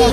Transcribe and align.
If 0.00 0.06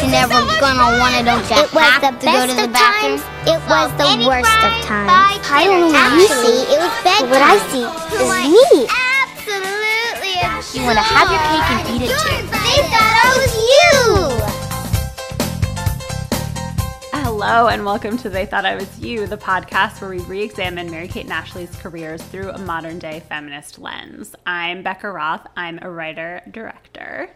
you're 0.00 0.08
never 0.10 0.32
gonna 0.58 0.96
wanna, 0.98 1.20
don't 1.28 1.44
you 1.44 1.56
It 1.60 1.68
was 1.76 1.84
have 1.84 2.00
the 2.00 2.08
to 2.08 2.24
go 2.24 2.32
best 2.32 2.48
to 2.48 2.56
the 2.56 2.64
of 2.64 2.72
bathroom? 2.72 3.20
times. 3.20 3.52
It 3.52 3.60
was 3.68 3.92
the 4.00 4.08
any 4.08 4.24
worst 4.26 4.48
of 4.48 4.72
times. 4.80 5.12
I 5.12 5.60
don't 5.68 5.92
know 5.92 6.00
what 6.00 6.16
you 6.16 6.24
Actually, 6.24 6.64
see. 6.64 6.72
it 6.72 6.80
was 6.80 6.88
bedtime. 7.04 7.28
What 7.28 7.44
I 7.44 7.60
see 7.68 7.84
is 8.16 8.32
me. 8.48 8.88
Absolutely. 9.20 10.40
You 10.72 10.86
wanna 10.88 11.04
have 11.04 11.28
your 11.28 11.36
cake 11.52 11.68
and 11.68 11.84
eat 12.00 12.08
it 12.08 12.16
too. 12.16 12.48
They 12.48 12.80
thought 12.88 13.12
I 13.20 13.28
was 13.36 13.52
you. 13.68 14.00
Hello, 17.12 17.68
and 17.68 17.84
welcome 17.84 18.16
to 18.16 18.30
They 18.30 18.46
Thought 18.46 18.64
I 18.64 18.76
Was 18.76 18.98
You, 18.98 19.26
the 19.26 19.36
podcast 19.36 20.00
where 20.00 20.08
we 20.08 20.20
re 20.20 20.42
examine 20.42 20.90
Mary 20.90 21.08
Kate 21.08 21.24
and 21.24 21.32
Ashley's 21.34 21.76
careers 21.76 22.22
through 22.22 22.48
a 22.52 22.58
modern 22.58 22.98
day 22.98 23.20
feminist 23.28 23.78
lens. 23.78 24.34
I'm 24.46 24.82
Becca 24.82 25.10
Roth. 25.12 25.46
I'm 25.58 25.78
a 25.82 25.90
writer 25.90 26.40
director. 26.50 27.28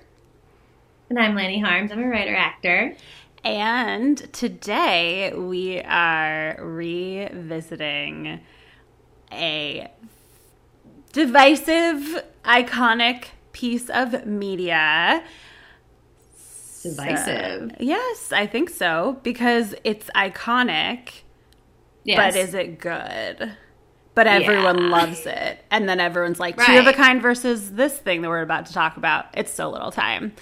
And 1.11 1.19
I'm 1.19 1.35
Lanny 1.35 1.59
Harms. 1.59 1.91
I'm 1.91 1.99
a 2.05 2.07
writer 2.07 2.37
actor. 2.37 2.95
And 3.43 4.17
today 4.33 5.33
we 5.35 5.81
are 5.81 6.57
revisiting 6.61 8.39
a 9.33 9.91
divisive, 11.13 12.23
iconic 12.45 13.25
piece 13.51 13.91
of 13.91 14.25
media. 14.25 15.25
Divisive. 16.85 17.71
So- 17.73 17.77
yes, 17.81 18.31
I 18.31 18.47
think 18.47 18.71
so 18.71 19.19
because 19.25 19.75
it's 19.83 20.09
iconic, 20.15 21.23
yes. 22.05 22.17
but 22.19 22.37
is 22.39 22.55
it 22.55 22.79
good? 22.79 23.57
But 24.15 24.27
everyone 24.27 24.79
Yeah. 24.79 24.89
loves 24.91 25.25
it. 25.25 25.65
And 25.71 25.89
then 25.89 25.99
everyone's 25.99 26.41
like, 26.41 26.57
two 26.65 26.79
of 26.79 26.87
a 26.87 26.93
kind 26.93 27.23
versus 27.23 27.73
this 27.73 27.97
thing 27.97 28.23
that 28.23 28.29
we're 28.29 28.43
about 28.43 28.67
to 28.67 28.73
talk 28.73 28.97
about. 28.97 29.27
It's 29.35 29.53
so 29.53 29.71
little 29.71 29.93
time. 29.93 30.33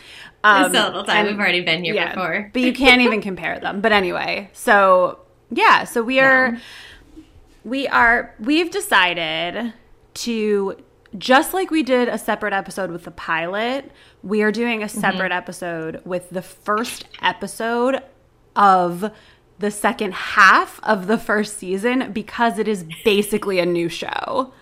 Um, 0.44 0.66
It's 0.66 0.74
so 0.74 0.84
little 0.86 1.04
time. 1.04 1.18
and- 1.18 1.28
We've 1.28 1.38
already 1.40 1.60
been 1.62 1.82
here 1.84 1.94
before. 2.08 2.50
but 2.52 2.62
you 2.62 2.72
can't 2.72 3.00
even 3.02 3.20
compare 3.20 3.58
them. 3.58 3.80
But 3.80 3.92
anyway, 3.92 4.50
so 4.52 5.18
yeah, 5.50 5.84
so 5.84 6.02
we 6.02 6.20
are 6.20 6.52
No. 6.52 6.58
we 7.64 7.88
are 7.88 8.34
we've 8.38 8.70
decided 8.70 9.72
to 10.14 10.76
just 11.16 11.54
like 11.54 11.70
we 11.70 11.82
did 11.82 12.08
a 12.08 12.18
separate 12.18 12.52
episode 12.52 12.90
with 12.90 13.04
the 13.04 13.10
pilot, 13.10 13.90
we 14.22 14.42
are 14.42 14.52
doing 14.52 14.82
a 14.82 14.86
Mm-hmm. 14.86 15.00
separate 15.00 15.32
episode 15.32 16.02
with 16.04 16.30
the 16.30 16.42
first 16.42 17.04
episode 17.22 18.02
of 18.54 19.10
the 19.58 19.70
second 19.70 20.14
half 20.14 20.78
of 20.84 21.06
the 21.08 21.18
first 21.18 21.58
season 21.58 22.12
because 22.12 22.58
it 22.58 22.68
is 22.68 22.84
basically 23.04 23.58
a 23.58 23.66
new 23.66 23.88
show. 23.88 24.52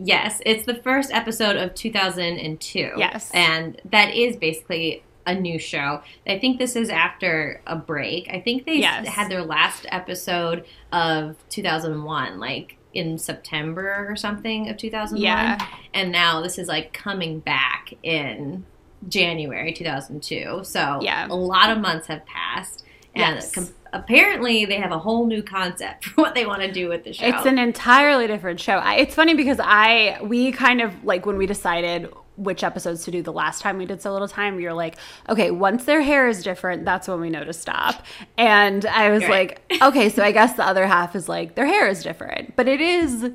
Yes, 0.00 0.40
it's 0.46 0.64
the 0.64 0.74
first 0.76 1.10
episode 1.12 1.56
of 1.56 1.74
2002. 1.74 2.92
Yes. 2.96 3.30
And 3.34 3.80
that 3.90 4.14
is 4.14 4.36
basically 4.36 5.02
a 5.26 5.34
new 5.34 5.58
show. 5.58 6.00
I 6.26 6.38
think 6.38 6.58
this 6.58 6.74
is 6.76 6.88
after 6.88 7.60
a 7.66 7.76
break. 7.76 8.28
I 8.30 8.40
think 8.40 8.64
they 8.64 8.76
Yes. 8.76 9.06
had 9.08 9.30
their 9.30 9.42
last 9.44 9.86
episode 9.90 10.64
of 10.92 11.36
2001, 11.50 12.38
like 12.38 12.76
in 12.94 13.18
September 13.18 14.06
or 14.08 14.16
something 14.16 14.68
of 14.70 14.76
2001. 14.78 15.22
Yeah. 15.22 15.58
And 15.92 16.10
now 16.10 16.40
this 16.40 16.58
is 16.58 16.68
like 16.68 16.92
coming 16.92 17.40
back 17.40 17.92
in 18.02 18.64
January 19.08 19.72
2002. 19.72 20.60
So 20.64 21.00
Yeah. 21.02 21.26
a 21.28 21.34
lot 21.34 21.70
of 21.70 21.78
months 21.78 22.06
have 22.06 22.24
passed. 22.24 22.84
Yes. 23.18 23.72
apparently 23.92 24.64
they 24.66 24.76
have 24.76 24.92
a 24.92 24.98
whole 24.98 25.26
new 25.26 25.42
concept 25.42 26.04
for 26.08 26.22
what 26.22 26.34
they 26.34 26.46
want 26.46 26.62
to 26.62 26.70
do 26.72 26.88
with 26.88 27.04
the 27.04 27.12
show. 27.12 27.26
It's 27.26 27.46
an 27.46 27.58
entirely 27.58 28.26
different 28.26 28.60
show. 28.60 28.74
I, 28.76 28.96
it's 28.96 29.14
funny 29.14 29.34
because 29.34 29.58
I 29.62 30.18
we 30.22 30.52
kind 30.52 30.80
of 30.80 31.04
like 31.04 31.26
when 31.26 31.36
we 31.36 31.46
decided 31.46 32.08
which 32.36 32.62
episodes 32.62 33.02
to 33.04 33.10
do 33.10 33.20
the 33.20 33.32
last 33.32 33.62
time 33.62 33.78
we 33.78 33.84
did 33.84 34.00
so 34.00 34.12
little 34.12 34.28
time, 34.28 34.54
we 34.54 34.64
were 34.64 34.72
like, 34.72 34.96
okay, 35.28 35.50
once 35.50 35.84
their 35.86 36.00
hair 36.02 36.28
is 36.28 36.44
different, 36.44 36.84
that's 36.84 37.08
when 37.08 37.20
we 37.20 37.30
know 37.30 37.42
to 37.42 37.52
stop. 37.52 38.04
And 38.36 38.86
I 38.86 39.10
was 39.10 39.22
Right. 39.24 39.58
like, 39.70 39.82
okay, 39.82 40.08
so 40.08 40.22
I 40.22 40.30
guess 40.30 40.54
the 40.54 40.64
other 40.64 40.86
half 40.86 41.16
is 41.16 41.28
like 41.28 41.56
their 41.56 41.66
hair 41.66 41.88
is 41.88 42.02
different, 42.04 42.54
but 42.54 42.68
it 42.68 42.80
is 42.80 43.32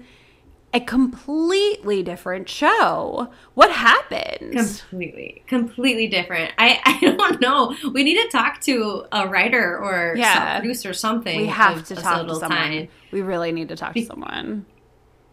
a 0.73 0.79
completely 0.79 2.01
different 2.03 2.50
show. 2.50 3.29
What 3.53 3.72
happened? 3.72 4.53
completely 4.53 5.44
completely 5.47 6.07
different 6.07 6.51
i 6.57 6.79
i 6.85 7.16
don't 7.16 7.39
know 7.41 7.75
we 7.94 8.03
need 8.03 8.22
to 8.22 8.28
talk 8.29 8.59
to 8.61 9.06
a 9.12 9.28
writer 9.28 9.78
or 9.78 10.16
Yeah. 10.17 10.33
some 10.53 10.62
producer 10.62 10.89
or 10.89 10.94
something 10.94 11.39
we 11.41 11.47
have 11.47 11.78
of 11.78 11.85
to 11.88 11.95
talk 11.95 12.28
to 12.28 12.35
someone. 12.35 12.57
Time. 12.59 12.88
We 13.12 13.22
really 13.22 13.51
need 13.51 13.69
to 13.69 13.75
talk 13.75 13.94
to 13.94 14.06
someone. 14.06 14.66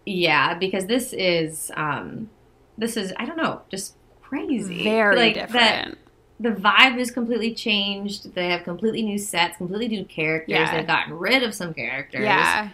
yeah 0.07 0.55
because 0.55 0.87
this 0.87 1.13
is 1.13 1.71
um 1.77 2.31
this 2.79 2.97
is 2.97 3.13
i 3.19 3.25
don't 3.27 3.37
know 3.37 3.63
just 3.71 3.97
crazy 4.23 4.85
Very 4.85 5.17
Like, 5.17 5.35
different. 5.35 5.53
that 5.59 5.99
the 6.39 6.51
vibe 6.61 6.99
is 6.99 7.11
completely 7.11 7.55
changed 7.55 8.35
they 8.35 8.49
have 8.49 8.63
completely 8.65 9.03
new 9.03 9.19
sets 9.19 9.57
completely 9.57 9.89
new 9.89 10.05
characters 10.05 10.53
Yeah. 10.55 10.77
they've 10.77 10.87
gotten 10.87 11.19
rid 11.19 11.43
of 11.43 11.55
some 11.55 11.75
characters 11.75 12.23
Yeah. 12.23 12.71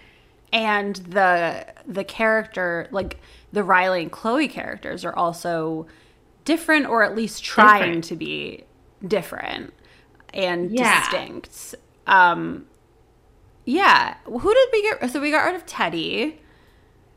And 0.56 0.96
the 0.96 1.66
the 1.86 2.02
character 2.02 2.88
like 2.90 3.20
the 3.52 3.62
Riley 3.62 4.02
and 4.02 4.10
Chloe 4.10 4.48
characters 4.48 5.04
are 5.04 5.14
also 5.14 5.86
different 6.44 6.86
or 6.86 7.02
at 7.02 7.14
least 7.14 7.44
trying 7.44 7.80
Different. 8.00 8.04
to 8.04 8.16
be 8.16 8.64
different 9.06 9.74
and 10.32 10.70
Yeah. 10.70 11.00
distinct. 11.00 11.74
Um 12.06 12.64
yeah. 13.66 14.16
Who 14.24 14.54
did 14.54 14.68
we 14.72 14.82
get 14.82 15.10
so 15.10 15.20
we 15.20 15.30
got 15.30 15.44
rid 15.44 15.56
of 15.56 15.66
Teddy. 15.66 16.40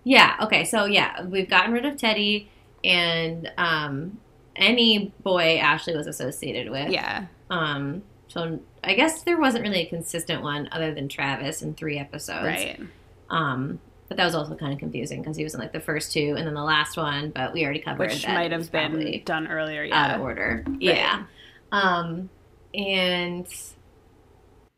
Yeah. 0.04 0.36
Okay. 0.42 0.66
So 0.66 0.86
yeah, 0.86 1.24
we've 1.24 1.50
gotten 1.50 1.72
rid 1.72 1.86
of 1.86 1.96
Teddy 1.98 2.50
and 2.84 3.52
um, 3.58 4.20
any 4.56 5.14
boy 5.24 5.58
Ashley 5.60 5.96
was 5.96 6.08
associated 6.08 6.72
with. 6.72 6.90
Yeah. 6.92 7.28
Um, 7.50 8.04
so 8.28 8.60
I 8.84 8.94
guess 8.96 9.24
there 9.24 9.40
wasn't 9.40 9.64
really 9.64 9.82
a 9.82 9.86
consistent 9.90 10.42
one 10.42 10.68
other 10.72 10.94
than 10.94 11.08
Travis 11.10 11.62
in 11.62 11.74
three 11.76 11.98
episodes. 12.00 12.46
Right. 12.46 12.80
Um, 13.30 13.80
but 14.08 14.18
that 14.18 14.26
was 14.26 14.34
also 14.36 14.56
kind 14.56 14.74
of 14.74 14.80
confusing 14.80 15.22
because 15.22 15.38
he 15.38 15.44
was 15.44 15.54
in 15.54 15.60
like 15.60 15.72
the 15.72 15.80
first 15.80 16.12
two 16.12 16.34
and 16.38 16.48
then 16.48 16.56
the 16.56 16.64
last 16.64 16.98
one, 16.98 17.30
but 17.30 17.54
we 17.54 17.64
already 17.64 17.80
covered 17.80 18.10
Which 18.10 18.28
might 18.28 18.52
have 18.52 18.72
been 18.72 19.22
done 19.24 19.48
earlier, 19.48 19.84
out 19.84 19.88
yeah. 19.90 20.16
of 20.16 20.22
order. 20.22 20.66
Yeah. 20.80 21.24
Um, 21.72 22.30
and 22.74 23.46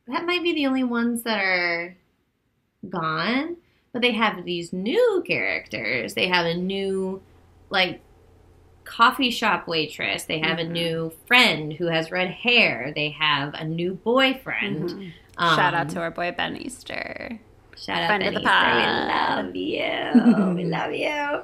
that 0.08 0.26
might 0.26 0.44
be 0.44 0.54
the 0.54 0.68
only 0.68 0.84
ones 0.84 1.24
that 1.24 1.40
are 1.40 1.96
gone. 2.90 3.56
But 3.94 4.02
they 4.02 4.12
have 4.14 4.46
these 4.46 4.72
new 4.72 5.24
characters. 5.28 6.14
They 6.14 6.28
have 6.28 6.46
a 6.46 6.54
new, 6.56 7.22
like, 7.70 8.02
coffee 8.86 9.32
shop 9.32 9.68
waitress. 9.68 10.24
They 10.24 10.40
have 10.40 10.58
Mhm. 10.58 10.62
a 10.62 10.70
new 10.70 11.14
friend 11.26 11.74
who 11.74 11.88
has 11.88 12.10
red 12.12 12.30
hair. 12.32 12.92
They 12.96 13.10
have 13.10 13.54
a 13.54 13.64
new 13.66 13.96
boyfriend. 13.96 14.90
Mhm. 14.90 15.12
Um, 15.38 15.56
Shout 15.58 15.74
out 15.74 15.90
to 15.90 16.00
our 16.00 16.12
boy 16.12 16.32
Ben 16.36 16.56
Easter. 16.58 17.40
Shout 17.84 18.02
out 18.02 18.08
Friend 18.08 18.24
Ben 18.24 18.36
of 18.36 18.42
the 18.44 18.48
pod. 18.48 19.46
We 19.54 19.56
love 19.56 19.56
you. 19.56 20.56
we 20.56 20.66
love 20.66 20.94
you. 20.94 21.42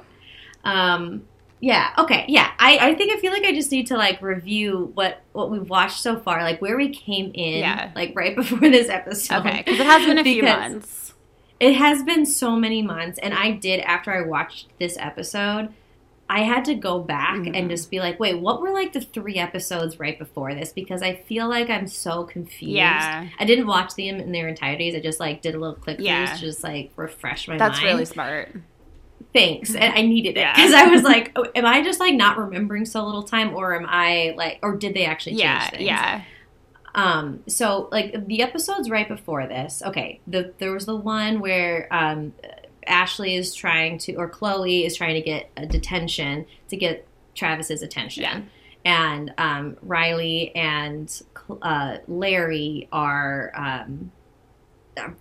Um, 0.64 1.24
yeah. 1.60 1.92
Okay. 1.98 2.24
Yeah. 2.28 2.50
I, 2.58 2.78
I 2.90 2.94
think 2.94 3.12
I 3.12 3.20
feel 3.20 3.32
like 3.32 3.44
I 3.44 3.52
just 3.52 3.72
need 3.72 3.88
to 3.88 3.96
like 3.96 4.22
review 4.22 4.92
what 4.94 5.22
what 5.32 5.50
we've 5.50 5.68
watched 5.68 6.00
so 6.00 6.18
far, 6.18 6.42
like 6.42 6.60
where 6.62 6.76
we 6.76 6.90
came 6.90 7.32
in, 7.34 7.58
Yeah. 7.60 7.90
like 7.96 8.12
right 8.14 8.36
before 8.36 8.60
this 8.60 8.88
episode. 8.88 9.38
Okay, 9.46 9.62
because 9.64 9.80
it 9.80 9.86
has 9.86 10.06
been 10.06 10.18
a 10.18 10.24
few 10.24 10.42
months. 10.44 11.14
It 11.60 11.74
has 11.74 12.04
been 12.04 12.24
so 12.24 12.54
many 12.54 12.82
months, 12.82 13.18
and 13.20 13.34
I 13.34 13.50
did 13.50 13.80
after 13.80 14.12
I 14.12 14.20
watched 14.20 14.68
this 14.78 14.96
episode. 14.96 15.70
I 16.30 16.42
had 16.42 16.64
to 16.66 16.74
go 16.74 16.98
back 16.98 17.36
Mhm. 17.38 17.56
and 17.56 17.70
just 17.70 17.90
be 17.90 18.00
like, 18.00 18.20
wait, 18.20 18.38
what 18.38 18.60
were 18.60 18.70
like 18.70 18.92
the 18.92 19.00
three 19.00 19.36
episodes 19.36 19.98
right 19.98 20.18
before 20.18 20.54
this? 20.54 20.72
Because 20.72 21.02
I 21.02 21.14
feel 21.26 21.48
like 21.48 21.70
I'm 21.70 21.86
so 21.86 22.24
confused. 22.24 22.72
Yeah. 22.74 23.28
I 23.38 23.44
didn't 23.46 23.66
watch 23.66 23.94
them 23.94 24.16
in 24.20 24.32
their 24.32 24.46
entires. 24.48 24.94
I 24.94 25.00
just 25.00 25.20
like 25.20 25.40
did 25.40 25.54
a 25.54 25.58
little 25.58 25.76
click 25.76 25.96
Yeah. 26.00 26.26
throughs 26.26 26.34
to 26.34 26.40
just 26.40 26.62
like 26.62 26.90
refresh 26.96 27.48
my 27.48 27.56
That's 27.56 27.78
mind. 27.78 27.84
That's 27.86 27.92
really 27.94 28.04
smart. 28.04 28.54
Thanks, 29.34 29.74
and 29.74 29.92
I 29.94 30.02
needed 30.02 30.36
it 30.36 30.40
Yeah. 30.40 30.54
because 30.54 30.72
I 30.72 30.84
was 30.86 31.02
like, 31.02 31.32
oh, 31.36 31.44
am 31.54 31.66
I 31.66 31.82
just 31.82 31.98
like 32.00 32.14
not 32.14 32.38
remembering 32.38 32.84
so 32.84 33.04
little 33.04 33.22
time, 33.24 33.54
or 33.54 33.74
am 33.74 33.86
I 33.88 34.34
like, 34.36 34.58
or 34.62 34.76
did 34.76 34.94
they 34.94 35.04
actually 35.04 35.32
change 35.32 35.42
Yeah, 35.42 35.70
things? 35.70 35.82
yeah. 35.82 36.22
Um, 36.94 37.40
so 37.46 37.88
like 37.92 38.26
the 38.26 38.42
episodes 38.42 38.90
right 38.90 39.06
before 39.08 39.46
this, 39.46 39.82
okay, 39.84 40.20
the, 40.26 40.52
there 40.58 40.72
was 40.72 40.86
the 40.86 40.96
one 40.96 41.40
where 41.40 41.88
um, 41.92 42.32
Ashley 42.88 43.34
is 43.36 43.54
trying 43.54 43.98
to, 43.98 44.14
or 44.14 44.28
Chloe 44.28 44.84
is 44.84 44.96
trying 44.96 45.14
to 45.14 45.20
get 45.22 45.50
a 45.56 45.66
detention 45.66 46.46
to 46.68 46.76
get 46.76 47.06
Travis's 47.34 47.82
attention, 47.82 48.22
Yeah. 48.24 48.40
and 48.84 49.32
um, 49.38 49.76
Riley 49.82 50.54
and 50.56 51.22
uh, 51.62 51.98
Larry 52.08 52.88
are 52.92 53.52
um, 53.54 54.10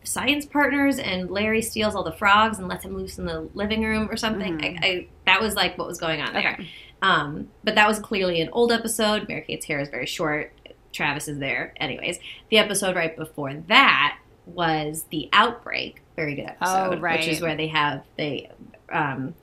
science 0.04 0.46
partners, 0.46 0.98
and 1.00 1.30
Larry 1.30 1.62
steals 1.62 1.94
all 1.96 2.04
the 2.04 2.12
frogs 2.12 2.58
and 2.58 2.68
lets 2.68 2.84
him 2.86 2.96
loose 2.96 3.20
in 3.20 3.26
the 3.26 3.42
living 3.54 3.84
room 3.84 4.10
or 4.10 4.18
something. 4.18 4.58
Mhm. 4.58 4.80
I, 4.84 4.88
I, 4.88 5.08
that 5.26 5.42
was 5.42 5.54
like 5.56 5.78
what 5.78 5.88
was 5.88 6.00
going 6.00 6.22
on 6.22 6.34
there. 6.34 6.54
Okay. 6.54 6.68
Um, 7.02 7.50
but 7.64 7.76
that 7.76 7.88
was 7.88 8.00
clearly 8.00 8.42
an 8.42 8.50
old 8.52 8.72
episode. 8.72 9.28
Mary 9.30 9.42
Kate's 9.46 9.66
hair 9.66 9.80
is 9.80 9.90
very 9.90 10.08
short. 10.08 10.52
Travis 10.92 11.28
is 11.28 11.38
there. 11.38 11.74
Anyways, 11.78 12.18
the 12.50 12.58
episode 12.58 12.96
right 12.96 13.16
before 13.16 13.54
that 13.68 14.18
was 14.48 15.06
the 15.12 15.30
outbreak. 15.32 16.02
Very 16.18 16.36
good 16.36 16.48
episode. 16.48 16.96
Oh, 16.96 16.98
right. 17.00 17.20
Which 17.20 17.30
is 17.30 17.40
where 17.42 17.56
they 17.56 17.68
have 17.68 18.04
they 18.18 18.50
um, 18.92 19.36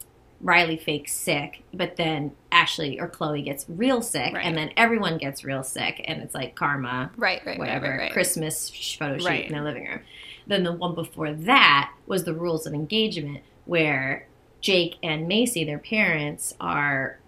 Riley 0.42 0.76
fakes 0.76 1.12
sick, 1.14 1.62
but 1.72 1.96
then 1.96 2.32
Ashley 2.52 3.00
or 3.00 3.08
Chloe 3.08 3.40
gets 3.40 3.64
real 3.68 4.02
sick, 4.02 4.34
Right. 4.34 4.44
and 4.44 4.58
then 4.58 4.72
everyone 4.76 5.16
gets 5.16 5.42
real 5.44 5.62
sick, 5.62 6.04
and 6.06 6.20
it's 6.20 6.34
like 6.34 6.54
karma, 6.54 7.10
Right, 7.16 7.40
right, 7.46 7.58
whatever, 7.58 7.88
right, 7.88 7.98
right. 7.98 8.12
Christmas 8.12 8.68
photo 8.98 9.16
shoot 9.18 9.46
in 9.46 9.52
their 9.52 9.64
living 9.64 9.86
room. 9.86 10.00
Then 10.46 10.64
the 10.64 10.72
one 10.72 10.94
before 10.94 11.32
that 11.32 11.92
was 12.06 12.24
the 12.24 12.34
rules 12.34 12.66
of 12.66 12.74
engagement, 12.74 13.40
where 13.64 14.26
Jake 14.60 14.96
and 15.02 15.26
Macy, 15.28 15.64
their 15.64 15.78
parents, 15.78 16.54
are 16.60 17.18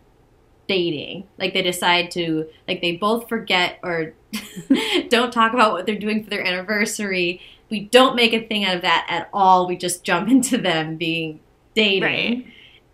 dating. 0.69 1.27
Like 1.39 1.55
they 1.55 1.63
decide 1.63 2.11
to, 2.13 2.49
like 2.67 2.81
they 2.83 2.97
both 2.97 3.29
forget 3.29 3.79
or 3.83 4.13
don't 5.09 5.33
talk 5.33 5.55
about 5.55 5.73
what 5.73 5.87
they're 5.87 5.99
doing 5.99 6.25
for 6.25 6.31
their 6.31 6.45
anniversary. 6.47 7.41
We 7.71 7.81
don't 7.81 8.15
make 8.17 8.33
a 8.33 8.41
thing 8.47 8.65
out 8.65 8.77
of 8.77 8.83
that 8.83 9.07
at 9.09 9.29
all. 9.33 9.67
We 9.67 9.77
just 9.77 10.05
jump 10.05 10.29
into 10.31 10.59
them 10.59 10.97
being 10.97 11.41
dating. 11.75 12.03
Right. 12.03 12.47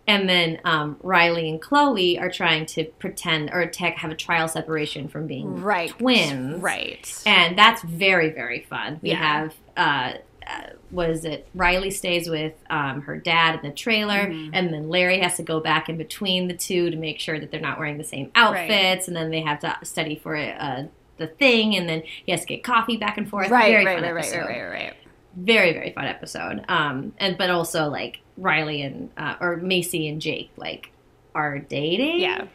And 0.05 0.27
then 0.27 0.59
um, 0.65 0.97
Riley 1.01 1.47
and 1.49 1.61
Chloe 1.61 2.19
are 2.19 2.29
trying 2.29 2.65
to 2.67 2.83
pretend 2.99 3.51
or 3.53 3.65
tech 3.67 3.95
have 3.97 4.11
a 4.11 4.15
trial 4.15 4.49
separation 4.49 5.07
from 5.07 5.27
being 5.27 5.61
Right. 5.61 5.91
twins. 5.91 6.61
Right. 6.61 7.23
And 7.25 7.57
that's 7.57 7.81
very, 7.83 8.29
very 8.29 8.61
fun. 8.69 8.99
We 9.01 9.11
Yeah. 9.11 9.15
have, 9.15 9.53
uh, 9.77 10.17
uh, 10.45 10.61
what 10.89 11.09
is 11.09 11.23
it? 11.23 11.47
Riley 11.55 11.89
stays 11.89 12.29
with 12.29 12.51
um, 12.69 13.03
her 13.03 13.17
dad 13.17 13.55
in 13.63 13.69
the 13.69 13.73
trailer, 13.73 14.27
Mhm. 14.27 14.49
and 14.51 14.73
then 14.73 14.89
Larry 14.89 15.19
has 15.19 15.37
to 15.37 15.43
go 15.43 15.61
back 15.61 15.87
in 15.87 15.95
between 15.95 16.49
the 16.49 16.53
two 16.53 16.89
to 16.89 16.97
make 16.97 17.21
sure 17.21 17.39
that 17.39 17.49
they're 17.49 17.61
not 17.61 17.79
wearing 17.79 17.97
the 17.97 18.03
same 18.03 18.29
outfits, 18.35 19.07
and 19.07 19.15
then 19.15 19.29
they 19.31 19.39
have 19.39 19.59
to 19.59 19.73
study 19.83 20.17
for 20.17 20.35
uh, 20.35 20.83
the 21.17 21.27
thing, 21.27 21.75
and 21.75 21.87
then 21.87 22.03
he 22.25 22.31
has 22.31 22.41
to 22.41 22.47
get 22.47 22.63
coffee 22.63 22.97
back 22.97 23.17
and 23.17 23.29
forth. 23.29 23.49
Right, 23.49 23.71
very 23.71 23.85
right, 23.85 23.95
fun 23.99 24.03
right, 24.03 24.13
right, 24.13 24.33
right, 24.33 24.61
right, 24.61 24.71
right. 24.71 24.93
Very, 25.35 25.73
very 25.73 25.91
fun 25.93 26.05
episode. 26.05 26.63
Um, 26.67 27.13
and 27.17 27.37
but 27.37 27.49
also 27.49 27.87
like 27.89 28.19
Riley 28.37 28.81
and 28.81 29.09
uh, 29.17 29.35
or 29.39 29.57
Macy 29.57 30.07
and 30.07 30.21
Jake 30.21 30.51
like 30.57 30.91
are 31.35 31.59
dating. 31.59 32.19
Yeah. 32.19 32.45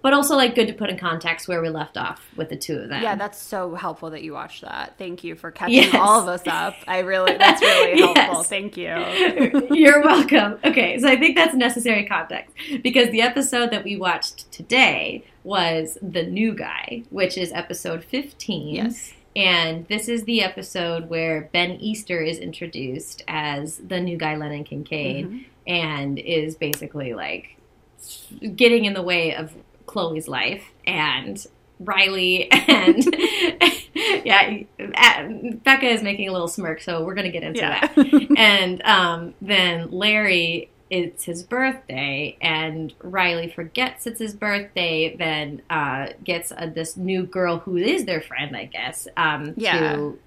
But 0.00 0.14
also 0.14 0.34
like 0.34 0.56
good 0.56 0.66
to 0.66 0.72
put 0.72 0.90
in 0.90 0.98
context 0.98 1.46
where 1.46 1.62
we 1.62 1.68
left 1.68 1.96
off 1.96 2.26
with 2.36 2.48
the 2.48 2.56
two 2.56 2.76
of 2.76 2.88
them. 2.88 3.02
Yeah, 3.04 3.14
that's 3.14 3.40
so 3.40 3.76
helpful 3.76 4.10
that 4.10 4.22
you 4.22 4.32
watched 4.32 4.62
that. 4.62 4.98
Thank 4.98 5.22
you 5.22 5.36
for 5.36 5.52
catching 5.52 5.76
Yes. 5.76 5.94
all 5.94 6.20
of 6.20 6.26
us 6.26 6.42
up. 6.48 6.74
I 6.88 7.00
really, 7.00 7.36
that's 7.36 7.62
really 7.62 7.98
helpful. 8.00 8.38
Yes. 8.38 8.48
Thank 8.48 8.76
you. 8.76 9.68
You're 9.76 10.02
welcome. 10.02 10.58
Okay, 10.64 10.98
so 10.98 11.06
I 11.08 11.16
think 11.16 11.36
that's 11.36 11.54
necessary 11.54 12.04
context 12.04 12.52
because 12.82 13.10
the 13.10 13.22
episode 13.22 13.70
that 13.70 13.84
we 13.84 13.96
watched 13.96 14.50
today 14.50 15.24
was 15.44 15.98
The 16.02 16.22
New 16.24 16.54
Guy, 16.54 17.02
which 17.10 17.36
is 17.36 17.52
episode 17.52 18.04
15. 18.04 18.74
Yes. 18.74 19.12
And 19.34 19.86
this 19.88 20.08
is 20.08 20.24
the 20.24 20.42
episode 20.42 21.08
where 21.08 21.48
Ben 21.52 21.72
Easter 21.72 22.20
is 22.20 22.38
introduced 22.38 23.22
as 23.26 23.78
the 23.78 23.98
new 24.00 24.16
guy, 24.18 24.36
Lennon 24.36 24.64
Kincaid, 24.64 25.26
Mhm. 25.26 25.44
and 25.66 26.18
is 26.18 26.54
basically 26.54 27.14
like 27.14 27.56
getting 28.56 28.84
in 28.84 28.92
the 28.94 29.02
way 29.02 29.34
of 29.34 29.54
Chloe's 29.86 30.28
life 30.28 30.64
and 30.86 31.44
Riley 31.80 32.50
and 32.52 33.04
yeah, 34.24 34.62
Becca 35.64 35.86
is 35.86 36.02
making 36.02 36.28
a 36.28 36.32
little 36.32 36.48
smirk, 36.48 36.80
so 36.80 37.02
we're 37.04 37.14
gonna 37.14 37.30
get 37.30 37.42
into 37.42 37.60
Yeah. 37.60 37.86
that. 37.86 38.28
and 38.36 38.82
um, 38.84 39.34
then 39.40 39.90
Larry, 39.90 40.68
it's 40.92 41.24
his 41.24 41.42
birthday, 41.42 42.36
and 42.42 42.92
Riley 43.02 43.48
forgets 43.48 44.06
it's 44.06 44.20
his 44.20 44.34
birthday. 44.34 45.16
Then 45.16 45.62
uh, 45.70 46.08
gets 46.22 46.52
uh, 46.52 46.70
this 46.72 46.98
new 46.98 47.22
girl 47.24 47.60
who 47.60 47.78
is 47.78 48.04
their 48.04 48.20
friend, 48.20 48.54
I 48.54 48.66
guess, 48.66 49.08
um, 49.16 49.54
Yeah. 49.56 49.94
to 49.96 50.18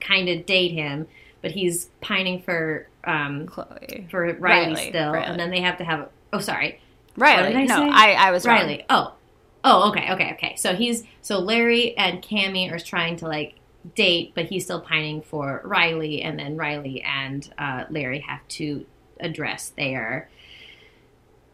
kind 0.00 0.28
of 0.28 0.44
date 0.44 0.72
him, 0.72 1.06
but 1.40 1.52
he's 1.52 1.90
pining 2.00 2.42
for 2.42 2.88
um, 3.04 3.46
Chloe. 3.46 4.08
for 4.10 4.24
Riley, 4.34 4.74
Riley, 4.74 4.88
still, 4.88 5.12
Riley. 5.12 5.24
and 5.26 5.38
then 5.38 5.50
they 5.50 5.60
have 5.60 5.78
to 5.78 5.84
have. 5.84 6.08
Oh, 6.32 6.40
sorry, 6.40 6.80
Riley. 7.16 7.54
I 7.54 7.64
no, 7.64 7.76
say? 7.76 7.88
I, 7.88 8.12
I 8.14 8.30
was 8.32 8.44
wrong. 8.44 8.56
Riley. 8.56 8.84
Oh, 8.90 9.14
oh, 9.62 9.90
okay, 9.90 10.12
okay, 10.14 10.32
okay. 10.32 10.56
So 10.56 10.74
he's 10.74 11.04
so 11.22 11.38
Larry 11.38 11.96
and 11.96 12.20
Cammy 12.20 12.72
are 12.72 12.80
trying 12.80 13.14
to 13.18 13.28
like 13.28 13.54
date, 13.94 14.32
but 14.34 14.46
he's 14.46 14.64
still 14.64 14.80
pining 14.80 15.22
for 15.22 15.62
Riley, 15.64 16.22
and 16.22 16.36
then 16.36 16.56
Riley 16.56 17.02
and 17.02 17.48
uh, 17.56 17.84
Larry 17.88 18.18
have 18.18 18.46
to 18.48 18.84
address 19.20 19.70
their 19.76 20.28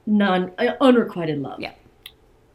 non 0.07 0.53
uh, 0.59 0.75
unrequited 0.81 1.41
love. 1.41 1.61
Yeah. 1.61 1.73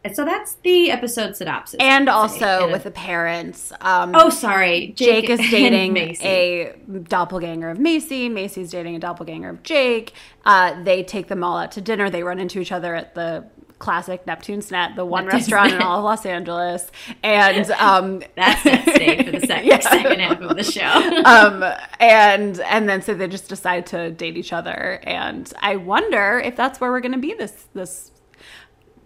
And 0.02 0.16
so 0.16 0.24
that's 0.24 0.54
the 0.64 0.92
episode 0.92 1.36
synopsis. 1.36 1.78
And 1.82 2.08
also 2.08 2.64
And- 2.64 2.72
with 2.72 2.84
the 2.84 2.92
parents. 2.92 3.74
Um, 3.82 4.14
oh, 4.16 4.30
sorry, 4.30 4.94
Jake, 4.96 5.30
is 5.30 5.40
dating 5.52 5.98
a 5.98 6.74
doppelganger 7.04 7.70
of 7.70 7.80
Macy. 7.80 8.30
Macy's 8.30 8.72
dating 8.72 8.96
a 8.96 9.00
doppelganger 9.00 9.50
of 9.50 9.62
Jake. 9.64 10.14
Uh, 10.46 10.82
they 10.84 11.04
take 11.04 11.28
them 11.28 11.44
all 11.44 11.58
out 11.58 11.74
to 11.74 11.82
dinner. 11.82 12.10
They 12.10 12.24
run 12.24 12.40
into 12.40 12.60
each 12.62 12.72
other 12.72 12.96
at 12.96 13.14
the 13.14 13.46
classic 13.80 14.28
Neptune's 14.28 14.70
Net, 14.72 14.96
the 14.96 15.06
one 15.06 15.26
Neptune's 15.26 15.52
restaurant 15.52 15.74
in 15.74 15.82
all 15.82 16.00
of 16.00 16.04
Los 16.06 16.26
Angeles. 16.26 16.92
And 17.24 17.72
um, 17.80 18.22
That's 18.36 18.64
that 18.64 18.84
stage 18.96 19.26
for 19.26 19.32
the 19.32 19.48
second, 19.48 19.66
Yeah. 19.68 19.80
second 19.80 20.20
half 20.20 20.42
of 20.42 20.56
the 20.56 20.64
show. 20.64 20.84
um, 21.26 21.64
and 22.00 22.60
and 22.60 22.88
then 22.90 23.02
so 23.02 23.14
they 23.14 23.28
just 23.28 23.50
decide 23.50 23.86
to 23.88 24.12
date 24.12 24.38
each 24.38 24.54
other. 24.54 25.00
And 25.04 25.52
I 25.62 25.78
wonder 25.78 26.40
if 26.40 26.56
that's 26.56 26.80
where 26.80 26.92
we're 26.92 27.00
going 27.02 27.14
to 27.14 27.18
be 27.18 27.34
this 27.34 27.68
this. 27.74 28.12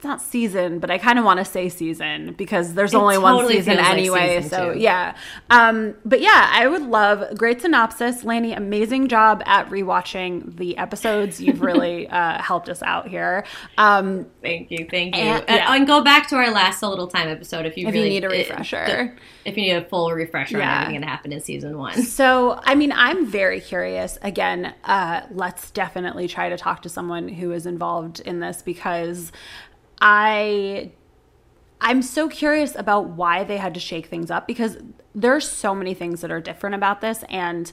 It's 0.03 0.07
not 0.09 0.21
season, 0.21 0.79
but 0.79 0.91
I 0.91 0.97
kind 0.97 1.17
of 1.17 1.23
want 1.23 1.37
to 1.37 1.45
say 1.45 1.69
season 1.69 2.33
because 2.37 2.73
there's 2.73 2.93
It 2.93 2.97
only 2.97 3.17
one 3.17 3.47
season 3.47 3.75
feels 3.77 3.87
like 3.87 3.93
anyway. 3.97 4.41
season 4.41 4.49
so 4.49 4.73
two. 4.73 4.79
yeah, 4.81 5.15
um, 5.49 5.93
but 6.03 6.19
yeah, 6.19 6.49
I 6.51 6.67
would 6.67 6.81
love 6.81 7.37
great 7.37 7.61
synopsis, 7.61 8.25
Lanny. 8.25 8.51
Amazing 8.51 9.07
job 9.07 9.41
at 9.45 9.69
rewatching 9.69 10.57
the 10.57 10.77
episodes. 10.77 11.39
You've 11.39 11.61
really 11.71 12.09
uh, 12.09 12.41
helped 12.41 12.67
us 12.67 12.83
out 12.83 13.07
here. 13.07 13.45
Um, 13.77 14.25
Thank 14.41 14.71
you, 14.71 14.85
thank 14.91 15.15
you. 15.15 15.21
And- 15.21 15.45
yeah. 15.47 15.73
and 15.73 15.87
go 15.87 16.03
back 16.03 16.27
to 16.31 16.35
our 16.35 16.51
last 16.51 16.81
So 16.81 16.89
Little 16.89 17.07
Time 17.07 17.29
episode 17.29 17.65
if 17.65 17.77
you 17.77 17.87
If 17.87 17.95
you 17.95 18.01
really 18.01 18.09
need 18.19 18.25
a 18.25 18.27
uh, 18.27 18.31
refresher. 18.31 19.15
if 19.45 19.55
you 19.55 19.63
need 19.63 19.71
a 19.71 19.85
full 19.85 20.11
refresher 20.11 20.57
Yeah. 20.57 20.69
on 20.69 20.81
everything 20.81 20.99
that 20.99 21.07
happened 21.09 21.33
in 21.33 21.39
season 21.39 21.77
one. 21.77 22.03
So, 22.03 22.59
I 22.65 22.75
mean, 22.75 22.91
I'm 22.91 23.25
very 23.25 23.61
curious. 23.61 24.17
Again, 24.21 24.73
uh, 24.83 25.21
let's 25.31 25.71
definitely 25.71 26.27
try 26.27 26.49
to 26.49 26.57
talk 26.57 26.81
to 26.81 26.89
someone 26.89 27.29
who 27.29 27.53
is 27.53 27.65
involved 27.65 28.19
in 28.19 28.41
this 28.41 28.61
because 28.61 29.31
I 30.03 30.91
I'm 31.81 32.01
so 32.01 32.29
curious 32.29 32.75
about 32.75 33.09
why 33.09 33.43
they 33.43 33.57
had 33.57 33.73
to 33.73 33.79
shake 33.79 34.05
things 34.07 34.29
up 34.29 34.47
because 34.47 34.77
there's 35.15 35.49
so 35.49 35.73
many 35.73 35.93
things 35.93 36.21
that 36.21 36.31
are 36.31 36.39
different 36.41 36.75
about 36.75 37.01
this 37.01 37.23
and 37.29 37.71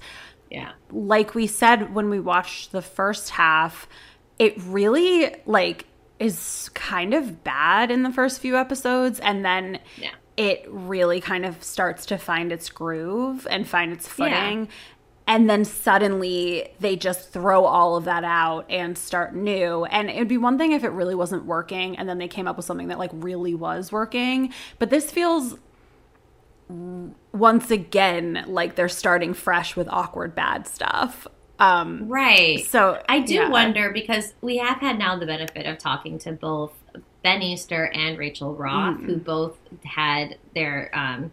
Yeah. 0.51 0.71
like 0.91 1.35
we 1.35 1.47
said 1.47 1.95
when 1.95 2.09
we 2.11 2.19
watched 2.21 2.73
the 2.73 2.83
first 2.83 3.31
half, 3.31 3.89
it 4.39 4.55
really 4.63 5.35
like 5.47 5.87
is 6.19 6.71
kind 6.75 7.15
of 7.15 7.43
bad 7.45 7.91
in 7.91 8.03
the 8.03 8.13
first 8.13 8.41
few 8.41 8.57
episodes 8.57 9.21
and 9.21 9.45
then 9.45 9.79
Yeah. 9.97 10.11
it 10.37 10.65
really 10.69 11.21
kind 11.21 11.45
of 11.45 11.63
starts 11.63 12.07
to 12.07 12.19
find 12.19 12.53
its 12.53 12.69
groove 12.71 13.47
and 13.51 13.67
find 13.69 13.93
its 13.93 14.09
Yeah. 14.19 14.67
And 15.33 15.49
then 15.49 15.65
suddenly 15.65 16.71
they 16.81 16.97
just 16.97 17.33
throw 17.33 17.65
all 17.65 17.95
of 17.95 18.05
that 18.07 18.25
out 18.25 18.67
and 18.69 18.99
start 18.99 19.33
new. 19.33 19.85
And 19.85 20.11
it 20.11 20.19
would 20.19 20.27
be 20.27 20.39
one 20.39 20.59
thing 20.59 20.73
if 20.73 20.83
it 20.83 20.89
really 20.89 21.15
wasn't 21.15 21.45
working 21.45 21.97
and 21.97 22.09
then 22.09 22.19
they 22.19 22.27
came 22.27 22.49
up 22.49 22.57
with 22.57 22.67
something 22.67 22.89
that 22.89 22.99
like 22.99 23.13
really 23.15 23.55
was 23.55 23.93
working. 23.93 24.53
But 24.81 24.91
this 24.91 25.09
feels 25.13 25.55
once 27.33 27.71
again 27.71 28.45
like 28.49 28.75
they're 28.75 28.89
starting 28.89 29.33
fresh 29.35 29.77
with 29.77 29.89
awkward 29.89 30.35
bad 30.35 30.67
stuff. 30.67 31.29
Um 31.61 32.09
Right. 32.09 32.65
so 32.65 33.01
I 33.09 33.21
do 33.21 33.35
yeah. 33.35 33.49
wonder 33.51 33.91
because 33.93 34.35
we 34.41 34.57
have 34.57 34.79
had 34.79 34.99
now 34.99 35.17
the 35.17 35.27
benefit 35.27 35.65
of 35.67 35.79
talking 35.79 36.19
to 36.21 36.33
both 36.33 36.73
Ben 37.23 37.41
Easter 37.43 37.85
and 37.95 38.19
Rachel 38.19 38.55
Roth, 38.55 38.97
Mm. 38.99 39.07
who 39.07 39.17
both 39.17 39.57
had 39.85 40.39
their 40.57 40.91
um, 40.93 41.31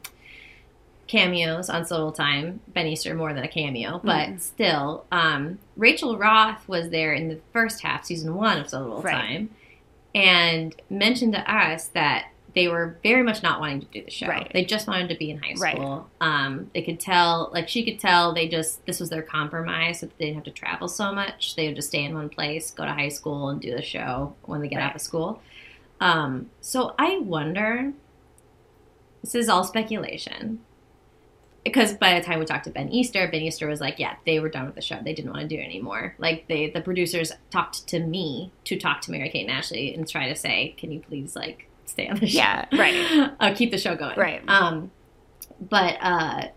cameos 1.08 1.70
on 1.70 1.86
So 1.86 1.96
Little 1.96 2.12
Time. 2.12 2.60
Ben 2.68 2.88
Easter 2.88 3.14
more 3.16 3.34
than 3.34 3.44
a 3.44 3.48
cameo, 3.48 4.00
but 4.04 4.30
Mm. 4.30 4.40
still, 4.42 5.06
um, 5.12 5.60
Rachel 5.76 6.18
Roth 6.18 6.68
was 6.68 6.90
there 6.90 7.14
in 7.14 7.30
the 7.30 7.40
first 7.54 7.82
half, 7.82 8.06
season 8.06 8.36
one 8.36 8.60
of 8.60 8.70
So 8.70 8.80
Little 8.82 9.02
Right. 9.02 9.14
Time, 9.14 9.50
and 10.14 10.76
mentioned 10.90 11.34
to 11.34 11.52
us 11.54 11.88
that 11.90 12.28
they 12.56 12.68
were 12.68 12.98
very 13.04 13.22
much 13.22 13.44
not 13.44 13.60
wanting 13.60 13.82
to 13.82 13.86
do 13.88 14.04
the 14.04 14.10
show. 14.10 14.26
Right. 14.28 14.52
They 14.52 14.66
just 14.66 14.88
wanted 14.88 15.10
to 15.10 15.16
be 15.16 15.30
in 15.30 15.38
high 15.38 15.54
Right. 15.60 15.76
school. 15.76 16.10
Um, 16.20 16.72
they 16.74 16.82
could 16.82 17.00
tell, 17.00 17.52
like 17.54 17.70
she 17.70 17.84
could 17.86 18.00
tell, 18.00 18.34
they 18.34 18.48
just 18.48 18.84
this 18.88 19.00
was 19.00 19.10
their 19.10 19.22
compromise, 19.22 20.00
so 20.00 20.08
that 20.08 20.18
they 20.18 20.26
didn't 20.26 20.38
have 20.38 20.44
to 20.46 20.52
travel 20.52 20.88
so 20.88 21.14
much. 21.14 21.56
They 21.56 21.68
would 21.68 21.76
just 21.76 21.90
stay 21.90 22.04
in 22.04 22.16
one 22.16 22.30
place, 22.30 22.72
go 22.72 22.84
to 22.84 22.92
high 22.94 23.10
school, 23.10 23.50
and 23.50 23.62
do 23.62 23.76
the 23.76 23.82
show 23.84 24.34
when 24.44 24.62
they 24.62 24.68
get 24.70 24.82
out 24.82 24.96
of 24.96 25.02
school. 25.02 25.42
Um, 26.02 26.50
so 26.62 26.96
I 26.98 27.20
wonder. 27.20 27.94
This 29.24 29.36
is 29.36 29.50
all 29.50 29.64
speculation. 29.64 30.60
Because 31.68 31.94
by 31.94 32.20
the 32.20 32.26
time 32.26 32.40
we 32.40 32.46
talked 32.46 32.64
to 32.66 32.70
Ben 32.70 32.90
Easter, 32.90 33.28
Ben 33.32 33.42
Easter 33.42 33.68
was 33.68 33.82
like, 33.82 34.00
"Yeah, 34.00 34.16
they 34.26 34.40
were 34.40 34.50
done 34.50 34.66
with 34.66 34.76
the 34.76 34.82
show. 34.82 34.98
They 35.02 35.14
didn't 35.14 35.32
want 35.32 35.42
to 35.42 35.48
do 35.48 35.62
it 35.62 35.66
anymore." 35.66 36.16
Like 36.18 36.48
they, 36.48 36.70
the 36.70 36.82
producers 36.82 37.32
talked 37.52 37.88
to 37.88 38.00
me 38.00 38.52
to 38.66 38.78
talk 38.78 39.02
to 39.02 39.12
Mary 39.12 39.30
Kate 39.30 39.48
and 39.48 39.52
Ashley 39.52 39.94
and 39.94 40.08
try 40.08 40.30
to 40.30 40.36
say, 40.36 40.76
"Can 40.78 40.92
you 40.92 41.00
please 41.00 41.36
like 41.36 41.68
stay 41.86 42.08
on 42.08 42.18
the 42.18 42.28
show?" 42.28 42.38
Yeah, 42.38 42.66
right. 42.74 43.32
uh, 43.40 43.54
keep 43.56 43.72
the 43.72 43.78
show 43.78 43.96
going. 43.96 44.18
Right. 44.18 44.42
Um, 44.48 44.92
but 45.60 45.98
uh, 46.02 46.48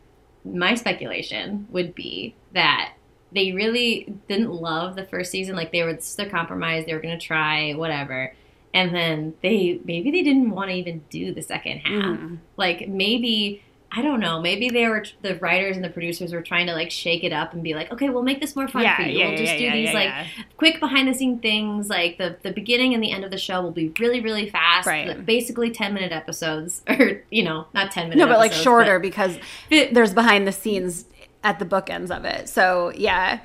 my 0.44 0.74
speculation 0.74 1.66
would 1.70 1.94
be 1.94 2.34
that 2.52 2.92
they 3.32 3.52
really 3.52 4.12
didn't 4.28 4.50
love 4.52 4.96
the 4.96 5.06
first 5.06 5.30
season. 5.30 5.54
Like 5.56 5.72
they 5.72 5.82
were 5.82 5.92
this 5.92 6.10
is 6.10 6.16
their 6.16 6.28
compromise. 6.30 6.86
They 6.86 6.94
were 6.94 7.00
gonna 7.00 7.18
try 7.18 7.72
whatever, 7.74 8.34
and 8.74 8.94
then 8.94 9.34
they 9.42 9.80
maybe 9.84 10.10
they 10.10 10.22
didn't 10.22 10.50
want 10.50 10.70
to 10.70 10.76
even 10.76 11.04
do 11.10 11.32
the 11.32 11.42
second 11.42 11.78
half. 11.80 12.18
Mhm. 12.18 12.38
Like 12.56 12.88
maybe. 12.88 13.62
I 13.92 14.02
don't 14.02 14.20
know. 14.20 14.40
Maybe 14.40 14.68
they 14.68 14.86
were 14.86 15.04
the 15.22 15.34
writers 15.40 15.74
and 15.76 15.84
the 15.84 15.88
producers 15.90 16.32
were 16.32 16.42
trying 16.42 16.66
to 16.68 16.74
like 16.74 16.92
shake 16.92 17.24
it 17.24 17.32
up 17.32 17.54
and 17.54 17.62
be 17.62 17.74
like, 17.74 17.90
okay, 17.92 18.08
we'll 18.08 18.22
make 18.22 18.40
this 18.40 18.54
more 18.54 18.68
fun 18.68 18.82
Yeah, 18.82 18.96
for 18.96 19.02
you. 19.02 19.18
yeah, 19.18 19.28
we'll 19.30 19.36
just 19.38 19.58
yeah, 19.58 19.72
do 19.72 19.78
these 19.84 19.92
like 19.94 20.12
quick 20.56 20.78
behind 20.78 21.08
the 21.08 21.14
scene 21.14 21.40
things 21.40 21.88
like 21.88 22.16
the 22.16 22.36
the 22.42 22.52
beginning 22.52 22.94
and 22.94 23.02
the 23.02 23.10
end 23.10 23.24
of 23.24 23.30
the 23.32 23.38
show 23.38 23.60
will 23.60 23.72
be 23.72 23.92
really 23.98 24.20
really 24.20 24.48
fast 24.48 24.86
Right. 24.86 25.08
like, 25.08 25.26
basically 25.26 25.70
10 25.72 25.92
minute 25.92 26.12
episodes 26.12 26.82
or 26.88 27.22
you 27.30 27.42
know 27.42 27.66
not 27.74 27.90
10 27.90 28.10
minute 28.10 28.18
No, 28.22 28.28
but 28.28 28.38
like 28.38 28.50
episodes, 28.52 28.62
shorter 28.64 28.98
because 29.00 29.36
but- 29.68 29.92
there's 29.92 30.14
behind 30.14 30.46
the 30.46 30.52
scenes 30.52 31.06
at 31.42 31.58
the 31.58 31.64
bookends 31.64 32.10
of 32.16 32.24
it. 32.24 32.48
So 32.48 32.92
yeah, 32.94 33.40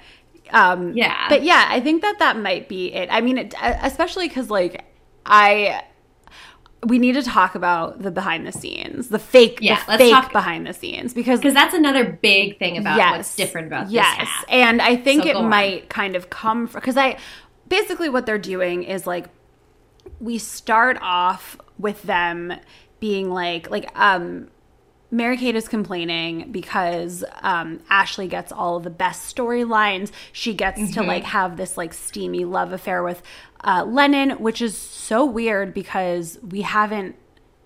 um, 0.51 0.93
Yeah. 0.93 1.27
But 1.27 1.41
yeah, 1.43 1.65
I 1.69 1.79
think 1.79 2.03
that 2.03 2.19
that 2.19 2.37
might 2.37 2.69
be 2.69 2.93
it. 2.93 3.09
I 3.11 3.21
mean, 3.21 3.37
it, 3.39 3.55
especially 3.81 4.27
because 4.27 4.49
like 4.51 4.83
I. 5.25 5.81
We 6.85 6.99
need 6.99 7.13
to 7.13 7.23
talk 7.23 7.55
about 7.55 8.01
the 8.01 8.11
behind 8.11 8.45
the 8.45 8.51
scenes, 8.51 9.07
the 9.09 9.17
fake, 9.19 9.57
Yeah, 9.61 9.83
the 9.85 9.91
let's 9.91 10.01
fake 10.03 10.13
talk- 10.13 10.31
behind 10.31 10.67
the 10.67 10.73
scenes, 10.73 11.13
because 11.13 11.39
because 11.39 11.53
that's 11.53 11.73
another 11.73 12.05
big 12.21 12.59
thing 12.59 12.77
about 12.77 12.97
what's 13.17 13.35
different 13.35 13.67
about 13.67 13.89
yes. 13.89 14.17
this 14.19 14.27
half. 14.29 14.45
and 14.49 14.81
I 14.81 14.95
think 14.95 15.23
So 15.23 15.29
it 15.29 15.33
go 15.33 15.39
on. 15.39 15.49
might 15.49 15.89
kind 15.89 16.15
of 16.15 16.29
come 16.29 16.67
from 16.67 16.79
because 16.81 16.97
I 16.97 17.17
basically 17.67 18.09
what 18.09 18.25
they're 18.25 18.37
doing 18.37 18.83
is 18.83 19.07
like 19.07 19.25
we 20.19 20.37
start 20.37 20.97
off 21.01 21.57
with 21.79 22.01
them 22.03 22.53
being 22.99 23.31
like 23.31 23.69
like 23.71 23.89
um 23.99 24.47
Mary 25.15 25.38
Kate 25.38 25.55
is 25.55 25.67
complaining 25.67 26.51
because 26.51 27.24
um, 27.41 27.79
Ashley 27.89 28.27
gets 28.27 28.51
all 28.51 28.77
of 28.77 28.84
the 28.84 28.89
best 28.89 29.34
storylines. 29.36 30.12
She 30.31 30.53
gets 30.53 30.79
Mm-hmm. 30.79 30.93
to 30.93 31.03
like 31.03 31.24
have 31.24 31.57
this 31.57 31.77
like 31.77 31.93
steamy 31.93 32.43
love 32.45 32.74
affair 32.74 33.01
with 33.03 33.22
uh, 33.63 33.86
Lennon, 33.88 34.31
which 34.31 34.62
is 34.62 34.77
so 34.77 35.25
weird 35.25 35.74
because 35.74 36.38
we 36.48 36.62
haven't 36.62 37.15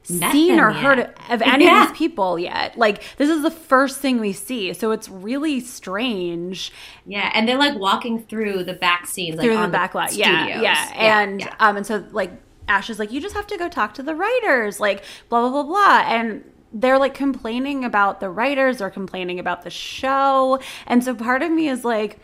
seen 0.03 0.60
or 0.60 0.72
heard 0.72 1.00
of 1.29 1.41
any 1.41 1.65
Yeah. 1.65 1.84
of 1.84 1.89
these 1.89 1.98
people 1.98 2.39
yet. 2.39 2.77
Like 2.77 3.03
this 3.18 3.29
is 3.29 3.41
the 3.44 3.51
first 3.51 4.00
thing 4.00 4.20
we 4.20 4.34
see, 4.34 4.74
so 4.74 4.91
it's 4.91 5.08
really 5.10 5.60
strange 5.60 6.72
yeah 7.06 7.29
and 7.36 7.48
they're 7.48 7.58
like 7.58 7.77
walking 7.77 8.24
through 8.24 8.63
the 8.63 8.74
back 8.74 9.06
scenes 9.06 9.38
like 9.38 9.46
through 9.46 9.56
on 9.56 9.70
the 9.70 9.77
back 9.77 9.94
lot. 9.94 10.10
studios. 10.10 10.29
Yeah, 10.29 10.62
yeah, 10.62 10.91
and 10.96 11.41
yeah. 11.41 11.56
um, 11.60 11.77
and 11.77 11.86
so 11.86 12.03
like 12.12 12.32
Ash 12.68 12.89
is 12.89 12.98
like, 13.00 13.12
you 13.12 13.20
just 13.20 13.36
have 13.36 13.48
to 13.48 13.58
go 13.58 13.68
talk 13.68 13.94
to 13.96 14.03
the 14.03 14.15
writers, 14.15 14.79
like 14.79 15.03
blah 15.29 15.41
blah 15.41 15.50
blah 15.51 15.63
blah, 15.63 16.03
and 16.08 16.44
they're 16.71 16.99
like 16.99 17.13
complaining 17.13 17.83
about 17.83 18.19
the 18.19 18.29
writers 18.29 18.81
or 18.81 18.89
complaining 18.89 19.39
about 19.39 19.63
the 19.63 19.69
show, 19.69 20.59
and 20.88 21.03
so 21.03 21.15
part 21.15 21.41
of 21.41 21.51
me 21.51 21.67
is 21.67 21.83
like, 21.83 22.19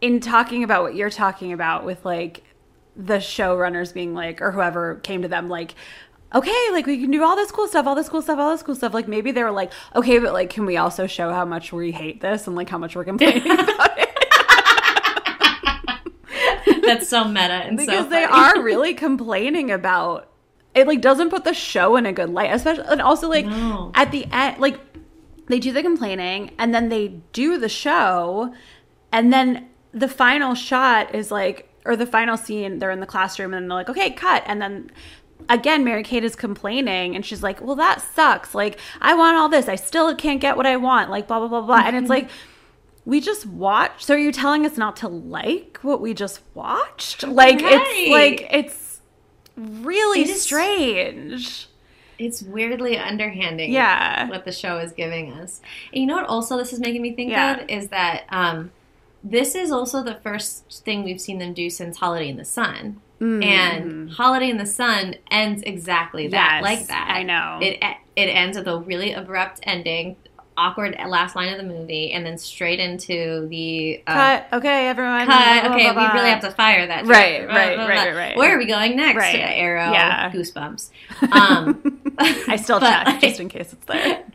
in 0.00 0.20
talking 0.20 0.62
about 0.62 0.82
what 0.82 0.94
you're 0.94 1.10
talking 1.10 1.52
about 1.52 1.84
with 1.84 2.04
like 2.04 2.42
the 2.96 3.18
showrunners 3.18 3.92
being 3.92 4.14
like, 4.14 4.40
or 4.40 4.52
whoever 4.52 4.96
came 4.96 5.22
to 5.22 5.28
them 5.28 5.48
like. 5.48 5.74
Okay, 6.34 6.68
like 6.72 6.86
we 6.86 7.00
can 7.00 7.12
do 7.12 7.22
all 7.22 7.36
this 7.36 7.52
cool 7.52 7.68
stuff, 7.68 7.86
all 7.86 7.94
this 7.94 8.08
cool 8.08 8.20
stuff, 8.20 8.38
all 8.38 8.50
this 8.50 8.62
cool 8.62 8.74
stuff. 8.74 8.92
Like 8.92 9.06
maybe 9.06 9.30
they 9.30 9.44
were 9.44 9.52
like, 9.52 9.72
okay, 9.94 10.18
but 10.18 10.32
like, 10.32 10.50
can 10.50 10.66
we 10.66 10.76
also 10.76 11.06
show 11.06 11.32
how 11.32 11.44
much 11.44 11.72
we 11.72 11.92
hate 11.92 12.20
this 12.20 12.48
and 12.48 12.56
like 12.56 12.68
how 12.68 12.78
much 12.78 12.96
we're 12.96 13.04
complaining 13.04 13.48
about 13.60 13.96
it? 13.96 14.06
that's 16.86 17.08
so 17.08 17.24
meta 17.24 17.52
and 17.52 17.76
because 17.76 18.04
so 18.04 18.10
they 18.10 18.24
are 18.24 18.62
really 18.62 18.94
complaining 18.94 19.70
about 19.70 20.28
it 20.76 20.86
like 20.86 21.00
doesn't 21.00 21.30
put 21.30 21.44
the 21.44 21.54
show 21.54 21.96
in 21.96 22.06
a 22.06 22.12
good 22.12 22.30
light 22.30 22.50
especially 22.52 22.84
and 22.88 23.02
also 23.02 23.28
like 23.28 23.46
No. 23.46 23.90
at 23.94 24.12
the 24.12 24.26
end 24.30 24.60
like 24.60 24.78
they 25.48 25.58
do 25.58 25.72
the 25.72 25.82
complaining 25.82 26.52
and 26.58 26.74
then 26.74 26.88
they 26.88 27.08
do 27.32 27.58
the 27.58 27.68
show 27.68 28.54
and 29.10 29.32
then 29.32 29.68
the 29.92 30.08
final 30.08 30.54
shot 30.54 31.14
is 31.14 31.30
like 31.30 31.68
or 31.84 31.96
the 31.96 32.06
final 32.06 32.36
scene 32.36 32.78
they're 32.78 32.90
in 32.90 33.00
the 33.00 33.06
classroom 33.06 33.54
and 33.54 33.70
they're 33.70 33.78
like 33.78 33.88
okay 33.88 34.10
cut 34.10 34.42
and 34.46 34.60
then 34.60 34.90
again 35.48 35.84
mary 35.84 36.02
kate 36.02 36.24
is 36.24 36.36
complaining 36.36 37.14
and 37.14 37.24
she's 37.24 37.42
like 37.42 37.60
well 37.60 37.76
that 37.76 38.00
sucks 38.00 38.54
like 38.54 38.78
i 39.00 39.14
want 39.14 39.36
all 39.36 39.48
this 39.48 39.68
i 39.68 39.76
still 39.76 40.14
can't 40.14 40.40
get 40.40 40.56
what 40.56 40.66
i 40.66 40.76
want 40.76 41.10
like 41.10 41.26
blah 41.26 41.38
blah 41.38 41.48
blah 41.48 41.60
blah 41.60 41.82
and 41.86 41.96
it's 41.96 42.04
mm-hmm. 42.04 42.26
like 42.26 42.30
we 43.06 43.20
just 43.20 43.46
watched. 43.46 44.04
So 44.04 44.14
are 44.14 44.18
you 44.18 44.32
telling 44.32 44.66
us 44.66 44.76
not 44.76 44.96
to 44.96 45.08
like 45.08 45.78
what 45.82 46.00
we 46.00 46.12
just 46.12 46.40
watched? 46.54 47.22
Like 47.22 47.60
Right. 47.62 47.80
it's 47.80 48.10
like 48.10 48.48
it's 48.50 48.85
really 49.56 50.20
It 50.22 50.28
is- 50.28 50.42
strange. 50.42 51.68
it's 52.18 52.42
weirdly 52.42 52.96
underhanding 52.98 53.72
Yeah. 53.72 54.28
what 54.28 54.44
the 54.44 54.52
show 54.52 54.78
is 54.78 54.92
giving 54.92 55.32
us 55.32 55.60
and 55.92 56.00
you 56.00 56.06
know 56.06 56.16
what 56.16 56.26
also 56.26 56.56
this 56.56 56.72
is 56.72 56.80
making 56.80 57.02
me 57.02 57.12
think 57.12 57.30
Yeah. 57.30 57.56
of 57.60 57.68
is 57.68 57.88
that 57.88 58.24
um 58.30 58.70
this 59.24 59.54
is 59.54 59.70
also 59.72 60.02
the 60.02 60.14
first 60.14 60.82
thing 60.84 61.02
we've 61.04 61.20
seen 61.20 61.38
them 61.38 61.52
do 61.52 61.68
since 61.68 61.98
holiday 61.98 62.28
in 62.28 62.36
the 62.36 62.44
sun 62.44 63.00
and 63.20 64.10
holiday 64.12 64.50
in 64.50 64.58
the 64.58 64.66
sun 64.66 65.14
ends 65.30 65.62
exactly 65.62 66.28
that 66.28 66.62
Mm. 66.62 66.68
Yes, 66.68 66.78
like 66.78 66.86
that 66.88 67.10
I 67.16 67.22
know. 67.22 67.58
it 67.62 67.82
it 68.14 68.28
ends 68.28 68.56
with 68.58 68.68
a 68.68 68.78
really 68.78 69.12
abrupt 69.12 69.60
ending 69.62 70.16
awkward 70.56 70.96
last 71.08 71.36
line 71.36 71.52
of 71.52 71.58
the 71.58 71.64
movie 71.64 72.12
and 72.12 72.24
then 72.24 72.38
straight 72.38 72.80
into 72.80 73.46
the 73.48 74.02
uh, 74.06 74.14
Cut. 74.14 74.46
Okay, 74.54 74.88
everyone. 74.88 75.26
cut. 75.26 75.26
blah, 75.26 75.62
blah, 75.68 75.74
Okay, 75.76 75.92
blah, 75.92 76.06
we 76.12 76.18
really 76.18 76.30
have 76.30 76.40
to 76.40 76.50
fire 76.50 76.86
that. 76.86 77.06
Right, 77.06 77.46
right, 77.46 77.76
Blah, 77.76 77.84
blah, 77.84 77.86
right, 77.86 77.94
blah. 77.94 77.94
right, 78.04 78.14
right. 78.16 78.36
Where 78.36 78.54
are 78.54 78.58
we 78.58 78.66
going 78.66 78.96
next? 78.96 79.16
Right. 79.18 79.34
Arrow. 79.36 79.92
Yeah. 79.92 80.30
Goosebumps. 80.32 80.90
Um, 81.32 82.00
I 82.18 82.56
still 82.56 82.80
check 82.80 83.06
like- 83.06 83.20
just 83.20 83.40
in 83.40 83.48
case 83.48 83.72
it's 83.72 83.84
there. 83.86 84.24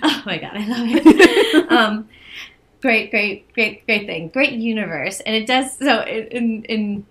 Oh 0.00 0.22
my 0.24 0.38
god, 0.38 0.52
I 0.54 0.64
love 0.66 0.86
it. 1.06 1.72
um, 1.72 2.08
great, 2.80 3.10
great, 3.10 3.52
great, 3.52 3.84
great 3.84 4.06
thing. 4.06 4.28
Great 4.28 4.52
universe, 4.52 5.18
and 5.20 5.34
it 5.34 5.44
does 5.46 5.76
so 5.76 6.02
in 6.02 6.62
in 6.64 7.04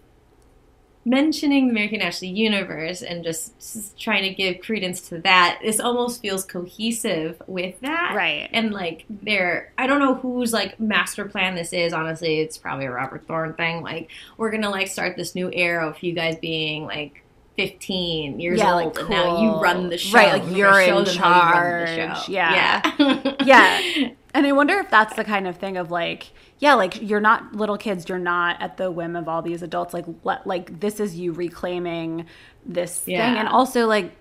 mentioning 1.08 1.68
the 1.68 1.72
American 1.72 2.02
Ashley 2.02 2.28
universe 2.28 3.02
and 3.02 3.24
just, 3.24 3.54
trying 3.98 4.24
to 4.24 4.30
give 4.34 4.60
credence 4.60 5.08
to 5.10 5.20
that. 5.20 5.60
This 5.64 5.80
almost 5.80 6.22
feels 6.22 6.44
cohesive 6.44 7.42
with 7.48 7.80
that, 7.80 8.14
Right. 8.14 8.50
And 8.52 8.72
like, 8.74 9.06
there, 9.10 9.72
I 9.78 9.88
don't 9.88 10.00
know 10.00 10.16
whose 10.16 10.52
like 10.52 10.80
master 10.80 11.26
plan 11.26 11.56
this 11.56 11.72
is. 11.72 11.94
Honestly, 11.94 12.42
it's 12.42 12.58
probably 12.58 12.86
a 12.86 12.92
Robert 12.92 13.26
Thorne 13.26 13.54
thing. 13.54 13.82
Like, 13.84 14.10
we're 14.38 14.52
gonna 14.52 14.70
like 14.70 14.88
start 14.90 15.16
this 15.16 15.34
new 15.34 15.50
era 15.52 15.88
of 15.88 16.02
you 16.04 16.14
guys 16.14 16.36
being 16.38 16.86
like. 16.86 17.24
15 17.58 18.40
years 18.40 18.60
Yeah, 18.60 18.76
old 18.76 18.96
like, 18.96 19.00
and 19.00 19.10
now 19.10 19.42
you 19.42 19.60
run 19.60 19.90
the 19.90 19.98
show. 19.98 20.16
Right, 20.16 20.44
like, 20.44 20.56
you're 20.56 20.80
in 20.80 21.06
them 21.06 21.16
how 21.16 21.34
you 21.34 21.60
run 21.60 21.80
the 21.80 21.98
charge. 21.98 22.26
show. 22.26 22.32
Yeah. 22.32 22.82
yeah. 23.00 23.36
Yeah. 23.44 24.10
And 24.34 24.46
I 24.46 24.52
wonder 24.52 24.76
if 24.80 24.90
that's 24.92 25.16
the 25.16 25.24
kind 25.24 25.48
of 25.48 25.58
thing 25.58 25.78
of 25.78 25.90
like, 25.90 26.32
yeah, 26.60 26.76
like 26.76 27.02
you're 27.02 27.20
not 27.22 27.54
little 27.56 27.78
kids, 27.78 28.08
you're 28.08 28.20
not 28.20 28.62
at 28.62 28.78
the 28.78 28.92
whim 28.92 29.16
of 29.16 29.28
all 29.28 29.42
these 29.42 29.62
adults. 29.64 29.94
Like, 29.94 30.06
like 30.46 30.80
this 30.80 31.00
is 31.00 31.16
you 31.16 31.32
reclaiming 31.32 32.26
this 32.66 33.00
thing, 33.00 33.38
and 33.38 33.48
also 33.48 33.88
like 33.88 34.12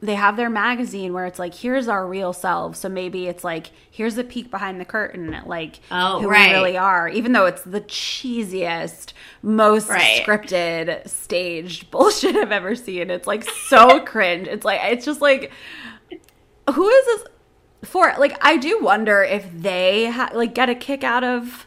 they 0.00 0.14
have 0.16 0.36
their 0.36 0.50
magazine 0.50 1.14
where 1.14 1.24
it's 1.24 1.38
like, 1.38 1.54
here's 1.54 1.88
our 1.88 2.06
real 2.06 2.34
selves. 2.34 2.78
So 2.78 2.90
maybe 2.90 3.26
it's 3.26 3.42
like, 3.42 3.70
here's 3.90 4.18
a 4.18 4.24
peek 4.24 4.50
behind 4.50 4.78
the 4.78 4.84
curtain 4.84 5.32
at 5.32 5.48
like 5.48 5.80
Oh, 5.90 6.20
who 6.20 6.28
right. 6.28 6.48
we 6.48 6.52
really 6.52 6.76
are, 6.76 7.08
even 7.08 7.32
though 7.32 7.46
it's 7.46 7.62
the 7.62 7.80
cheesiest, 7.80 9.14
most 9.42 9.88
Right. 9.88 10.22
scripted, 10.22 11.08
staged 11.08 11.90
bullshit 11.90 12.36
I've 12.36 12.52
ever 12.52 12.74
seen. 12.74 13.08
It's 13.10 13.26
like 13.26 13.44
so 13.44 14.00
cringe. 14.04 14.46
It's 14.46 14.64
like 14.64 14.80
it's 14.84 15.06
just 15.06 15.22
like 15.22 15.50
who 16.72 16.88
is 16.88 17.04
this 17.06 17.24
for? 17.84 18.12
Like, 18.18 18.36
I 18.40 18.56
do 18.56 18.80
wonder 18.82 19.22
if 19.22 19.46
they 19.52 20.06
ha- 20.10 20.30
like 20.34 20.54
get 20.54 20.68
a 20.68 20.74
kick 20.74 21.04
out 21.04 21.24
of 21.24 21.66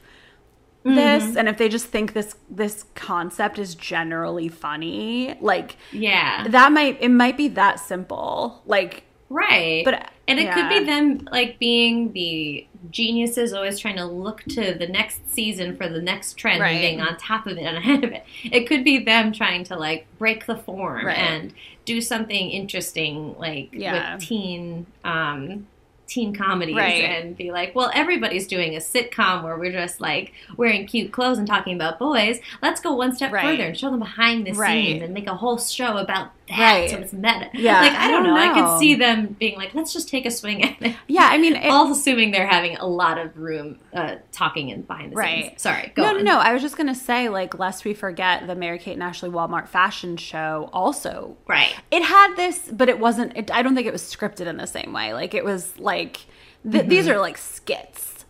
this, 0.83 1.23
Mm-hmm. 1.23 1.37
and 1.37 1.49
if 1.49 1.57
they 1.57 1.67
just 1.69 1.87
think 1.87 2.13
this 2.13 2.35
this 2.49 2.85
concept 2.95 3.59
is 3.59 3.75
generally 3.75 4.47
funny. 4.47 5.35
Like 5.41 5.75
Yeah. 5.91 6.47
that 6.47 6.71
might 6.71 6.97
it 7.01 7.09
might 7.09 7.35
be 7.37 7.47
that 7.49 7.79
simple. 7.79 8.61
Like, 8.65 9.03
Right. 9.29 9.83
But, 9.83 10.09
and 10.29 10.39
it 10.39 10.43
yeah. 10.43 10.53
could 10.53 10.69
be 10.69 10.85
them 10.85 11.27
like 11.33 11.59
being 11.59 12.13
the 12.13 12.65
geniuses 12.89 13.51
always 13.51 13.77
trying 13.77 13.97
to 13.97 14.05
look 14.05 14.43
to 14.43 14.73
the 14.73 14.87
next 14.87 15.29
season 15.29 15.75
for 15.75 15.89
the 15.89 16.01
next 16.01 16.35
trend 16.35 16.61
Right. 16.61 16.71
and 16.71 16.79
being 16.81 17.01
on 17.01 17.17
top 17.17 17.45
of 17.47 17.57
it 17.57 17.63
and 17.63 17.75
ahead 17.83 18.05
of 18.05 18.11
it. 18.13 18.23
It 18.45 18.67
could 18.67 18.85
be 18.85 18.99
them 18.99 19.33
trying 19.33 19.65
to 19.65 19.75
like 19.75 20.07
break 20.17 20.45
the 20.45 20.55
form 20.55 21.05
Right. 21.05 21.17
and 21.17 21.53
do 21.83 21.99
something 21.99 22.49
interesting 22.49 23.35
like 23.37 23.69
Yeah. 23.73 24.15
with 24.15 24.23
teen 24.23 24.85
um 25.03 25.67
teen 26.07 26.33
comedies 26.33 26.75
Right. 26.75 27.03
and 27.03 27.35
be 27.37 27.51
like, 27.51 27.75
well, 27.75 27.91
everybody's 27.93 28.47
doing 28.47 28.75
a 28.75 28.79
sitcom 28.79 29.43
where 29.43 29.57
we're 29.57 29.71
just 29.71 29.99
like 30.01 30.33
wearing 30.55 30.87
cute 30.87 31.11
clothes 31.11 31.37
and 31.37 31.45
talking 31.47 31.75
about 31.75 31.99
boys. 31.99 32.39
Let's 32.61 32.79
go 32.81 32.93
one 32.93 33.13
step 33.15 33.31
Right. 33.31 33.43
further 33.45 33.63
and 33.67 33.77
show 33.77 33.91
them 33.91 33.99
behind 33.99 34.47
the 34.47 34.53
Right. 34.53 34.85
scenes 34.85 35.03
and 35.03 35.13
make 35.13 35.27
a 35.27 35.35
whole 35.35 35.57
show 35.57 35.97
about 35.97 36.31
that. 36.47 36.57
Right. 36.57 36.89
So 36.89 36.97
it's 36.99 37.11
meta. 37.11 37.49
Yeah, 37.53 37.81
Like, 37.81 37.91
I 37.91 38.05
I 38.05 38.11
don't 38.11 38.23
don't 38.23 38.33
know. 38.33 38.39
I 38.39 38.47
know. 38.47 38.53
could 38.53 38.79
see 38.79 38.95
them 38.95 39.35
being 39.37 39.57
like, 39.57 39.75
let's 39.75 39.91
just 39.91 40.07
take 40.07 40.25
a 40.25 40.31
swing 40.31 40.63
at 40.63 40.81
it. 40.81 40.95
yeah, 41.07 41.27
I 41.29 41.37
mean, 41.37 41.57
it, 41.57 41.65
All 41.69 41.91
assuming 41.91 42.31
they're 42.31 42.47
having 42.47 42.77
a 42.77 42.87
lot 42.87 43.17
of 43.17 43.37
room 43.37 43.79
uh, 43.93 44.15
talking 44.31 44.71
and 44.71 44.87
behind 44.87 45.11
the 45.11 45.17
Right. 45.17 45.45
scenes. 45.49 45.61
Sorry, 45.61 45.91
go 45.93 46.03
no, 46.03 46.09
on. 46.09 46.15
no, 46.23 46.35
no. 46.35 46.39
I 46.39 46.53
was 46.53 46.61
just 46.61 46.77
gonna 46.77 46.95
say, 46.95 47.27
like, 47.27 47.59
lest 47.59 47.83
we 47.83 47.93
forget 47.93 48.47
the 48.47 48.55
Mary 48.55 48.79
Kate 48.79 48.93
and 48.93 49.03
Ashley 49.03 49.29
Walmart 49.29 49.67
fashion 49.67 50.15
show. 50.15 50.69
Also, 50.71 51.35
Right. 51.47 51.75
it 51.91 52.03
had 52.03 52.35
this, 52.37 52.59
but 52.71 52.87
it 52.87 52.97
wasn't. 52.99 53.35
It, 53.35 53.51
I 53.51 53.61
don't 53.61 53.75
think 53.75 53.85
it 53.87 53.91
was 53.93 54.03
scripted 54.03 54.45
in 54.47 54.55
the 54.55 54.67
same 54.67 54.93
way. 54.93 55.13
Like, 55.13 55.33
it 55.33 55.43
was 55.43 55.77
like 55.77 55.96
th- 56.69 56.87
these 56.87 57.07
are 57.07 57.19
like 57.19 57.37
skits. 57.37 58.25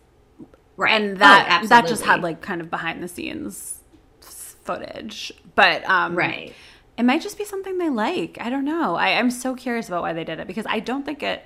Right. 0.76 0.92
and 1.00 1.16
that 1.16 1.62
Oh, 1.64 1.66
that 1.66 1.86
just 1.88 2.04
had 2.04 2.22
like 2.22 2.40
kind 2.40 2.60
of 2.60 2.70
behind 2.70 3.02
the 3.02 3.08
scenes 3.08 3.80
footage. 4.20 5.32
But 5.54 5.82
um, 5.88 6.14
Right. 6.14 6.54
it 6.96 7.02
might 7.02 7.20
just 7.22 7.36
be 7.38 7.44
something 7.44 7.78
they 7.78 7.88
like. 7.90 8.38
I 8.40 8.48
don't 8.50 8.64
know. 8.64 8.94
I, 8.94 9.18
I'm 9.18 9.30
so 9.30 9.54
curious 9.54 9.88
about 9.88 10.02
why 10.02 10.12
they 10.12 10.24
did 10.24 10.38
it 10.38 10.46
because 10.46 10.66
I 10.68 10.78
don't 10.80 11.04
think 11.04 11.22
it 11.22 11.42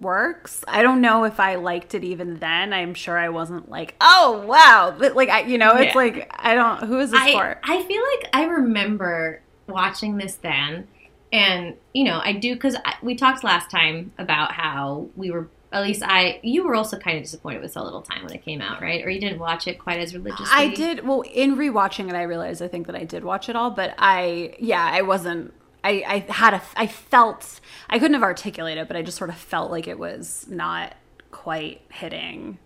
works. 0.00 0.64
I 0.68 0.82
don't 0.82 1.00
know 1.00 1.24
if 1.24 1.40
I 1.40 1.54
liked 1.56 1.94
it 1.94 2.04
even 2.04 2.38
then. 2.38 2.72
I'm 2.72 2.94
sure 2.94 3.16
I 3.18 3.30
wasn't 3.30 3.70
like, 3.70 3.94
oh 4.00 4.44
wow, 4.46 4.94
But, 4.98 5.16
like 5.16 5.28
I, 5.30 5.40
you 5.42 5.56
know, 5.58 5.76
it's 5.76 5.94
Yeah. 5.94 6.00
like 6.00 6.30
I 6.38 6.54
don't. 6.54 6.82
Who 6.84 6.98
is 7.00 7.10
this 7.10 7.20
I, 7.22 7.32
for? 7.32 7.60
I 7.64 7.82
feel 7.84 8.02
like 8.02 8.28
I 8.34 8.44
remember 8.44 9.40
watching 9.66 10.16
this 10.18 10.34
then, 10.36 10.88
and 11.32 11.76
you 11.92 12.04
know, 12.04 12.20
I 12.22 12.32
do 12.32 12.54
because 12.54 12.76
we 13.02 13.14
talked 13.14 13.44
last 13.44 13.70
time 13.70 14.12
about 14.18 14.52
how 14.52 15.08
we 15.16 15.30
were. 15.30 15.48
At 15.70 15.82
least 15.82 16.02
I, 16.02 16.40
you 16.42 16.64
were 16.64 16.74
also 16.74 16.96
kind 16.96 17.18
of 17.18 17.24
disappointed 17.24 17.60
with 17.60 17.72
so 17.72 17.82
little 17.82 18.00
time 18.00 18.24
when 18.24 18.32
it 18.32 18.42
came 18.42 18.62
out, 18.62 18.80
right? 18.80 19.04
Or 19.04 19.10
you 19.10 19.20
didn't 19.20 19.38
watch 19.38 19.66
it 19.66 19.78
quite 19.78 19.98
as 19.98 20.14
religiously. 20.14 20.46
I 20.50 20.68
did 20.68 21.06
well 21.06 21.20
in 21.20 21.56
rewatching 21.56 22.08
it. 22.08 22.14
I 22.14 22.22
realized 22.22 22.62
I 22.62 22.68
think 22.68 22.86
that 22.86 22.96
I 22.96 23.04
did 23.04 23.22
watch 23.22 23.50
it 23.50 23.56
all, 23.56 23.70
but 23.70 23.94
I 23.98 24.54
yeah, 24.58 24.82
I 24.82 25.02
wasn't. 25.02 25.52
I 25.84 26.24
I 26.28 26.32
had 26.32 26.54
a 26.54 26.62
I 26.74 26.86
felt 26.86 27.60
I 27.90 27.98
couldn't 27.98 28.14
have 28.14 28.22
articulated, 28.22 28.82
it, 28.82 28.88
but 28.88 28.96
I 28.96 29.02
just 29.02 29.18
sort 29.18 29.28
of 29.28 29.36
felt 29.36 29.70
like 29.70 29.86
it 29.86 29.98
was 29.98 30.46
not 30.48 30.94
quite 31.30 31.82
hitting. 31.90 32.58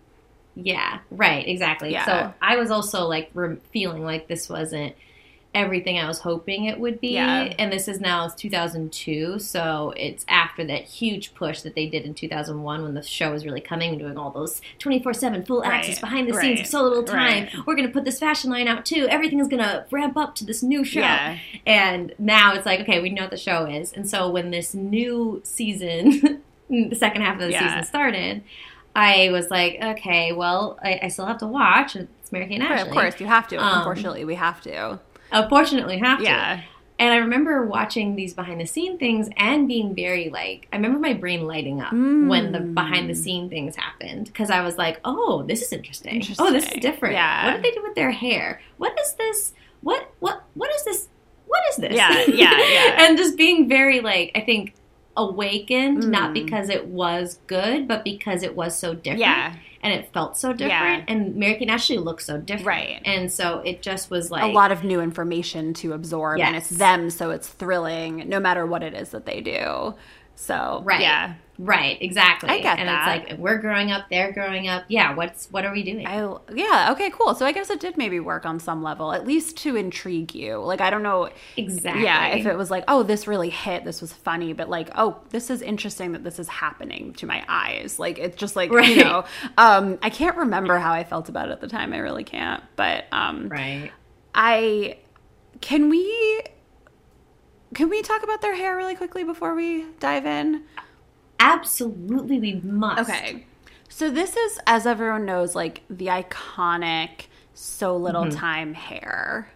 Yeah, 0.55 0.99
right, 1.11 1.45
exactly. 1.47 1.91
Yeah. 1.91 2.05
So 2.05 2.33
I 2.41 2.55
was 2.57 2.71
also 2.71 3.05
like 3.07 3.31
re- 3.33 3.57
feeling 3.71 4.05
like 4.05 4.27
this 4.27 4.49
wasn't 4.49 4.95
everything 5.53 5.99
I 5.99 6.07
was 6.07 6.19
hoping 6.19 6.65
it 6.65 6.79
would 6.79 6.99
be. 6.99 7.09
Yeah. 7.09 7.53
And 7.59 7.71
this 7.71 7.87
is 7.87 7.99
now 7.99 8.27
2002, 8.27 9.39
so 9.39 9.93
it's 9.95 10.25
after 10.27 10.63
that 10.65 10.83
huge 10.85 11.33
push 11.35 11.61
that 11.61 11.75
they 11.75 11.87
did 11.87 12.05
in 12.05 12.13
2001 12.13 12.83
when 12.83 12.93
the 12.93 13.03
show 13.03 13.31
was 13.31 13.45
really 13.45 13.61
coming, 13.61 13.91
and 13.91 13.99
doing 13.99 14.17
all 14.17 14.31
those 14.31 14.61
24 14.79 15.13
7 15.13 15.45
full 15.45 15.63
access 15.63 15.99
behind 15.99 16.27
the 16.27 16.33
scenes 16.33 16.59
right, 16.59 16.61
of 16.61 16.67
so 16.67 16.81
little 16.83 17.03
time. 17.03 17.43
right. 17.43 17.53
We're 17.67 17.75
going 17.75 17.87
to 17.87 17.93
put 17.93 18.05
this 18.05 18.19
fashion 18.19 18.49
line 18.49 18.67
out 18.67 18.85
too. 18.85 19.07
Everything 19.09 19.39
is 19.39 19.47
going 19.47 19.63
to 19.63 19.85
ramp 19.91 20.17
up 20.17 20.35
to 20.35 20.45
this 20.45 20.63
new 20.63 20.83
show. 20.83 21.01
Yeah. 21.01 21.37
And 21.65 22.13
now 22.17 22.53
it's 22.53 22.65
like, 22.65 22.79
okay, 22.81 23.01
we 23.01 23.09
know 23.09 23.23
what 23.23 23.31
the 23.31 23.37
show 23.37 23.65
is. 23.65 23.93
And 23.93 24.09
so 24.09 24.29
when 24.29 24.51
this 24.51 24.73
new 24.73 25.41
season, 25.43 26.41
the 26.69 26.95
second 26.95 27.21
half 27.21 27.35
of 27.35 27.41
the 27.41 27.51
Yeah. 27.51 27.67
season 27.67 27.83
started, 27.83 28.43
I 28.95 29.29
was 29.31 29.49
like, 29.49 29.77
okay, 29.81 30.31
well, 30.33 30.77
I, 30.83 30.99
I 31.03 31.07
still 31.07 31.25
have 31.25 31.39
to 31.39 31.47
watch. 31.47 31.95
It's 31.95 32.31
Mary 32.31 32.47
Kate 32.47 32.59
and 32.59 32.63
Right, 32.69 32.79
Ashley. 32.79 32.89
of 32.89 32.93
course, 32.95 33.19
you 33.19 33.25
have 33.27 33.47
to. 33.49 33.57
Um, 33.57 33.77
Unfortunately, 33.79 34.23
we 34.25 34.35
have 34.35 34.61
to. 34.61 34.99
Unfortunately, 35.33 35.97
have 35.97 36.19
to. 36.19 36.23
Yeah. 36.23 36.61
And 36.99 37.11
I 37.11 37.17
remember 37.17 37.65
watching 37.65 38.15
these 38.15 38.33
behind 38.33 38.61
the 38.61 38.65
scene 38.65 38.97
things 38.97 39.27
and 39.35 39.67
being 39.67 39.95
very 39.95 40.29
like, 40.29 40.67
I 40.71 40.75
remember 40.77 40.99
my 40.99 41.13
brain 41.13 41.47
lighting 41.47 41.81
up 41.81 41.91
when 41.91 42.51
the 42.51 42.59
Mm. 42.59 42.73
behind 42.75 43.09
the 43.09 43.15
scene 43.15 43.49
things 43.49 43.75
happened 43.75 44.27
because 44.27 44.49
I 44.51 44.61
was 44.61 44.77
like, 44.77 44.99
oh, 45.03 45.43
this 45.47 45.61
is 45.63 45.73
interesting. 45.73 46.23
Oh, 46.39 46.51
this 46.51 46.65
is 46.65 46.79
different. 46.79 47.15
Yeah. 47.15 47.45
What 47.47 47.53
did 47.55 47.63
they 47.63 47.71
do 47.75 47.81
with 47.83 47.95
their 47.95 48.11
hair? 48.11 48.61
What 48.77 48.97
is 49.01 49.13
this? 49.15 49.53
What 49.81 50.07
what 50.19 50.43
what 50.53 50.73
is 50.75 50.85
this? 50.85 51.09
What 51.47 51.61
is 51.71 51.75
this? 51.77 51.93
Yeah, 51.93 52.23
yeah, 52.27 52.57
yeah. 52.57 52.95
and 53.07 53.17
just 53.17 53.37
being 53.37 53.67
very 53.67 53.99
like, 53.99 54.31
I 54.35 54.41
think 54.41 54.73
awakened, 55.15 56.09
not 56.09 56.31
Mm. 56.31 56.33
because 56.33 56.69
it 56.69 56.87
was 56.87 57.39
good, 57.47 57.87
but 57.87 58.03
because 58.03 58.43
it 58.43 58.55
was 58.55 58.77
so 58.77 58.93
different. 58.93 59.19
Yeah. 59.19 59.53
And 59.81 59.93
it 59.93 60.11
felt 60.13 60.37
so 60.37 60.53
different. 60.53 61.03
Yeah. 61.09 61.13
And 61.13 61.35
Mary 61.35 61.55
Kate 61.55 61.69
Ashley 61.69 61.97
looked 61.97 62.21
so 62.23 62.37
different. 62.37 62.65
Right. 62.67 63.01
And 63.03 63.31
so 63.31 63.59
it 63.65 63.81
just 63.81 64.09
was 64.09 64.31
like 64.31 64.43
a 64.43 64.47
lot 64.47 64.71
of 64.71 64.83
new 64.83 65.01
information 65.01 65.73
to 65.75 65.91
absorb, 65.93 66.39
and 66.39 66.55
it's 66.55 66.69
them, 66.69 67.09
so 67.09 67.31
it's 67.31 67.49
thrilling, 67.49 68.27
no 68.29 68.39
matter 68.39 68.65
what 68.65 68.81
it 68.81 68.93
is 68.93 69.09
that 69.09 69.25
they 69.25 69.41
do. 69.41 69.93
So, 70.35 70.81
Right. 70.83 71.01
yeah, 71.01 71.35
Right, 71.59 71.99
exactly. 72.01 72.49
I 72.49 72.59
get 72.61 72.79
and 72.79 72.89
that. 72.89 73.17
it's 73.19 73.29
like 73.29 73.39
we're 73.39 73.59
growing 73.59 73.91
up, 73.91 74.05
they're 74.09 74.31
growing 74.31 74.67
up. 74.67 74.85
Yeah, 74.87 75.13
what's 75.13 75.49
what 75.51 75.63
are 75.65 75.71
we 75.71 75.83
doing? 75.83 76.05
I 76.07 76.35
yeah, 76.51 76.89
okay, 76.93 77.11
cool. 77.11 77.35
So 77.35 77.45
I 77.45 77.51
guess 77.51 77.69
it 77.69 77.79
did 77.79 77.95
maybe 77.95 78.19
work 78.19 78.43
on 78.43 78.59
some 78.59 78.81
level, 78.81 79.13
at 79.13 79.27
least 79.27 79.55
to 79.57 79.75
intrigue 79.75 80.33
you. 80.33 80.57
Like 80.57 80.81
I 80.81 80.89
don't 80.89 81.03
know, 81.03 81.29
exactly. 81.55 82.03
yeah, 82.05 82.29
if 82.29 82.47
it 82.47 82.57
was 82.57 82.71
like, 82.71 82.83
oh, 82.87 83.03
this 83.03 83.27
really 83.27 83.51
hit, 83.51 83.85
this 83.85 84.01
was 84.01 84.11
funny, 84.11 84.53
but 84.53 84.67
like, 84.67 84.89
oh, 84.95 85.19
this 85.29 85.51
is 85.51 85.61
interesting 85.61 86.13
that 86.13 86.23
this 86.23 86.39
is 86.39 86.47
happening 86.47 87.13
to 87.13 87.27
my 87.27 87.45
eyes. 87.47 87.99
Like 87.99 88.17
it's 88.17 88.35
just 88.35 88.55
like 88.55 88.71
Right. 88.71 88.87
you 88.89 89.03
know, 89.03 89.23
um, 89.59 89.99
I 90.01 90.09
can't 90.09 90.35
remember 90.37 90.79
how 90.79 90.91
I 90.91 91.03
felt 91.03 91.29
about 91.29 91.49
it 91.49 91.51
at 91.51 91.61
the 91.61 91.67
time. 91.67 91.93
I 91.93 91.99
really 91.99 92.23
can't, 92.23 92.63
but 92.75 93.05
um, 93.11 93.47
right. 93.49 93.91
I 94.33 94.97
can 95.61 95.87
we 95.89 96.41
can 97.73 97.89
we 97.89 98.01
talk 98.01 98.23
about 98.23 98.41
their 98.41 98.55
hair 98.55 98.75
really 98.75 98.95
quickly 98.95 99.23
before 99.23 99.55
we 99.55 99.85
dive 99.99 100.25
in? 100.25 100.63
Absolutely, 101.39 102.39
we 102.39 102.53
must. 102.63 103.09
Okay. 103.09 103.45
So 103.89 104.09
this 104.09 104.35
is, 104.35 104.59
as 104.65 104.87
everyone 104.87 105.25
knows, 105.25 105.55
like 105.55 105.81
the 105.89 106.07
iconic 106.07 107.27
so 107.53 107.95
little 107.95 108.23
mm-hmm. 108.23 108.37
time 108.37 108.73
hair. 108.73 109.51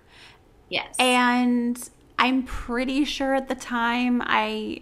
Yes. 0.69 0.95
And 0.99 1.89
I'm 2.19 2.43
pretty 2.43 3.05
sure 3.05 3.35
at 3.35 3.47
the 3.47 3.55
time 3.55 4.21
I 4.25 4.81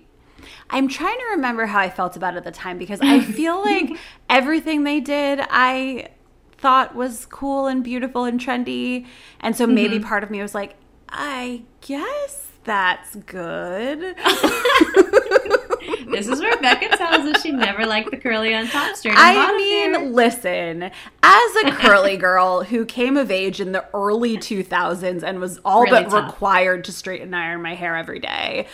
I'm 0.70 0.88
trying 0.88 1.18
to 1.18 1.26
remember 1.32 1.66
how 1.66 1.80
I 1.80 1.90
felt 1.90 2.16
about 2.16 2.36
it 2.36 2.38
at 2.38 2.44
the 2.44 2.52
time 2.52 2.78
because 2.78 3.00
I 3.02 3.20
feel 3.34 3.62
like 3.62 3.98
everything 4.30 4.84
they 4.84 5.00
did 5.00 5.40
I 5.50 6.10
thought 6.58 6.96
was 6.96 7.26
cool 7.26 7.68
and 7.68 7.84
beautiful 7.84 8.26
and 8.26 8.40
trendy. 8.40 9.06
And 9.40 9.56
so 9.56 9.68
maybe 9.68 9.98
mm-hmm. 9.98 10.08
part 10.08 10.24
of 10.24 10.32
me 10.32 10.42
was 10.42 10.56
like, 10.56 10.76
I 11.10 11.64
guess 11.82 12.45
that's 12.66 13.16
good. 13.16 14.00
this 16.12 16.28
is 16.28 16.40
where 16.40 16.58
Becca 16.58 16.98
tells 16.98 17.26
us 17.36 17.42
she 17.42 17.52
never 17.52 17.86
liked 17.86 18.12
the 18.12 18.18
curly 18.18 18.54
on 18.54 18.68
top 18.68 18.96
straight. 18.96 19.16
I 19.18 19.56
mean, 19.56 19.94
hair. 19.94 20.06
listen, 20.10 20.84
as 21.24 21.56
a 21.64 21.72
curly 21.72 22.18
girl 22.18 22.64
who 22.64 22.86
came 22.86 23.18
of 23.18 23.32
age 23.32 23.60
in 23.62 23.72
the 23.72 23.86
early 23.94 24.38
2000s 24.38 25.24
and 25.24 25.40
was 25.40 25.60
all 25.66 25.84
Really 25.84 26.04
but 26.04 26.10
tough. 26.10 26.26
required 26.32 26.84
to 26.86 26.92
straighten 26.92 27.28
and 27.28 27.36
iron 27.36 27.62
my 27.62 27.76
hair 27.76 27.96
every 27.96 28.20
day, 28.20 28.68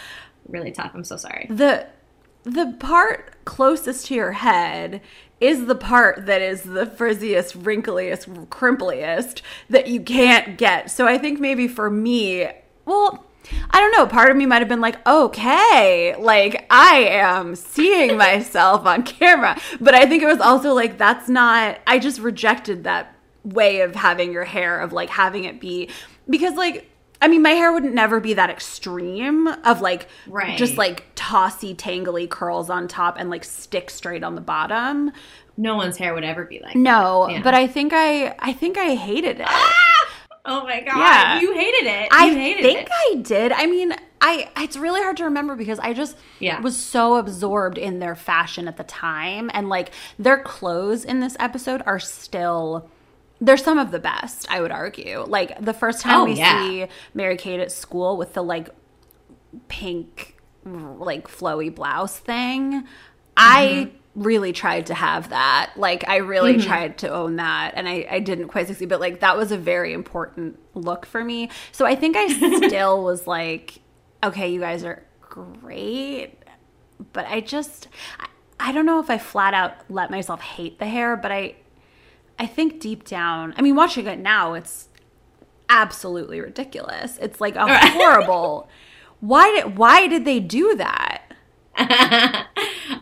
really 0.47 0.71
tough. 0.71 0.91
I'm 0.93 1.03
so 1.03 1.17
sorry. 1.17 1.47
the 1.49 1.87
the 2.43 2.75
part 2.79 3.35
closest 3.45 4.07
to 4.07 4.15
your 4.15 4.31
head 4.31 4.99
is 5.39 5.65
the 5.67 5.75
part 5.75 6.25
that 6.25 6.41
is 6.41 6.63
the 6.63 6.85
frizziest, 6.87 7.53
wrinkliest, 7.63 8.27
crimpliest 8.49 9.41
that 9.69 9.87
you 9.87 10.01
can't 10.01 10.57
get. 10.57 10.89
So 10.89 11.05
I 11.07 11.17
think 11.19 11.39
maybe 11.39 11.67
for 11.67 11.89
me, 11.91 12.47
well, 12.85 13.25
I 13.69 13.79
don't 13.79 13.91
know. 13.91 14.05
Part 14.07 14.29
of 14.31 14.37
me 14.37 14.45
might 14.45 14.59
have 14.59 14.67
been 14.69 14.81
like, 14.81 15.05
okay, 15.07 16.15
like 16.17 16.65
I 16.69 17.05
am 17.09 17.55
seeing 17.55 18.17
myself 18.17 18.85
on 18.85 19.03
camera. 19.03 19.59
But 19.79 19.93
I 19.95 20.05
think 20.05 20.23
it 20.23 20.27
was 20.27 20.39
also 20.39 20.73
like, 20.73 20.97
that's 20.97 21.27
not, 21.29 21.79
I 21.87 21.99
just 21.99 22.19
rejected 22.19 22.83
that 22.83 23.15
way 23.43 23.81
of 23.81 23.95
having 23.95 24.31
your 24.31 24.45
hair, 24.45 24.79
of 24.79 24.93
like 24.93 25.09
having 25.09 25.45
it 25.45 25.59
be, 25.59 25.89
because 26.29 26.53
like, 26.55 26.87
I 27.23 27.27
mean, 27.27 27.41
my 27.43 27.51
hair 27.51 27.71
would 27.71 27.83
never 27.83 28.19
be 28.19 28.33
that 28.35 28.49
extreme 28.49 29.47
of 29.47 29.79
like 29.81 30.07
Right. 30.27 30.57
just 30.57 30.77
like 30.77 31.05
tossy, 31.15 31.75
tangly 31.75 32.27
curls 32.29 32.69
on 32.69 32.87
top 32.87 33.15
and 33.19 33.29
like 33.29 33.43
stick 33.43 33.89
straight 33.91 34.23
on 34.23 34.35
the 34.35 34.41
bottom. 34.41 35.11
No 35.57 35.75
one's 35.75 35.97
hair 35.97 36.13
would 36.15 36.23
ever 36.23 36.45
be 36.45 36.59
like. 36.61 36.75
No, 36.75 37.29
Yeah. 37.29 37.41
but 37.43 37.53
I 37.53 37.67
think 37.67 37.93
I 37.93 38.35
I 38.39 38.53
think 38.53 38.77
I 38.77 38.95
hated 38.95 39.39
it. 39.39 39.45
Ah! 39.47 40.00
Oh 40.45 40.63
my 40.63 40.81
god. 40.81 40.97
Yeah. 40.97 41.39
You 41.41 41.53
hated 41.53 41.85
it. 41.87 42.07
I 42.11 42.25
you 42.27 42.35
hated 42.35 42.63
think 42.63 42.79
it. 42.81 42.89
I 42.91 43.15
did. 43.21 43.51
I 43.51 43.67
mean, 43.67 43.93
I 44.19 44.49
it's 44.57 44.75
really 44.77 45.01
hard 45.01 45.17
to 45.17 45.25
remember 45.25 45.55
because 45.55 45.77
I 45.79 45.93
just 45.93 46.17
Yeah. 46.39 46.59
was 46.61 46.75
so 46.77 47.15
absorbed 47.17 47.77
in 47.77 47.99
their 47.99 48.15
fashion 48.15 48.67
at 48.67 48.77
the 48.77 48.83
time 48.83 49.51
and 49.53 49.69
like 49.69 49.91
their 50.17 50.39
clothes 50.41 51.05
in 51.05 51.19
this 51.19 51.35
episode 51.39 51.83
are 51.85 51.99
still 51.99 52.89
they're 53.43 53.57
some 53.57 53.77
of 53.79 53.89
the 53.91 53.97
best, 53.99 54.45
I 54.51 54.61
would 54.61 54.71
argue. 54.71 55.23
Like 55.27 55.59
the 55.63 55.73
first 55.73 56.01
time 56.01 56.21
Oh, 56.21 56.25
we 56.25 56.33
yeah. 56.33 56.61
see 56.61 56.87
Mary 57.15 57.37
Kate 57.37 57.59
at 57.59 57.71
school 57.71 58.15
with 58.17 58.33
the 58.33 58.43
like 58.43 58.69
pink 59.67 60.35
like 60.63 61.27
flowy 61.27 61.73
blouse 61.73 62.17
thing, 62.17 62.87
I 63.35 63.65
Mm-hmm. 63.89 63.97
Really 64.15 64.51
tried 64.51 64.87
to 64.87 64.93
have 64.93 65.29
that. 65.29 65.71
Like 65.75 66.07
I 66.07 66.17
really 66.17 66.55
mm-hmm. 66.55 66.67
tried 66.67 66.97
to 66.99 67.09
own 67.09 67.37
that 67.37 67.73
and 67.75 67.87
I, 67.87 68.05
I 68.09 68.19
didn't 68.19 68.49
quite 68.49 68.67
succeed, 68.67 68.89
but 68.89 68.99
like 68.99 69.21
that 69.21 69.37
was 69.37 69.51
a 69.51 69.57
very 69.57 69.93
important 69.93 70.59
look 70.73 71.05
for 71.05 71.23
me. 71.23 71.49
So 71.71 71.85
I 71.85 71.95
think 71.95 72.17
I 72.17 72.27
still 72.67 73.03
was 73.03 73.25
like, 73.25 73.79
okay, 74.23 74.51
you 74.51 74.59
guys 74.59 74.83
are 74.83 75.03
great. 75.21 76.37
But 77.13 77.25
I 77.27 77.39
just 77.41 77.87
I, 78.19 78.27
I 78.59 78.71
don't 78.71 78.85
know 78.85 78.99
if 78.99 79.09
I 79.09 79.17
flat 79.17 79.53
out 79.53 79.75
let 79.89 80.11
myself 80.11 80.41
hate 80.41 80.79
the 80.79 80.87
hair, 80.87 81.15
but 81.15 81.31
I 81.31 81.55
I 82.37 82.47
think 82.47 82.79
deep 82.79 83.05
down, 83.05 83.53
I 83.57 83.61
mean 83.61 83.75
watching 83.75 84.07
it 84.07 84.19
now, 84.19 84.53
it's 84.53 84.89
absolutely 85.69 86.41
ridiculous. 86.41 87.17
It's 87.21 87.39
like 87.39 87.55
a 87.55 87.91
horrible 87.91 88.69
why 89.21 89.51
did 89.51 89.77
why 89.77 90.07
did 90.07 90.25
they 90.25 90.41
do 90.41 90.75
that? 90.75 91.21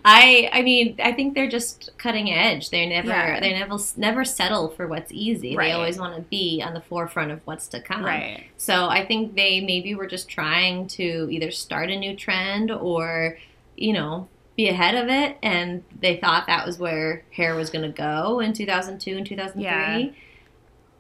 I 0.06 0.50
I 0.52 0.62
mean 0.62 0.96
I 1.04 1.12
think 1.12 1.36
they're 1.36 1.50
just 1.50 1.92
cutting 1.98 2.32
edge. 2.32 2.70
They 2.70 2.86
never 2.88 3.10
Yeah. 3.10 3.40
they 3.40 3.54
never 3.54 3.78
never 3.98 4.26
settle 4.26 4.70
for 4.70 4.88
what's 4.88 5.12
easy. 5.12 5.56
Right. 5.56 5.68
They 5.68 5.72
always 5.74 5.98
want 5.98 6.16
to 6.16 6.22
be 6.22 6.62
on 6.66 6.74
the 6.74 6.82
forefront 6.82 7.32
of 7.32 7.42
what's 7.46 7.68
to 7.70 7.82
come. 7.82 8.04
Right. 8.06 8.46
So 8.58 8.88
I 8.88 9.06
think 9.06 9.36
they 9.36 9.62
maybe 9.62 9.96
were 9.96 10.08
just 10.08 10.30
trying 10.30 10.88
to 10.90 11.28
either 11.32 11.52
start 11.52 11.90
a 11.90 11.98
new 11.98 12.16
trend 12.16 12.72
or 12.72 13.38
you 13.76 13.94
know 13.94 14.28
be 14.56 14.68
ahead 14.68 14.96
of 14.96 15.08
it, 15.08 15.38
and 15.42 15.86
they 16.02 16.18
thought 16.18 16.46
that 16.48 16.66
was 16.66 16.78
where 16.78 17.24
hair 17.32 17.56
was 17.56 17.70
going 17.70 17.90
to 17.90 17.96
go 17.98 18.42
in 18.42 18.52
2002 18.52 19.16
and 19.16 19.26
2003. 19.26 19.64
Yeah. 19.64 20.10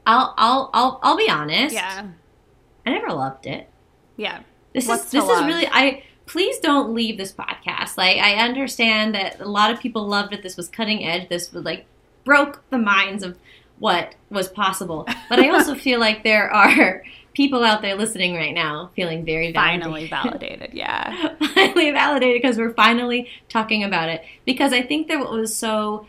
I'll, 0.07 0.33
I'll, 0.37 0.69
I'll, 0.73 0.99
I'll 1.03 1.17
be 1.17 1.29
honest. 1.29 1.75
Yeah. 1.75 2.07
I 2.85 2.89
never 2.89 3.09
loved 3.09 3.45
it. 3.45 3.69
Yeah. 4.15 4.43
This 4.73 4.87
What's 4.87 5.05
is 5.05 5.11
this 5.11 5.23
is 5.25 5.43
really 5.43 5.67
I 5.67 6.03
please 6.29 6.59
don't 6.59 6.93
leave 6.93 7.17
this 7.17 7.33
podcast. 7.33 7.97
Like 7.97 8.17
I 8.17 8.35
understand 8.35 9.15
that 9.15 9.39
a 9.39 9.47
lot 9.47 9.71
of 9.71 9.79
people 9.79 10.07
loved 10.07 10.31
it. 10.31 10.43
This 10.43 10.55
was 10.55 10.69
cutting 10.69 11.03
edge. 11.03 11.27
This 11.27 11.51
was 11.51 11.65
like 11.65 11.85
broke 12.23 12.63
the 12.69 12.77
minds 12.77 13.23
of 13.23 13.37
what 13.79 14.13
was 14.29 14.47
possible. 14.47 15.07
But 15.27 15.39
I 15.39 15.49
also 15.49 15.73
feel 15.87 15.99
like 15.99 16.23
there 16.23 16.51
are 16.51 17.03
people 17.33 17.63
out 17.63 17.81
there 17.81 17.95
listening 17.95 18.35
right 18.35 18.53
now 18.53 18.91
feeling 18.95 19.25
very 19.25 19.51
validated. 19.51 19.81
Finally 19.81 20.07
validated. 20.07 20.73
Yeah. 20.73 21.35
finally 21.55 21.91
validated 21.91 22.41
because 22.41 22.57
we're 22.57 22.73
finally 22.73 23.27
talking 23.49 23.83
about 23.83 24.09
it. 24.09 24.23
Because 24.45 24.71
I 24.71 24.83
think 24.83 25.07
that 25.07 25.19
what 25.19 25.31
was 25.31 25.55
so 25.55 26.05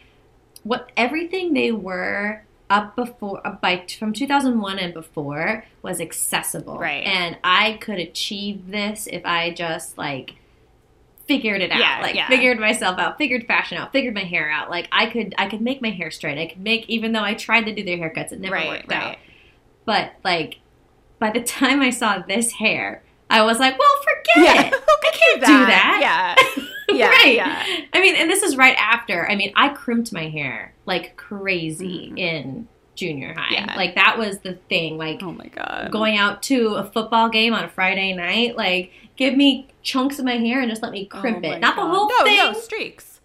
what 0.64 0.92
everything 0.98 1.54
they 1.54 1.72
were 1.72 2.44
up 2.70 2.94
before 2.96 3.44
up 3.46 3.60
by 3.60 3.84
from 3.98 4.12
2001 4.12 4.78
and 4.78 4.94
before 4.94 5.64
was 5.82 6.00
accessible 6.00 6.78
Right. 6.78 7.04
and 7.04 7.36
i 7.44 7.72
could 7.80 7.98
achieve 7.98 8.68
this 8.70 9.06
if 9.10 9.26
i 9.26 9.50
just 9.52 9.98
like 9.98 10.34
figured 11.26 11.60
it 11.62 11.70
out 11.70 11.78
Yeah, 11.78 11.98
like 12.00 12.14
yeah. 12.14 12.26
figured 12.28 12.58
myself 12.58 12.98
out 12.98 13.18
figured 13.18 13.46
fashion 13.46 13.76
out 13.78 13.92
figured 13.92 14.14
my 14.14 14.24
hair 14.24 14.50
out 14.50 14.70
like 14.70 14.88
i 14.90 15.06
could 15.06 15.34
i 15.38 15.46
could 15.48 15.60
make 15.60 15.80
my 15.82 15.90
hair 15.90 16.10
straight 16.10 16.38
i 16.38 16.46
could 16.46 16.60
make 16.60 16.88
even 16.88 17.12
though 17.12 17.22
i 17.22 17.34
tried 17.34 17.66
to 17.66 17.74
do 17.74 17.84
their 17.84 17.98
haircuts 17.98 18.32
it 18.32 18.40
never 18.40 18.54
right. 18.54 18.68
worked 18.68 18.90
Right. 18.90 19.02
out 19.02 19.16
but 19.84 20.12
like 20.24 20.58
by 21.18 21.30
the 21.30 21.40
time 21.58 21.80
i 21.82 21.90
saw 21.90 22.18
this 22.20 22.52
hair 22.52 23.02
i 23.28 23.42
was 23.42 23.58
like 23.60 23.78
well 23.78 23.96
forget 24.02 24.54
Yeah. 24.56 24.66
it 24.68 24.74
i 25.04 25.10
can't 25.12 25.40
do 25.40 25.46
that 25.66 25.98
Yeah. 26.56 26.64
Yeah. 26.92 27.08
right. 27.08 27.34
Yeah. 27.36 27.64
I 27.92 28.00
mean, 28.00 28.16
and 28.16 28.28
this 28.28 28.42
is 28.42 28.56
right 28.56 28.74
after. 28.76 29.30
I 29.30 29.36
mean, 29.36 29.52
I 29.54 29.68
crimped 29.68 30.12
my 30.12 30.28
hair 30.28 30.74
like 30.90 31.16
crazy 31.16 32.10
Mhm. 32.12 32.18
in 32.18 32.68
junior 32.96 33.32
high. 33.34 33.48
Yeah. 33.52 33.74
Like 33.76 33.94
that 33.94 34.18
was 34.18 34.40
the 34.40 34.54
thing. 34.68 34.98
Like 34.98 35.22
Oh 35.22 35.32
my 35.32 35.46
god. 35.46 35.90
going 35.90 36.18
out 36.18 36.42
to 36.44 36.74
a 36.74 36.84
football 36.84 37.28
game 37.30 37.54
on 37.54 37.64
a 37.64 37.68
Friday 37.68 38.12
night. 38.12 38.56
Like 38.56 38.90
give 39.16 39.34
me 39.36 39.68
chunks 39.82 40.18
of 40.18 40.24
my 40.26 40.36
hair 40.36 40.60
and 40.60 40.68
just 40.70 40.82
let 40.82 40.92
me 40.92 41.06
crimp 41.06 41.44
Oh 41.44 41.50
it. 41.52 41.60
Not 41.60 41.76
the 41.76 41.86
whole 41.86 42.08
no, 42.08 42.24
thing. 42.24 42.36
No, 42.36 42.52
streaks. 42.52 43.20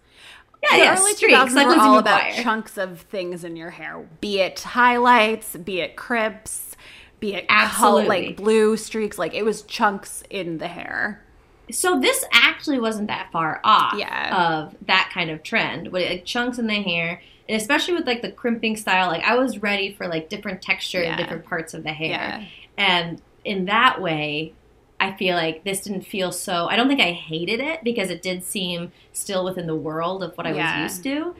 yeah, 0.62 0.78
the 0.78 0.84
yeah, 0.84 0.98
early 0.98 1.12
streaks 1.14 1.34
2000s 1.34 1.54
like 1.54 1.66
were 1.66 1.82
all 1.82 1.98
about 1.98 2.20
McGuire. 2.22 2.42
chunks 2.42 2.78
of 2.78 3.00
things 3.02 3.44
in 3.44 3.56
your 3.56 3.70
hair, 3.70 4.06
be 4.20 4.40
it 4.40 4.60
highlights, 4.60 5.56
be 5.56 5.80
it 5.80 5.96
crimps, 5.96 6.76
be 7.20 7.34
it 7.34 7.44
Absolutely. 7.50 8.08
like 8.28 8.36
blue 8.36 8.76
streaks. 8.78 9.18
Like 9.18 9.34
it 9.34 9.44
was 9.44 9.62
chunks 9.62 10.22
in 10.30 10.58
the 10.58 10.68
hair. 10.68 11.22
So 11.70 11.98
this 12.00 12.24
actually 12.32 12.78
wasn't 12.78 13.08
that 13.08 13.30
far 13.32 13.60
off 13.64 13.94
Yeah. 13.98 14.60
of 14.62 14.76
that 14.86 15.10
kind 15.12 15.30
of 15.30 15.42
trend 15.42 15.88
with 15.92 16.08
like 16.08 16.24
chunks 16.24 16.58
in 16.58 16.66
the 16.68 16.80
hair. 16.80 17.20
And 17.48 17.60
especially 17.60 17.94
with 17.94 18.06
like 18.06 18.22
the 18.22 18.32
crimping 18.32 18.76
style, 18.76 19.08
like 19.08 19.22
I 19.24 19.36
was 19.36 19.58
ready 19.62 19.92
for 19.94 20.08
like 20.08 20.28
different 20.28 20.62
texture 20.62 21.02
Yeah. 21.02 21.10
and 21.10 21.18
different 21.18 21.44
parts 21.44 21.74
of 21.74 21.82
the 21.84 21.92
hair. 21.92 22.08
Yeah. 22.10 22.44
And 22.76 23.22
in 23.44 23.66
that 23.66 24.00
way, 24.02 24.52
I 24.98 25.12
feel 25.12 25.36
like 25.36 25.62
this 25.64 25.82
didn't 25.82 26.02
feel 26.06 26.32
so. 26.32 26.66
I 26.66 26.76
don't 26.76 26.88
think 26.88 27.00
I 27.00 27.12
hated 27.12 27.60
it 27.60 27.84
because 27.84 28.10
it 28.10 28.22
did 28.22 28.42
seem 28.44 28.92
still 29.12 29.44
within 29.44 29.66
the 29.66 29.76
world 29.76 30.22
of 30.22 30.36
what 30.36 30.46
I 30.46 30.52
Yeah. 30.54 30.82
was 30.82 30.92
used 30.94 31.04
to. 31.04 31.36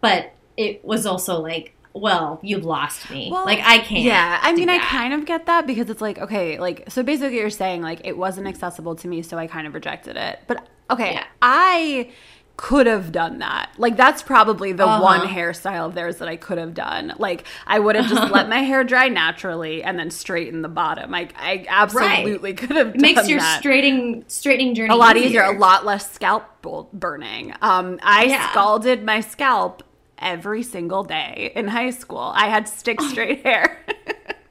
But 0.00 0.32
it 0.56 0.84
was 0.84 1.06
also 1.06 1.40
like, 1.40 1.74
well, 1.92 2.40
you've 2.42 2.64
lost 2.64 3.08
me. 3.10 3.28
Well, 3.30 3.44
like 3.44 3.60
I 3.60 3.78
can't. 3.78 4.02
Yeah, 4.02 4.40
I 4.42 4.52
mean, 4.52 4.68
I 4.68 4.78
kind 4.78 5.14
of 5.14 5.24
get 5.26 5.46
that 5.46 5.66
because 5.66 5.88
it's 5.90 6.00
like, 6.02 6.18
okay, 6.18 6.58
like, 6.58 6.84
so 6.90 7.02
basically 7.04 7.36
you're 7.38 7.50
saying, 7.50 7.82
like, 7.82 8.00
it 8.04 8.16
wasn't 8.16 8.48
accessible 8.48 8.96
to 8.96 9.06
me, 9.08 9.22
so 9.22 9.38
I 9.38 9.46
kind 9.46 9.66
of 9.66 9.74
rejected 9.74 10.16
it. 10.16 10.40
But, 10.48 10.66
okay, 10.90 11.12
Yeah. 11.14 11.24
I 11.40 12.10
could 12.56 12.86
have 12.86 13.10
done 13.10 13.38
that. 13.40 13.70
Like, 13.78 13.96
that's 13.96 14.22
probably 14.22 14.72
the 14.72 14.86
Uh-huh. 14.86 15.02
one 15.02 15.26
hairstyle 15.28 15.86
of 15.86 15.94
theirs 15.94 16.18
that 16.18 16.28
I 16.28 16.36
could 16.36 16.56
have 16.58 16.72
done. 16.72 17.12
Like, 17.18 17.44
I 17.66 17.78
would 17.80 17.96
have 17.96 18.08
just 18.08 18.30
let 18.30 18.48
my 18.56 18.58
hair 18.60 18.84
dry 18.84 19.08
naturally 19.08 19.82
and 19.82 19.98
then 19.98 20.10
straighten 20.10 20.62
the 20.62 20.68
bottom. 20.68 21.10
Like, 21.10 21.34
I 21.36 21.66
absolutely 21.68 22.54
could 22.54 22.70
have 22.76 22.94
It 22.94 23.00
makes 23.00 23.28
your 23.28 23.40
that. 23.40 23.58
straightening 23.58 24.24
straightening 24.28 24.74
journey 24.74 24.94
a 24.94 24.96
lot 24.96 25.16
easier, 25.16 25.42
a 25.42 25.58
lot 25.58 25.84
less 25.84 26.12
scalp 26.12 26.44
burning. 26.92 27.54
Um, 27.60 27.98
I 28.02 28.24
Yeah. 28.26 28.50
scalded 28.52 29.04
my 29.04 29.20
scalp 29.20 29.82
every 30.18 30.62
single 30.62 31.02
day 31.02 31.50
in 31.56 31.66
high 31.68 31.90
school. 31.90 32.32
I 32.36 32.46
had 32.48 32.68
stick 32.68 33.00
straight 33.00 33.42
hair. 33.44 33.84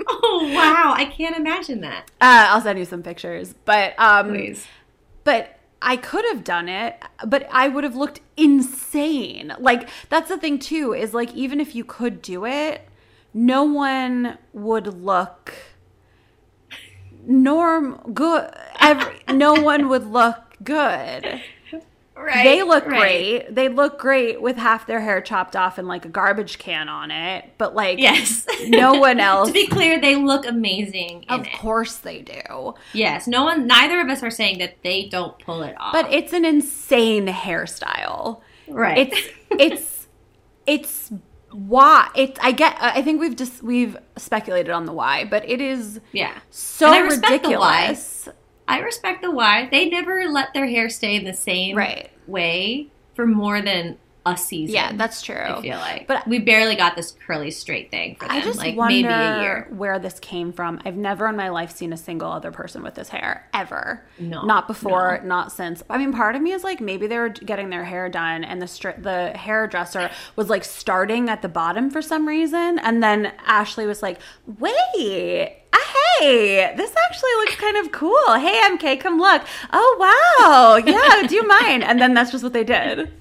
Oh 0.06 0.52
wow, 0.54 0.94
I 0.96 1.06
can't 1.06 1.36
imagine 1.36 1.82
that. 1.82 2.12
Uh, 2.20 2.48
I'll 2.50 2.62
send 2.62 2.78
you 2.78 2.86
some 2.86 3.02
pictures, 3.04 3.56
but 3.66 3.98
um, 3.98 4.30
Please. 4.30 4.68
but 5.24 5.58
I 5.84 5.98
could 5.98 6.24
have 6.32 6.46
done 6.46 6.70
it, 6.70 6.98
but 7.28 7.48
I 7.52 7.68
would 7.68 7.84
have 7.84 7.96
looked 7.96 8.22
insane. 8.38 9.54
Like 9.60 9.90
that's 10.10 10.30
the 10.30 10.38
thing 10.38 10.58
too 10.58 10.94
is 10.94 11.14
like 11.14 11.34
even 11.34 11.60
if 11.60 11.76
you 11.76 11.84
could 11.84 12.22
do 12.22 12.46
it, 12.46 12.88
no 13.34 13.64
one 13.64 14.38
would 14.54 14.88
look 14.88 15.54
norm 17.26 18.00
good. 18.14 18.50
Every 18.80 19.20
no 19.30 19.54
one 19.54 19.90
would 19.90 20.08
look 20.08 20.56
good. 20.64 21.42
Right. 22.16 22.44
They 22.44 22.62
look 22.64 22.86
right. 22.86 23.00
great. 23.00 23.56
They 23.56 23.70
look 23.70 23.98
great 24.00 24.42
with 24.42 24.56
half 24.58 24.86
their 24.86 25.02
hair 25.02 25.20
chopped 25.20 25.56
off 25.56 25.78
and 25.80 25.88
like 25.88 26.06
a 26.06 26.10
garbage 26.10 26.60
can 26.60 26.88
on 26.88 27.10
it, 27.10 27.46
but 27.58 27.74
like 27.74 27.98
Yes. 28.00 28.46
no 28.68 28.94
one 29.00 29.20
else. 29.20 29.48
to 29.48 29.54
be 29.54 29.68
clear, 29.68 30.00
they 30.00 30.16
look 30.16 30.46
amazing 30.46 31.24
in 31.24 31.30
of 31.30 31.48
it. 31.48 31.54
course 31.54 31.98
they 31.98 32.22
do. 32.22 32.76
Yes. 32.94 33.28
No 33.28 33.44
one. 33.46 33.66
Neither 33.66 34.00
of 34.00 34.10
us 34.10 34.22
are 34.22 34.30
saying 34.30 34.60
that 34.60 34.76
they 34.84 35.06
don't 35.10 35.38
pull 35.40 35.64
it 35.64 35.76
off. 35.80 35.92
But 35.92 36.12
it's 36.14 36.34
an 36.34 36.46
insane 36.46 37.28
hairstyle. 37.28 38.42
right. 38.68 39.12
It's 39.12 39.30
it's 39.60 40.08
it's 40.66 41.12
why 41.52 42.10
it's 42.16 42.40
I 42.42 42.52
get 42.52 42.78
I 42.80 43.02
think 43.02 43.20
we've 43.22 43.36
just 43.36 43.62
we've 43.64 43.98
speculated 44.18 44.72
on 44.72 44.86
the 44.86 44.94
why, 44.94 45.26
but 45.26 45.48
it 45.50 45.62
is 45.62 46.00
yeah. 46.12 46.34
so 46.52 46.86
And 46.88 46.96
I 46.96 47.00
respect 47.00 47.44
the 47.44 47.50
why. 47.58 47.82
ridiculous. 47.88 48.13
I 48.68 48.80
respect 48.80 49.22
the 49.22 49.32
why. 49.32 49.68
They 49.72 49.90
never 49.90 50.28
let 50.30 50.54
their 50.54 50.68
hair 50.68 50.90
stay 50.90 51.16
in 51.16 51.26
the 51.26 51.34
same 51.34 51.76
Right. 51.76 52.10
way 52.28 52.88
for 53.16 53.26
more 53.26 53.62
than 53.62 53.98
a 54.26 54.38
season. 54.38 54.74
Yeah, 54.76 54.94
that's 54.96 55.22
true. 55.22 55.36
I 55.36 55.62
feel 55.62 55.78
like. 55.78 56.08
But- 56.08 56.28
we 56.28 56.40
barely 56.40 56.76
got 56.76 56.96
this 56.96 57.12
curly 57.26 57.52
straight 57.52 57.92
thing 57.92 58.16
for 58.16 58.28
them. 58.28 58.38
I 58.38 58.42
just 58.42 58.58
like 58.58 58.76
wonder 58.78 58.94
maybe 58.94 59.08
a 59.14 59.42
year. 59.42 59.68
where 59.72 60.00
this 60.00 60.20
came 60.20 60.54
from. 60.54 60.80
I've 60.86 60.96
never 60.96 61.28
in 61.28 61.36
my 61.36 61.50
life 61.50 61.72
seen 61.72 61.92
a 61.92 61.98
single 61.98 62.32
other 62.32 62.52
person 62.52 62.84
with 62.84 62.96
this 62.96 63.10
hair 63.10 63.48
ever. 63.54 64.06
No, 64.20 64.44
not 64.46 64.68
before, 64.68 65.20
no. 65.24 65.28
not 65.28 65.52
since. 65.52 65.84
I 65.90 65.98
mean, 65.98 66.14
part 66.14 66.36
of 66.36 66.42
me 66.42 66.52
is 66.54 66.64
like 66.64 66.80
maybe 66.80 67.08
they 67.08 67.18
were 67.18 67.30
getting 67.30 67.70
their 67.70 67.84
hair 67.84 68.08
done, 68.10 68.44
and 68.44 68.62
the 68.62 68.66
stri- 68.66 69.02
the 69.04 69.38
hairdresser 69.38 70.10
was 70.36 70.50
like 70.50 70.64
starting 70.64 71.30
at 71.30 71.42
the 71.42 71.50
bottom 71.50 71.90
for 71.90 72.02
some 72.02 72.28
reason, 72.28 72.80
and 72.80 73.04
then 73.04 73.34
Ashley 73.46 73.86
was 73.86 74.02
like, 74.02 74.20
"Wait." 74.60 75.58
ah, 75.74 75.94
Hey, 76.20 76.74
this 76.78 76.94
actually 77.08 77.32
looks 77.40 77.56
kind 77.56 77.78
of 77.78 77.92
cool. 77.92 78.34
Hey, 78.36 78.60
MK, 78.70 79.00
come 79.00 79.18
look. 79.20 79.42
Oh, 79.74 79.98
wow. 80.00 80.76
Yeah, 80.86 81.28
do 81.28 81.36
you 81.36 81.46
mind? 81.48 81.84
And 81.84 82.00
then 82.00 82.14
that's 82.14 82.32
just 82.32 82.44
what 82.44 82.54
they 82.54 82.64
did. 82.64 83.12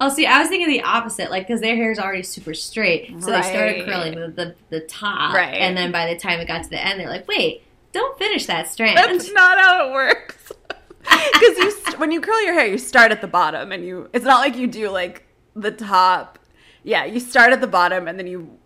Oh, 0.00 0.08
see, 0.08 0.26
I 0.26 0.40
was 0.40 0.48
thinking 0.48 0.68
the 0.68 0.82
opposite, 0.82 1.30
like 1.30 1.46
because 1.46 1.60
their 1.60 1.76
hair 1.76 1.90
is 1.92 1.98
already 1.98 2.22
super 2.22 2.52
straight, 2.54 3.14
so 3.22 3.30
they 3.30 3.42
started 3.42 3.84
curling 3.86 4.14
the, 4.18 4.28
the 4.28 4.54
the 4.70 4.80
top, 4.80 5.34
Right. 5.34 5.54
And 5.54 5.76
then 5.76 5.92
by 5.92 6.12
the 6.12 6.18
time 6.18 6.40
it 6.40 6.48
got 6.48 6.64
to 6.64 6.70
the 6.70 6.84
end, 6.84 6.98
they're 6.98 7.08
like, 7.08 7.28
"Wait, 7.28 7.62
don't 7.92 8.18
finish 8.18 8.46
that 8.46 8.68
strand." 8.70 8.98
That's 8.98 9.32
not 9.32 9.58
how 9.58 9.88
it 9.88 9.92
works. 9.92 10.52
Because 11.04 11.58
you, 11.58 11.70
st- 11.70 11.98
when 11.98 12.10
you 12.12 12.20
curl 12.22 12.42
your 12.44 12.54
hair, 12.54 12.66
you 12.66 12.78
start 12.78 13.12
at 13.12 13.20
the 13.20 13.26
bottom, 13.26 13.72
and 13.72 13.84
you. 13.84 14.08
It's 14.14 14.24
not 14.24 14.38
like 14.38 14.56
you 14.56 14.66
do 14.66 14.88
like 14.88 15.26
the 15.54 15.70
top. 15.70 16.38
Yeah, 16.82 17.04
you 17.04 17.20
start 17.20 17.52
at 17.52 17.60
the 17.60 17.66
bottom, 17.66 18.08
and 18.08 18.18
then 18.18 18.26
you 18.26 18.58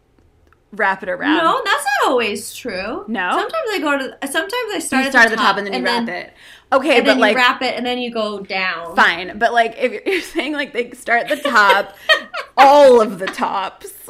wrap 0.72 1.02
it 1.02 1.08
around. 1.08 1.36
no, 1.38 1.60
that's 1.64 1.84
not 1.84 2.10
always 2.10 2.54
true. 2.54 3.04
No? 3.08 3.30
sometimes 3.32 3.68
I 3.72 3.78
go 3.80 3.98
to. 3.98 4.28
Sometimes 4.30 4.72
I 4.72 4.78
start, 4.78 5.02
you 5.02 5.06
at, 5.08 5.10
start 5.10 5.26
the 5.26 5.32
at 5.32 5.36
the 5.36 5.36
top, 5.36 5.56
and 5.56 5.66
then 5.66 5.74
you 5.74 5.84
wrap 5.84 6.08
it. 6.08 6.32
Okay, 6.70 6.96
and 6.98 7.04
but 7.06 7.12
then 7.12 7.18
like 7.20 7.32
you 7.32 7.36
wrap 7.38 7.62
it, 7.62 7.74
and 7.76 7.86
then 7.86 7.98
you 7.98 8.10
go 8.10 8.40
down. 8.40 8.94
fine, 8.94 9.38
but 9.38 9.52
like 9.52 9.74
if 9.78 9.92
you're, 9.92 10.02
you're 10.14 10.20
saying 10.22 10.52
like 10.52 10.72
they 10.72 10.90
start 10.92 11.30
at 11.30 11.42
the 11.42 11.48
top, 11.48 11.96
all 12.56 13.00
of 13.00 13.18
the 13.18 13.26
tops. 13.26 13.92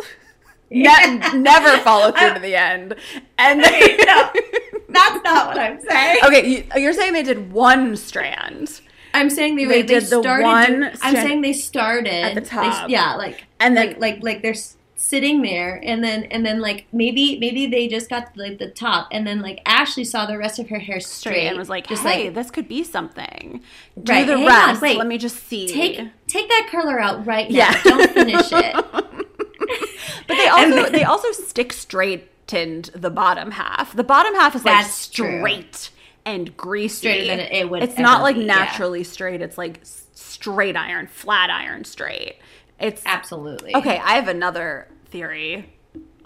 Ne- 0.71 1.17
never 1.39 1.79
follow 1.79 2.13
through 2.13 2.35
to 2.35 2.41
the 2.41 2.55
end, 2.55 2.95
and 3.39 3.65
then 3.65 3.97
no. 4.07 4.31
That's 4.91 5.25
not 5.25 5.47
what 5.47 5.59
I'm 5.59 5.81
saying. 5.81 6.19
okay, 6.27 6.47
you, 6.47 6.65
you're 6.83 6.93
saying 6.93 7.15
they 7.15 7.23
did 7.23 7.53
one 7.53 7.97
strand, 7.97 8.81
I'm 9.15 9.31
saying 9.31 9.57
they, 9.57 9.65
They 9.65 9.81
they, 9.81 9.87
did 10.01 10.03
the 10.05 10.21
started. 10.21 10.45
one 10.45 10.91
I'm 11.01 11.15
saying 11.15 11.41
they 11.41 11.55
started 11.55 12.13
At 12.13 12.35
the 12.35 12.41
they- 12.43 12.47
top. 12.47 12.91
yeah, 12.91 13.15
like 13.15 13.45
And 13.61 13.77
then- 13.79 13.87
like 13.93 13.99
like 13.99 14.23
like 14.23 14.43
they're 14.43 14.53
s- 14.53 14.77
sitting 15.01 15.43
there, 15.43 15.81
and 15.85 16.03
then 16.03 16.25
and 16.25 16.45
then 16.45 16.61
like 16.61 16.87
maybe 16.93 17.39
maybe 17.39 17.67
they 17.69 17.87
just 17.89 18.11
got 18.11 18.37
like 18.37 18.59
the 18.59 18.69
top, 18.69 19.07
and 19.13 19.27
then 19.27 19.41
like 19.41 19.61
Ashley 19.65 20.05
saw 20.05 20.27
the 20.27 20.37
rest 20.37 20.59
of 20.59 20.69
her 20.71 20.79
hair 20.81 20.99
straight, 21.01 21.33
straight 21.33 21.47
and 21.47 21.57
was 21.57 21.69
like, 21.69 21.87
just 21.87 22.03
"Hey, 22.03 22.25
like 22.25 22.35
this 22.35 22.51
could 22.51 22.69
be 22.69 22.83
something." 22.85 23.63
Do 24.03 24.13
Right, 24.13 24.27
the 24.27 24.37
rest. 24.39 24.83
wait. 24.83 24.99
Let 24.99 25.07
me 25.07 25.17
just 25.19 25.47
see. 25.47 25.69
take 25.69 26.01
take 26.27 26.49
that 26.49 26.67
curler 26.71 27.01
out 27.01 27.25
right 27.27 27.49
now. 27.51 27.57
Yeah. 27.57 27.83
Don't 27.85 28.11
finish 28.13 28.53
it. 28.53 28.85
But 30.27 30.37
they 30.37 30.49
also 30.49 30.71
then- 30.83 30.93
they 30.93 31.05
also 31.05 31.31
stick 31.33 31.73
straightened 31.73 32.91
the 32.95 33.11
bottom 33.11 33.53
half. 33.53 33.95
The 33.95 34.05
bottom 34.05 34.35
half 34.35 34.55
is 34.55 34.65
like 34.65 34.75
That's 34.83 35.09
true. 35.09 35.39
straight 35.39 35.91
and 36.25 36.55
greasy. 36.57 36.97
Straighter 36.97 37.27
than 37.37 37.41
it- 37.41 37.71
would 37.71 37.83
It's 37.83 37.99
not 37.99 38.23
like 38.23 38.37
be, 38.37 38.43
yeah. 38.43 38.47
naturally 38.55 39.05
straight. 39.05 39.41
It's 39.41 39.57
like 39.59 39.81
straight 40.15 40.77
iron, 40.77 41.07
flat 41.07 41.51
iron 41.51 41.85
straight. 41.85 42.37
It's 42.81 43.03
Absolutely. 43.05 43.75
okay. 43.75 43.99
I 43.99 44.15
have 44.15 44.29
another 44.29 44.89
theory. 45.07 45.75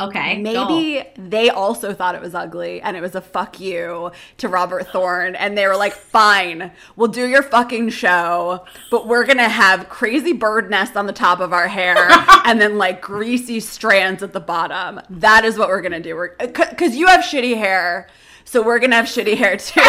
Okay. 0.00 0.38
Maybe 0.38 1.04
they 1.16 1.50
also 1.50 1.92
thought 1.92 2.14
it 2.14 2.20
was 2.20 2.34
ugly 2.34 2.80
and 2.80 2.96
it 2.96 3.00
was 3.00 3.14
a 3.14 3.20
fuck 3.20 3.60
you 3.60 4.10
to 4.38 4.48
Robert 4.48 4.88
Thorne. 4.88 5.36
And 5.36 5.56
they 5.56 5.66
were 5.66 5.76
like, 5.76 5.92
fine, 5.92 6.72
we'll 6.96 7.08
do 7.08 7.26
your 7.26 7.42
fucking 7.42 7.90
show, 7.90 8.64
but 8.90 9.06
we're 9.06 9.24
going 9.24 9.38
to 9.38 9.48
have 9.48 9.88
crazy 9.88 10.32
bird 10.32 10.70
nests 10.70 10.96
on 10.96 11.06
the 11.06 11.12
top 11.12 11.40
of 11.40 11.52
our 11.52 11.68
hair 11.68 11.96
and 12.44 12.60
then 12.60 12.78
like 12.78 13.00
greasy 13.00 13.60
strands 13.60 14.22
at 14.22 14.32
the 14.32 14.40
bottom. 14.40 15.00
That 15.08 15.44
is 15.44 15.58
what 15.58 15.68
we're 15.68 15.82
going 15.82 15.92
to 15.92 16.00
do. 16.00 16.28
Because 16.38 16.92
uh, 16.92 16.96
you 16.96 17.06
have 17.06 17.20
shitty 17.20 17.56
hair. 17.56 18.08
So 18.44 18.62
we're 18.62 18.80
going 18.80 18.90
to 18.90 18.96
have 18.96 19.06
shitty 19.06 19.36
hair 19.36 19.56
too. 19.56 19.82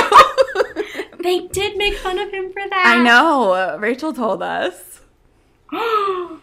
They 1.24 1.48
did 1.48 1.78
make 1.78 1.96
fun 1.96 2.20
of 2.20 2.30
him 2.32 2.52
for 2.52 2.68
that. 2.68 2.98
I 2.98 3.02
know. 3.02 3.78
Rachel 3.78 4.12
told 4.12 4.44
us. 4.44 5.00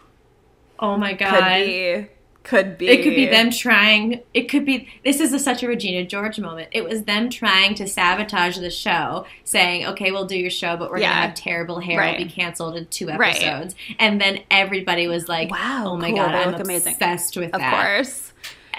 Oh 0.81 0.97
my 0.97 1.13
god. 1.13 1.31
Could 1.39 1.65
be. 1.65 2.07
Could 2.43 2.77
be. 2.79 2.87
It 2.87 3.03
could 3.03 3.13
be 3.15 3.27
them 3.27 3.51
trying. 3.51 4.21
It 4.33 4.49
could 4.49 4.65
be. 4.65 4.87
This 5.05 5.19
is 5.19 5.31
a, 5.31 5.37
such 5.37 5.61
a 5.61 5.67
Regina 5.67 6.03
George 6.07 6.39
moment. 6.39 6.69
It 6.71 6.83
was 6.83 7.03
them 7.03 7.29
trying 7.29 7.75
to 7.75 7.87
sabotage 7.87 8.57
the 8.57 8.71
show, 8.71 9.27
saying, 9.43 9.85
"Okay, 9.85 10.09
we'll 10.11 10.25
do 10.25 10.35
your 10.35 10.49
show, 10.49 10.75
but 10.75 10.89
we're 10.89 10.97
Yeah. 10.97 11.09
gonna 11.13 11.27
have 11.27 11.35
terrible 11.35 11.79
hair. 11.79 11.99
Right. 11.99 12.15
It'll 12.15 12.25
be 12.25 12.31
canceled 12.31 12.77
in 12.77 12.87
two 12.87 13.07
Right. 13.09 13.35
episodes." 13.35 13.75
And 13.99 14.19
then 14.19 14.39
everybody 14.49 15.07
was 15.07 15.29
like, 15.29 15.51
Wow, 15.51 15.83
oh 15.89 15.97
my 15.97 16.07
cool, 16.09 16.17
god, 16.17 16.33
I'm 16.33 16.51
look 16.53 16.61
amazing." 16.61 16.93
obsessed 16.93 17.37
with 17.37 17.53
Of 17.53 17.61
that." 17.61 17.95
course. 17.95 18.30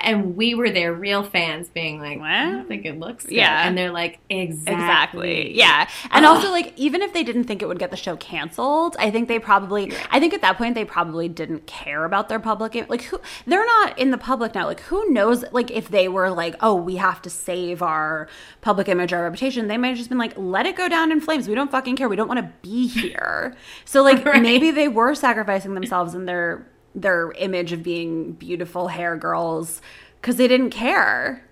And 0.03 0.37
we 0.37 0.55
were 0.55 0.71
their 0.71 0.93
real 0.93 1.23
fans, 1.23 1.69
being 1.69 2.01
like, 2.01 2.19
What? 2.19 2.29
"I 2.31 2.51
don't 2.51 2.69
think 2.69 2.85
it 2.85 2.99
looks 2.99 3.25
good." 3.25 3.35
Yeah. 3.35 3.67
And 3.67 3.77
they're 3.77 3.91
like, 3.93 4.19
"Exactly, 4.31 4.73
Exactly. 4.73 5.57
Yeah. 5.57 5.89
And 6.11 6.25
Ugh. 6.27 6.37
also 6.37 6.51
like 6.51 6.73
even 6.77 7.03
if 7.03 7.13
they 7.13 7.23
didn't 7.23 7.45
think 7.45 7.63
it 7.63 7.67
would 7.69 7.79
get 7.79 7.91
the 7.91 7.97
show 7.97 8.17
canceled, 8.17 8.97
I 8.99 9.11
think 9.11 9.29
they 9.29 9.39
probably 9.39 9.93
I 10.11 10.21
think 10.21 10.35
at 10.35 10.41
that 10.43 10.59
point 10.59 10.75
they 10.75 10.85
probably 10.85 11.29
didn't 11.29 11.67
care 11.67 12.05
about 12.05 12.29
their 12.29 12.41
public 12.41 12.75
like 12.89 13.03
who 13.03 13.21
they're 13.47 13.65
not 13.67 13.99
in 13.99 14.11
the 14.11 14.19
public 14.19 14.55
now. 14.55 14.67
Like 14.67 14.81
who 14.81 15.09
knows 15.11 15.45
like 15.53 15.71
if 15.71 15.89
they 15.89 16.09
were 16.09 16.31
like, 16.31 16.57
"Oh, 16.61 16.75
we 16.75 16.97
have 16.97 17.21
to 17.23 17.31
save 17.31 17.83
our 17.83 18.29
public 18.61 18.89
image, 18.89 19.13
our 19.13 19.23
reputation." 19.25 19.69
They 19.69 19.79
might 19.79 19.89
have 19.89 19.99
just 19.99 20.09
been 20.09 20.19
like, 20.19 20.33
"Let 20.37 20.67
it 20.67 20.77
go 20.77 20.89
down 20.89 21.13
in 21.13 21.21
flames. 21.21 21.49
We 21.49 21.55
don't 21.55 21.71
fucking 21.71 21.97
care. 21.97 22.09
We 22.09 22.17
don't 22.17 22.29
want 22.29 22.41
to 22.41 22.51
be 22.63 22.87
here." 22.87 23.55
So 23.85 24.03
like 24.03 24.25
Right. 24.33 24.41
maybe 24.43 24.71
they 24.71 24.89
were 24.89 25.15
sacrificing 25.15 25.75
themselves 25.75 26.15
and 26.15 26.29
their 26.29 26.67
their 26.95 27.33
image 27.33 27.73
of 27.73 27.83
being 27.83 28.33
beautiful 28.33 28.89
hair 28.89 29.17
girls 29.17 29.81
cuz 30.21 30.37
they 30.37 30.49
didn't 30.49 30.71
care. 30.71 31.45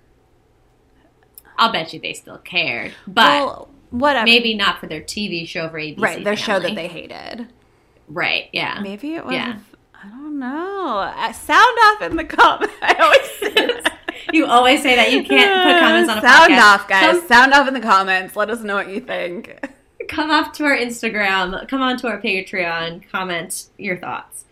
I'll 1.59 1.73
bet 1.73 1.93
you 1.93 2.01
they 2.01 2.15
still 2.15 2.39
cared, 2.39 2.93
but 3.07 3.25
well, 3.45 3.69
whatever. 3.91 4.25
maybe 4.25 4.55
not 4.55 4.79
for 4.81 4.87
their 4.87 5.01
TV 5.03 5.47
show 5.47 5.69
for 5.69 5.79
ABC. 5.79 6.01
right, 6.01 6.25
their 6.25 6.37
show 6.37 6.59
that 6.59 6.75
they 6.75 6.89
hated. 6.89 7.49
right, 8.09 8.49
yeah, 8.53 8.81
Maybe 8.81 9.15
it 9.15 9.25
was. 9.25 9.35
Yeah. 9.35 9.59
I 10.03 10.09
don't 10.09 10.39
know. 10.39 10.99
Uh, 11.15 11.33
Sound 11.33 11.79
off 11.85 12.01
in 12.03 12.17
the 12.17 12.25
comments. 12.25 12.75
I 12.83 12.95
always 12.95 13.31
say 13.33 13.67
that. 13.67 13.99
You 14.33 14.47
always 14.47 14.83
say 14.83 14.97
that 14.97 15.13
you 15.13 15.23
can't 15.25 15.63
put 15.65 15.79
comments 15.81 16.11
on 16.11 16.19
a 16.19 16.21
Sound 16.23 16.53
podcast. 16.53 16.63
off, 16.75 16.89
guys. 16.89 17.19
Come, 17.19 17.29
Sound 17.29 17.53
off 17.53 17.69
in 17.69 17.75
the 17.75 17.81
comments. 17.81 18.37
Let 18.37 18.49
us 18.49 18.61
know 18.61 18.77
what 18.77 18.89
you 18.89 19.01
think. 19.01 19.59
come 20.09 20.31
off 20.31 20.53
to 20.53 20.65
our 20.65 20.77
Instagram. 20.77 21.69
Come 21.69 21.83
on 21.83 21.99
to 21.99 22.09
our 22.09 22.19
Patreon. 22.21 23.03
Comment 23.11 23.67
your 23.77 23.99
thoughts. 23.99 24.47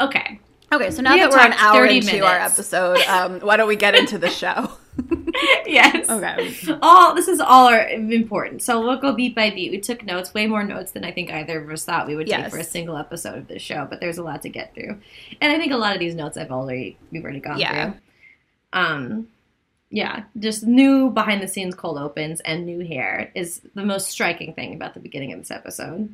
Okay. 0.00 0.40
Okay, 0.72 0.90
so 0.90 1.02
now 1.02 1.14
that 1.16 1.30
we're 1.30 1.38
an 1.38 1.52
hour 1.52 1.86
30 1.86 1.98
into 1.98 2.24
our 2.24 2.38
minutes. 2.38 2.54
episode, 2.54 2.98
um, 3.02 3.40
why 3.40 3.56
don't 3.56 3.68
we 3.68 3.76
get 3.76 3.94
into 3.94 4.18
the 4.18 4.28
show? 4.30 4.72
yes. 5.66 6.08
Okay. 6.08 6.56
All 6.82 7.14
this 7.14 7.28
is 7.28 7.38
all 7.40 7.68
our, 7.68 7.86
important. 7.88 8.62
So 8.62 8.80
we'll 8.80 8.96
go 8.98 9.12
beat 9.12 9.34
by 9.36 9.50
beat. 9.50 9.70
We 9.70 9.78
took 9.80 10.04
notes, 10.04 10.34
way 10.34 10.46
more 10.46 10.64
notes 10.64 10.90
than 10.92 11.04
I 11.04 11.12
think 11.12 11.30
either 11.30 11.60
of 11.62 11.70
us 11.70 11.84
thought 11.84 12.06
we 12.08 12.16
would 12.16 12.26
take 12.26 12.50
for 12.50 12.58
a 12.58 12.64
single 12.64 12.96
episode 12.96 13.38
of 13.38 13.46
this 13.46 13.62
show. 13.62 13.86
But 13.88 14.00
there's 14.00 14.18
a 14.18 14.24
lot 14.24 14.42
to 14.42 14.48
get 14.48 14.74
through, 14.74 14.98
and 15.40 15.52
I 15.52 15.58
think 15.58 15.72
a 15.72 15.76
lot 15.76 15.94
of 15.94 16.00
these 16.00 16.14
notes 16.14 16.36
I've 16.36 16.50
already 16.50 16.96
we've 17.12 17.22
already 17.22 17.40
gone 17.40 17.58
Yeah. 17.58 17.90
through. 17.92 18.00
Um, 18.72 19.28
yeah, 19.90 20.24
just 20.38 20.64
new 20.64 21.10
behind 21.10 21.40
the 21.40 21.46
scenes 21.48 21.74
cold 21.76 21.98
opens 21.98 22.40
and 22.40 22.66
new 22.66 22.80
hair 22.84 23.30
is 23.34 23.60
the 23.74 23.84
most 23.84 24.08
striking 24.08 24.52
thing 24.54 24.74
about 24.74 24.94
the 24.94 25.00
beginning 25.00 25.32
of 25.32 25.38
this 25.38 25.52
episode. 25.52 26.12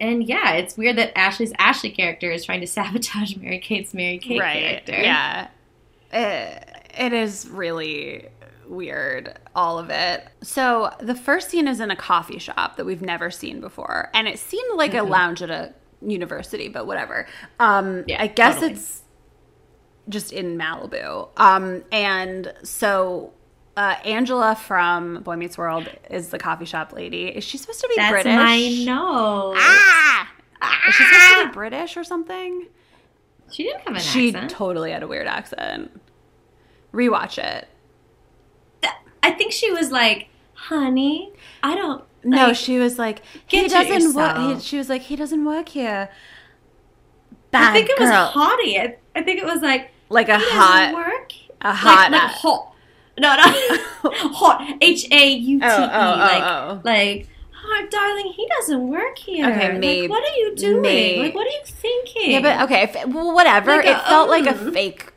And 0.00 0.26
yeah, 0.26 0.52
it's 0.52 0.76
weird 0.76 0.96
that 0.96 1.16
Ashley's 1.16 1.52
Ashley 1.58 1.90
character 1.90 2.30
is 2.30 2.44
trying 2.44 2.60
to 2.60 2.66
sabotage 2.66 3.36
Mary 3.36 3.58
Kate's 3.58 3.94
Mary 3.94 4.18
Kate 4.18 4.40
right. 4.40 4.84
character. 4.84 4.92
Yeah. 5.02 5.48
Uh, 6.12 6.60
it 6.98 7.12
is 7.12 7.48
really 7.48 8.28
weird, 8.68 9.38
all 9.54 9.78
of 9.78 9.90
it. 9.90 10.26
So 10.42 10.90
the 11.00 11.14
first 11.14 11.50
scene 11.50 11.68
is 11.68 11.80
in 11.80 11.90
a 11.90 11.96
coffee 11.96 12.38
shop 12.38 12.76
that 12.76 12.84
we've 12.84 13.02
never 13.02 13.30
seen 13.30 13.60
before. 13.60 14.10
And 14.14 14.26
it 14.26 14.38
seemed 14.38 14.76
like 14.76 14.94
a 14.94 15.02
lounge 15.02 15.42
at 15.42 15.50
a 15.50 15.72
university, 16.00 16.68
but 16.68 16.86
whatever. 16.86 17.26
Um, 17.58 18.04
Yeah, 18.06 18.22
I 18.22 18.26
guess 18.26 18.54
totally. 18.56 18.72
it's 18.72 19.02
just 20.08 20.32
in 20.32 20.56
Malibu. 20.56 21.28
Um, 21.36 21.84
and 21.90 22.52
so 22.62 23.32
uh, 23.76 23.96
Angela 24.04 24.54
from 24.56 25.22
Boy 25.22 25.36
Meets 25.36 25.58
World 25.58 25.88
is 26.10 26.30
the 26.30 26.38
coffee 26.38 26.64
shop 26.64 26.92
lady. 26.92 27.26
Is 27.28 27.44
she 27.44 27.58
supposed 27.58 27.80
to 27.80 27.88
be 27.88 27.94
That's 27.96 28.10
British? 28.10 28.34
my 28.34 28.58
nose. 28.84 29.56
Ah! 29.58 30.30
Is 30.88 30.94
she 30.94 31.04
supposed 31.04 31.34
to 31.42 31.46
be 31.48 31.52
British 31.52 31.96
or 31.96 32.04
something? 32.04 32.66
She 33.50 33.64
didn't 33.64 33.80
have 33.82 33.94
an 33.96 34.00
She 34.00 34.28
accent. 34.30 34.50
She 34.50 34.56
totally 34.56 34.90
had 34.92 35.02
a 35.02 35.08
weird 35.08 35.26
accent. 35.26 36.00
Rewatch 36.92 37.38
it. 37.38 37.68
I 39.22 39.32
think 39.32 39.52
she 39.52 39.70
was 39.72 39.90
like, 39.90 40.28
"Honey, 40.54 41.32
I 41.62 41.74
don't." 41.74 42.02
No, 42.24 42.46
like- 42.48 42.56
she 42.56 42.78
was 42.78 42.98
like, 42.98 43.22
he 43.46 43.68
doesn't 43.68 44.14
work. 44.14 44.60
she 44.62 44.78
was 44.78 44.88
like, 44.88 45.02
he 45.02 45.14
doesn't 45.16 45.44
work 45.44 45.68
here. 45.68 46.08
I 46.10 47.36
Bad 47.50 47.72
think 47.74 47.90
it 47.90 47.98
girl. 47.98 48.08
was 48.08 48.30
haughty. 48.30 48.78
I, 48.78 48.96
I 49.14 49.22
think 49.22 49.40
it 49.40 49.44
was 49.46 49.62
like 49.62 49.90
like 50.08 50.28
a 50.28 50.38
he 50.38 50.44
hot, 50.48 50.94
work. 50.94 51.32
a 51.60 51.72
hot. 51.72 52.10
like, 52.10 52.22
like 52.22 52.30
hot. 52.32 52.72
No, 53.18 53.34
no, 53.36 53.42
hot. 54.34 54.76
H 54.80 55.06
a 55.10 55.30
u 55.32 55.58
t 55.60 55.64
e. 55.64 55.68
Oh, 55.68 55.90
oh, 55.92 56.12
oh, 56.14 56.18
Like, 56.18 56.42
oh. 56.42 56.80
like, 56.84 57.28
oh, 57.64 57.86
darling, 57.90 58.32
he 58.36 58.46
doesn't 58.58 58.88
work 58.88 59.16
here. 59.18 59.46
Okay, 59.50 59.70
Like, 59.72 59.80
maybe- 59.80 60.08
what 60.08 60.22
are 60.22 60.36
you 60.36 60.54
doing? 60.54 61.20
Like, 61.22 61.34
what 61.34 61.46
are 61.46 61.50
you 61.50 61.64
thinking? 61.64 62.30
yeah, 62.32 62.40
but 62.40 62.60
okay, 62.64 62.82
if, 62.84 63.06
well, 63.08 63.32
whatever. 63.34 63.70
Like 63.76 63.86
it 63.86 63.96
a, 63.96 64.00
felt 64.08 64.28
like 64.28 64.46
a 64.46 64.50
um. 64.58 64.72
fake. 64.72 65.12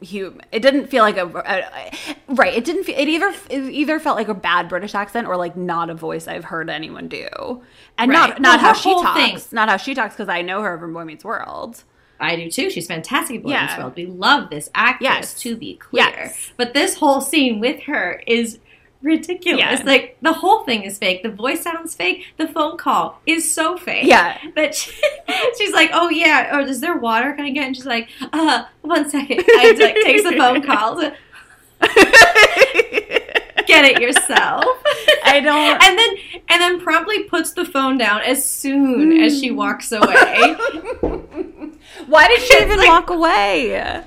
Human. 0.00 0.44
It 0.50 0.62
didn't 0.62 0.88
feel 0.88 1.04
like 1.04 1.16
a, 1.16 1.28
a- 1.28 1.94
right. 2.26 2.52
It 2.54 2.64
didn't. 2.64 2.82
Feel, 2.82 2.98
it 2.98 3.06
either 3.08 3.32
it 3.48 3.62
either 3.72 4.00
felt 4.00 4.16
like 4.16 4.26
a 4.26 4.34
bad 4.34 4.68
British 4.68 4.96
accent 4.96 5.28
or 5.28 5.36
like 5.36 5.56
not 5.56 5.90
a 5.90 5.94
voice 5.94 6.26
I've 6.26 6.42
heard 6.42 6.68
anyone 6.68 7.06
do, 7.06 7.28
and 7.96 8.10
Right. 8.10 8.30
not 8.30 8.40
not 8.40 8.56
Well, 8.58 8.66
how 8.66 8.72
she 8.72 8.90
talks. 8.90 9.14
thing- 9.44 9.54
Not 9.54 9.68
how 9.68 9.76
she 9.76 9.94
talks 9.94 10.14
because 10.16 10.28
I 10.28 10.42
know 10.42 10.60
her 10.62 10.76
from 10.76 10.92
Boy 10.92 11.04
Meets 11.04 11.24
World. 11.24 11.84
I 12.22 12.36
do 12.36 12.50
too. 12.50 12.70
She's 12.70 12.86
fantastic 12.86 13.42
Yeah. 13.44 13.78
World. 13.78 13.94
We 13.96 14.06
love 14.06 14.48
this 14.50 14.70
actress, 14.74 15.02
Yes. 15.04 15.34
to 15.40 15.56
be 15.56 15.74
clear. 15.74 16.04
Yes. 16.04 16.52
But 16.56 16.72
this 16.74 16.96
whole 16.96 17.20
scene 17.20 17.60
with 17.60 17.82
her 17.82 18.22
is 18.26 18.58
ridiculous. 19.02 19.58
Yeah. 19.80 19.82
Like 19.84 20.16
the 20.22 20.32
whole 20.32 20.62
thing 20.64 20.84
is 20.84 20.96
fake. 20.98 21.22
The 21.24 21.28
voice 21.30 21.60
sounds 21.62 21.94
fake. 21.94 22.24
The 22.36 22.46
phone 22.46 22.76
call 22.78 23.20
is 23.26 23.52
so 23.52 23.76
fake. 23.76 24.06
Yeah. 24.06 24.38
But 24.54 24.74
she, 24.76 24.92
she's 25.58 25.72
like, 25.72 25.90
"Oh 25.92 26.08
yeah," 26.08 26.56
or 26.56 26.60
"Is 26.60 26.80
there 26.80 26.96
water? 26.96 27.32
Can 27.32 27.44
I 27.46 27.50
get?" 27.50 27.66
And 27.66 27.74
she's 27.76 27.84
like, 27.86 28.08
"Uh, 28.32 28.64
one 28.82 29.10
second. 29.10 29.42
I 29.48 29.72
like 29.78 29.96
takes 30.04 30.22
the 30.22 30.36
phone 30.36 30.62
call. 30.62 31.02
Get 33.66 33.84
it 33.84 34.00
yourself. 34.00 34.64
I 35.24 35.40
don't. 35.42 35.82
and 35.82 35.98
then 35.98 36.42
and 36.48 36.60
then 36.60 36.80
promptly 36.80 37.24
puts 37.24 37.52
the 37.52 37.64
phone 37.64 37.98
down 37.98 38.20
as 38.22 38.44
soon 38.44 39.20
as 39.22 39.38
she 39.40 39.50
walks 39.50 39.92
away. 39.92 40.56
Why 42.06 42.28
did 42.28 42.40
she 42.42 42.62
even 42.62 42.78
like- 42.78 42.88
walk 42.88 43.10
away? 43.10 44.02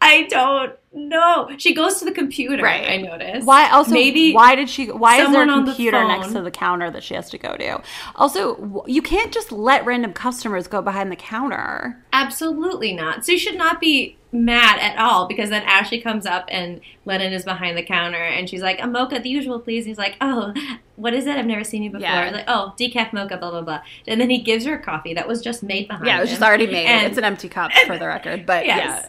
I 0.00 0.22
don't 0.30 0.72
know. 0.94 1.50
She 1.58 1.74
goes 1.74 1.98
to 1.98 2.04
the 2.04 2.12
computer. 2.12 2.62
Right. 2.62 2.88
I 2.88 2.96
noticed. 2.98 3.46
Why 3.46 3.68
also? 3.70 3.92
maybe 3.92 4.32
why 4.32 4.54
did 4.54 4.68
she? 4.70 4.86
Why 4.90 5.20
is 5.22 5.30
there 5.32 5.46
a 5.46 5.50
on 5.50 5.64
the 5.64 5.72
computer 5.72 6.06
next 6.06 6.32
to 6.32 6.40
the 6.42 6.50
counter 6.50 6.90
that 6.90 7.02
she 7.02 7.14
has 7.14 7.28
to 7.30 7.38
go 7.38 7.56
to? 7.56 7.82
Also, 8.16 8.84
you 8.86 9.02
can't 9.02 9.32
just 9.32 9.52
let 9.52 9.84
random 9.84 10.12
customers 10.12 10.66
go 10.68 10.80
behind 10.82 11.10
the 11.12 11.16
counter. 11.16 12.02
Absolutely 12.12 12.92
not. 12.92 13.24
So 13.24 13.32
you 13.32 13.38
should 13.38 13.56
not 13.56 13.80
be 13.80 14.16
mad 14.32 14.80
at 14.80 14.98
all 14.98 15.28
because 15.28 15.48
then 15.50 15.62
Ashley 15.62 16.00
comes 16.00 16.26
up 16.26 16.44
and 16.48 16.80
Lennon 17.04 17.32
is 17.32 17.44
behind 17.44 17.78
the 17.78 17.84
counter 17.84 18.18
and 18.18 18.50
she's 18.50 18.62
like, 18.62 18.80
a 18.82 18.86
mocha, 18.86 19.20
the 19.20 19.28
usual, 19.28 19.60
please. 19.60 19.84
He's 19.86 19.96
like, 19.98 20.16
oh, 20.20 20.52
what 20.96 21.14
is 21.14 21.26
it? 21.26 21.36
I've 21.36 21.46
never 21.46 21.62
seen 21.62 21.84
you 21.84 21.90
before. 21.90 22.02
Yeah. 22.08 22.30
Like, 22.30 22.44
oh, 22.48 22.74
decaf 22.76 23.12
mocha, 23.12 23.36
blah, 23.36 23.50
blah, 23.52 23.62
blah. 23.62 23.82
And 24.08 24.20
then 24.20 24.30
he 24.30 24.38
gives 24.40 24.64
her 24.64 24.74
a 24.74 24.82
coffee 24.82 25.14
that 25.14 25.28
was 25.28 25.40
just 25.40 25.62
made 25.62 25.86
behind 25.86 26.06
Yeah, 26.06 26.18
it 26.18 26.22
was 26.22 26.30
him. 26.30 26.34
just 26.34 26.42
already 26.42 26.66
made. 26.66 26.86
And- 26.86 27.06
it's 27.06 27.16
an 27.18 27.22
empty 27.24 27.48
cup 27.48 27.70
for 27.86 27.96
the 27.96 28.06
record, 28.08 28.44
but 28.44 28.66
Yes. 28.66 29.08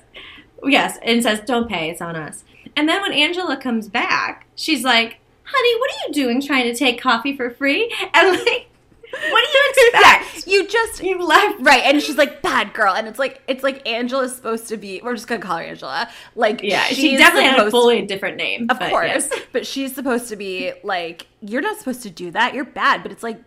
Yes, 0.67 0.97
and 1.03 1.21
says, 1.23 1.41
don't 1.41 1.69
pay, 1.69 1.89
it's 1.89 2.01
on 2.01 2.15
us. 2.15 2.43
And 2.75 2.87
then 2.89 3.01
when 3.01 3.13
Angela 3.13 3.57
comes 3.57 3.87
back, 3.87 4.47
she's 4.55 4.83
like, 4.83 5.19
honey, 5.43 5.79
what 5.79 5.91
are 5.91 6.07
you 6.07 6.13
doing 6.13 6.41
trying 6.41 6.63
to 6.65 6.75
take 6.75 6.99
coffee 7.01 7.35
for 7.35 7.49
free? 7.49 7.93
And 8.13 8.31
like, 8.31 8.67
what 9.11 9.43
do 9.45 9.57
you 9.57 9.73
yeah. 9.93 10.17
expect? 10.17 10.47
You 10.47 10.67
just 10.67 11.01
You 11.01 11.21
left. 11.23 11.61
right, 11.61 11.83
and 11.85 12.01
she's 12.01 12.17
like 12.17 12.41
bad 12.41 12.73
girl, 12.73 12.93
and 12.93 13.07
it's 13.07 13.17
like 13.19 13.41
it's 13.47 13.63
like 13.63 13.87
Angela's 13.87 14.35
supposed 14.35 14.67
to 14.69 14.77
be. 14.77 14.99
We're 15.01 15.13
just 15.15 15.27
gonna 15.27 15.39
call 15.41 15.57
her 15.57 15.63
Angela. 15.63 16.09
Like 16.35 16.61
Yeah, 16.61 16.83
she 16.85 17.15
definitely 17.15 17.49
had 17.49 17.59
a 17.65 17.71
fully 17.71 18.01
different 18.01 18.35
name. 18.37 18.67
of 18.69 18.77
course, 18.79 19.29
but 19.53 19.65
she's 19.65 19.95
supposed 19.95 20.27
to 20.29 20.35
be 20.35 20.73
like 20.83 21.27
you're 21.39 21.61
not 21.61 21.77
supposed 21.77 22.03
to 22.03 22.09
do 22.09 22.31
that. 22.31 22.53
You're 22.53 22.65
bad, 22.65 23.03
but 23.03 23.11
it's 23.13 23.23
like 23.23 23.39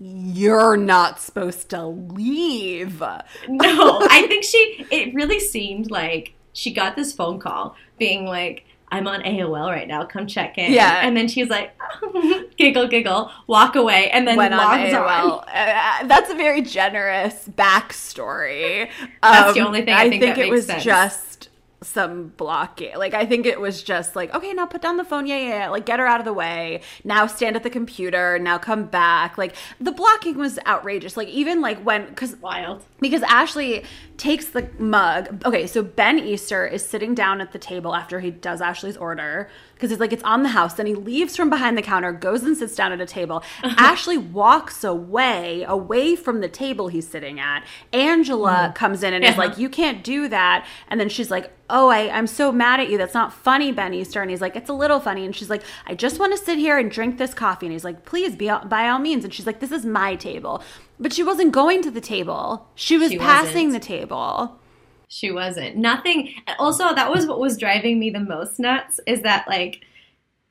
you're 0.00 0.76
not 0.76 1.20
supposed 1.20 1.68
to 1.70 1.86
leave. 1.86 3.00
No, 3.00 4.00
I 4.10 4.26
think 4.28 4.42
she. 4.42 4.86
It 4.90 5.14
really 5.14 5.38
seemed 5.38 5.90
like 5.90 6.34
she 6.52 6.72
got 6.72 6.96
this 6.96 7.12
phone 7.12 7.38
call 7.38 7.76
being 7.98 8.24
like, 8.26 8.64
"I'm 8.90 9.06
on 9.08 9.22
AOL 9.22 9.68
right 9.70 9.88
now. 9.88 10.04
Come 10.04 10.26
check 10.26 10.58
in." 10.58 10.72
Yeah. 10.72 11.00
and 11.06 11.16
then 11.16 11.28
she's 11.28 11.48
like, 11.48 11.72
giggle, 12.56 12.88
giggle, 12.88 13.30
walk 13.46 13.76
away, 13.76 14.10
and 14.10 14.26
then 14.26 14.36
went 14.36 14.54
on 14.54 14.78
AOL. 14.78 15.44
Uh, 15.48 16.06
that's 16.06 16.30
a 16.30 16.34
very 16.34 16.62
generous 16.62 17.48
backstory. 17.48 18.88
That's 19.22 19.54
the 19.54 19.60
Um, 19.60 19.66
only 19.68 19.82
thing 19.82 19.94
I 19.94 20.08
think 20.08 20.22
it 20.38 20.50
was 20.50 20.66
sense. 20.66 20.84
just 20.84 21.48
some 21.82 22.28
blocking. 22.36 22.96
Like 22.96 23.12
I 23.14 23.26
think 23.26 23.44
it 23.44 23.60
was 23.60 23.82
just 23.82 24.14
like, 24.14 24.32
okay, 24.34 24.52
now 24.52 24.66
put 24.66 24.82
down 24.82 24.96
the 24.98 25.04
phone. 25.04 25.26
Yeah, 25.26 25.38
yeah, 25.38 25.48
yeah. 25.48 25.68
Like 25.68 25.84
get 25.86 25.98
her 25.98 26.06
out 26.06 26.20
of 26.20 26.24
the 26.24 26.32
way. 26.32 26.80
Now 27.04 27.26
stand 27.26 27.56
at 27.56 27.62
the 27.64 27.70
computer. 27.70 28.38
Now 28.38 28.58
come 28.58 28.84
back. 28.84 29.36
Like 29.36 29.56
the 29.80 29.90
blocking 29.92 30.36
was 30.38 30.58
outrageous. 30.66 31.16
Like 31.16 31.28
even 31.28 31.60
like 31.60 31.78
when 31.82 32.06
because 32.06 32.36
Wild. 32.36 32.84
Because 33.02 33.22
Ashley 33.24 33.84
takes 34.16 34.46
the 34.46 34.70
mug. 34.78 35.44
Okay, 35.44 35.66
so 35.66 35.82
Ben 35.82 36.18
Easton 36.18 36.72
is 36.72 36.86
sitting 36.86 37.14
down 37.14 37.40
at 37.40 37.52
the 37.52 37.58
table 37.58 37.94
after 37.94 38.20
he 38.20 38.30
does 38.30 38.60
Ashley's 38.60 38.96
order 38.96 39.50
because 39.74 39.90
it's 39.90 40.00
like, 40.00 40.12
it's 40.12 40.22
on 40.22 40.44
the 40.44 40.50
house. 40.50 40.74
Then 40.74 40.86
he 40.86 40.94
leaves 40.94 41.36
from 41.36 41.50
behind 41.50 41.76
the 41.76 41.82
counter, 41.82 42.12
goes 42.12 42.44
and 42.44 42.56
sits 42.56 42.76
down 42.76 42.92
at 42.92 43.00
a 43.00 43.06
table. 43.06 43.42
Ashley 43.64 44.16
walks 44.16 44.84
away, 44.84 45.64
away 45.66 46.14
from 46.14 46.40
the 46.40 46.48
table 46.48 46.86
he's 46.86 47.08
sitting 47.08 47.40
at. 47.40 47.64
Angela 47.92 48.72
comes 48.76 49.02
in 49.02 49.12
and 49.12 49.24
is 49.24 49.32
Mm-hmm. 49.32 49.40
Like, 49.40 49.58
you 49.58 49.68
can't 49.68 50.04
do 50.04 50.28
that. 50.28 50.66
And 50.88 51.00
then 51.00 51.08
she's 51.08 51.30
like, 51.30 51.50
oh, 51.68 51.88
I, 51.88 52.10
I'm 52.10 52.26
so 52.26 52.52
mad 52.52 52.80
at 52.80 52.90
you. 52.90 52.98
That's 52.98 53.14
not 53.14 53.32
funny, 53.32 53.72
Ben 53.72 53.94
Easton. 53.94 54.22
And 54.22 54.30
he's 54.30 54.40
like, 54.40 54.56
it's 54.56 54.68
a 54.68 54.74
little 54.74 55.00
funny. 55.00 55.24
And 55.24 55.34
she's 55.34 55.50
like, 55.50 55.62
I 55.86 55.94
just 55.94 56.20
want 56.20 56.36
to 56.36 56.38
sit 56.42 56.58
here 56.58 56.78
and 56.78 56.90
drink 56.90 57.18
this 57.18 57.34
coffee. 57.34 57.66
And 57.66 57.72
he's 57.72 57.84
like, 57.84 58.04
please, 58.04 58.36
be 58.36 58.52
by 58.66 58.88
all 58.88 58.98
means. 58.98 59.24
And 59.24 59.32
she's 59.32 59.46
like, 59.46 59.60
this 59.60 59.72
is 59.72 59.84
my 59.84 60.14
table. 60.16 60.62
But 61.00 61.12
she 61.12 61.22
wasn't 61.22 61.52
going 61.52 61.82
to 61.82 61.90
the 61.90 62.00
table. 62.00 62.68
She 62.74 62.96
was 62.98 63.10
She 63.10 63.18
passing 63.18 63.66
wasn't. 63.68 63.82
the 63.82 63.88
table. 63.88 64.58
She 65.08 65.30
wasn't. 65.30 65.76
Nothing. 65.76 66.32
Also, 66.58 66.94
that 66.94 67.10
was 67.10 67.26
what 67.26 67.38
was 67.40 67.58
driving 67.58 67.98
me 67.98 68.10
the 68.10 68.20
most 68.20 68.58
nuts 68.58 68.98
is 69.06 69.22
that, 69.22 69.46
like, 69.48 69.82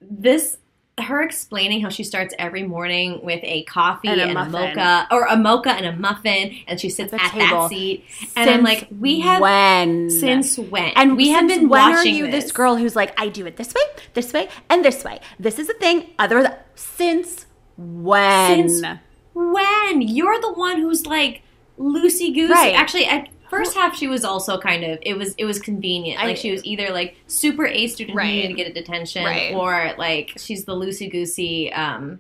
this, 0.02 0.58
her 1.00 1.22
explaining 1.24 1.82
how 1.82 1.90
she 1.90 2.04
starts 2.04 2.36
every 2.38 2.62
morning 2.64 3.22
with 3.24 3.40
a 3.44 3.64
coffee 3.64 4.08
And 4.10 4.20
and 4.22 4.38
a 4.38 4.42
a, 4.42 4.46
mocha, 4.50 5.08
or 5.10 5.26
a 5.26 5.36
mocha 5.38 5.72
and 5.72 5.86
a 5.86 5.96
muffin, 5.96 6.56
and 6.68 6.80
she 6.80 6.90
sits 6.90 7.12
At 7.14 7.22
at 7.22 7.32
table. 7.32 7.62
that 7.62 7.70
seat. 7.70 8.06
And 8.36 8.50
I'm 8.50 8.64
like, 8.64 8.88
we 9.00 9.20
have. 9.22 9.42
when 9.42 10.10
Since 10.12 10.58
when? 10.60 10.92
and 10.96 11.16
we 11.18 11.30
have 11.30 11.48
been 11.48 11.70
when 11.70 11.94
watching 11.96 12.14
are 12.14 12.18
you 12.18 12.26
this. 12.30 12.44
this 12.46 12.52
girl 12.52 12.76
who's 12.76 12.96
like 12.96 13.20
I 13.20 13.30
do 13.30 13.46
it 13.48 13.56
this 13.58 13.74
way, 13.74 13.82
this 14.14 14.32
way, 14.34 14.48
and 14.70 14.84
this 14.86 15.04
way. 15.04 15.22
This 15.40 15.58
is 15.58 15.70
a 15.70 15.74
thing. 15.76 16.10
Other 16.20 16.60
since 16.76 17.46
when? 17.78 18.70
Since 18.70 19.00
when 19.34 20.02
you're 20.02 20.40
the 20.42 20.52
one 20.54 20.80
who's 20.80 21.06
like 21.06 21.42
loosey 21.80 22.34
goosey. 22.34 22.52
Right. 22.54 22.76
Actually, 22.76 23.06
at 23.06 23.30
first 23.50 23.76
half 23.76 23.96
she 23.98 24.08
was 24.08 24.24
also 24.24 24.58
kind 24.58 24.84
of 24.84 24.98
it 25.02 25.16
was 25.18 25.34
it 25.38 25.46
was 25.46 25.60
convenient. 25.60 26.22
I- 26.22 26.28
like 26.28 26.38
she 26.38 26.52
was 26.52 26.64
either 26.66 26.90
like 26.92 27.16
super 27.28 27.66
A 27.68 27.88
student 27.88 28.14
who 28.14 28.18
Right. 28.18 28.28
needed 28.36 28.48
to 28.50 28.54
get 28.54 28.68
a 28.68 28.74
detention, 28.74 29.26
Right. 29.26 29.54
or 29.54 29.94
like 29.98 30.32
she's 30.38 30.66
the 30.66 30.74
loosey 30.74 31.12
goosey. 31.12 31.72
Um, 31.74 32.20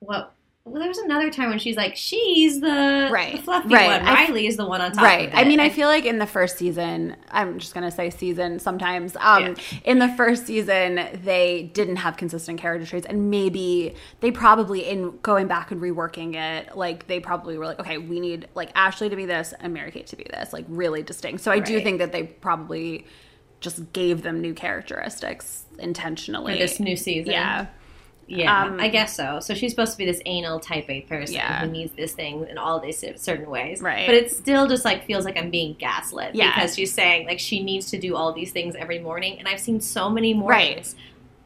what? 0.00 0.34
Well, 0.70 0.78
there 0.78 0.88
was 0.88 0.98
another 0.98 1.30
time 1.30 1.48
when 1.50 1.58
she's 1.58 1.76
like, 1.76 1.96
she's 1.96 2.60
the, 2.60 3.08
Right. 3.10 3.36
the 3.36 3.42
fluffy 3.42 3.74
Right. 3.74 4.00
one. 4.00 4.06
I- 4.08 4.26
Riley 4.26 4.46
is 4.46 4.56
the 4.56 4.64
one 4.66 4.80
on 4.80 4.92
top. 4.92 5.02
Right. 5.02 5.28
I 5.34 5.42
mean, 5.42 5.58
I 5.58 5.68
feel 5.68 5.88
like 5.88 6.04
in 6.04 6.18
the 6.18 6.26
first 6.26 6.58
season, 6.58 7.16
I'm 7.30 7.58
just 7.58 7.74
going 7.74 7.82
to 7.84 7.90
say 7.90 8.08
season 8.10 8.60
sometimes. 8.60 9.16
Um, 9.18 9.56
In 9.84 9.98
the 9.98 10.08
first 10.10 10.46
season, 10.46 11.08
they 11.24 11.70
didn't 11.74 11.96
have 11.96 12.16
consistent 12.16 12.60
character 12.60 12.86
traits. 12.86 13.06
And 13.06 13.30
maybe 13.30 13.94
they 14.20 14.30
probably, 14.30 14.88
in 14.88 15.18
going 15.22 15.48
back 15.48 15.72
and 15.72 15.80
reworking 15.82 16.36
it, 16.36 16.76
like 16.76 17.08
they 17.08 17.18
probably 17.18 17.58
were 17.58 17.66
like, 17.66 17.80
okay, 17.80 17.98
we 17.98 18.20
need 18.20 18.46
like 18.54 18.70
Ashley 18.76 19.08
to 19.08 19.16
be 19.16 19.26
this 19.26 19.52
and 19.58 19.74
Mary 19.74 19.90
Kate 19.90 20.06
to 20.06 20.16
be 20.16 20.24
this, 20.30 20.52
like 20.52 20.66
really 20.68 21.02
distinct. 21.02 21.42
So 21.42 21.50
I 21.50 21.58
do 21.58 21.80
think 21.80 21.98
that 21.98 22.12
they 22.12 22.22
probably 22.22 23.06
just 23.60 23.92
gave 23.92 24.22
them 24.22 24.40
new 24.40 24.54
characteristics 24.54 25.64
intentionally. 25.78 26.52
for 26.52 26.58
this 26.58 26.78
new 26.80 26.96
season. 26.96 27.32
Yeah. 27.32 27.66
Yeah, 28.30 28.64
Um, 28.64 28.78
I 28.80 28.88
guess 28.88 29.16
so. 29.16 29.40
So 29.40 29.54
she's 29.54 29.72
supposed 29.72 29.92
to 29.92 29.98
be 29.98 30.04
this 30.06 30.20
anal 30.24 30.60
type 30.60 30.88
A 30.88 31.00
person 31.02 31.34
Yeah. 31.34 31.60
who 31.60 31.66
needs 31.70 31.92
this 31.92 32.12
thing 32.12 32.46
in 32.48 32.58
all 32.58 32.78
these 32.80 33.04
certain 33.16 33.50
ways. 33.50 33.82
Right. 33.82 34.06
But 34.06 34.14
it 34.14 34.30
still 34.30 34.68
just 34.68 34.84
like 34.84 35.04
feels 35.04 35.24
like 35.24 35.36
I'm 35.36 35.50
being 35.50 35.74
gaslit 35.78 36.34
Yeah. 36.34 36.54
because 36.54 36.76
she's 36.76 36.92
saying 36.94 37.26
like 37.26 37.40
she 37.40 37.62
needs 37.62 37.90
to 37.90 37.98
do 37.98 38.14
all 38.16 38.32
these 38.32 38.52
things 38.52 38.74
every 38.76 39.00
morning, 39.00 39.38
and 39.38 39.48
I've 39.48 39.60
seen 39.60 39.80
so 39.80 40.08
many 40.08 40.32
Right. 40.32 40.40
mornings 40.40 40.94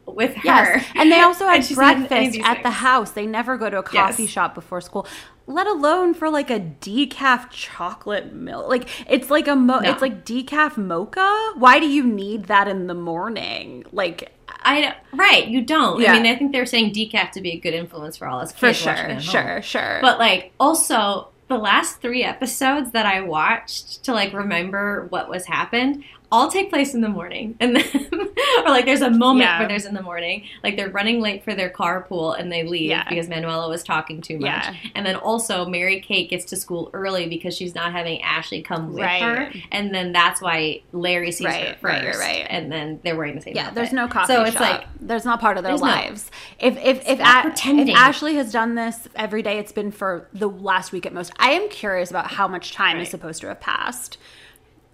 with 0.05 0.35
her. 0.35 0.41
Yes. 0.45 0.85
And 0.93 1.11
they 1.11 1.19
also 1.21 1.45
And 1.47 1.55
have 1.55 1.65
she's 1.65 1.77
not 1.77 1.95
in 1.97 2.03
any 2.03 2.27
of 2.27 2.33
breakfast 2.33 2.49
at 2.57 2.61
the 2.63 2.69
house. 2.69 3.11
They 3.11 3.25
never 3.25 3.57
go 3.57 3.71
to 3.71 3.79
a 3.79 3.83
coffee 3.83 4.23
Yes. 4.23 4.31
shop 4.31 4.53
before 4.53 4.79
school, 4.81 5.07
let 5.47 5.65
alone 5.65 6.13
for 6.13 6.29
like 6.29 6.51
a 6.51 6.59
decaf 6.59 7.49
chocolate 7.49 8.31
milk. 8.31 8.69
Like 8.69 8.87
it's 9.09 9.31
like 9.31 9.47
a 9.47 9.55
mo- 9.55 9.79
No. 9.79 9.89
it's 9.89 10.03
like 10.03 10.23
decaf 10.23 10.77
mocha. 10.77 11.53
Why 11.55 11.79
do 11.79 11.87
you 11.87 12.03
need 12.03 12.45
that 12.45 12.67
in 12.67 12.85
the 12.85 12.93
morning? 12.93 13.83
Like 13.91 14.31
I 14.65 14.95
right, 15.13 15.47
you 15.47 15.61
don't. 15.61 16.01
Yeah. 16.01 16.13
I 16.13 16.17
mean, 16.17 16.25
I 16.25 16.35
think 16.35 16.51
they're 16.51 16.65
saying 16.65 16.93
decaf 16.93 17.31
to 17.31 17.41
be 17.41 17.51
a 17.51 17.59
good 17.59 17.73
influence 17.73 18.17
for 18.17 18.27
all 18.27 18.39
us 18.39 18.51
for 18.51 18.73
sure, 18.73 19.19
sure, 19.19 19.61
sure. 19.61 19.99
But 20.01 20.19
like 20.19 20.51
also 20.59 21.29
the 21.47 21.57
last 21.57 22.01
three 22.01 22.23
episodes 22.23 22.91
that 22.91 23.05
I 23.05 23.21
watched 23.21 24.03
to 24.05 24.13
like 24.13 24.33
remember 24.33 25.05
what 25.09 25.29
was 25.29 25.45
happened 25.45 26.03
all 26.35 26.49
take 26.49 26.69
place 26.69 26.93
in 26.93 27.01
the 27.01 27.09
morning. 27.09 27.55
And 27.59 27.75
then 27.75 27.85
or 28.65 28.69
like 28.69 28.85
there's 28.85 29.01
a 29.01 29.09
moment 29.09 29.47
Yeah. 29.49 29.59
where 29.59 29.67
there's 29.67 29.85
in 29.85 29.93
the 29.93 30.01
morning, 30.01 30.43
like 30.63 30.75
they're 30.77 30.89
running 30.89 31.21
late 31.21 31.43
for 31.43 31.53
their 31.55 31.69
carpool 31.69 32.37
and 32.39 32.51
they 32.51 32.63
leave 32.63 32.89
Yeah. 32.89 33.07
because 33.07 33.27
Manuelo 33.27 33.69
was 33.69 33.83
talking 33.83 34.21
too 34.21 34.37
much. 34.39 34.47
Yeah. 34.49 34.73
And 34.95 35.05
then 35.05 35.15
also 35.15 35.65
Mary 35.65 35.99
Kate 36.01 36.29
gets 36.29 36.45
to 36.45 36.55
school 36.55 36.89
early 36.93 37.27
because 37.27 37.55
she's 37.55 37.73
not 37.75 37.91
having 37.91 38.21
Ashley 38.21 38.61
come 38.61 38.93
with 38.93 39.03
Right. 39.03 39.21
her. 39.21 39.51
And 39.71 39.93
then 39.93 40.11
that's 40.11 40.41
why 40.41 40.81
Larry 40.91 41.31
sees 41.31 41.47
her 41.47 41.51
Right, 41.53 41.67
first. 41.79 41.83
right, 41.83 42.05
right, 42.05 42.17
right. 42.17 42.47
And 42.49 42.71
then 42.71 42.99
they're 43.03 43.15
wearing 43.15 43.35
the 43.35 43.41
same 43.41 43.55
yeah, 43.55 43.63
outfit. 43.63 43.75
there's 43.75 43.93
no 43.93 44.07
coffee 44.07 44.33
So 44.33 44.43
it's 44.43 44.53
shop. 44.53 44.61
like 44.61 44.85
there's 44.99 45.25
not 45.25 45.39
part 45.39 45.57
of 45.57 45.63
their 45.63 45.71
There's 45.71 45.81
no- 45.81 45.87
lives. 45.87 46.31
If 46.59 46.77
if 46.77 47.07
if, 47.07 47.19
Stop 47.19 47.45
A- 47.45 47.49
pretending. 47.49 47.87
if 47.89 47.95
Ashley 47.95 48.35
has 48.35 48.51
done 48.51 48.75
this 48.75 49.07
every 49.15 49.41
day, 49.41 49.57
it's 49.59 49.71
been 49.71 49.91
for 49.91 50.27
the 50.33 50.47
last 50.47 50.91
week 50.91 51.05
at 51.05 51.13
most. 51.13 51.31
I 51.39 51.51
am 51.51 51.69
curious 51.69 52.09
about 52.09 52.27
how 52.31 52.47
much 52.47 52.73
time 52.73 52.99
is 52.99 53.09
supposed 53.09 53.41
to 53.41 53.47
have 53.47 53.59
passed. 53.59 54.17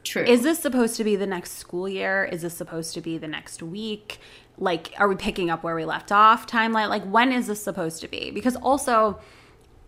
True. 0.04 0.24
Is 0.24 0.44
this 0.44 0.60
supposed 0.60 0.96
to 0.98 1.04
be 1.04 1.16
the 1.16 1.28
next 1.28 1.58
school 1.58 1.88
year? 1.90 2.26
Is 2.32 2.42
this 2.42 2.54
supposed 2.54 2.94
to 2.96 3.02
be 3.02 3.18
the 3.18 3.28
next 3.28 3.62
week? 3.64 4.20
Like, 4.58 4.94
are 4.98 5.08
we 5.08 5.16
picking 5.16 5.50
up 5.50 5.64
where 5.64 5.76
we 5.76 5.86
left 5.86 6.12
off 6.12 6.46
timeline? 6.48 6.90
Like, 6.90 7.04
when 7.06 7.32
is 7.32 7.48
this 7.48 7.64
supposed 7.64 8.02
to 8.02 8.08
be? 8.08 8.32
Because 8.32 8.56
also, 8.58 9.20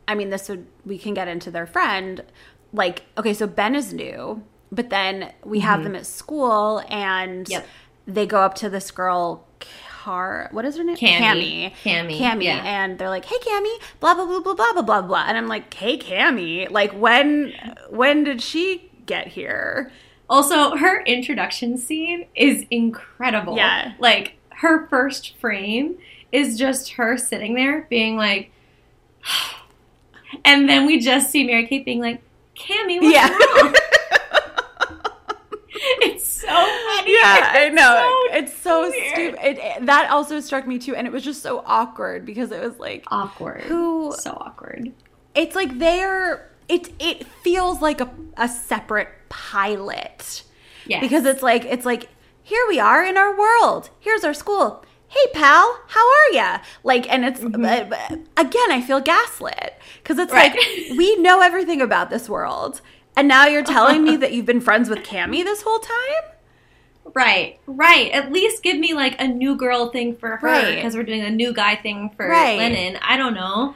I 0.07 0.15
mean, 0.15 0.29
this 0.29 0.49
would, 0.49 0.65
we 0.85 0.97
can 0.97 1.13
get 1.13 1.27
into 1.27 1.51
their 1.51 1.67
friend. 1.67 2.23
Like, 2.71 3.03
okay, 3.17 3.33
so 3.33 3.45
Ben 3.45 3.75
is 3.75 3.93
new, 3.93 4.43
but 4.71 4.89
then 4.89 5.31
we 5.43 5.59
have 5.59 5.83
them 5.83 5.95
at 5.95 6.05
school 6.05 6.81
and 6.89 7.45
Mm-hmm. 7.45 7.51
Yep. 7.51 7.67
they 8.07 8.25
go 8.25 8.39
up 8.41 8.55
to 8.55 8.69
this 8.69 8.89
girl, 8.91 9.45
Car, 9.59 10.49
what 10.51 10.65
is 10.65 10.75
her 10.75 10.83
name? 10.83 10.97
Cammy. 10.97 11.71
Cammy. 11.71 11.73
Cammy, 11.83 12.19
Cammy. 12.19 12.43
yeah. 12.43 12.61
And 12.65 12.97
they're 12.99 13.09
like, 13.09 13.23
hey, 13.23 13.37
Cammy, 13.37 13.73
blah, 14.01 14.13
blah, 14.13 14.25
blah, 14.25 14.41
blah, 14.41 14.53
blah, 14.55 14.73
blah, 14.73 14.81
blah, 14.81 15.01
blah. 15.01 15.23
And 15.27 15.37
I'm 15.37 15.47
like, 15.47 15.73
hey, 15.73 15.97
Cammy, 15.97 16.69
like, 16.69 16.91
when, 16.91 17.53
when 17.89 18.25
did 18.25 18.41
she 18.41 18.89
get 19.05 19.27
here? 19.27 19.91
Also, 20.29 20.75
her 20.77 21.01
introduction 21.03 21.77
scene 21.77 22.25
is 22.35 22.65
incredible. 22.71 23.55
Yeah. 23.57 23.93
Like, 23.99 24.35
her 24.49 24.87
first 24.87 25.35
frame 25.37 25.97
is 26.31 26.57
just 26.57 26.93
her 26.93 27.17
sitting 27.17 27.53
there 27.55 27.85
being 27.89 28.15
like, 28.17 28.51
and 30.45 30.67
then 30.69 30.85
we 30.85 30.99
just 30.99 31.29
see 31.31 31.45
Mary 31.45 31.67
Kate 31.67 31.85
being 31.85 31.99
like, 32.01 32.21
Cammy, 32.55 33.01
what's 33.01 33.13
Yeah. 33.13 33.29
wrong? 33.29 33.75
it's 36.01 36.25
so 36.25 36.47
funny. 36.47 37.13
Yeah, 37.13 37.51
I 37.53 37.69
know. 37.69 38.27
so 38.29 38.37
it's 38.37 38.55
so 38.57 38.81
weird. 38.89 39.13
stupid. 39.13 39.39
It, 39.45 39.57
it- 39.57 39.85
that 39.85 40.09
also 40.09 40.39
struck 40.39 40.67
me 40.67 40.79
too, 40.79 40.95
and 40.95 41.05
it 41.07 41.13
was 41.13 41.23
just 41.23 41.41
so 41.41 41.63
awkward 41.65 42.25
because 42.25 42.51
it 42.51 42.61
was 42.61 42.77
like 42.79 43.03
awkward. 43.07 43.61
Who- 43.63 44.13
So 44.17 44.31
awkward. 44.31 44.91
it's 45.35 45.55
like 45.55 45.77
they're 45.79 46.49
it 46.69 46.91
it 46.99 47.25
feels 47.43 47.81
like 47.81 48.01
a, 48.01 48.09
a 48.37 48.47
separate 48.47 49.09
pilot 49.29 50.43
Yeah. 50.85 50.99
because 50.99 51.25
it's 51.25 51.41
like 51.43 51.65
it's 51.65 51.85
like 51.85 52.09
here 52.41 52.65
we 52.67 52.79
are 52.79 53.05
in 53.05 53.17
our 53.17 53.37
world. 53.37 53.89
Here's 53.99 54.23
our 54.23 54.33
school. 54.33 54.83
Hey 55.07 55.27
pal, 55.33 55.79
how 55.89 56.01
are 56.01 56.31
ya? 56.33 56.59
Like, 56.83 57.07
and 57.11 57.23
it's 57.23 57.43
uh, 57.43 58.15
again, 58.35 58.71
I 58.71 58.81
feel 58.85 58.99
gaslit 58.99 59.75
because 60.01 60.17
it's 60.17 60.33
Right. 60.33 60.51
like 60.55 60.59
we 60.97 61.15
know 61.17 61.41
everything 61.41 61.81
about 61.81 62.09
this 62.09 62.27
world, 62.27 62.81
and 63.15 63.27
now 63.27 63.45
you're 63.45 63.63
telling 63.63 64.03
me 64.03 64.15
that 64.17 64.33
you've 64.33 64.47
been 64.47 64.59
friends 64.61 64.89
with 64.89 64.99
Cammy 64.99 65.43
this 65.43 65.61
whole 65.61 65.79
time. 65.79 66.31
Right, 67.13 67.59
right. 67.67 68.11
At 68.11 68.31
least 68.31 68.63
give 68.63 68.77
me 68.77 68.93
like 68.93 69.19
a 69.21 69.27
new 69.27 69.55
girl 69.55 69.89
thing 69.91 70.15
for 70.15 70.37
her 70.37 70.47
Right. 70.47 70.75
because 70.75 70.95
we're 70.95 71.03
doing 71.03 71.21
a 71.21 71.29
new 71.29 71.53
guy 71.53 71.75
thing 71.75 72.09
for 72.17 72.27
Right. 72.27 72.57
Lennon. 72.57 72.97
I 73.03 73.17
don't 73.17 73.33
know. 73.35 73.75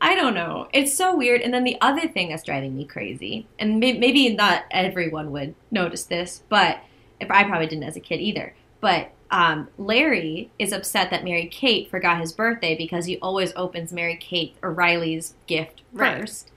I 0.00 0.14
don't 0.14 0.34
know. 0.34 0.68
It's 0.72 0.94
so 0.94 1.14
weird. 1.14 1.42
And 1.42 1.52
then 1.52 1.64
the 1.64 1.76
other 1.80 2.08
thing 2.08 2.30
that's 2.30 2.42
driving 2.42 2.76
me 2.76 2.84
crazy, 2.86 3.46
and 3.58 3.78
may- 3.80 3.98
maybe 3.98 4.34
not 4.34 4.64
everyone 4.70 5.30
would 5.32 5.54
notice 5.70 6.04
this, 6.04 6.42
but 6.48 6.78
if 7.20 7.30
I 7.30 7.44
probably 7.44 7.66
didn't 7.66 7.84
as 7.84 7.96
a 7.96 8.00
kid 8.00 8.20
either. 8.20 8.54
But 8.80 9.10
um, 9.30 9.68
Larry 9.76 10.50
is 10.58 10.72
upset 10.72 11.10
that 11.10 11.22
Mary 11.22 11.46
Kate 11.46 11.90
forgot 11.90 12.20
his 12.20 12.32
birthday 12.32 12.74
because 12.76 13.04
he 13.04 13.18
always 13.18 13.52
opens 13.54 13.92
Mary 13.92 14.16
Kate 14.16 14.56
or 14.62 14.72
Riley's 14.72 15.34
gift 15.46 15.82
Right. 15.92 16.20
first. 16.20 16.50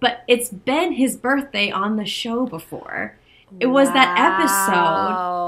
But 0.00 0.22
it's 0.26 0.48
been 0.50 0.92
his 0.92 1.16
birthday 1.16 1.70
on 1.70 1.96
the 1.96 2.04
show 2.04 2.44
before. 2.44 3.16
It 3.60 3.66
was 3.66 3.88
that 3.92 4.18
episode. 4.18 5.44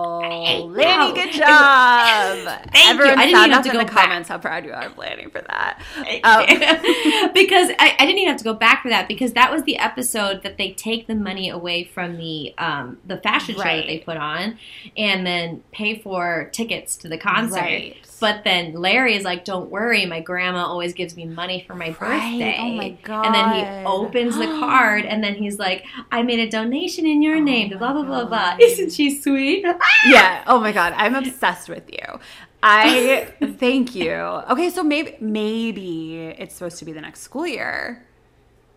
Lanny, 0.76 1.12
good 1.14 1.32
job. 1.32 2.38
Thank 2.72 2.98
you. 2.98 3.04
I 3.04 3.26
didn't 3.26 3.38
even 3.40 3.50
have 3.50 3.62
to 3.64 3.70
in 3.70 3.74
go 3.74 3.78
the 3.80 3.84
back. 3.86 4.04
comments 4.04 4.28
how 4.28 4.38
proud 4.38 4.64
you 4.64 4.72
are 4.72 4.86
of 4.86 4.96
Lanny 4.98 5.24
for 5.24 5.42
that. 5.42 5.82
Um, 6.24 6.46
because 7.34 7.70
I, 7.78 7.96
I 7.98 8.06
didn't 8.06 8.18
even 8.18 8.28
have 8.28 8.38
to 8.38 8.44
go 8.44 8.54
back 8.54 8.82
for 8.82 8.88
that 8.88 9.08
because 9.08 9.32
that 9.32 9.50
was 9.50 9.64
the 9.64 9.76
episode 9.78 10.42
that 10.42 10.56
they 10.56 10.72
take 10.72 11.06
the 11.06 11.14
money 11.14 11.48
away 11.48 11.84
from 11.84 12.16
the 12.16 12.54
um, 12.58 12.98
the 13.06 13.18
fashion 13.18 13.54
show 13.56 13.62
that 13.62 13.86
they 13.86 13.98
put 13.98 14.16
on 14.16 14.58
and 14.96 15.26
then 15.26 15.62
pay 15.72 15.98
for 15.98 16.48
tickets 16.52 16.96
to 16.98 17.08
the 17.08 17.18
concert. 17.18 17.56
Right. 17.60 17.96
But 18.18 18.44
then 18.44 18.72
Larry 18.72 19.14
is 19.14 19.24
like, 19.24 19.44
"Don't 19.44 19.70
worry, 19.70 20.06
my 20.06 20.20
grandma 20.20 20.64
always 20.64 20.94
gives 20.94 21.16
me 21.16 21.26
money 21.26 21.64
for 21.66 21.74
my 21.74 21.88
Right. 21.88 21.98
birthday." 21.98 22.56
Oh 22.58 22.70
my 22.70 22.88
god! 23.02 23.26
And 23.26 23.34
then 23.34 23.54
he 23.54 23.84
opens 23.86 24.36
the 24.38 24.46
card, 24.60 25.04
and 25.04 25.22
then 25.22 25.34
he's 25.34 25.58
like, 25.58 25.84
"I 26.10 26.22
made 26.22 26.38
a 26.38 26.48
donation 26.50 27.06
in 27.06 27.20
your 27.22 27.36
Oh 27.36 27.40
name." 27.40 27.68
Blah 27.76 27.92
blah 27.92 28.02
blah 28.04 28.24
blah. 28.24 28.56
Isn't 28.60 28.90
she 28.92 29.20
sweet? 29.20 29.64
yeah. 30.06 30.42
Oh 30.46 30.58
my 30.60 30.72
god, 30.72 30.94
I'm 30.96 31.14
obsessed 31.14 31.68
with 31.68 31.90
you. 31.92 32.18
I 32.62 33.32
thank 33.58 33.94
you. 33.94 34.12
Okay, 34.12 34.70
so 34.70 34.82
maybe 34.82 35.16
maybe 35.20 36.16
it's 36.38 36.54
supposed 36.54 36.78
to 36.78 36.84
be 36.84 36.92
the 36.92 37.00
next 37.02 37.20
school 37.20 37.46
year. 37.46 38.04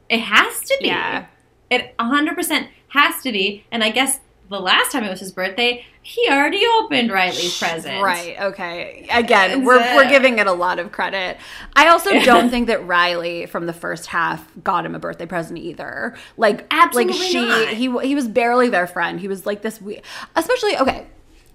It 0.10 0.20
has 0.20 0.60
to 0.62 0.78
be. 0.82 0.88
Yeah. 0.88 1.26
It 1.70 1.96
100% 1.98 2.68
has 2.90 3.22
to 3.22 3.32
be. 3.32 3.64
And 3.72 3.84
I 3.84 3.92
guess 3.92 4.20
the 4.50 4.60
last 4.60 4.92
time 4.92 5.04
it 5.04 5.10
was 5.10 5.20
his 5.20 5.32
birthday, 5.32 5.86
he 6.10 6.28
already 6.28 6.66
opened 6.80 7.12
Riley's 7.12 7.60
present. 7.60 8.02
Right. 8.02 8.36
Okay. 8.42 9.06
Again, 9.12 9.64
we're 9.64 9.78
we're 9.96 10.10
giving 10.10 10.40
it 10.40 10.48
a 10.48 10.52
lot 10.52 10.80
of 10.80 10.92
credit. 10.92 11.38
I 11.76 11.90
also 11.90 12.10
don't 12.24 12.50
think 12.50 12.66
that 12.66 12.84
Riley 12.88 13.46
from 13.46 13.68
the 13.68 13.74
first 13.74 14.08
half 14.08 14.52
got 14.64 14.88
him 14.88 14.96
a 14.96 15.00
birthday 15.00 15.28
present 15.28 15.60
either. 15.60 16.16
Like 16.36 16.66
Absolutely 16.72 17.14
like 17.14 17.22
she 17.22 17.46
not. 17.46 17.68
he 17.68 18.08
he 18.08 18.16
was 18.16 18.28
barely 18.28 18.70
their 18.70 18.88
friend. 18.88 19.20
He 19.20 19.28
was 19.28 19.46
like 19.46 19.62
this 19.62 19.80
we 19.80 20.02
especially 20.36 20.78
okay. 20.78 21.06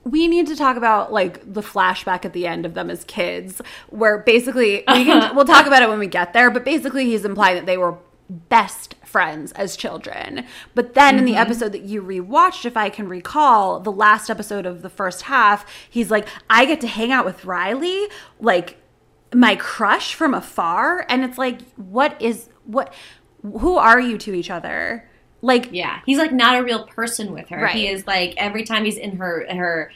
We 0.05 0.29
need 0.29 0.47
to 0.49 0.57
talk 0.57 0.77
about 0.77 1.13
like 1.13 1.53
the 1.53 1.63
flashback 1.63 2.25
at 2.25 2.33
the 2.33 2.47
end 2.47 2.65
of 2.65 2.75
them 2.75 2.91
as 2.91 3.03
kids, 3.05 3.61
where 3.89 4.19
basically 4.19 4.85
we 4.87 5.05
can 5.05 5.35
we'll 5.35 5.47
talk 5.47 5.67
about 5.67 5.83
it 5.83 5.89
when 5.89 5.99
we 5.99 6.07
get 6.07 6.33
there. 6.33 6.51
But 6.53 6.65
basically, 6.65 7.07
he's 7.07 7.25
implying 7.25 7.57
that 7.57 7.67
they 7.67 7.79
were 7.79 7.97
best 8.29 8.95
friends 9.05 9.53
as 9.53 9.77
children. 9.77 10.45
But 10.75 10.95
then 10.95 11.19
in 11.19 11.25
the 11.25 11.33
mm-hmm. 11.33 11.41
episode 11.41 11.73
that 11.73 11.83
you 11.83 12.03
rewatched, 12.03 12.65
if 12.65 12.77
I 12.77 12.89
can 12.89 13.09
recall, 13.09 13.81
the 13.81 13.93
last 13.93 14.31
episode 14.31 14.67
of 14.67 14.83
the 14.83 14.91
first 14.91 15.23
half, 15.23 15.67
he's 15.89 16.11
like, 16.11 16.27
I 16.49 16.65
get 16.65 16.81
to 16.83 16.87
hang 16.87 17.13
out 17.13 17.25
with 17.25 17.45
Riley, 17.45 18.09
like 18.41 18.79
my 19.35 19.57
crush 19.57 20.15
from 20.15 20.35
afar. 20.35 21.07
And 21.09 21.25
it's 21.25 21.39
like, 21.39 21.61
what 21.77 22.21
is, 22.21 22.49
what, 22.65 22.95
who 23.43 23.77
are 23.77 24.01
you 24.01 24.17
to 24.19 24.35
each 24.35 24.51
other? 24.51 25.09
Like, 25.43 25.69
Yeah. 25.73 26.01
He's 26.07 26.17
like 26.17 26.33
not 26.33 26.59
a 26.59 26.65
real 26.65 26.87
person 26.87 27.33
with 27.33 27.51
her. 27.51 27.65
Right. 27.65 27.75
He 27.75 27.89
is 27.89 28.07
like 28.07 28.35
every 28.39 28.65
time 28.65 28.87
he's 28.87 28.97
in 28.97 29.17
her 29.17 29.47
her 29.51 29.93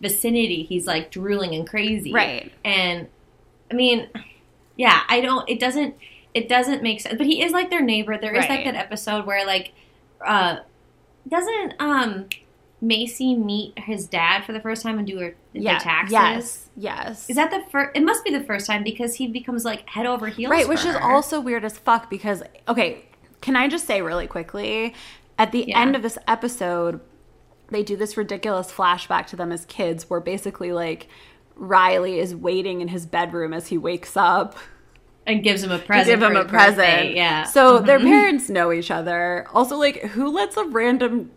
vicinity, 0.00 0.62
he's 0.62 0.86
like 0.86 1.10
drooling 1.10 1.54
and 1.56 1.68
crazy. 1.68 2.12
Right. 2.12 2.52
And 2.64 3.08
I 3.70 3.74
mean, 3.74 4.08
yeah, 4.76 5.02
I 5.08 5.20
don't 5.20 5.48
it 5.48 5.58
doesn't 5.58 5.96
it 6.34 6.48
doesn't 6.48 6.82
make 6.82 7.00
sense. 7.00 7.16
But 7.18 7.26
he 7.26 7.42
is 7.42 7.52
like 7.52 7.70
their 7.70 7.82
neighbor. 7.82 8.16
There 8.18 8.34
is 8.34 8.48
like 8.48 8.64
that 8.64 8.74
episode 8.74 9.26
where 9.26 9.46
like 9.46 9.72
uh 10.24 10.58
doesn't 11.28 11.74
um 11.78 12.28
Macy 12.80 13.36
meet 13.36 13.78
his 13.78 14.06
dad 14.08 14.44
for 14.44 14.52
the 14.52 14.60
first 14.60 14.82
time 14.82 14.98
and 14.98 15.06
do 15.06 15.18
her 15.20 15.36
yeah, 15.52 15.78
taxes? 15.78 16.12
yes, 16.12 16.68
yes. 16.76 17.30
Is 17.30 17.36
that 17.36 17.50
the 17.52 17.62
first? 17.70 17.96
It 17.96 18.02
must 18.02 18.24
be 18.24 18.30
the 18.30 18.42
first 18.42 18.66
time 18.66 18.82
because 18.82 19.14
he 19.14 19.28
becomes 19.28 19.64
like 19.64 19.88
head 19.88 20.04
over 20.06 20.26
heels. 20.26 20.50
Right, 20.50 20.68
which 20.68 20.84
is 20.84 20.96
also 20.96 21.40
weird 21.40 21.64
as 21.64 21.78
fuck 21.78 22.10
because 22.10 22.42
okay, 22.66 23.04
can 23.40 23.54
I 23.54 23.68
just 23.68 23.86
say 23.86 24.02
really 24.02 24.26
quickly 24.26 24.94
at 25.38 25.52
the 25.52 25.64
Yeah. 25.68 25.80
end 25.80 25.94
of 25.96 26.02
this 26.02 26.18
episode 26.26 27.00
they 27.70 27.82
do 27.82 27.96
this 27.96 28.16
ridiculous 28.16 28.70
flashback 28.70 29.26
to 29.28 29.36
them 29.36 29.50
as 29.50 29.64
kids 29.64 30.10
where 30.10 30.20
basically 30.20 30.72
like 30.72 31.08
Riley 31.56 32.18
is 32.18 32.34
waiting 32.34 32.80
in 32.80 32.88
his 32.88 33.06
bedroom 33.06 33.54
as 33.54 33.68
he 33.68 33.78
wakes 33.78 34.16
up 34.16 34.56
and 35.26 35.42
gives 35.42 35.62
him 35.62 35.70
a 35.70 35.78
to 35.78 35.84
present. 35.84 36.06
give 36.08 36.22
him 36.22 36.36
a 36.36 36.42
his 36.42 36.50
birthday, 36.50 36.74
present. 36.74 37.14
Yeah. 37.14 37.44
So 37.44 37.78
their 37.78 37.98
Mhm. 38.00 38.04
parents 38.04 38.48
know 38.50 38.72
each 38.72 38.90
other. 38.90 39.46
Also 39.52 39.76
like 39.76 40.00
who 40.02 40.28
lets 40.28 40.56
a 40.56 40.64
random 40.64 41.30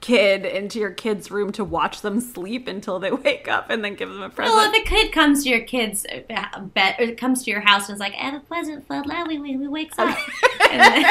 kid 0.00 0.46
into 0.46 0.78
your 0.78 0.90
kid's 0.92 1.28
room 1.30 1.50
to 1.50 1.64
watch 1.64 2.02
them 2.02 2.20
sleep 2.20 2.68
until 2.68 2.98
they 3.00 3.10
wake 3.24 3.48
up 3.48 3.68
and 3.70 3.84
then 3.84 3.94
give 3.94 4.08
them 4.08 4.22
a 4.22 4.30
present? 4.30 4.54
Well, 4.56 4.72
if 4.72 4.80
a 4.82 4.84
kid 4.84 5.12
comes 5.12 5.42
to 5.44 5.50
your 5.50 5.60
kid's 5.60 6.06
uh, 6.30 6.60
bed, 6.60 6.96
or 7.00 7.12
comes 7.14 7.42
to 7.44 7.50
your 7.50 7.60
house 7.60 7.88
and 7.88 7.94
is 7.96 8.00
like, 8.00 8.14
"I 8.14 8.24
have 8.24 8.34
a 8.34 8.40
present 8.40 8.86
for 8.86 9.02
Larry 9.02 9.38
when 9.38 9.60
he 9.60 9.66
wakes 9.68 9.98
up," 9.98 10.16
then, 10.70 11.04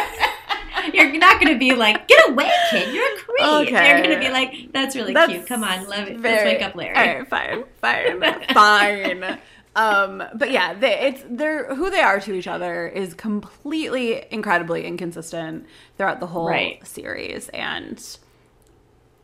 you're 0.93 1.12
not 1.18 1.41
going 1.41 1.51
to 1.53 1.60
be 1.60 1.74
like, 1.74 2.08
"Get 2.08 2.30
away, 2.30 2.49
kid! 2.72 2.93
You're 2.93 3.03
a 3.14 3.18
creep." 3.18 3.68
Okay. 3.74 3.89
You're 3.89 4.01
going 4.01 4.18
to 4.18 4.20
be 4.26 4.30
like, 4.32 4.72
"That's 4.72 4.95
really 4.95 5.14
That's 5.14 5.32
cute. 5.34 5.47
Come 5.47 5.64
on, 5.66 5.86
love 5.88 6.08
it. 6.08 6.22
Let's 6.22 6.45
wake 6.45 6.62
up, 6.62 6.76
Larry." 6.76 6.95
All 6.95 7.18
right, 7.20 7.28
fine, 7.28 7.64
fine, 7.82 8.22
fine. 8.53 9.39
Um, 9.78 10.24
but 10.34 10.52
yeah, 10.52 10.74
they, 10.74 11.00
it's 11.00 11.24
they're 11.30 11.74
who 11.76 11.90
they 11.90 12.02
are 12.02 12.20
to 12.22 12.34
each 12.34 12.48
other 12.48 12.88
is 12.88 13.14
completely 13.14 14.26
incredibly 14.32 14.86
inconsistent 14.86 15.66
throughout 15.98 16.20
the 16.20 16.28
whole 16.28 16.48
Right. 16.50 16.86
series, 16.88 17.50
and 17.50 17.98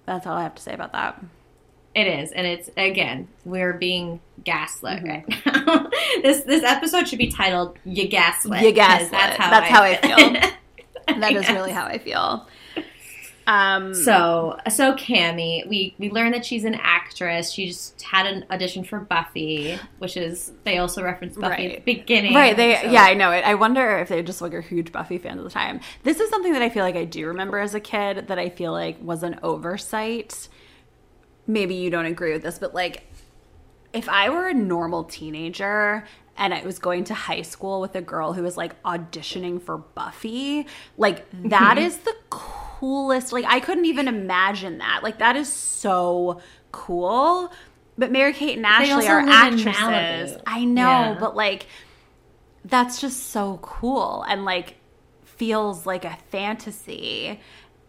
that's 0.05 0.27
all 0.27 0.35
I 0.37 0.43
have 0.43 0.55
to 0.55 0.61
say 0.61 0.73
about 0.73 0.91
that. 0.93 1.21
It 1.95 2.07
is, 2.07 2.31
and 2.31 2.47
it's 2.47 2.69
again, 2.75 3.27
we're 3.45 3.73
being 3.73 4.19
gaslit 4.43 5.03
Mm-hmm. 5.03 5.49
right 5.49 5.65
now. 5.67 5.89
this 6.21 6.41
this 6.43 6.63
episode 6.63 7.07
should 7.07 7.19
be 7.19 7.31
titled 7.31 7.77
"You 7.85 8.07
Gaslit." 8.07 8.61
You 8.61 8.71
gaslit. 8.71 9.11
That's 9.11 9.37
how 9.37 9.49
That's 9.49 9.69
I, 9.71 9.73
how 9.73 9.83
I 9.83 9.95
feel. 9.97 10.51
That 11.19 11.33
is 11.33 11.49
really 11.49 11.71
how 11.71 11.85
I 11.85 11.97
feel. 11.97 12.47
Um, 13.47 13.93
So, 13.93 14.57
so 14.69 14.93
Cammy, 14.93 15.67
we 15.67 15.95
we 15.97 16.09
learned 16.09 16.33
that 16.33 16.45
she's 16.45 16.63
an 16.63 16.75
actress. 16.75 17.51
She 17.51 17.67
just 17.67 18.01
had 18.01 18.25
an 18.25 18.45
audition 18.49 18.83
for 18.83 18.99
Buffy, 18.99 19.77
which 19.99 20.15
is 20.17 20.53
they 20.63 20.77
also 20.77 21.03
reference 21.03 21.35
Buffy 21.35 21.51
at 21.51 21.57
the 21.57 21.67
Right. 21.75 21.85
beginning. 21.85 22.33
Right, 22.33 22.55
they 22.55 22.75
so- 22.77 22.89
yeah, 22.91 23.03
I 23.03 23.13
know 23.13 23.31
it. 23.31 23.43
I 23.45 23.55
wonder 23.55 23.97
if 23.99 24.09
they 24.09 24.21
just 24.23 24.41
like 24.41 24.53
are 24.53 24.61
huge 24.61 24.91
Buffy 24.91 25.17
fans 25.17 25.39
at 25.39 25.43
the 25.43 25.49
time. 25.49 25.79
This 26.03 26.19
is 26.19 26.29
something 26.29 26.53
that 26.53 26.61
I 26.61 26.69
feel 26.69 26.83
like 26.83 26.95
I 26.95 27.05
do 27.05 27.27
remember 27.27 27.59
as 27.59 27.73
a 27.75 27.79
kid 27.79 28.27
that 28.27 28.39
I 28.39 28.49
feel 28.49 28.71
like 28.71 28.97
was 29.01 29.23
an 29.23 29.39
oversight. 29.43 30.47
Maybe 31.45 31.75
you 31.75 31.89
don't 31.89 32.05
agree 32.05 32.31
with 32.33 32.43
this, 32.43 32.59
but 32.59 32.73
like 32.73 33.03
if 33.91 34.07
I 34.09 34.29
were 34.29 34.47
a 34.47 34.53
normal 34.53 35.03
teenager 35.03 36.05
and 36.35 36.51
I 36.53 36.63
was 36.63 36.79
going 36.79 37.03
to 37.05 37.13
high 37.13 37.43
school 37.43 37.79
with 37.79 37.93
a 37.95 38.01
girl 38.01 38.33
who 38.33 38.41
was 38.41 38.57
like 38.57 38.81
auditioning 38.83 39.61
for 39.61 39.77
Buffy, 39.77 40.65
like 40.97 41.25
that 41.43 41.77
is 41.77 41.97
the 41.97 42.15
coolest. 42.83 43.31
Like 43.31 43.45
I 43.47 43.59
couldn't 43.61 43.85
even 43.85 44.07
imagine 44.09 44.79
that. 44.79 45.03
Like 45.03 45.19
that 45.19 45.37
is 45.37 45.47
so 45.51 46.41
cool. 46.73 47.49
But 47.97 48.11
Mary 48.11 48.33
Kate 48.33 48.57
and 48.57 48.65
Ashley 48.65 49.07
are 49.07 49.19
actresses. 49.19 50.37
I 50.45 50.65
know, 50.65 50.81
Yeah. 50.81 51.17
but 51.19 51.35
like 51.35 51.67
that's 52.65 52.99
just 52.99 53.27
so 53.29 53.59
cool 53.61 54.23
and 54.23 54.43
like 54.45 54.75
feels 55.23 55.85
like 55.85 56.03
a 56.03 56.17
fantasy. 56.29 57.39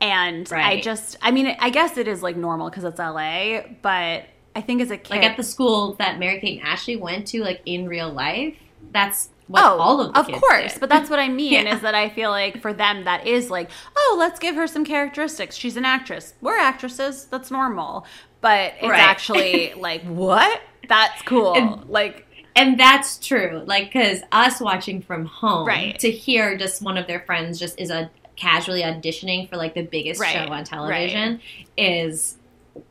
And 0.01 0.53
I 0.53 0.81
just, 0.81 1.17
I 1.23 1.31
mean, 1.31 1.57
I 1.59 1.71
guess 1.71 1.97
it 1.97 2.07
is 2.07 2.23
like 2.23 2.37
normal 2.37 2.69
because 2.69 2.85
it's 2.85 2.99
LA, 2.99 3.63
but 3.81 4.25
I 4.55 4.61
think 4.61 4.83
as 4.83 4.91
a 4.91 4.99
kid, 4.99 5.11
like 5.17 5.25
at 5.25 5.37
the 5.37 5.43
school 5.43 5.95
that 5.95 6.19
Mary 6.19 6.39
Kate 6.41 6.59
and 6.59 6.69
Ashley 6.69 6.97
went 6.97 7.27
to, 7.29 7.43
like 7.43 7.63
in 7.65 7.89
real 7.89 8.11
life. 8.13 8.57
That's 8.93 9.31
oh, 9.53 9.79
all 9.79 10.01
of 10.01 10.15
of 10.17 10.41
course, 10.41 10.73
did. 10.75 10.81
but 10.81 10.89
that's 10.89 11.11
what 11.11 11.19
I 11.19 11.29
mean 11.43 11.53
Yeah. 11.67 11.75
is 11.77 11.83
that 11.83 11.95
I 11.95 12.09
feel 12.09 12.31
like 12.31 12.61
for 12.63 12.73
them 12.73 13.05
that 13.05 13.27
is 13.27 13.51
like, 13.51 13.71
oh, 13.97 14.17
let's 14.19 14.39
give 14.39 14.55
her 14.55 14.67
some 14.67 14.85
characteristics. 14.85 15.57
She's 15.57 15.77
an 15.77 15.85
actress. 15.85 16.35
We're 16.41 16.59
actresses. 16.59 17.27
That's 17.27 17.51
normal. 17.51 18.07
But 18.41 18.75
it's 18.81 18.89
Right. 18.89 19.01
actually 19.01 19.75
like, 19.77 20.03
what? 20.05 20.61
That's 20.89 21.23
cool. 21.23 21.55
And- 21.55 21.89
like, 21.89 22.27
And 22.57 22.79
that's 22.79 23.19
true. 23.19 23.63
Like, 23.67 23.87
because 23.93 24.21
us 24.31 24.61
watching 24.61 25.03
from 25.03 25.25
home, 25.27 25.67
Right. 25.67 25.99
to 25.99 26.11
hear 26.11 26.57
just 26.57 26.83
one 26.83 26.97
of 26.97 27.07
their 27.07 27.21
friends 27.21 27.59
just 27.59 27.79
is 27.81 27.91
a 27.91 28.11
casually 28.37 28.83
auditioning 28.83 29.49
for 29.49 29.57
like 29.57 29.75
the 29.75 29.83
biggest 29.83 30.21
Right, 30.21 30.33
show 30.33 30.53
on 30.53 30.65
television 30.65 31.41
is 31.77 32.37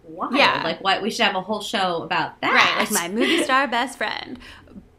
wild. 0.03 0.35
Yeah. 0.35 0.61
Like, 0.63 0.81
what 0.83 1.01
we 1.01 1.09
should 1.09 1.25
have 1.25 1.35
a 1.35 1.41
whole 1.41 1.61
show 1.61 2.03
about 2.03 2.39
that. 2.41 2.53
right, 2.53 2.79
like 2.79 2.91
my 2.91 3.09
movie 3.13 3.43
star 3.43 3.67
best 3.67 3.97
friend. 3.97 4.39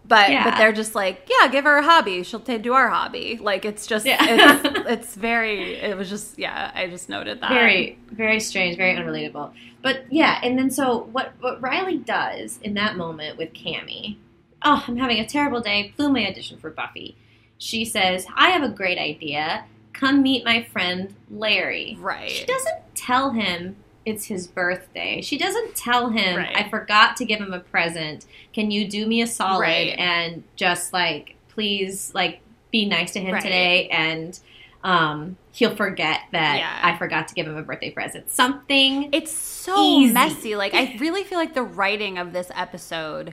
But 0.07 0.31
Yeah. 0.31 0.45
but 0.45 0.59
they're 0.59 0.73
just 0.73 0.95
like, 0.95 1.29
yeah, 1.31 1.49
give 1.49 1.65
her 1.65 1.79
a 1.79 1.83
hobby. 1.83 2.23
She'll 2.23 2.41
ta 2.41 2.59
do 2.59 2.73
our 2.75 2.89
hobby. 2.91 3.39
Like 3.41 3.65
it's 3.65 3.87
just 3.87 4.05
Yeah. 4.05 4.19
it's 4.21 4.79
it's 4.89 5.15
very 5.15 5.75
it 5.77 5.97
was 5.97 6.11
just 6.11 6.39
yeah, 6.39 6.71
I 6.75 6.89
just 6.89 7.09
noted 7.09 7.41
that. 7.41 7.51
very 7.51 7.99
very 8.11 8.39
strange 8.39 8.77
very 8.77 8.95
unrelatable 8.95 9.53
but 9.83 10.05
yeah 10.13 10.39
and 10.45 10.57
then 10.59 10.71
so 10.71 11.09
what 11.11 11.33
what 11.41 11.61
riley 11.61 11.97
does 11.99 12.59
in 12.63 12.75
that 12.75 12.97
moment 12.97 13.37
with 13.37 13.53
Cammy, 13.55 14.17
oh 14.63 14.85
i'm 14.87 14.97
having 14.97 15.19
a 15.19 15.27
terrible 15.27 15.61
day 15.61 15.93
blew 15.97 16.11
my 16.13 16.27
audition 16.29 16.59
for 16.59 16.71
buffy 16.71 17.17
she 17.59 17.85
says, 17.85 18.27
I 18.37 18.51
have 18.51 18.63
a 18.65 18.69
great 18.69 18.99
idea. 18.99 19.65
Come 19.95 20.23
meet 20.23 20.45
my 20.45 20.65
friend 20.65 21.15
Larry. 21.31 21.97
Right. 22.01 22.29
She 22.31 22.45
doesn't 22.45 22.79
tell 22.95 23.31
him 23.31 23.77
it's 24.07 24.27
his 24.27 24.47
birthday. 24.47 25.21
She 25.23 25.39
doesn't 25.39 25.75
tell 25.75 26.11
him, 26.11 26.37
Right. 26.37 26.55
I 26.57 26.69
forgot 26.69 27.17
to 27.19 27.25
give 27.25 27.41
him 27.41 27.53
a 27.53 27.61
present. 27.61 28.27
Can 28.53 28.71
you 28.71 28.87
do 28.89 29.07
me 29.07 29.23
a 29.23 29.27
solid 29.27 29.61
Right. 29.61 29.99
and 29.99 30.43
just 30.57 30.93
like, 30.93 31.37
please, 31.49 32.13
like, 32.15 32.41
be 32.71 32.85
nice 32.87 33.13
to 33.13 33.21
him 33.21 33.35
Right. 33.35 33.43
today 33.43 33.89
and 33.89 34.39
um, 34.83 35.37
he'll 35.53 35.75
forget 35.75 36.21
that 36.33 36.59
Yeah. 36.59 36.81
I 36.83 36.99
forgot 36.99 37.29
to 37.29 37.35
give 37.35 37.47
him 37.47 37.57
a 37.57 37.63
birthday 37.63 37.91
present. 37.91 38.31
Something. 38.31 39.09
It's 39.13 39.33
so 39.33 39.83
Easy. 39.83 40.13
messy. 40.13 40.57
Like 40.57 40.75
I 40.75 40.97
really 41.01 41.25
feel 41.25 41.39
like 41.39 41.55
the 41.55 41.63
writing 41.63 42.19
of 42.19 42.35
this 42.35 42.51
episode 42.55 43.33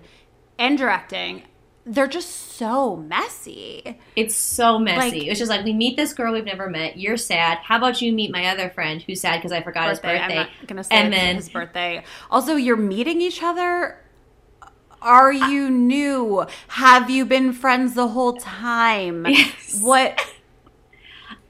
and 0.58 0.78
directing, 0.78 1.44
they're 1.86 2.08
just 2.08 2.30
so 2.58 2.96
messy. 2.96 3.98
It's 4.16 4.36
so 4.36 4.78
messy. 4.78 5.20
Like- 5.22 5.28
it's 5.30 5.40
just 5.40 5.50
like 5.50 5.66
we 5.66 5.74
meet 5.74 5.98
this 5.98 6.14
girl 6.14 6.32
we've 6.34 6.46
never 6.46 6.70
met. 6.70 6.98
You're 6.98 7.18
sad. 7.18 7.58
How 7.64 7.78
about 7.78 8.02
you 8.02 8.12
meet 8.14 8.32
my 8.32 8.46
other 8.48 8.70
friend 8.70 9.02
who's 9.02 9.22
sad 9.22 9.38
because 9.38 9.52
I 9.52 9.62
forgot 9.64 9.90
his 9.90 10.00
birthday? 10.00 10.20
I'm 10.22 10.36
not 10.36 10.50
gonna 10.68 10.84
say 10.84 10.96
And 10.96 11.12
then- 11.12 11.36
his 11.38 11.50
birthday. 11.50 12.04
Also, 12.30 12.56
you're 12.56 12.78
meeting 12.78 13.20
each 13.22 13.42
other. 13.42 13.98
Are 15.02 15.34
you 15.34 15.72
new? 15.72 16.46
Have 16.68 17.10
you 17.10 17.26
been 17.26 17.54
friends 17.54 17.96
the 17.96 18.10
whole 18.10 18.34
time? 18.34 19.26
Yes. 19.30 19.80
What? 19.82 20.20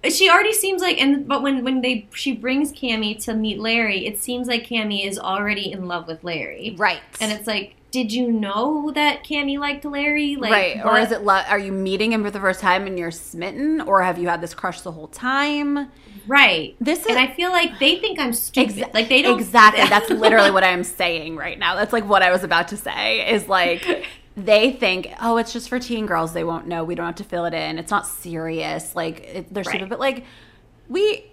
She 0.09 0.31
already 0.31 0.53
seems 0.53 0.81
like, 0.81 0.99
and 0.99 1.27
but 1.27 1.43
when 1.43 1.63
when 1.63 1.81
they 1.81 2.07
she 2.15 2.31
brings 2.31 2.71
Cammy 2.73 3.23
to 3.25 3.35
meet 3.35 3.59
Larry, 3.59 4.07
it 4.07 4.17
seems 4.17 4.47
like 4.47 4.65
Cammy 4.65 5.05
is 5.05 5.19
already 5.19 5.71
in 5.71 5.85
love 5.87 6.07
with 6.07 6.23
Larry, 6.23 6.73
Right. 6.75 7.01
and 7.19 7.31
it's 7.31 7.45
like, 7.45 7.75
did 7.91 8.11
you 8.13 8.31
know 8.31 8.91
that 8.91 9.23
Cammy 9.23 9.59
liked 9.59 9.83
Larry? 9.85 10.35
Like, 10.37 10.51
right. 10.51 10.85
Or 10.85 10.97
is 10.97 11.11
it? 11.11 11.23
Lo- 11.23 11.43
are 11.47 11.59
you 11.59 11.71
meeting 11.71 12.11
him 12.13 12.23
for 12.23 12.31
the 12.31 12.39
first 12.39 12.59
time 12.61 12.87
and 12.87 12.97
you're 12.97 13.11
smitten, 13.11 13.81
or 13.81 14.01
have 14.01 14.17
you 14.17 14.27
had 14.29 14.41
this 14.41 14.53
crush 14.53 14.81
the 14.81 14.91
whole 14.91 15.07
time? 15.07 15.91
right? 16.27 16.75
This 16.79 16.99
is 16.99 17.07
And 17.07 17.17
I 17.17 17.27
feel 17.33 17.49
like 17.51 17.79
they 17.79 17.97
think 17.97 18.19
I'm 18.19 18.31
stupid. 18.31 18.75
Exa- 18.75 18.93
like 18.93 19.09
they 19.09 19.21
don't 19.23 19.39
exactly. 19.39 19.85
That's 19.89 20.09
literally 20.09 20.51
what 20.51 20.63
I'm 20.63 20.83
saying 20.83 21.35
right 21.35 21.57
now. 21.59 21.75
That's 21.75 21.91
like 21.91 22.07
what 22.07 22.21
I 22.21 22.31
was 22.31 22.43
about 22.43 22.67
to 22.69 22.77
say. 22.77 23.27
Is 23.33 23.47
like 23.49 24.05
they 24.37 24.71
think, 24.71 25.09
oh, 25.19 25.37
it's 25.37 25.51
just 25.51 25.67
for 25.67 25.79
teen 25.79 26.05
girls. 26.05 26.31
They 26.33 26.43
won't 26.43 26.67
know. 26.67 26.83
We 26.83 26.93
don't 26.95 27.07
have 27.07 27.15
to 27.15 27.23
fill 27.23 27.45
it 27.45 27.53
in. 27.55 27.79
It's 27.79 27.91
not 27.91 28.05
serious. 28.07 28.95
Like 28.95 29.21
it, 29.21 29.53
they're 29.53 29.63
Right. 29.63 29.71
stupid. 29.71 29.89
But 29.89 29.99
like 29.99 30.25
we, 30.87 31.25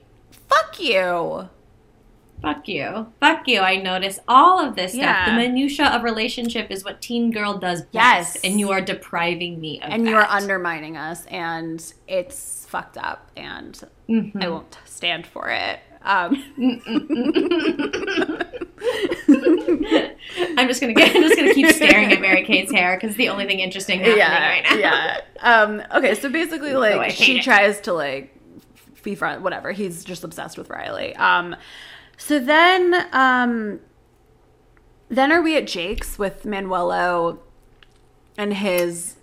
fuck 0.49 0.81
you. 0.81 1.49
Fuck 2.43 2.69
you. 2.69 3.07
Fuck 3.21 3.49
you. 3.49 3.61
I 3.61 3.77
notice 3.77 4.21
all 4.29 4.61
of 4.65 4.77
this 4.77 4.95
Yeah. 4.95 5.25
stuff. 5.25 5.35
The 5.35 5.41
minutia 5.49 5.87
of 5.87 6.05
relationship 6.05 6.71
is 6.71 6.85
what 6.85 7.01
teen 7.03 7.31
girl 7.33 7.59
does 7.59 7.83
best. 7.83 7.95
Yes. 7.95 8.37
And 8.45 8.61
you 8.61 8.71
are 8.71 8.81
depriving 8.81 9.61
me 9.61 9.81
of 9.81 9.91
And 9.91 10.07
that. 10.07 10.11
you 10.11 10.17
are 10.17 10.27
undermining 10.29 10.97
us, 10.97 11.27
and 11.27 11.83
it's 12.07 12.65
fucked 12.71 12.97
up. 12.97 13.31
And 13.37 13.81
Mhm. 14.09 14.43
I 14.45 14.49
won't 14.49 14.79
stand 14.85 15.27
for 15.27 15.49
it. 15.51 15.81
Um, 16.05 16.43
I'm 20.57 20.69
just 20.69 20.81
gonna 20.81 20.95
get. 20.95 21.15
I'm 21.15 21.23
just 21.23 21.37
gonna 21.37 21.55
keep 21.55 21.69
staring 21.75 22.13
at 22.13 22.21
Mary 22.21 22.45
Kate's 22.45 22.71
hair 22.73 22.97
because 23.01 23.17
the 23.17 23.29
only 23.29 23.47
thing 23.47 23.61
interesting 23.61 24.01
happening 24.01 24.19
right 24.21 24.65
now. 24.65 24.77
yeah. 24.77 25.21
Um, 25.41 25.83
okay, 25.95 26.15
so 26.15 26.29
basically, 26.31 26.75
like 26.75 27.11
she 27.13 27.39
it. 27.39 27.43
tries 27.43 27.81
to 27.83 27.93
like 27.93 28.35
be 29.03 29.15
friend, 29.15 29.43
whatever. 29.43 29.73
He's 29.73 30.05
just 30.05 30.25
obsessed 30.25 30.57
with 30.59 30.71
Riley. 30.71 31.15
Um, 31.17 31.57
so 32.19 32.39
then, 32.39 33.07
um, 33.13 33.81
then 35.09 35.33
are 35.33 35.41
we 35.41 35.57
at 35.57 35.67
Jake's 35.67 36.19
with 36.19 36.43
Manuelo 36.45 37.39
and 38.37 38.53
his? 38.55 39.17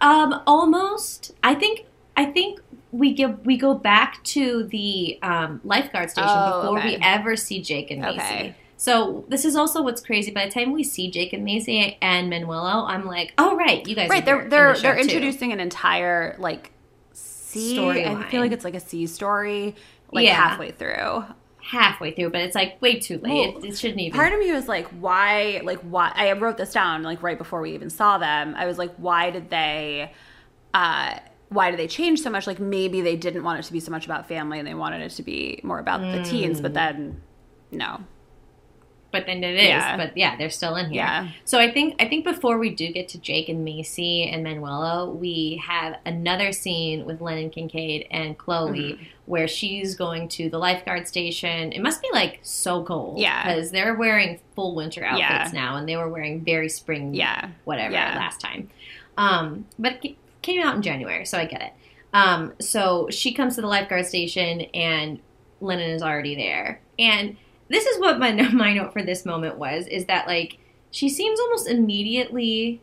Um, 0.00 0.42
almost. 0.46 1.32
I 1.42 1.54
think. 1.54 1.84
I 2.18 2.24
think 2.24 2.60
we 2.92 3.12
give 3.12 3.44
we 3.44 3.58
go 3.58 3.74
back 3.74 4.22
to 4.24 4.64
the 4.64 5.18
um, 5.22 5.60
lifeguard 5.64 6.08
station 6.10 6.30
Oh, 6.32 6.62
before 6.62 6.78
okay. 6.78 6.96
we 6.96 6.98
ever 7.02 7.36
see 7.36 7.60
Jake 7.60 7.90
and 7.90 8.00
Macy. 8.00 8.16
Okay. 8.16 8.54
So 8.78 9.26
this 9.28 9.44
is 9.44 9.54
also 9.54 9.82
what's 9.82 10.00
crazy. 10.00 10.30
By 10.30 10.46
the 10.46 10.52
time 10.52 10.72
we 10.72 10.82
see 10.82 11.10
Jake 11.10 11.34
and 11.34 11.44
Macy 11.44 11.98
and 12.00 12.32
Manuelo, 12.32 12.86
I'm 12.88 13.04
like, 13.04 13.34
oh 13.36 13.54
right, 13.54 13.86
you 13.86 13.94
guys. 13.94 14.08
Right, 14.08 14.22
are 14.22 14.24
they're 14.24 14.40
in 14.44 14.48
they're 14.48 14.74
the 14.74 14.80
they're 14.80 14.94
too. 14.94 15.00
introducing 15.02 15.52
an 15.52 15.60
entire 15.60 16.36
like 16.38 16.72
C. 17.12 17.78
I 17.78 17.82
Storyline. 17.82 18.30
feel 18.30 18.40
like 18.40 18.52
it's 18.52 18.64
like 18.64 18.74
a 18.74 18.80
C 18.80 19.06
story, 19.06 19.74
like 20.10 20.24
Yeah. 20.24 20.34
halfway 20.36 20.70
through. 20.70 21.24
Halfway 21.66 22.12
through, 22.12 22.30
but 22.30 22.40
it's 22.42 22.54
like 22.54 22.80
way 22.80 22.98
too 22.98 23.18
late. 23.18 23.54
Well, 23.54 23.64
it, 23.64 23.68
it 23.72 23.78
shouldn't 23.78 24.00
even. 24.00 24.16
Part 24.16 24.32
of 24.32 24.38
me 24.38 24.52
was 24.52 24.68
like, 24.68 24.86
why? 24.88 25.60
Like, 25.64 25.80
why? 25.80 26.12
I 26.14 26.32
wrote 26.32 26.56
this 26.56 26.72
down 26.72 27.02
like 27.02 27.22
right 27.22 27.38
before 27.38 27.60
we 27.60 27.72
even 27.74 27.90
saw 27.90 28.18
them. 28.18 28.54
I 28.56 28.66
was 28.66 28.78
like, 28.78 28.94
why 28.96 29.30
did 29.30 29.50
they? 29.50 30.12
uh 30.74 31.18
why 31.48 31.70
did 31.70 31.78
they 31.78 31.86
change 31.86 32.20
so 32.20 32.28
much? 32.28 32.46
Like 32.46 32.58
maybe 32.58 33.00
they 33.00 33.14
didn't 33.16 33.44
want 33.44 33.60
it 33.60 33.62
to 33.66 33.72
be 33.72 33.78
so 33.80 33.92
much 33.92 34.04
about 34.04 34.26
family 34.26 34.58
and 34.58 34.66
they 34.66 34.74
wanted 34.74 35.00
it 35.00 35.10
to 35.10 35.22
be 35.22 35.60
more 35.62 35.78
about 35.78 36.00
the 36.00 36.22
teens, 36.24 36.58
Mm. 36.58 36.62
but 36.62 36.74
then 36.74 37.22
no. 37.70 38.00
But 39.16 39.26
then 39.26 39.42
it 39.42 39.56
is. 39.56 39.68
Yeah. 39.68 39.96
But 39.96 40.16
yeah, 40.16 40.36
they're 40.36 40.50
still 40.50 40.76
in 40.76 40.86
here. 40.90 40.96
Yeah. 41.02 41.28
So 41.44 41.58
I 41.58 41.72
think 41.72 41.94
I 41.98 42.06
think 42.08 42.24
before 42.24 42.58
we 42.58 42.70
do 42.74 42.92
get 42.92 43.08
to 43.08 43.18
Jake 43.18 43.48
and 43.48 43.64
Macy 43.64 44.24
and 44.24 44.44
Manuelo, 44.44 45.14
we 45.14 45.62
have 45.66 45.96
another 46.04 46.52
scene 46.52 47.06
with 47.06 47.20
Lennon 47.20 47.50
Kincaid 47.50 48.06
and 48.10 48.36
Chloe 48.36 48.92
Mm-hmm. 48.92 49.04
where 49.26 49.48
she's 49.48 49.94
going 49.94 50.28
to 50.28 50.50
the 50.50 50.58
lifeguard 50.58 51.08
station. 51.08 51.72
It 51.72 51.80
must 51.80 52.02
be 52.02 52.08
like 52.12 52.40
so 52.42 52.84
cold. 52.84 53.18
Yeah. 53.18 53.42
Because 53.54 53.70
they're 53.70 53.94
wearing 53.94 54.40
full 54.54 54.74
winter 54.74 55.02
outfits 55.04 55.52
Yeah. 55.52 55.60
now 55.60 55.76
and 55.76 55.88
they 55.88 55.96
were 55.96 56.08
wearing 56.08 56.44
very 56.44 56.68
spring 56.68 57.14
Yeah. 57.14 57.48
whatever 57.64 57.94
Yeah. 57.94 58.16
last 58.16 58.40
time. 58.40 58.68
Um, 59.16 59.66
but 59.78 59.98
it 60.04 60.16
came 60.42 60.62
out 60.62 60.76
in 60.76 60.82
January, 60.82 61.24
so 61.24 61.38
I 61.38 61.46
get 61.46 61.62
it. 61.62 61.72
Um, 62.12 62.52
so 62.60 63.08
she 63.10 63.32
comes 63.32 63.54
to 63.56 63.60
the 63.62 63.66
lifeguard 63.66 64.06
station 64.06 64.60
and 64.74 65.20
Lennon 65.60 65.90
is 65.90 66.02
already 66.02 66.34
there. 66.36 66.80
And 66.98 67.36
this 67.68 67.86
is 67.86 67.98
what 68.00 68.18
my 68.18 68.32
my 68.52 68.72
note 68.74 68.92
for 68.92 69.02
this 69.02 69.24
moment 69.24 69.56
was 69.58 69.86
is 69.86 70.06
that 70.06 70.26
like 70.26 70.58
she 70.90 71.08
seems 71.08 71.38
almost 71.40 71.68
immediately 71.68 72.80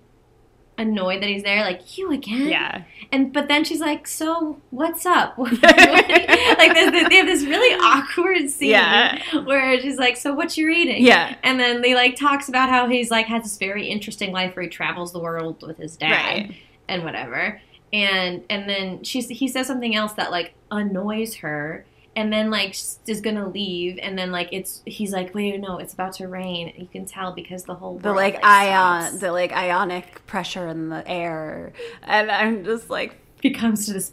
annoyed 0.75 1.21
that 1.21 1.29
he's 1.29 1.43
there 1.43 1.61
like 1.61 1.97
you 1.99 2.11
again 2.11 2.47
Yeah. 2.47 2.83
and 3.11 3.31
but 3.31 3.47
then 3.47 3.63
she's 3.63 3.79
like 3.79 4.07
so 4.07 4.59
what's 4.71 5.05
up 5.05 5.37
like 5.37 5.61
they 5.61 7.15
have 7.15 7.27
this 7.27 7.43
really 7.45 7.79
awkward 7.79 8.49
scene 8.49 8.71
Yeah. 8.71 9.21
where 9.43 9.79
she's 9.79 9.97
like 9.97 10.17
so 10.17 10.33
what 10.33 10.57
you 10.57 10.67
eating 10.69 11.05
Yeah. 11.05 11.35
and 11.43 11.59
then 11.59 11.81
they 11.81 11.93
like 11.93 12.15
talks 12.15 12.49
about 12.49 12.69
how 12.69 12.87
he's 12.89 13.11
like 13.11 13.27
has 13.27 13.43
this 13.43 13.57
very 13.57 13.87
interesting 13.87 14.31
life 14.31 14.55
where 14.55 14.63
he 14.63 14.69
travels 14.69 15.11
the 15.13 15.19
world 15.19 15.61
with 15.65 15.77
his 15.77 15.95
dad 15.95 16.09
Right. 16.11 16.55
and 16.87 17.03
whatever. 17.03 17.61
And 17.91 18.43
and 18.49 18.67
then 18.67 19.03
she's 19.03 19.29
he 19.29 19.47
says 19.47 19.67
something 19.67 19.93
else 19.95 20.13
that 20.13 20.31
like 20.31 20.55
annoys 20.71 21.35
her 21.35 21.85
and 22.15 22.31
then 22.31 22.51
like 22.51 22.71
is 23.07 23.21
gonna 23.21 23.47
leave 23.49 23.97
and 24.01 24.17
then 24.17 24.31
like 24.31 24.49
it's 24.51 24.81
he's 24.85 25.11
like 25.11 25.33
wait 25.33 25.59
no 25.59 25.79
it's 25.79 25.93
about 25.93 26.13
to 26.13 26.27
rain 26.27 26.71
you 26.77 26.85
can 26.87 27.05
tell 27.05 27.31
because 27.33 27.63
the 27.63 27.73
whole 27.73 27.97
The 27.97 28.09
world, 28.09 28.17
like 28.17 28.43
ion 28.43 29.01
stops. 29.03 29.19
the 29.21 29.31
like 29.31 29.51
ionic 29.51 30.25
pressure 30.27 30.67
in 30.67 30.89
the 30.89 31.07
air. 31.07 31.73
And 32.03 32.29
I'm 32.31 32.63
just 32.63 32.89
like 32.89 33.17
he 33.41 33.49
comes 33.51 33.85
to 33.87 33.93
this 33.93 34.11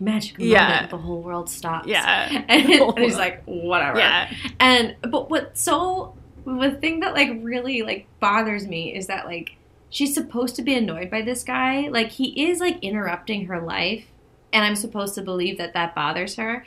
magical 0.00 0.44
Yeah. 0.44 0.68
moment 0.68 0.90
the 0.90 0.98
whole 0.98 1.22
world 1.22 1.48
stops 1.48 1.86
Yeah. 1.88 2.44
and, 2.48 2.68
and 2.70 2.98
he's 2.98 3.16
like 3.16 3.42
whatever 3.44 3.98
Yeah. 3.98 4.30
And 4.60 4.96
but 5.02 5.30
what 5.30 5.56
so 5.56 6.14
the 6.44 6.72
thing 6.80 7.00
that 7.00 7.14
like 7.14 7.30
really 7.42 7.82
like 7.82 8.06
bothers 8.20 8.66
me 8.66 8.94
is 8.94 9.06
that 9.06 9.26
like 9.26 9.56
she's 9.90 10.14
supposed 10.14 10.56
to 10.56 10.62
be 10.62 10.74
annoyed 10.74 11.10
by 11.10 11.22
this 11.22 11.42
guy. 11.44 11.88
Like 11.88 12.08
he 12.10 12.48
is 12.50 12.58
like 12.60 12.78
interrupting 12.82 13.46
her 13.46 13.60
life, 13.60 14.04
and 14.52 14.64
I'm 14.64 14.76
supposed 14.76 15.14
to 15.14 15.22
believe 15.22 15.58
that 15.58 15.74
that 15.74 15.94
bothers 15.94 16.36
her. 16.36 16.64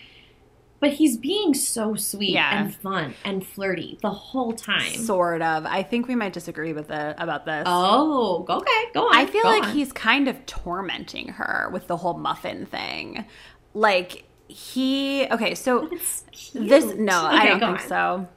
But 0.82 0.94
he's 0.94 1.18
being 1.18 1.54
so 1.54 1.96
sweet 1.96 2.30
Yeah. 2.32 2.62
and 2.64 2.74
fun 2.76 3.14
and 3.26 3.46
flirty 3.46 3.98
the 4.02 4.12
whole 4.12 4.54
time. 4.54 4.94
Sort 4.94 5.42
of. 5.42 5.66
I 5.66 5.84
think 5.84 6.08
we 6.08 6.16
might 6.16 6.32
disagree 6.32 6.72
with 6.72 6.88
the 6.88 7.22
about 7.22 7.46
this. 7.46 7.64
oh, 7.66 8.46
okay, 8.48 8.92
go 8.94 9.08
on. 9.08 9.16
I 9.16 9.26
feel 9.26 9.44
go 9.44 9.50
like 9.50 9.64
on. 9.64 9.72
he's 9.74 9.92
kind 9.92 10.28
of 10.30 10.46
tormenting 10.46 11.30
her 11.30 11.70
with 11.74 11.88
the 11.88 11.98
whole 11.98 12.14
muffin 12.18 12.66
thing. 12.66 13.26
Like 13.74 14.24
he 14.48 15.28
okay, 15.30 15.54
so 15.54 15.90
this 16.54 16.86
no, 16.96 17.28
Okay, 17.28 17.38
I 17.38 17.46
don't 17.48 17.60
think 17.60 17.82
on. 17.82 17.88
so. 17.90 18.28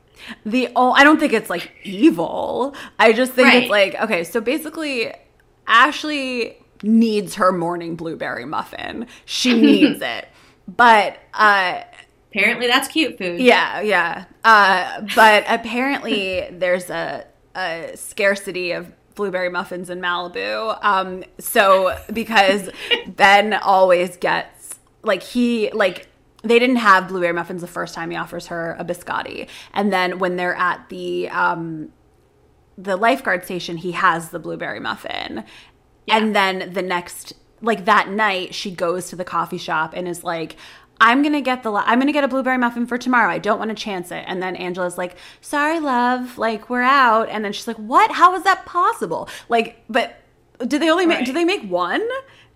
The 0.45 0.69
oh, 0.77 0.93
I 0.93 1.05
don't 1.05 1.19
think 1.21 1.33
it's 1.33 1.49
like 1.51 1.71
evil. 1.85 2.75
I 2.99 3.13
just 3.13 3.33
think 3.33 3.49
Right. 3.49 3.63
it's 3.63 3.71
like 3.71 3.95
okay, 4.03 4.25
so 4.25 4.41
basically 4.41 5.13
Ashley 5.67 6.57
needs 6.83 7.37
her 7.37 7.53
morning 7.53 7.95
blueberry 7.97 8.45
muffin. 8.45 9.07
She 9.25 9.55
needs 9.61 10.01
it. 10.03 10.29
But 10.69 11.19
uh 11.35 11.83
Apparently, 12.35 12.67
that's 12.67 12.89
cute 12.89 13.19
food. 13.19 13.41
yeah, 13.41 13.81
yeah. 13.81 14.25
Uh, 14.43 15.03
but 15.15 15.45
apparently, 15.49 16.49
there's 16.53 16.89
a, 16.89 17.27
a 17.55 17.93
scarcity 17.95 18.73
of 18.73 18.93
blueberry 19.15 19.51
muffins 19.51 19.91
in 19.91 20.01
Malibu. 20.01 20.79
Um, 20.83 21.25
so 21.39 21.99
because 22.13 22.71
Ben 23.07 23.53
always 23.55 24.17
gets 24.17 24.79
like 25.03 25.23
he 25.23 25.71
like 25.73 26.09
they 26.43 26.59
didn't 26.59 26.77
have 26.77 27.09
blueberry 27.09 27.33
muffins 27.33 27.61
the 27.61 27.67
first 27.67 27.95
time 27.95 28.11
he 28.11 28.17
offers 28.17 28.49
her 28.49 28.77
a 28.79 28.85
biscotti, 28.85 29.49
and 29.75 29.93
then 29.93 30.19
when 30.19 30.37
they're 30.37 30.57
at 30.57 30.89
the 30.89 31.29
um, 31.29 31.91
the 32.79 32.97
lifeguard 32.97 33.45
station, 33.45 33.77
he 33.77 33.93
has 33.93 34.31
the 34.31 34.39
blueberry 34.39 34.81
muffin, 34.81 35.45
and 36.09 36.35
then 36.35 36.73
the 36.73 36.83
next 36.83 37.35
like 37.61 37.85
that 37.85 38.09
night 38.09 38.55
she 38.55 38.71
goes 38.73 39.09
to 39.09 39.17
the 39.17 39.25
coffee 39.25 39.59
shop 39.59 39.93
and 39.95 40.09
is 40.09 40.25
like 40.25 40.57
I'm 41.03 41.23
gonna 41.23 41.41
get 41.43 41.63
the 41.65 41.73
I'm 41.73 41.99
gonna 41.99 42.13
get 42.13 42.25
a 42.25 42.29
blueberry 42.29 42.57
muffin 42.59 42.87
for 42.87 42.97
tomorrow. 42.97 43.29
I 43.31 43.39
don't 43.39 43.59
want 43.59 43.71
to 43.71 43.75
chance 43.75 44.11
it. 44.13 44.25
And 44.29 44.41
then 44.43 44.55
Angela's 44.57 44.97
like, 44.97 45.17
"Sorry, 45.41 45.81
love, 45.81 46.39
like 46.39 46.71
we're 46.71 46.83
out." 46.83 47.29
And 47.29 47.45
then 47.45 47.53
she's 47.53 47.67
like, 47.67 47.77
"What? 47.77 48.13
How 48.13 48.35
is 48.37 48.45
that 48.45 48.65
possible?" 48.65 49.29
Like, 49.49 49.83
but 49.91 50.15
do 50.67 50.79
they 50.79 50.89
only 50.91 51.07
make? 51.07 51.25
do 51.27 51.33
they 51.33 51.45
make 51.45 51.65
one? 51.69 52.07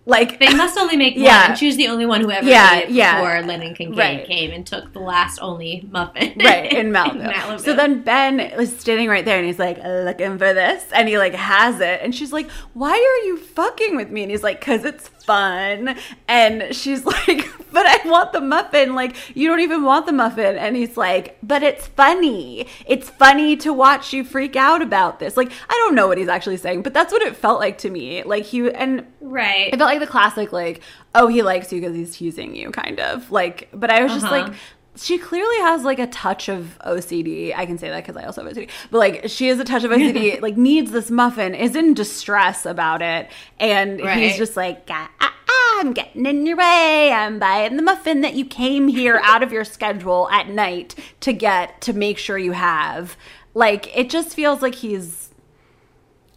Like, 0.09 0.39
They 0.39 0.53
must 0.55 0.77
only 0.77 0.95
make 0.95 1.15
Yeah. 1.17 1.41
one. 1.41 1.49
And 1.49 1.59
she 1.59 1.65
was 1.67 1.75
the 1.75 1.89
only 1.89 2.05
one 2.05 2.21
who 2.21 2.31
ever 2.31 2.47
Yeah, 2.47 2.69
made 2.71 2.83
it 2.83 2.89
yeah. 2.91 3.19
before 3.19 3.41
Lennon 3.45 3.75
Kincaid 3.75 3.97
Right. 3.99 4.25
came 4.25 4.51
and 4.51 4.65
took 4.65 4.93
the 4.93 5.01
last 5.01 5.37
only 5.41 5.85
muffin. 5.91 6.31
right 6.45 6.71
in 6.71 6.91
Malibu. 6.93 7.29
Malibu. 7.29 7.59
So 7.59 7.75
then 7.75 8.03
Ben 8.03 8.39
is 8.39 8.79
standing 8.79 9.09
right 9.09 9.25
there 9.25 9.37
and 9.37 9.45
he's 9.45 9.59
like 9.59 9.77
looking 9.83 10.37
for 10.37 10.53
this 10.53 10.85
and 10.93 11.09
he 11.09 11.17
like 11.17 11.33
has 11.35 11.81
it 11.81 11.99
and 12.01 12.15
she's 12.15 12.31
like, 12.31 12.49
"Why 12.73 12.91
are 12.93 13.25
you 13.27 13.35
fucking 13.35 13.97
with 13.97 14.09
me?" 14.09 14.21
And 14.21 14.31
he's 14.31 14.43
like, 14.43 14.61
"Cuz 14.61 14.85
it's 14.85 15.09
fun." 15.27 15.95
And 16.27 16.73
she's 16.75 17.05
like, 17.13 17.45
"But 17.71 17.85
I 17.85 17.99
want 18.05 18.33
the 18.33 18.41
muffin. 18.41 18.95
Like 18.95 19.15
you 19.35 19.47
don't 19.47 19.59
even 19.59 19.83
want 19.83 20.07
the 20.07 20.13
muffin." 20.13 20.57
And 20.57 20.75
he's 20.75 20.97
like, 20.97 21.37
"But 21.43 21.61
it's 21.61 21.85
funny. 21.87 22.67
It's 22.87 23.09
funny 23.09 23.55
to 23.57 23.71
watch 23.71 24.13
you 24.13 24.23
freak 24.23 24.55
out 24.55 24.81
about 24.81 25.19
this." 25.19 25.37
Like 25.37 25.51
I 25.69 25.73
don't 25.85 25.93
know 25.93 26.07
what 26.07 26.17
he's 26.17 26.27
actually 26.29 26.57
saying, 26.57 26.81
but 26.81 26.93
that's 26.95 27.13
what 27.13 27.21
it 27.21 27.35
felt 27.35 27.59
like 27.59 27.77
to 27.79 27.89
me. 27.91 28.23
Like 28.23 28.45
he 28.45 28.71
and 28.71 29.05
right. 29.21 29.67
it 29.73 29.77
felt 29.77 29.89
like 29.91 29.99
the 29.99 30.07
classic, 30.07 30.51
like, 30.51 30.81
oh, 31.13 31.27
he 31.27 31.41
likes 31.43 31.71
you 31.71 31.79
because 31.81 31.95
he's 31.95 32.15
teasing 32.15 32.55
you, 32.55 32.71
kind 32.71 32.99
of. 32.99 33.29
Like, 33.31 33.67
but 33.73 33.89
I 33.91 34.01
was 34.03 34.13
just 34.13 34.25
Uh-huh. 34.25 34.43
like, 34.45 34.53
she 34.97 35.17
clearly 35.17 35.57
has 35.57 35.83
like 35.83 35.99
a 35.99 36.07
touch 36.07 36.49
of 36.49 36.77
OCD. 36.85 37.53
I 37.55 37.65
can 37.65 37.77
say 37.77 37.89
that 37.89 38.03
because 38.05 38.17
I 38.17 38.25
also 38.25 38.43
have 38.43 38.51
OCD. 38.53 38.69
But 38.91 38.97
like, 38.97 39.23
she 39.27 39.47
has 39.47 39.59
a 39.59 39.63
touch 39.63 39.83
of 39.83 39.91
OCD, 39.91 40.41
like, 40.41 40.57
needs 40.57 40.91
this 40.91 41.09
muffin, 41.11 41.53
is 41.55 41.75
in 41.75 41.93
distress 41.93 42.65
about 42.65 43.01
it. 43.01 43.29
And 43.59 44.01
Right. 44.01 44.17
he's 44.17 44.37
just 44.37 44.57
like, 44.57 44.83
ah, 44.89 45.09
ah, 45.21 45.33
ah, 45.49 45.79
I'm 45.79 45.93
getting 45.93 46.25
in 46.25 46.45
your 46.45 46.57
way. 46.57 47.11
I'm 47.11 47.39
buying 47.39 47.77
the 47.77 47.83
muffin 47.83 48.21
that 48.21 48.33
you 48.33 48.45
came 48.45 48.87
here 48.87 49.19
out 49.23 49.43
of 49.43 49.51
your 49.51 49.63
schedule 49.63 50.27
at 50.31 50.49
night 50.49 50.95
to 51.21 51.33
get 51.33 51.79
to 51.81 51.93
make 51.93 52.17
sure 52.17 52.37
you 52.37 52.53
have. 52.53 53.15
Like, 53.53 53.95
it 53.97 54.09
just 54.09 54.33
feels 54.33 54.61
like 54.61 54.75
he's 54.75 55.25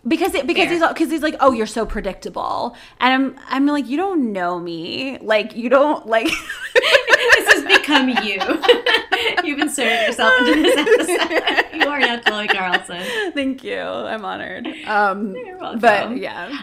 because 0.09 0.35
it 0.35 0.47
because 0.47 0.65
Fair. 0.69 0.79
he's 0.79 0.89
because 0.89 1.11
he's 1.11 1.21
like 1.21 1.37
oh 1.41 1.53
you're 1.53 1.67
so 1.67 1.85
predictable 1.85 2.75
and 3.01 3.13
I'm 3.13 3.45
I'm 3.49 3.67
like 3.67 3.87
you 3.87 3.99
don't 3.99 4.33
know 4.33 4.59
me 4.59 5.19
like 5.19 5.55
you 5.55 5.69
don't 5.69 6.07
like 6.07 6.27
has 7.53 7.64
become 7.64 8.09
you. 8.09 8.38
You've 9.48 9.59
inserted 9.61 10.07
yourself 10.09 10.32
into 10.40 10.62
this 10.62 10.76
episode. 11.11 11.78
you 11.78 11.86
are 11.88 12.01
now 12.01 12.20
Chloe 12.20 12.48
Carlson. 12.48 13.03
thank 13.32 13.62
you 13.64 13.78
I'm 13.78 14.24
honored 14.24 14.66
um 14.86 15.34
You're 15.36 15.59
welcome. 15.59 15.80
but 15.80 16.16
yeah 16.16 16.62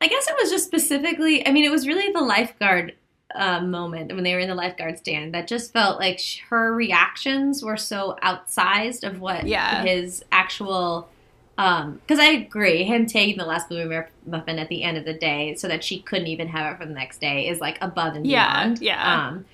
I 0.00 0.08
guess 0.08 0.28
it 0.28 0.34
was 0.38 0.50
just 0.50 0.66
specifically, 0.66 1.46
I 1.46 1.52
mean, 1.52 1.64
it 1.64 1.70
was 1.70 1.86
really 1.88 2.12
the 2.12 2.20
lifeguard 2.20 2.94
uh, 3.34 3.60
moment 3.62 4.14
when 4.14 4.24
they 4.24 4.34
were 4.34 4.40
in 4.40 4.48
the 4.48 4.54
lifeguard 4.54 4.98
stand 4.98 5.32
that 5.34 5.48
just 5.48 5.72
felt 5.72 5.98
like 5.98 6.18
sh- 6.18 6.40
her 6.50 6.74
reactions 6.74 7.62
were 7.62 7.78
so 7.78 8.18
outsized 8.22 9.04
of 9.08 9.20
what 9.20 9.46
Yeah. 9.46 9.82
his 9.84 10.22
actual. 10.30 11.08
Because 11.56 12.18
I 12.18 12.26
agree, 12.26 12.84
him 12.84 13.06
taking 13.06 13.38
the 13.38 13.46
last 13.46 13.70
blueberry 13.70 14.06
muffin 14.26 14.58
at 14.58 14.68
the 14.68 14.82
end 14.82 14.98
of 14.98 15.06
the 15.06 15.14
day 15.14 15.54
so 15.54 15.66
that 15.68 15.82
she 15.82 16.00
couldn't 16.02 16.26
even 16.26 16.48
have 16.48 16.74
it 16.74 16.78
for 16.78 16.84
the 16.86 16.92
next 16.92 17.18
day 17.22 17.48
is 17.48 17.58
like 17.62 17.78
above 17.80 18.14
and 18.16 18.26
Yeah, 18.26 18.64
beyond. 18.64 18.82
yeah. 18.82 19.28
Um, 19.28 19.46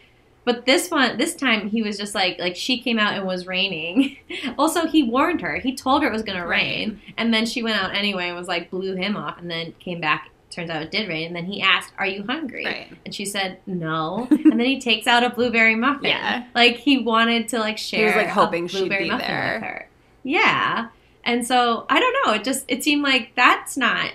but 0.44 0.66
this 0.66 0.90
one, 0.90 1.18
this 1.18 1.34
time, 1.34 1.68
he 1.68 1.82
was 1.82 1.96
just 1.96 2.14
like, 2.14 2.38
like 2.38 2.56
she 2.56 2.80
came 2.80 2.98
out 2.98 3.14
and 3.14 3.26
was 3.26 3.46
raining. 3.46 4.16
also, 4.58 4.86
he 4.86 5.02
warned 5.02 5.40
her. 5.40 5.56
He 5.56 5.74
told 5.76 6.02
her 6.02 6.08
it 6.08 6.12
was 6.12 6.22
going 6.22 6.38
to 6.38 6.46
rain, 6.46 7.00
and 7.16 7.32
then 7.32 7.46
she 7.46 7.62
went 7.62 7.82
out 7.82 7.94
anyway 7.94 8.28
and 8.28 8.36
was 8.36 8.48
like, 8.48 8.70
blew 8.70 8.96
him 8.96 9.16
off, 9.16 9.38
and 9.38 9.50
then 9.50 9.72
came 9.78 10.00
back. 10.00 10.30
Turns 10.50 10.68
out 10.68 10.82
it 10.82 10.90
did 10.90 11.08
rain, 11.08 11.28
and 11.28 11.34
then 11.34 11.46
he 11.46 11.62
asked, 11.62 11.94
"Are 11.96 12.06
you 12.06 12.24
hungry?" 12.24 12.66
Right. 12.66 12.86
And 13.06 13.14
she 13.14 13.24
said, 13.24 13.58
"No." 13.64 14.28
and 14.30 14.52
then 14.52 14.66
he 14.66 14.78
takes 14.78 15.06
out 15.06 15.24
a 15.24 15.30
blueberry 15.30 15.74
muffin. 15.74 16.10
Yeah. 16.10 16.44
like 16.54 16.76
he 16.76 16.98
wanted 16.98 17.48
to 17.48 17.58
like 17.58 17.78
share. 17.78 18.00
He 18.00 18.04
was 18.04 18.16
like, 18.16 18.28
hoping 18.28 18.68
she'd 18.68 18.90
be 18.90 19.08
there. 19.08 19.88
Yeah, 20.24 20.88
and 21.24 21.46
so 21.46 21.86
I 21.88 21.98
don't 21.98 22.26
know. 22.26 22.34
It 22.34 22.44
just 22.44 22.66
it 22.68 22.84
seemed 22.84 23.02
like 23.02 23.32
that's 23.34 23.78
not 23.78 24.10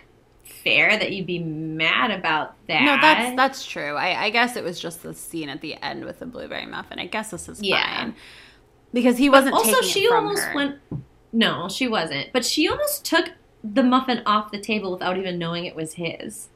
fair 0.67 0.97
that 0.99 1.11
you'd 1.13 1.25
be 1.25 1.39
mad 1.39 2.11
about 2.11 2.55
that. 2.67 2.83
no 2.83 2.97
that's 3.01 3.35
that's 3.35 3.65
true 3.65 3.95
I 3.95 4.25
I 4.25 4.29
guess 4.29 4.55
it 4.55 4.63
was 4.63 4.79
just 4.79 5.03
the 5.03 5.13
scene 5.13 5.49
at 5.49 5.61
the 5.61 5.75
end 5.83 6.03
with 6.05 6.19
the 6.19 6.25
blueberry 6.25 6.65
muffin 6.65 6.99
I 6.99 7.05
guess 7.05 7.31
this 7.31 7.47
is 7.49 7.61
Yeah. 7.61 7.97
fine 8.03 8.15
because 8.93 9.17
he 9.17 9.29
wasn't 9.29 9.53
also 9.53 9.71
taking 9.75 9.89
she 9.89 10.07
almost 10.09 10.43
her. 10.43 10.55
went 10.55 10.75
no 11.33 11.67
she 11.69 11.87
wasn't 11.87 12.31
but 12.33 12.43
she 12.45 12.67
almost 12.67 13.05
took 13.05 13.31
the 13.63 13.83
muffin 13.83 14.21
off 14.25 14.51
the 14.51 14.59
table 14.59 14.91
without 14.91 15.17
even 15.17 15.37
knowing 15.37 15.65
it 15.65 15.75
was 15.75 15.93
his 15.93 16.49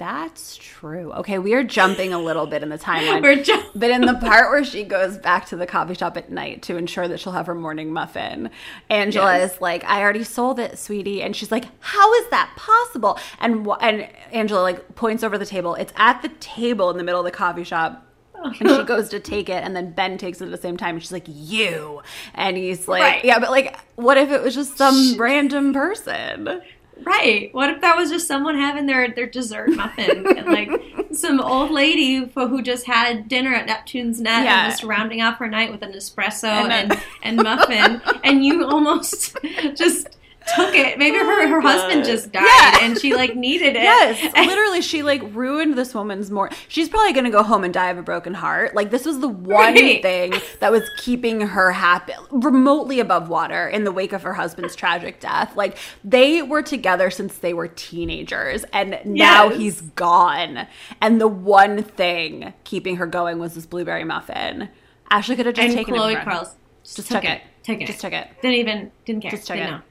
that's 0.00 0.56
true 0.56 1.12
okay 1.12 1.38
we 1.38 1.52
are 1.52 1.62
jumping 1.62 2.14
a 2.14 2.18
little 2.18 2.46
bit 2.46 2.62
in 2.62 2.70
the 2.70 2.78
timeline 2.78 3.22
We're 3.22 3.42
just, 3.42 3.66
But 3.78 3.90
in 3.90 4.00
the 4.00 4.14
part 4.14 4.50
where 4.50 4.64
she 4.64 4.82
goes 4.82 5.18
back 5.18 5.44
to 5.48 5.56
the 5.56 5.66
coffee 5.66 5.92
shop 5.94 6.16
at 6.16 6.30
night 6.32 6.62
to 6.62 6.76
ensure 6.78 7.06
that 7.06 7.20
she'll 7.20 7.34
have 7.34 7.44
her 7.46 7.54
morning 7.54 7.92
muffin, 7.92 8.48
Angela 8.88 9.36
Yes. 9.36 9.54
is 9.54 9.60
like, 9.60 9.84
"I 9.84 10.00
already 10.00 10.24
sold 10.24 10.58
it, 10.58 10.78
sweetie," 10.78 11.22
and 11.22 11.36
she's 11.36 11.52
like, 11.52 11.66
"How 11.80 12.12
is 12.14 12.30
that 12.30 12.50
possible?" 12.56 13.18
And 13.40 13.66
wh- 13.66 13.76
and 13.82 14.08
Angela 14.32 14.62
like 14.62 14.94
points 14.94 15.22
over 15.22 15.36
the 15.36 15.44
table. 15.46 15.74
It's 15.74 15.92
at 15.96 16.22
the 16.22 16.30
table 16.40 16.90
in 16.90 16.96
the 16.96 17.04
middle 17.04 17.20
of 17.20 17.24
the 17.26 17.30
coffee 17.30 17.64
shop. 17.64 18.06
And 18.42 18.56
she 18.56 18.64
goes 18.84 19.10
to 19.10 19.20
take 19.20 19.50
it, 19.50 19.62
and 19.62 19.76
then 19.76 19.92
Ben 19.92 20.16
takes 20.16 20.40
it 20.40 20.46
at 20.46 20.50
the 20.50 20.56
same 20.56 20.78
time. 20.78 20.94
And 20.94 21.02
she's 21.02 21.12
like, 21.12 21.26
"You," 21.28 22.00
and 22.34 22.56
he's 22.56 22.88
like, 22.88 23.02
Right. 23.02 23.24
"Yeah, 23.24 23.38
but 23.38 23.50
like, 23.50 23.78
what 23.96 24.16
if 24.16 24.30
it 24.30 24.42
was 24.42 24.54
just 24.54 24.78
some 24.78 25.16
random 25.18 25.74
person?" 25.74 26.62
Right 27.04 27.52
what 27.54 27.70
if 27.70 27.80
that 27.80 27.96
was 27.96 28.10
just 28.10 28.26
someone 28.28 28.56
having 28.56 28.86
their 28.86 29.08
their 29.10 29.26
dessert 29.26 29.70
muffin 29.70 30.26
and 30.36 30.46
like 30.48 30.70
some 31.12 31.40
old 31.40 31.70
lady 31.70 32.24
for, 32.26 32.46
who 32.46 32.62
just 32.62 32.86
had 32.86 33.26
dinner 33.28 33.52
at 33.54 33.66
neptune's 33.66 34.20
net 34.20 34.44
Yeah. 34.44 34.64
and 34.64 34.72
just 34.72 34.84
rounding 34.84 35.22
off 35.22 35.38
her 35.38 35.48
night 35.48 35.70
with 35.72 35.82
an 35.82 35.92
espresso 35.92 36.44
And 36.44 36.72
and, 36.92 37.00
and, 37.22 37.36
muffin 37.42 38.00
and 38.24 38.44
you 38.44 38.64
almost 38.64 39.36
just 39.74 40.08
took 40.56 40.74
it 40.74 40.98
maybe 40.98 41.16
her, 41.18 41.24
oh 41.42 41.48
her 41.48 41.60
husband 41.60 42.04
just 42.04 42.32
died 42.32 42.42
Yeah. 42.44 42.78
and 42.84 42.98
she 42.98 43.14
like 43.14 43.36
needed 43.36 43.76
it 43.76 43.82
Yes, 43.82 44.34
literally, 44.36 44.80
she 44.80 45.02
like 45.02 45.22
ruined 45.34 45.76
this 45.78 45.94
woman's 45.94 46.30
more. 46.30 46.50
She's 46.68 46.88
probably 46.88 47.12
gonna 47.12 47.30
go 47.30 47.42
home 47.42 47.62
and 47.64 47.72
die 47.74 47.90
of 47.90 47.98
a 47.98 48.02
broken 48.02 48.34
heart. 48.34 48.74
Like 48.74 48.90
this 48.90 49.04
was 49.04 49.20
the 49.20 49.28
one 49.28 49.74
Right. 49.74 50.02
thing 50.02 50.34
that 50.60 50.72
was 50.72 50.88
keeping 50.98 51.40
her 51.40 51.72
happy, 51.72 52.14
remotely 52.30 53.00
above 53.00 53.28
water 53.28 53.68
in 53.68 53.84
the 53.84 53.92
wake 53.92 54.12
of 54.12 54.22
her 54.22 54.34
husband's 54.34 54.74
tragic 54.74 55.20
death. 55.20 55.54
Like 55.56 55.76
they 56.04 56.42
were 56.42 56.62
together 56.62 57.10
since 57.10 57.38
they 57.38 57.54
were 57.54 57.68
teenagers, 57.68 58.64
and 58.72 58.98
now 59.04 59.48
Yes. 59.50 59.58
he's 59.58 59.80
gone. 59.82 60.66
And 61.00 61.20
the 61.20 61.28
one 61.28 61.82
thing 61.82 62.52
keeping 62.64 62.96
her 62.96 63.06
going 63.06 63.38
was 63.38 63.54
this 63.54 63.66
blueberry 63.66 64.04
muffin. 64.04 64.68
Ashley 65.10 65.36
could 65.36 65.46
have 65.46 65.54
just 65.54 65.66
and 65.68 65.76
taken 65.76 65.94
Chloe 65.94 66.12
it. 66.14 66.18
her. 66.18 66.24
Carls 66.24 66.54
Just 66.84 67.08
took 67.08 67.24
it. 67.24 67.42
Took 67.62 67.80
it. 67.80 67.86
Just 67.86 68.00
took 68.00 68.12
it. 68.12 68.28
Didn't 68.42 68.56
even 68.56 68.90
didn't 69.04 69.22
care. 69.22 69.30
Just 69.32 69.46
took 69.46 69.56
didn't 69.56 69.68
it. 69.68 69.76
know. 69.76 69.82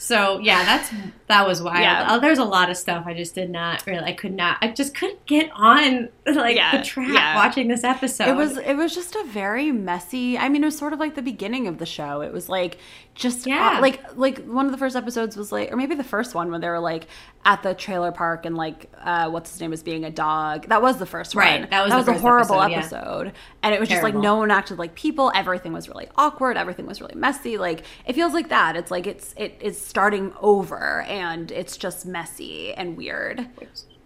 So 0.00 0.38
yeah, 0.38 0.64
that's 0.64 0.90
that 1.26 1.46
was 1.46 1.60
wild. 1.60 1.80
Yeah. 1.80 2.06
Uh, 2.08 2.18
there's 2.20 2.38
a 2.38 2.44
lot 2.44 2.70
of 2.70 2.76
stuff 2.76 3.04
I 3.06 3.14
just 3.14 3.34
did 3.34 3.50
not 3.50 3.84
really. 3.86 4.04
I 4.04 4.12
could 4.12 4.32
not. 4.32 4.56
I 4.62 4.68
just 4.68 4.94
couldn't 4.94 5.26
get 5.26 5.50
on 5.52 6.08
like 6.26 6.56
Yeah, 6.56 6.78
the 6.78 6.84
track 6.84 7.08
yeah. 7.08 7.34
watching 7.34 7.66
this 7.68 7.82
episode. 7.84 8.28
It 8.28 8.36
was 8.36 8.56
it 8.56 8.74
was 8.74 8.94
just 8.94 9.14
a 9.16 9.24
very 9.24 9.72
messy. 9.72 10.38
I 10.38 10.48
mean, 10.48 10.62
it 10.62 10.66
was 10.66 10.78
sort 10.78 10.92
of 10.92 11.00
like 11.00 11.16
the 11.16 11.22
beginning 11.22 11.66
of 11.66 11.78
the 11.78 11.86
show. 11.86 12.20
It 12.22 12.32
was 12.32 12.48
like 12.48 12.78
just 13.14 13.46
Yeah. 13.46 13.78
uh, 13.78 13.80
like 13.80 14.16
like 14.16 14.44
one 14.46 14.66
of 14.66 14.72
the 14.72 14.78
first 14.78 14.94
episodes 14.94 15.36
was 15.36 15.50
like, 15.50 15.72
or 15.72 15.76
maybe 15.76 15.96
the 15.96 16.04
first 16.04 16.34
one 16.34 16.50
when 16.52 16.60
they 16.60 16.68
were 16.68 16.78
like 16.78 17.08
at 17.44 17.62
the 17.64 17.74
trailer 17.74 18.12
park 18.12 18.46
and 18.46 18.56
like 18.56 18.90
uh, 19.02 19.28
what's 19.30 19.50
his 19.50 19.60
name 19.60 19.70
was 19.70 19.82
being 19.82 20.04
a 20.04 20.10
dog. 20.10 20.68
That 20.68 20.80
was 20.80 20.98
the 20.98 21.06
first 21.06 21.34
Right, 21.34 21.60
one. 21.62 21.70
that 21.70 21.84
was 21.94 22.06
the 22.06 22.12
a 22.12 22.18
horrible 22.18 22.60
episode, 22.62 23.26
yeah. 23.26 23.32
and 23.64 23.74
it 23.74 23.80
was 23.80 23.88
just 23.88 24.02
like 24.04 24.14
no 24.14 24.36
one 24.36 24.50
acted 24.52 24.78
like 24.78 24.94
people. 24.94 25.32
Everything 25.34 25.72
was 25.72 25.88
really 25.88 26.06
awkward. 26.16 26.56
Everything 26.56 26.86
was 26.86 27.00
really 27.00 27.16
messy. 27.16 27.58
Like 27.58 27.82
it 28.06 28.12
feels 28.14 28.32
like 28.32 28.50
that. 28.50 28.76
It's 28.76 28.90
like 28.92 29.06
it's 29.08 29.34
it 29.36 29.56
is 29.60 29.87
starting 29.88 30.32
over, 30.40 31.02
and 31.02 31.50
it's 31.50 31.76
just 31.76 32.06
messy 32.06 32.72
and 32.74 32.96
weird. 32.96 33.46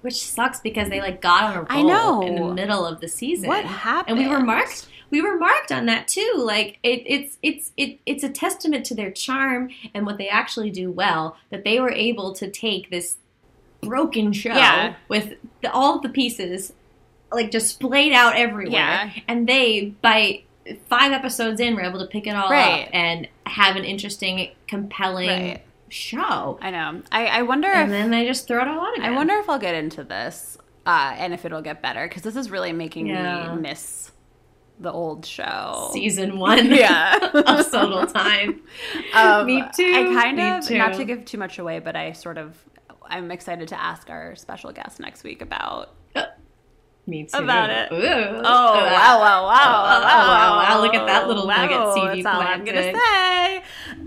which 0.02 0.24
sucks 0.24 0.58
because 0.60 0.88
they 0.88 1.00
like 1.00 1.20
got 1.20 1.44
on 1.44 1.52
a 1.56 1.60
roll 1.62 1.66
I 1.68 1.82
know. 1.82 2.22
in 2.22 2.34
the 2.34 2.54
middle 2.54 2.84
of 2.86 3.00
the 3.00 3.08
season. 3.08 3.48
What 3.48 3.64
happened? 3.64 4.18
And 4.18 4.26
we 4.28 4.32
were 4.32 4.40
marked. 4.40 4.88
We 5.10 5.20
were 5.22 5.36
marked 5.38 5.70
on 5.70 5.86
that 5.86 6.08
too. 6.08 6.32
Like 6.38 6.78
it, 6.82 7.02
it's 7.06 7.38
it's 7.42 7.72
it, 7.76 8.00
it's 8.06 8.24
a 8.24 8.28
testament 8.30 8.84
to 8.86 8.94
their 8.94 9.10
charm 9.10 9.68
and 9.94 10.06
what 10.06 10.18
they 10.18 10.28
actually 10.28 10.70
do 10.70 10.90
well 10.90 11.36
that 11.50 11.64
they 11.64 11.78
were 11.78 11.92
able 11.92 12.32
to 12.34 12.50
take 12.50 12.90
this 12.90 13.18
broken 13.82 14.32
show 14.32 14.50
Yeah. 14.54 14.94
with 15.08 15.34
the, 15.60 15.70
all 15.72 16.00
the 16.00 16.08
pieces 16.08 16.72
like 17.30 17.50
just 17.50 17.68
splayed 17.74 18.12
out 18.12 18.36
everywhere, 18.36 18.72
Yeah. 18.72 19.10
and 19.28 19.46
they 19.48 19.94
by 20.02 20.42
five 20.88 21.12
episodes 21.12 21.60
in 21.60 21.74
were 21.74 21.82
able 21.82 21.98
to 22.00 22.06
pick 22.06 22.26
it 22.26 22.34
all 22.36 22.50
Right. 22.50 22.84
up 22.84 22.88
and 22.92 23.28
have 23.46 23.76
an 23.76 23.84
interesting, 23.84 24.50
compelling 24.68 25.28
Right. 25.28 25.62
Show. 25.92 26.58
I 26.62 26.70
know. 26.70 27.02
I, 27.12 27.26
I 27.26 27.42
wonder 27.42 27.68
if 27.68 27.76
And 27.76 27.92
then 27.92 28.10
they 28.10 28.26
just 28.26 28.48
throw 28.48 28.62
it 28.62 28.68
all 28.68 28.80
out 28.80 28.96
again. 28.96 29.12
I 29.12 29.14
wonder 29.14 29.34
if 29.34 29.48
I'll 29.50 29.58
get 29.58 29.74
into 29.74 30.02
this 30.04 30.56
uh, 30.86 31.14
and 31.18 31.34
if 31.34 31.44
it'll 31.44 31.60
get 31.62 31.82
better 31.82 32.08
because 32.08 32.22
this 32.22 32.34
is 32.34 32.50
really 32.50 32.72
making 32.72 33.08
Yeah. 33.08 33.54
me 33.54 33.60
miss 33.60 34.10
the 34.80 34.90
old 34.90 35.26
show. 35.26 35.90
season 35.92 36.38
one 36.40 36.66
Yeah. 36.74 37.18
of 37.34 37.66
So 37.66 37.82
Little 37.82 38.06
Time. 38.06 38.62
Um, 39.14 39.46
Me 39.46 39.62
too. 39.76 39.84
I 39.84 40.02
kind 40.22 40.36
Me 40.38 40.50
of 40.50 40.66
too. 40.66 40.78
not 40.78 40.94
to 40.94 41.04
give 41.04 41.24
too 41.26 41.36
much 41.38 41.58
away, 41.58 41.78
but 41.78 41.94
I 41.94 42.12
sort 42.12 42.38
of 42.38 42.56
I'm 43.06 43.30
excited 43.30 43.68
to 43.68 43.78
ask 43.80 44.08
our 44.08 44.34
special 44.36 44.72
guest 44.72 44.98
next 44.98 45.22
week 45.24 45.42
about. 45.42 45.94
Me 47.04 47.24
too. 47.24 47.36
About 47.36 47.68
it. 47.68 47.92
Ooh. 47.92 47.96
Oh, 47.96 48.40
wow, 48.44 49.18
wow, 49.18 49.42
wow, 49.44 49.48
Oh, 49.48 50.02
wow, 50.02 50.56
wow. 50.62 50.80
Look 50.80 50.94
at 50.94 51.04
that 51.06 51.26
little 51.26 51.48
wow, 51.48 51.66
nugget 51.66 51.94
seed 51.94 52.18
you 52.18 52.22
That's 52.22 52.36
all 52.36 52.40
I'm 52.42 52.64
gonna 52.64 52.80
say. 52.94 53.62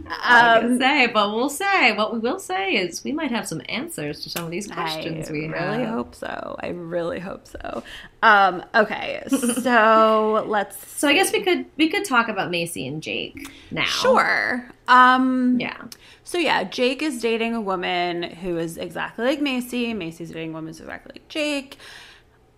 I 0.07 0.57
Um, 0.57 0.61
can 0.61 0.79
say, 0.79 1.07
but 1.07 1.33
we'll 1.33 1.49
say 1.49 1.91
what 1.95 2.13
we 2.13 2.19
will 2.19 2.39
say 2.39 2.73
is 2.75 3.03
we 3.03 3.11
might 3.11 3.31
have 3.31 3.47
some 3.47 3.61
answers 3.69 4.21
to 4.21 4.29
some 4.29 4.45
of 4.45 4.51
these 4.51 4.67
questions 4.67 5.29
I 5.29 5.31
we 5.31 5.47
really 5.47 5.79
have. 5.83 5.93
hope 5.93 6.15
so. 6.15 6.55
I 6.59 6.67
really 6.67 7.19
hope 7.19 7.47
so. 7.47 7.83
Um, 8.21 8.63
okay, 8.75 9.23
so 9.29 10.45
let's. 10.47 10.87
So 10.91 11.07
I 11.07 11.13
guess 11.13 11.31
we 11.33 11.41
could 11.41 11.65
we 11.77 11.89
could 11.89 12.05
talk 12.05 12.27
about 12.27 12.51
Macy 12.51 12.87
and 12.87 13.01
Jake 13.01 13.49
now. 13.71 13.83
Sure. 13.85 14.69
Um, 14.87 15.59
Yeah. 15.59 15.85
So 16.23 16.37
yeah, 16.37 16.63
Jake 16.63 17.01
is 17.01 17.21
dating 17.21 17.53
a 17.55 17.61
woman 17.61 18.23
who 18.23 18.57
is 18.57 18.77
exactly 18.77 19.25
like 19.25 19.41
Macy. 19.41 19.93
Macy's 19.93 20.29
dating 20.31 20.51
a 20.51 20.53
woman 20.53 20.67
who's 20.67 20.79
exactly 20.79 21.13
like 21.15 21.27
Jake. 21.29 21.77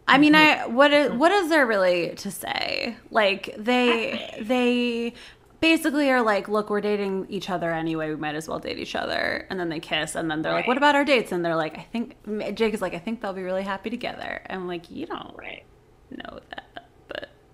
I 0.10 0.18
mean, 0.18 0.36
I 0.36 0.66
what 0.68 0.94
is 0.94 1.12
what 1.12 1.34
is 1.34 1.50
there 1.50 1.66
really 1.68 2.16
to 2.16 2.32
say? 2.32 2.96
Like 3.12 3.54
they 3.58 4.38
they 4.42 5.14
basically 5.60 6.10
are 6.12 6.22
like, 6.22 6.48
look, 6.48 6.70
we're 6.70 6.82
dating 6.82 7.26
each 7.30 7.50
other 7.50 7.72
anyway. 7.72 8.10
We 8.10 8.16
might 8.16 8.36
as 8.36 8.48
well 8.48 8.60
date 8.60 8.78
each 8.80 8.96
other. 8.96 9.46
And 9.50 9.60
then 9.60 9.70
they 9.70 9.80
kiss, 9.80 10.16
and 10.16 10.30
then 10.30 10.42
they're 10.42 10.54
like, 10.54 10.68
what 10.68 10.78
about 10.78 10.96
our 10.96 11.06
dates? 11.06 11.32
And 11.32 11.44
they're 11.44 11.56
like, 11.56 11.78
I 11.78 11.84
think 11.92 12.16
Jake 12.56 12.74
is 12.74 12.82
like, 12.82 12.94
I 12.94 13.00
think 13.00 13.22
they'll 13.22 13.34
be 13.34 13.44
really 13.44 13.64
happy 13.64 13.90
together. 13.90 14.42
And 14.46 14.62
I'm 14.62 14.68
like, 14.68 14.90
you 14.92 15.06
don't 15.06 15.36
Right. 15.38 15.64
know 16.12 16.40
that, 16.50 16.88
but 17.08 17.30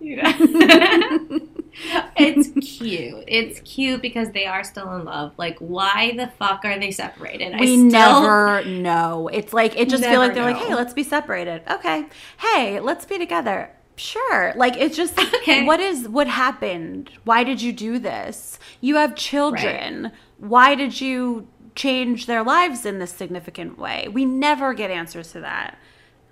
it's 2.16 2.48
cute. 2.78 3.24
It's 3.26 3.60
cute 3.60 4.02
because 4.02 4.30
they 4.32 4.46
are 4.46 4.62
still 4.64 4.94
in 4.96 5.04
love. 5.04 5.32
Like, 5.38 5.58
why 5.58 6.14
the 6.16 6.28
fuck 6.38 6.64
are 6.64 6.78
they 6.78 6.90
separated? 6.90 7.58
we 7.58 7.66
still, 7.66 7.88
never 7.90 8.64
know. 8.64 9.28
It's 9.32 9.52
like 9.52 9.76
it 9.78 9.88
just 9.88 10.06
feel 10.08 10.20
like 10.20 10.34
they're 10.34 10.44
like, 10.44 10.56
hey, 10.58 10.74
let's 10.74 10.92
be 10.94 11.02
separated. 11.02 11.62
Okay. 11.70 12.06
Hey, 12.38 12.80
let's 12.80 13.04
be 13.06 13.18
together. 13.18 13.70
Sure. 13.96 14.52
Like 14.56 14.76
it's 14.76 14.96
just 14.96 15.18
Okay. 15.18 15.64
what 15.64 15.80
is 15.80 16.08
what 16.08 16.26
happened? 16.26 17.10
Why 17.24 17.44
did 17.44 17.62
you 17.62 17.72
do 17.72 17.98
this? 17.98 18.58
You 18.80 18.96
have 18.96 19.14
children. 19.14 20.10
Why 20.38 20.74
did 20.74 21.00
you 21.00 21.46
change 21.76 22.26
their 22.26 22.42
lives 22.42 22.84
in 22.84 22.98
this 22.98 23.12
significant 23.12 23.78
way? 23.78 24.08
We 24.12 24.24
never 24.24 24.74
get 24.74 24.90
answers 24.90 25.32
to 25.32 25.40
that. 25.40 25.78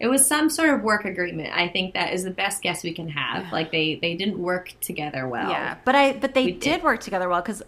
It 0.00 0.08
was 0.08 0.26
some 0.26 0.50
sort 0.50 0.70
of 0.70 0.82
work 0.82 1.04
agreement. 1.04 1.50
I 1.56 1.68
think 1.68 1.94
that 1.94 2.12
is 2.12 2.24
the 2.24 2.30
best 2.32 2.60
guess 2.62 2.82
we 2.82 2.92
can 2.92 3.08
have. 3.10 3.52
Like 3.52 3.70
they 3.70 3.94
they 4.02 4.16
didn't 4.16 4.38
work 4.38 4.74
together 4.80 5.28
well. 5.28 5.48
Yeah, 5.48 5.76
but 5.84 5.94
I 5.94 6.14
but 6.14 6.34
they 6.34 6.46
did. 6.50 6.60
did. 6.60 6.82
work 6.82 7.00
together 7.00 7.28
well 7.28 7.40
because 7.40 7.62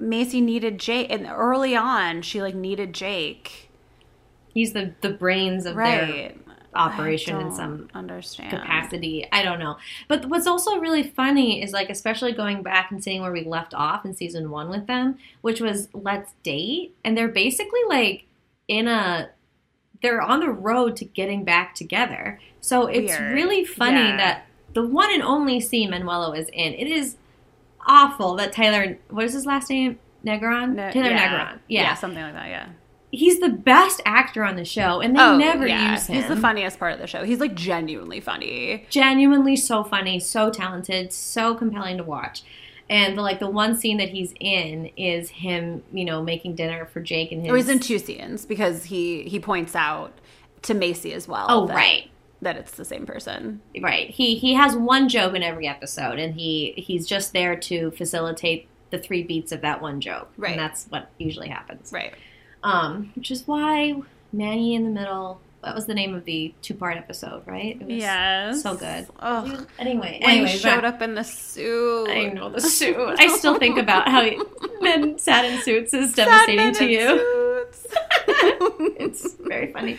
Macy 0.00 0.40
needed 0.40 0.80
Jake, 0.80 1.06
and 1.12 1.28
early 1.30 1.76
on 1.76 2.22
she 2.22 2.42
like 2.42 2.56
needed 2.56 2.92
Jake, 2.92 3.70
He's 4.52 4.72
the 4.72 4.94
the 5.00 5.10
brains 5.10 5.64
of 5.64 5.76
their 5.76 5.84
right? 5.84 6.41
Operation 6.74 7.40
in 7.40 7.52
some 7.52 7.88
understand 7.94 8.50
capacity. 8.50 9.26
I 9.30 9.42
don't 9.42 9.58
know. 9.58 9.76
But 10.08 10.26
what's 10.26 10.46
also 10.46 10.78
really 10.78 11.02
funny 11.02 11.62
is 11.62 11.72
like 11.72 11.90
especially 11.90 12.32
going 12.32 12.62
back 12.62 12.90
and 12.90 13.02
seeing 13.02 13.22
where 13.22 13.32
we 13.32 13.44
left 13.44 13.74
off 13.74 14.04
in 14.04 14.14
season 14.14 14.50
1 14.50 14.68
with 14.70 14.86
them, 14.86 15.18
which 15.42 15.60
was 15.60 15.88
let's 15.92 16.32
date 16.42 16.94
and 17.04 17.16
they're 17.16 17.28
basically 17.28 17.80
like 17.88 18.24
in 18.68 18.88
a 18.88 19.28
they're 20.02 20.20
on 20.22 20.40
the 20.40 20.50
road 20.50 20.96
to 20.96 21.04
getting 21.04 21.44
back 21.44 21.74
together. 21.74 22.40
So 22.60 22.86
it's 22.86 23.16
Weird. 23.18 23.34
really 23.34 23.64
funny 23.64 24.00
Yeah. 24.00 24.16
that 24.16 24.46
the 24.74 24.86
one 24.86 25.12
and 25.12 25.22
only 25.22 25.60
scene 25.60 25.90
Manuelo 25.90 26.36
is 26.36 26.48
in. 26.52 26.72
It 26.72 26.88
is 26.88 27.16
awful 27.86 28.34
that 28.36 28.52
Tyler 28.52 28.98
what 29.10 29.24
is 29.24 29.32
his 29.34 29.46
last 29.46 29.68
name? 29.70 29.98
Negron? 30.24 30.74
Ne- 30.74 30.92
Taylor 30.92 31.10
yeah. 31.10 31.52
Negron. 31.54 31.58
Yeah. 31.68 31.94
something 31.94 32.22
like 32.22 32.34
that. 32.34 32.48
Yeah. 32.48 32.66
He's 33.14 33.40
the 33.40 33.50
best 33.50 34.00
actor 34.06 34.42
on 34.42 34.56
the 34.56 34.64
show 34.64 35.00
and 35.00 35.14
they 35.14 35.20
oh, 35.20 35.36
never 35.36 35.66
yeah. 35.66 35.92
use 35.92 36.06
him. 36.06 36.16
He's 36.16 36.28
the 36.28 36.36
funniest 36.36 36.78
part 36.78 36.94
of 36.94 36.98
the 36.98 37.06
show. 37.06 37.24
He's 37.24 37.40
like 37.40 37.54
genuinely 37.54 38.20
funny. 38.20 38.86
genuinely 38.88 39.54
so 39.54 39.84
funny, 39.84 40.18
so 40.18 40.50
talented, 40.50 41.12
so 41.12 41.54
compelling 41.54 41.98
to 41.98 42.04
watch. 42.04 42.42
And 42.88 43.16
the, 43.16 43.22
like 43.22 43.38
the 43.38 43.50
one 43.50 43.76
scene 43.76 43.98
that 43.98 44.08
he's 44.08 44.34
in 44.40 44.90
is 44.96 45.30
him, 45.30 45.82
you 45.92 46.04
know, 46.04 46.22
making 46.22 46.56
dinner 46.56 46.86
for 46.86 47.00
Jake 47.00 47.32
and 47.32 47.42
his. 47.42 47.52
Or 47.52 47.56
he's 47.56 47.68
in 47.68 47.80
two 47.80 47.98
scenes 47.98 48.44
because 48.44 48.84
he 48.84 49.22
he 49.24 49.38
points 49.38 49.76
out 49.76 50.12
to 50.62 50.74
Macy 50.74 51.12
as 51.12 51.28
well. 51.28 51.46
Oh 51.48 51.66
that- 51.66 51.76
right, 51.76 52.10
that 52.42 52.56
it's 52.56 52.72
the 52.72 52.84
same 52.84 53.06
person. 53.06 53.60
right. 53.80 54.10
He 54.10 54.34
he 54.34 54.54
has 54.54 54.74
one 54.74 55.08
joke 55.08 55.34
in 55.34 55.42
every 55.42 55.66
episode, 55.68 56.18
and 56.18 56.34
he 56.34 56.74
he's 56.76 57.06
just 57.06 57.32
there 57.32 57.56
to 57.56 57.90
facilitate 57.92 58.68
the 58.90 58.98
three 58.98 59.22
beats 59.22 59.52
of 59.52 59.62
that 59.62 59.80
one 59.80 60.00
joke. 60.00 60.30
Right. 60.36 60.52
and 60.52 60.60
that's 60.60 60.86
what 60.86 61.10
usually 61.18 61.48
happens. 61.48 61.92
Right. 61.92 62.12
Um, 62.64 63.10
which 63.14 63.30
is 63.30 63.46
why 63.46 63.94
Manny 64.32 64.74
in 64.74 64.84
the 64.84 64.90
middle. 64.90 65.40
That 65.64 65.76
was 65.76 65.86
the 65.86 65.94
name 65.94 66.12
of 66.14 66.24
the 66.24 66.52
two 66.60 66.74
part 66.74 66.96
episode, 66.96 67.44
right? 67.46 67.76
It 67.80 67.86
was 67.86 67.94
Yes. 67.96 68.62
so 68.64 68.74
good. 68.74 69.06
Oh, 69.20 69.64
Anyway, 69.78 70.18
when 70.20 70.30
anyway, 70.30 70.48
he 70.50 70.58
showed 70.58 70.84
up 70.84 71.00
in 71.02 71.14
the 71.14 71.22
suit. 71.22 72.08
I 72.10 72.24
know 72.30 72.48
the 72.50 72.60
suit. 72.78 72.96
I 73.20 73.28
still 73.28 73.58
think 73.60 73.78
about 73.78 74.08
how 74.08 74.28
men 74.80 75.20
sat 75.20 75.44
in 75.44 75.60
suits 75.60 75.94
is 75.94 76.14
devastating 76.14 76.56
men 76.56 76.74
to 76.74 76.84
in 76.84 76.90
you. 76.90 77.64
suits. 77.70 77.86
it's 78.98 79.34
very 79.34 79.72
funny. 79.72 79.96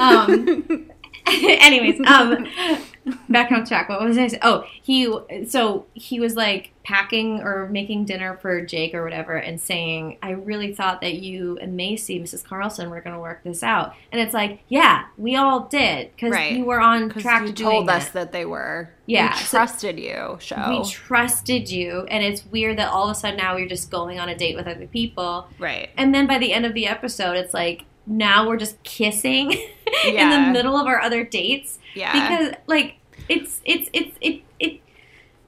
Um, 0.00 0.88
anyways, 1.26 2.00
um, 2.06 2.46
back 3.28 3.50
on 3.52 3.64
track. 3.66 3.88
What 3.88 4.00
was 4.02 4.16
I 4.18 4.26
saying? 4.28 4.40
Oh, 4.42 4.64
he. 4.82 5.12
So 5.46 5.86
he 5.94 6.20
was 6.20 6.34
like 6.36 6.70
packing 6.84 7.40
or 7.40 7.68
making 7.68 8.04
dinner 8.04 8.36
for 8.42 8.60
Jake 8.64 8.92
or 8.94 9.04
whatever, 9.04 9.36
and 9.36 9.60
saying, 9.60 10.18
"I 10.22 10.30
really 10.30 10.74
thought 10.74 11.00
that 11.00 11.14
you 11.14 11.58
and 11.58 11.76
Macy, 11.76 12.20
Mrs. 12.20 12.44
Carlson, 12.44 12.90
were 12.90 13.00
going 13.00 13.14
to 13.14 13.20
work 13.20 13.42
this 13.44 13.62
out." 13.62 13.94
And 14.10 14.20
it's 14.20 14.34
like, 14.34 14.60
yeah, 14.68 15.04
we 15.16 15.36
all 15.36 15.60
did 15.68 16.10
because 16.14 16.32
Right. 16.32 16.52
you 16.52 16.64
were 16.64 16.80
on 16.80 17.08
track 17.10 17.42
you 17.42 17.52
to 17.52 17.62
told 17.62 17.86
doing 17.86 17.96
us 17.96 18.08
it. 18.08 18.12
that 18.14 18.32
they 18.32 18.44
were. 18.44 18.90
Yeah, 19.06 19.32
We 19.36 19.42
so- 19.42 19.58
trusted 19.58 19.98
you, 19.98 20.38
show. 20.40 20.66
We 20.68 20.84
trusted 20.90 21.70
you, 21.70 22.06
and 22.08 22.24
it's 22.24 22.44
weird 22.46 22.78
that 22.78 22.88
all 22.90 23.04
of 23.08 23.16
a 23.16 23.18
sudden 23.18 23.36
now 23.36 23.54
we're 23.54 23.68
just 23.68 23.90
going 23.90 24.18
on 24.20 24.28
a 24.28 24.36
date 24.36 24.56
with 24.56 24.66
other 24.66 24.86
people. 24.86 25.48
right. 25.58 25.90
And 25.96 26.14
then 26.14 26.26
by 26.26 26.38
the 26.38 26.52
end 26.52 26.64
of 26.66 26.74
the 26.74 26.86
episode, 26.86 27.36
it's 27.36 27.52
like 27.54 27.84
now 28.06 28.48
we're 28.48 28.56
just 28.56 28.82
kissing 28.82 29.52
in 30.04 30.30
the 30.30 30.50
middle 30.52 30.76
of 30.76 30.86
our 30.86 31.00
other 31.00 31.24
dates 31.24 31.78
Yeah. 31.94 32.12
because 32.12 32.54
like 32.66 32.96
it's 33.28 33.60
it's 33.64 33.88
it's 33.92 34.16
it 34.20 34.42
it 34.58 34.80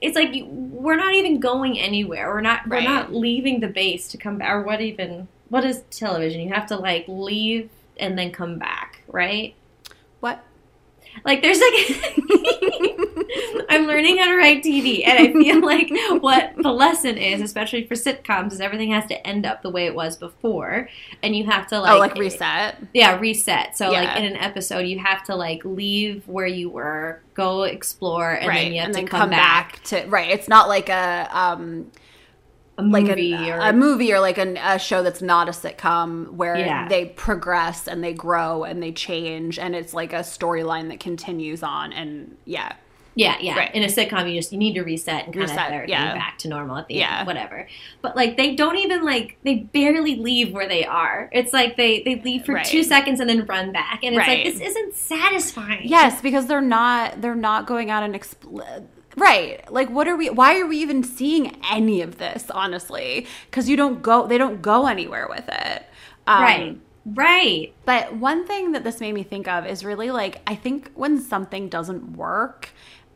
it's 0.00 0.14
like 0.16 0.34
we're 0.46 0.96
not 0.96 1.14
even 1.14 1.40
going 1.40 1.78
anywhere. 1.78 2.28
We're 2.32 2.40
not 2.40 2.68
Right. 2.68 2.82
we're 2.84 2.88
not 2.88 3.14
leaving 3.14 3.60
the 3.60 3.68
base 3.68 4.08
to 4.08 4.18
come 4.18 4.38
back. 4.38 4.52
Or 4.52 4.62
what 4.62 4.80
even 4.80 5.28
what 5.48 5.64
is 5.64 5.82
television? 5.90 6.40
You 6.42 6.52
have 6.52 6.66
to 6.68 6.76
like 6.76 7.04
leave 7.08 7.70
and 7.98 8.18
then 8.18 8.30
come 8.32 8.58
back, 8.58 9.00
right? 9.08 9.54
what? 10.20 10.42
Like 11.24 11.42
there's 11.42 11.60
like 11.60 12.14
I'm 13.68 13.86
learning 13.86 14.18
how 14.18 14.26
to 14.26 14.36
write 14.36 14.62
TV 14.62 15.06
and 15.06 15.18
I 15.18 15.32
feel 15.32 15.60
like 15.64 15.90
what 16.22 16.54
the 16.56 16.72
lesson 16.72 17.18
is, 17.18 17.40
especially 17.40 17.86
for 17.86 17.94
sitcoms, 17.94 18.52
is 18.52 18.60
everything 18.60 18.90
has 18.92 19.06
to 19.06 19.26
end 19.26 19.46
up 19.46 19.62
the 19.62 19.70
way 19.70 19.86
it 19.86 19.94
was 19.94 20.16
before. 20.16 20.88
And 21.22 21.34
you 21.34 21.44
have 21.46 21.66
to 21.68 21.80
like 21.80 21.92
oh, 21.92 21.98
like 21.98 22.14
reset. 22.16 22.76
Yeah, 22.92 23.18
reset. 23.18 23.76
So 23.76 23.90
like 23.90 24.16
in 24.18 24.24
an 24.24 24.36
episode 24.36 24.80
you 24.80 24.98
have 24.98 25.24
to 25.24 25.34
like 25.34 25.64
leave 25.64 26.26
where 26.28 26.46
you 26.46 26.70
were, 26.70 27.20
go 27.34 27.62
explore, 27.62 28.32
and 28.32 28.48
right. 28.48 28.64
then 28.64 28.72
you 28.72 28.80
have 28.80 28.86
and 28.88 28.94
to 28.94 29.00
then 29.00 29.08
come, 29.08 29.30
back. 29.30 29.82
to 29.84 30.04
right. 30.06 30.30
It's 30.30 30.48
not 30.48 30.68
like 30.68 30.88
a 30.88 31.28
um 31.32 31.90
A 32.76 32.82
like 32.82 33.06
a, 33.08 33.50
or 33.52 33.58
a 33.58 33.72
movie 33.72 34.12
or 34.12 34.18
like 34.20 34.36
a, 34.38 34.54
a 34.74 34.78
show 34.80 35.02
that's 35.04 35.22
not 35.22 35.48
a 35.48 35.52
sitcom 35.52 36.30
where 36.32 36.56
Yeah. 36.56 36.88
they 36.88 37.06
progress 37.06 37.86
and 37.86 38.02
they 38.02 38.12
grow 38.12 38.64
and 38.64 38.82
they 38.82 38.90
change 38.90 39.58
and 39.60 39.76
it's 39.76 39.94
like 39.94 40.12
a 40.12 40.20
storyline 40.20 40.88
that 40.88 40.98
continues 41.00 41.62
on 41.62 41.92
and 41.92 42.36
yeah 42.44 42.72
Yeah, 43.16 43.36
yeah. 43.40 43.56
Right. 43.56 43.72
In 43.72 43.84
a 43.84 43.86
sitcom, 43.86 44.28
you 44.28 44.34
just 44.36 44.50
you 44.50 44.58
need 44.58 44.74
to 44.74 44.82
reset 44.82 45.24
and 45.26 45.32
kind 45.32 45.44
of 45.44 45.50
Reset, 45.50 45.58
have 45.66 45.72
everything 45.72 45.90
yeah. 45.92 46.14
back 46.14 46.36
to 46.38 46.48
normal 46.48 46.76
at 46.78 46.88
the 46.88 46.94
Yeah. 46.96 47.18
end, 47.20 47.28
whatever. 47.28 47.68
But 48.02 48.16
like 48.16 48.36
they 48.36 48.56
don't 48.56 48.76
even 48.78 49.04
like 49.04 49.36
they 49.44 49.54
barely 49.58 50.16
leave 50.16 50.52
where 50.52 50.66
they 50.66 50.84
are. 50.84 51.28
It's 51.32 51.52
like 51.52 51.76
they 51.76 52.02
they 52.02 52.16
leave 52.24 52.44
for 52.44 52.54
Right. 52.54 52.66
two 52.66 52.82
seconds 52.82 53.20
and 53.20 53.30
then 53.30 53.46
run 53.46 53.70
back, 53.70 54.00
and 54.02 54.16
it's 54.16 54.26
Right. 54.26 54.44
like 54.44 54.52
this 54.52 54.60
isn't 54.60 54.96
satisfying. 54.96 55.82
yes 55.86 56.20
because 56.20 56.48
they're 56.48 56.60
not 56.60 57.20
they're 57.22 57.36
not 57.36 57.66
going 57.66 57.88
out 57.88 58.02
and 58.02 58.16
expl- 58.16 58.84
right. 59.16 59.70
Like 59.70 59.90
what 59.90 60.08
are 60.08 60.16
we 60.16 60.30
why 60.30 60.58
are 60.58 60.66
we 60.66 60.78
even 60.78 61.02
seeing 61.02 61.56
any 61.70 62.02
of 62.02 62.18
this 62.18 62.50
honestly? 62.50 63.26
Because 63.50 63.68
you 63.68 63.76
don't 63.76 64.02
go 64.02 64.26
they 64.26 64.38
don't 64.38 64.62
go 64.62 64.86
anywhere 64.86 65.26
with 65.28 65.48
it. 65.48 65.86
Um, 66.26 66.42
right, 66.42 66.80
right. 67.06 67.74
But 67.84 68.16
one 68.16 68.46
thing 68.46 68.72
that 68.72 68.84
this 68.84 69.00
made 69.00 69.12
me 69.12 69.22
think 69.22 69.48
of 69.48 69.66
is 69.66 69.84
really 69.84 70.10
like 70.10 70.40
I 70.46 70.54
think 70.54 70.90
when 70.94 71.20
something 71.20 71.68
doesn't 71.68 72.16
work, 72.16 72.70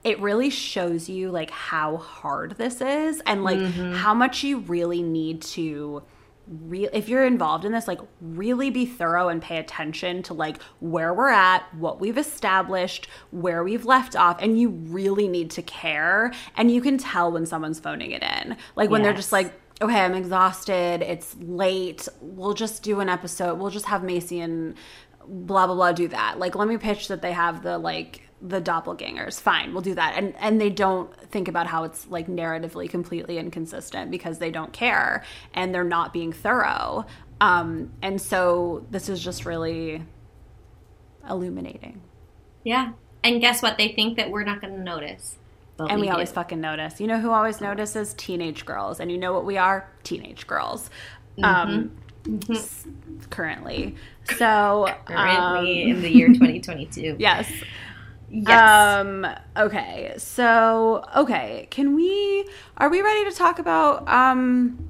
it 0.04 0.20
really 0.20 0.50
shows 0.50 1.08
you 1.08 1.30
like 1.30 1.50
how 1.50 1.96
hard 1.96 2.52
this 2.52 2.80
is 2.80 3.20
and 3.26 3.44
like 3.44 3.60
how 3.94 4.14
much 4.14 4.42
you 4.44 4.58
really 4.60 5.02
need 5.02 5.42
to 5.42 6.02
real 6.48 6.88
if 6.92 7.08
you're 7.08 7.26
involved 7.26 7.64
in 7.64 7.72
this 7.72 7.86
like 7.86 8.00
really 8.20 8.70
be 8.70 8.86
thorough 8.86 9.28
and 9.28 9.42
pay 9.42 9.58
attention 9.58 10.22
to 10.22 10.34
like 10.34 10.62
where 10.80 11.12
we're 11.12 11.28
at 11.28 11.62
what 11.74 12.00
we've 12.00 12.18
established 12.18 13.08
where 13.30 13.62
we've 13.62 13.84
left 13.84 14.16
off 14.16 14.40
and 14.40 14.58
you 14.58 14.70
really 14.70 15.28
need 15.28 15.50
to 15.50 15.62
care 15.62 16.32
and 16.56 16.70
you 16.70 16.80
can 16.80 16.96
tell 16.96 17.30
when 17.30 17.44
someone's 17.44 17.78
phoning 17.78 18.12
it 18.12 18.22
in 18.22 18.56
like 18.76 18.90
when 18.90 19.02
they're 19.02 19.12
just 19.12 19.32
like 19.32 19.52
okay, 19.80 20.00
I'm 20.00 20.14
exhausted. 20.14 21.02
It's 21.02 21.36
late. 21.40 22.08
We'll 22.20 22.54
just 22.54 22.82
do 22.82 23.00
an 23.00 23.08
episode. 23.08 23.58
We'll 23.58 23.70
just 23.70 23.86
have 23.86 24.02
Macy 24.02 24.40
and 24.40 24.74
blah 25.26 25.66
blah 25.66 25.74
blah 25.74 25.92
do 25.92 26.08
that. 26.08 26.38
Like, 26.38 26.54
let 26.54 26.68
me 26.68 26.76
pitch 26.76 27.08
that 27.08 27.22
they 27.22 27.32
have 27.32 27.62
the 27.62 27.78
like 27.78 28.27
the 28.40 28.60
doppelgangers. 28.60 29.40
Fine, 29.40 29.72
we'll 29.72 29.82
do 29.82 29.94
that. 29.94 30.14
And 30.16 30.34
and 30.38 30.60
they 30.60 30.70
don't 30.70 31.12
think 31.30 31.48
about 31.48 31.66
how 31.66 31.84
it's 31.84 32.06
like 32.08 32.28
narratively 32.28 32.88
completely 32.88 33.38
inconsistent 33.38 34.10
because 34.10 34.38
they 34.38 34.50
don't 34.50 34.72
care 34.72 35.24
and 35.54 35.74
they're 35.74 35.84
not 35.84 36.12
being 36.12 36.32
thorough. 36.32 37.04
Um, 37.40 37.90
and 38.02 38.20
so 38.20 38.86
this 38.90 39.08
is 39.08 39.22
just 39.22 39.44
really 39.44 40.02
illuminating. 41.28 42.00
Yeah. 42.64 42.92
And 43.24 43.40
guess 43.40 43.62
what? 43.62 43.78
They 43.78 43.88
think 43.88 44.16
that 44.16 44.30
we're 44.30 44.44
not 44.44 44.60
going 44.60 44.74
to 44.74 44.80
notice. 44.80 45.36
But 45.76 45.90
and 45.90 46.00
we, 46.00 46.06
do. 46.08 46.12
always 46.12 46.32
fucking 46.32 46.60
notice. 46.60 47.00
You 47.00 47.06
know 47.06 47.20
who 47.20 47.30
always 47.30 47.60
notices? 47.60 48.14
Teenage 48.14 48.64
girls. 48.64 48.98
And 49.00 49.10
you 49.12 49.18
know 49.18 49.32
what 49.32 49.44
we 49.44 49.56
are? 49.56 49.88
Teenage 50.02 50.46
girls. 50.46 50.90
Um, 51.42 51.96
s- 52.50 52.84
currently. 53.30 53.94
So 54.36 54.88
currently 55.06 55.84
um, 55.84 55.90
in 55.90 56.02
the 56.02 56.10
year 56.10 56.28
2022. 56.32 57.16
yes. 57.18 57.48
Yes. 58.30 58.96
Um 58.98 59.26
okay. 59.56 60.14
So, 60.18 61.04
okay, 61.16 61.66
can 61.70 61.94
we 61.94 62.46
are 62.76 62.88
we 62.88 63.00
ready 63.02 63.24
to 63.30 63.36
talk 63.36 63.58
about 63.58 64.08
um 64.08 64.88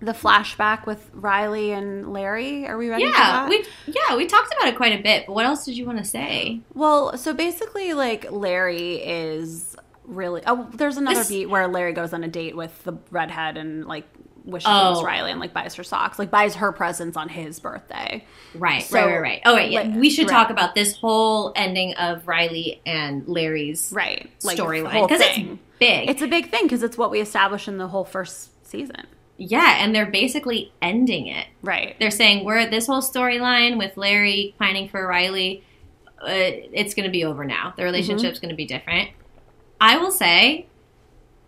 the 0.00 0.12
flashback 0.12 0.84
with 0.84 1.08
Riley 1.12 1.70
and 1.72 2.12
Larry? 2.12 2.66
Are 2.66 2.76
we 2.76 2.88
ready 2.90 3.04
yeah, 3.04 3.48
we 3.48 3.64
yeah 3.86 4.16
we 4.16 4.26
talked 4.26 4.52
about 4.52 4.68
it 4.68 4.76
quite 4.76 4.98
a 4.98 5.02
bit. 5.02 5.26
But 5.26 5.34
what 5.34 5.46
else 5.46 5.64
did 5.64 5.76
you 5.76 5.86
want 5.86 5.98
to 5.98 6.04
say? 6.04 6.60
Well, 6.74 7.16
so 7.16 7.32
basically, 7.32 7.94
like 7.94 8.30
Larry 8.30 8.96
is 8.96 9.76
really. 10.04 10.42
Oh, 10.46 10.68
there's 10.74 10.96
another 10.96 11.20
This- 11.20 11.28
beat 11.28 11.46
where 11.46 11.68
Larry 11.68 11.92
goes 11.92 12.12
on 12.12 12.24
a 12.24 12.28
date 12.28 12.56
with 12.56 12.82
the 12.84 12.94
redhead 13.10 13.56
and 13.56 13.86
like 13.86 14.08
wishes 14.44 14.66
Oh. 14.70 14.86
it 14.88 14.90
was 14.96 15.04
Riley 15.04 15.30
and 15.30 15.40
like 15.40 15.52
buys 15.52 15.74
her 15.74 15.84
socks, 15.84 16.18
like 16.18 16.30
buys 16.30 16.54
her 16.56 16.72
presents 16.72 17.16
on 17.16 17.28
his 17.28 17.60
birthday. 17.60 18.24
Right, 18.54 18.82
So, 18.82 18.98
right, 18.98 19.06
right, 19.12 19.20
right. 19.20 19.42
Oh, 19.44 19.54
wait, 19.54 19.70
yeah. 19.70 19.96
we 19.96 20.10
should 20.10 20.28
right. 20.28 20.34
talk 20.36 20.50
about 20.50 20.74
this 20.74 20.96
whole 20.96 21.52
ending 21.56 21.94
of 21.94 22.26
Riley 22.26 22.80
and 22.86 23.26
Larry's 23.28 23.90
Right, 23.94 24.30
like 24.42 24.58
storyline 24.58 25.08
because 25.08 25.20
it's 25.22 25.38
big. 25.78 26.10
It's 26.10 26.22
a 26.22 26.26
big 26.28 26.50
thing 26.50 26.64
because 26.64 26.82
it's 26.82 26.98
what 26.98 27.10
we 27.10 27.20
established 27.20 27.68
in 27.68 27.78
the 27.78 27.88
whole 27.88 28.04
first 28.04 28.50
season. 28.66 29.06
yeah, 29.38 29.76
and 29.82 29.94
they're 29.94 30.06
basically 30.10 30.72
ending 30.82 31.26
it. 31.26 31.46
Right. 31.62 31.96
They're 31.98 32.10
saying 32.10 32.44
we're 32.44 32.68
this 32.70 32.86
whole 32.86 33.02
storyline 33.02 33.78
with 33.78 33.96
Larry 33.96 34.54
pining 34.58 34.88
for 34.88 35.06
Riley. 35.06 35.64
Uh, 36.20 36.28
it's 36.28 36.94
going 36.94 37.04
to 37.06 37.10
be 37.10 37.24
over 37.24 37.44
now. 37.44 37.74
The 37.76 37.82
relationship's 37.84 38.38
Mm-hmm. 38.38 38.46
going 38.46 38.50
to 38.50 38.56
be 38.56 38.66
different. 38.66 39.10
I 39.80 39.96
will 39.98 40.12
say, 40.12 40.66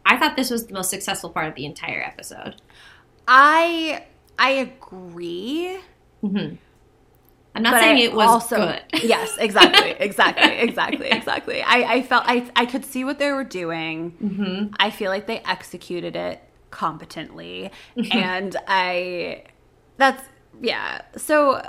I 0.04 0.16
thought 0.16 0.34
this 0.36 0.50
was 0.50 0.66
the 0.66 0.74
most 0.74 0.90
successful 0.90 1.30
part 1.30 1.46
of 1.46 1.54
the 1.54 1.64
entire 1.64 2.02
episode. 2.02 2.56
I 3.28 4.04
I 4.38 4.50
agree. 4.50 5.78
Mm-hmm. 6.22 6.56
I'm 7.56 7.62
not 7.62 7.74
but 7.74 7.80
saying 7.82 7.98
I 7.98 8.00
it 8.00 8.12
was 8.14 8.28
also, 8.28 8.56
good. 8.56 8.82
yes, 9.04 9.36
exactly, 9.38 9.90
exactly, 9.98 10.56
exactly, 10.58 11.08
exactly. 11.08 11.62
I, 11.62 11.94
I 11.94 12.02
felt 12.02 12.24
I 12.26 12.50
I 12.56 12.66
could 12.66 12.84
see 12.84 13.04
what 13.04 13.18
they 13.18 13.30
were 13.30 13.44
doing. 13.44 14.12
Mm-hmm. 14.22 14.74
I 14.78 14.90
feel 14.90 15.10
like 15.10 15.26
they 15.26 15.38
executed 15.40 16.16
it 16.16 16.42
competently, 16.70 17.70
and 18.10 18.56
I 18.66 19.44
that's 19.96 20.22
yeah. 20.60 21.02
So 21.16 21.62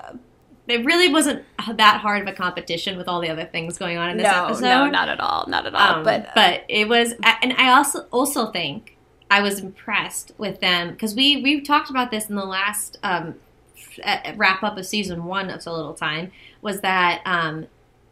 It 0.68 0.84
really 0.84 1.10
wasn't 1.10 1.44
that 1.76 2.02
hard 2.02 2.24
of 2.24 2.28
a 2.28 2.34
competition 2.36 2.98
with 2.98 3.08
all 3.08 3.22
the 3.22 3.30
other 3.30 3.46
things 3.46 3.78
going 3.78 3.98
on 3.98 4.10
in 4.10 4.18
this 4.18 4.26
no, 4.26 4.46
episode. 4.46 4.62
no, 4.62 4.90
not 4.90 5.10
at 5.10 5.20
all, 5.20 5.46
not 5.48 5.68
at 5.68 5.76
all. 5.76 5.98
Um, 5.98 6.04
but 6.04 6.32
but 6.34 6.64
it 6.68 6.90
was, 6.90 7.14
and 7.44 7.54
I 7.54 7.74
also 7.78 8.08
also 8.12 8.52
think 8.52 8.95
I 9.30 9.42
was 9.42 9.60
impressed 9.60 10.32
with 10.38 10.60
them 10.62 10.92
because 10.92 11.16
we 11.16 11.42
we 11.42 11.62
talked 11.62 11.90
about 11.90 12.12
this 12.12 12.30
in 12.30 12.36
the 12.36 12.46
last 12.46 12.98
um, 13.04 13.36
wrap 14.36 14.64
up 14.64 14.78
of 14.78 14.86
season 14.86 15.26
one 15.26 15.50
of 15.50 15.62
So 15.64 15.74
Little 15.74 15.94
Time 15.94 16.32
was 16.62 16.82
that 16.82 17.22
um, 17.26 17.68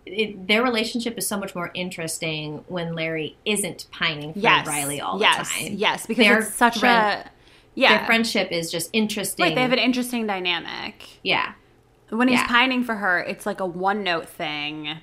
it, 0.06 0.48
their 0.48 0.64
relationship 0.64 1.18
is 1.18 1.28
so 1.28 1.38
much 1.38 1.56
more 1.56 1.72
interesting 1.74 2.64
when 2.68 2.94
Larry 2.96 3.38
isn't 3.46 3.86
pining 3.92 4.34
for 4.34 4.40
yes, 4.40 4.68
Riley 4.68 5.00
all 5.02 5.20
yes, 5.20 5.50
the 5.54 5.66
time. 5.70 5.78
yes, 5.78 6.06
because 6.06 6.26
Their 6.26 6.40
it's 6.40 6.56
such 6.56 6.80
friend- 6.80 7.26
a 7.28 7.30
yeah. 7.76 7.98
Their 7.98 8.06
friendship 8.06 8.52
is 8.52 8.72
just 8.72 8.90
interesting. 8.94 9.44
Right, 9.46 9.56
they 9.56 9.62
have 9.62 9.72
an 9.74 9.80
interesting 9.80 10.28
dynamic. 10.28 11.08
yeah, 11.24 11.54
When 12.10 12.28
he's 12.28 12.40
Yeah. 12.40 12.48
pining 12.48 12.84
for 12.84 12.96
her, 12.96 13.20
it's 13.20 13.48
like 13.48 13.60
a 13.60 13.66
one 13.66 14.04
note 14.04 14.30
thing, 14.30 14.98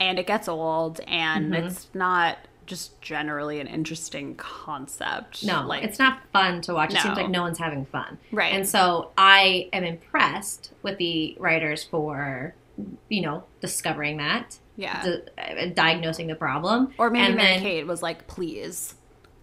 and 0.00 0.18
it 0.18 0.26
gets 0.26 0.48
old, 0.48 1.00
and 1.06 1.52
Mm-hmm. 1.52 1.66
it's 1.66 1.88
not 1.92 2.38
just 2.66 3.00
generally 3.00 3.60
an 3.60 3.66
interesting 3.66 4.34
concept. 4.36 5.44
No, 5.44 5.66
like 5.66 5.82
it's 5.84 5.98
not 5.98 6.20
fun 6.32 6.60
to 6.62 6.74
watch. 6.74 6.94
It 6.94 7.00
seems 7.00 7.16
like 7.16 7.30
no 7.30 7.42
one's 7.42 7.58
having 7.58 7.84
fun. 7.86 8.18
Right. 8.32 8.52
And 8.54 8.68
so 8.68 9.10
I 9.18 9.68
am 9.72 9.84
impressed 9.84 10.72
with 10.82 10.98
the 10.98 11.36
writers 11.38 11.84
for, 11.84 12.54
you 13.08 13.20
know, 13.22 13.44
discovering 13.60 14.16
that, 14.18 14.58
yeah. 14.76 15.02
di- 15.02 15.66
uh, 15.66 15.66
diagnosing 15.74 16.26
the 16.26 16.34
problem. 16.34 16.92
or 16.98 17.10
maybe 17.10 17.26
and 17.26 17.36
Mary 17.36 17.48
then 17.54 17.60
Kate 17.62 17.86
was 17.86 18.02
like, 18.02 18.26
"Please, 18.26 18.94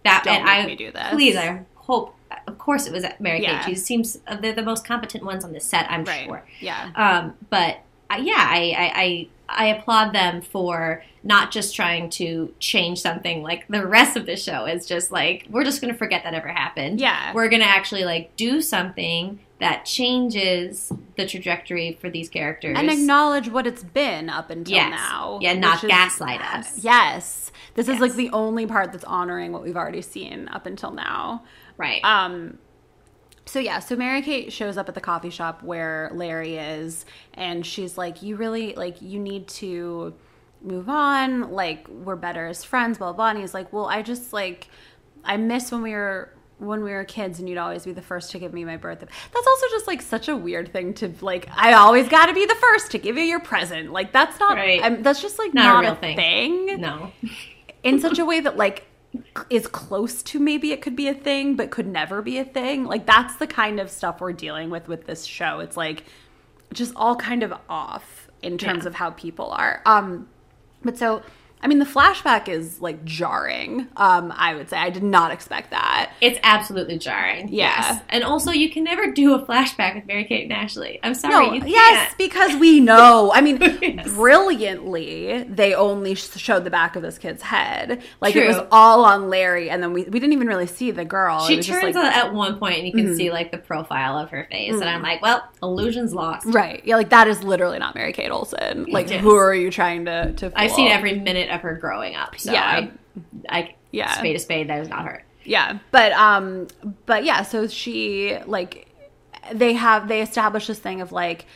that, 0.04 0.22
don't 0.24 0.34
and 0.36 0.44
make 0.44 0.52
I, 0.64 0.66
me 0.66 0.76
do 0.76 0.90
this." 0.92 1.10
Please, 1.10 1.36
I 1.36 1.62
hope. 1.76 2.14
Of 2.46 2.56
course, 2.58 2.86
it 2.86 2.92
was 2.92 3.04
Mary 3.20 3.42
Yeah. 3.42 3.62
Kate. 3.62 3.70
She 3.70 3.76
seems 3.76 4.18
uh, 4.26 4.36
they're 4.36 4.54
the 4.54 4.62
most 4.62 4.86
competent 4.86 5.22
ones 5.24 5.44
on 5.44 5.52
the 5.52 5.60
set. 5.60 5.86
I'm 5.90 6.04
right? 6.04 6.24
sure. 6.26 6.44
Yeah, 6.60 6.90
Um, 6.96 7.34
but 7.50 7.80
yeah, 8.20 8.34
I, 8.48 8.74
I, 8.76 8.92
I 9.02 9.28
I 9.54 9.66
applaud 9.66 10.14
them 10.14 10.40
for 10.40 11.04
not 11.22 11.50
just 11.52 11.76
trying 11.76 12.08
to 12.10 12.54
change 12.58 13.00
something 13.00 13.42
like 13.42 13.68
the 13.68 13.86
rest 13.86 14.16
of 14.16 14.24
the 14.26 14.36
show 14.36 14.64
is 14.64 14.86
just 14.86 15.12
like 15.12 15.46
we're 15.50 15.62
just 15.64 15.80
going 15.82 15.92
to 15.92 15.98
forget 15.98 16.24
that 16.24 16.32
ever 16.34 16.48
happened. 16.48 17.00
yeah, 17.00 17.32
We're 17.34 17.48
going 17.50 17.60
to 17.62 17.68
actually 17.68 18.04
like 18.04 18.34
do 18.36 18.62
something 18.62 19.40
that 19.60 19.84
changes 19.84 20.90
the 21.16 21.26
trajectory 21.26 21.96
for 22.00 22.08
these 22.10 22.28
characters 22.28 22.76
and 22.78 22.90
acknowledge 22.90 23.48
what 23.48 23.66
it's 23.66 23.84
been 23.84 24.28
up 24.30 24.50
until 24.50 24.74
Yes. 24.74 24.90
now. 24.90 25.38
Yeah, 25.42 25.52
not 25.52 25.84
is- 25.84 25.88
gaslight 25.88 26.40
us. 26.40 26.82
Yes, 26.82 27.52
this 27.74 27.88
is 27.88 28.00
like 28.00 28.14
the 28.14 28.30
only 28.30 28.66
part 28.66 28.90
that's 28.92 29.04
honoring 29.04 29.52
what 29.52 29.62
we've 29.62 29.76
already 29.76 30.02
seen 30.02 30.48
up 30.48 30.64
until 30.66 30.90
now. 30.92 31.44
right. 31.76 32.02
Um 32.04 32.58
so 33.44 33.58
yeah, 33.58 33.80
so 33.80 33.96
Mary 33.96 34.22
Kate 34.22 34.52
shows 34.52 34.76
up 34.76 34.88
at 34.88 34.94
the 34.94 35.00
coffee 35.00 35.30
shop 35.30 35.62
where 35.62 36.10
Larry 36.14 36.56
is 36.56 37.04
and 37.34 37.64
she's 37.66 37.98
like, 37.98 38.22
You 38.22 38.36
really 38.36 38.74
like 38.74 39.02
you 39.02 39.18
need 39.18 39.48
to 39.48 40.14
move 40.62 40.88
on, 40.88 41.50
like 41.50 41.88
we're 41.88 42.16
better 42.16 42.46
as 42.46 42.62
friends, 42.64 42.98
blah 42.98 43.12
blah. 43.12 43.30
And 43.30 43.38
he's 43.38 43.54
like, 43.54 43.72
Well, 43.72 43.86
I 43.86 44.02
just 44.02 44.32
like 44.32 44.68
I 45.24 45.36
miss 45.36 45.72
when 45.72 45.82
we 45.82 45.92
were 45.92 46.32
when 46.58 46.84
we 46.84 46.92
were 46.92 47.02
kids 47.02 47.40
and 47.40 47.48
you'd 47.48 47.58
always 47.58 47.84
be 47.84 47.90
the 47.92 48.00
first 48.02 48.30
to 48.30 48.38
give 48.38 48.52
me 48.52 48.64
my 48.64 48.76
birthday. 48.76 49.06
That's 49.34 49.46
also 49.46 49.66
just 49.70 49.88
like 49.88 50.00
such 50.00 50.28
a 50.28 50.36
weird 50.36 50.72
thing 50.72 50.94
to 50.94 51.12
like 51.20 51.48
I 51.56 51.72
always 51.72 52.08
gotta 52.08 52.32
be 52.34 52.46
the 52.46 52.54
first 52.54 52.92
to 52.92 52.98
give 52.98 53.16
you 53.16 53.24
your 53.24 53.40
present. 53.40 53.92
Like 53.92 54.12
that's 54.12 54.38
not 54.38 54.56
Right. 54.56 54.80
I'm, 54.82 55.02
that's 55.02 55.20
just 55.20 55.40
like 55.40 55.52
Not 55.52 55.78
a 55.78 55.80
real 55.80 55.92
a 55.94 55.96
thing. 55.96 56.16
thing 56.16 56.80
no. 56.80 57.10
in 57.82 57.98
such 58.00 58.20
a 58.20 58.24
way 58.24 58.38
that 58.38 58.56
like 58.56 58.86
is 59.50 59.66
close 59.66 60.22
to 60.22 60.38
maybe 60.38 60.72
it 60.72 60.80
could 60.80 60.96
be 60.96 61.08
a 61.08 61.14
thing 61.14 61.54
but 61.54 61.70
could 61.70 61.86
never 61.86 62.22
be 62.22 62.38
a 62.38 62.44
thing. 62.44 62.84
Like 62.84 63.06
that's 63.06 63.36
the 63.36 63.46
kind 63.46 63.78
of 63.80 63.90
stuff 63.90 64.20
we're 64.20 64.32
dealing 64.32 64.70
with 64.70 64.88
with 64.88 65.06
this 65.06 65.24
show. 65.24 65.60
It's 65.60 65.76
like 65.76 66.04
just 66.72 66.92
all 66.96 67.16
kind 67.16 67.42
of 67.42 67.52
off 67.68 68.28
in 68.42 68.56
terms 68.58 68.84
Yeah. 68.84 68.88
of 68.88 68.94
how 68.94 69.10
people 69.10 69.50
are. 69.50 69.82
Um 69.86 70.28
but 70.82 70.96
so 70.98 71.22
i 71.62 71.66
mean 71.68 71.78
the 71.78 71.84
flashback 71.84 72.48
is 72.48 72.80
like 72.80 73.04
jarring 73.04 73.86
um 73.96 74.32
i 74.36 74.54
would 74.54 74.68
say 74.68 74.76
i 74.76 74.90
did 74.90 75.02
not 75.02 75.30
expect 75.30 75.70
that 75.70 76.10
It's 76.20 76.38
absolutely 76.42 76.98
jarring. 76.98 77.48
Yeah. 77.48 77.74
Yes. 77.92 78.02
And 78.08 78.24
also 78.24 78.50
you 78.50 78.70
can 78.70 78.84
never 78.84 79.12
do 79.12 79.34
a 79.34 79.44
flashback 79.46 79.94
with 79.94 80.06
Mary 80.06 80.24
Kate 80.24 80.44
and 80.44 80.52
Ashley. 80.52 80.98
I'm 81.02 81.14
sorry, 81.14 81.32
no 81.48 81.52
you 81.54 81.60
can't. 81.60 81.70
yes 81.72 82.14
because 82.18 82.54
we 82.56 82.80
know 82.80 83.30
i 83.34 83.40
mean 83.40 83.58
Yes. 83.82 84.08
brilliantly 84.14 85.42
they 85.44 85.74
only 85.74 86.14
showed 86.14 86.64
the 86.64 86.70
back 86.70 86.96
of 86.96 87.02
this 87.02 87.18
kid's 87.18 87.42
head 87.42 88.02
like 88.20 88.36
it 88.36 88.46
was 88.46 88.58
all 88.70 89.04
on 89.04 89.28
larry 89.28 89.70
and 89.70 89.82
then 89.82 89.92
we, 89.92 90.04
we 90.04 90.18
didn't 90.20 90.32
even 90.32 90.46
really 90.46 90.66
see 90.66 90.90
the 90.90 91.04
girl 91.04 91.44
It 91.44 91.48
She 91.48 91.56
was 91.56 91.66
just, 91.66 91.80
turns 91.80 91.94
like, 91.96 92.14
at 92.16 92.32
one 92.32 92.58
point 92.58 92.78
and 92.78 92.86
you 92.86 92.92
can 92.92 93.16
see 93.16 93.30
like 93.30 93.50
the 93.50 93.58
profile 93.58 94.18
of 94.18 94.30
her 94.30 94.46
face, 94.50 94.72
and 94.74 94.84
I'm 94.84 95.02
like, 95.02 95.22
well, 95.22 95.42
illusion's 95.62 96.12
lost. 96.14 96.46
Right. 96.46 96.82
Yeah, 96.84 96.96
like 96.96 97.10
that 97.10 97.28
is 97.28 97.42
literally 97.42 97.78
not 97.78 97.94
Mary 97.94 98.12
Kate 98.12 98.30
Olsen. 98.30 98.86
Like 98.88 99.08
Yes. 99.10 99.20
who 99.20 99.34
are 99.34 99.54
you 99.54 99.70
trying 99.70 100.04
to 100.06 100.32
to 100.32 100.50
fool? 100.50 100.52
I've 100.56 100.70
seen 100.72 100.88
every 100.88 101.18
minute 101.18 101.48
of 101.52 101.60
her 101.62 101.74
growing 101.76 102.14
up. 102.16 102.38
So 102.38 102.52
Yeah. 102.52 102.88
I, 103.48 103.58
I 103.58 103.74
Yeah. 103.90 104.12
spade 104.12 104.36
a 104.36 104.38
spade. 104.38 104.68
That 104.68 104.80
is 104.80 104.88
not 104.88 105.04
her. 105.04 105.24
Yeah. 105.44 105.78
But 105.90 106.12
um 106.12 106.68
but 107.06 107.24
yeah, 107.24 107.42
so 107.42 107.66
she 107.66 108.38
like 108.46 108.88
they 109.52 109.72
have 109.74 110.08
they 110.08 110.22
establish 110.22 110.66
this 110.66 110.78
thing 110.78 111.00
of 111.00 111.12
like 111.12 111.46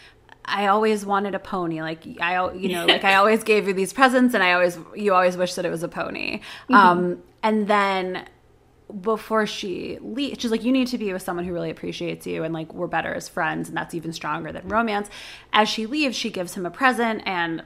I 0.44 0.68
always 0.68 1.05
wanted 1.05 1.34
a 1.34 1.38
pony. 1.40 1.80
Like 1.82 2.05
I, 2.20 2.53
you 2.53 2.68
know, 2.70 2.86
like 2.86 3.05
I 3.05 3.14
always 3.20 3.42
gave 3.42 3.66
you 3.66 3.74
these 3.74 3.92
presents, 3.92 4.32
and 4.32 4.44
I 4.44 4.53
always, 4.53 4.78
you 4.94 5.12
always 5.12 5.36
wish 5.36 5.55
that 5.55 5.64
it 5.64 5.70
was 5.70 5.82
a 5.82 5.88
pony. 5.88 6.40
Um, 6.72 7.20
and 7.42 7.66
then 7.66 8.28
before 9.01 9.44
she 9.47 9.99
leaves, 10.01 10.40
she's 10.40 10.53
like, 10.53 10.62
"You 10.62 10.70
need 10.70 10.86
to 10.88 10.99
be 10.99 11.12
with 11.12 11.22
someone 11.22 11.44
who 11.44 11.53
really 11.53 11.70
appreciates 11.70 12.28
you, 12.28 12.44
and 12.44 12.55
like 12.55 12.72
we're 12.72 12.86
better 12.86 13.12
as 13.12 13.28
friends, 13.28 13.68
and 13.68 13.76
that's 13.76 13.92
even 13.92 14.12
stronger 14.12 14.53
than 14.53 14.68
romance." 14.68 15.11
As 15.53 15.68
she 15.68 15.84
leaves, 15.86 16.16
she 16.16 16.30
gives 16.30 16.55
him 16.55 16.64
a 16.64 16.70
present, 16.70 17.22
and 17.26 17.64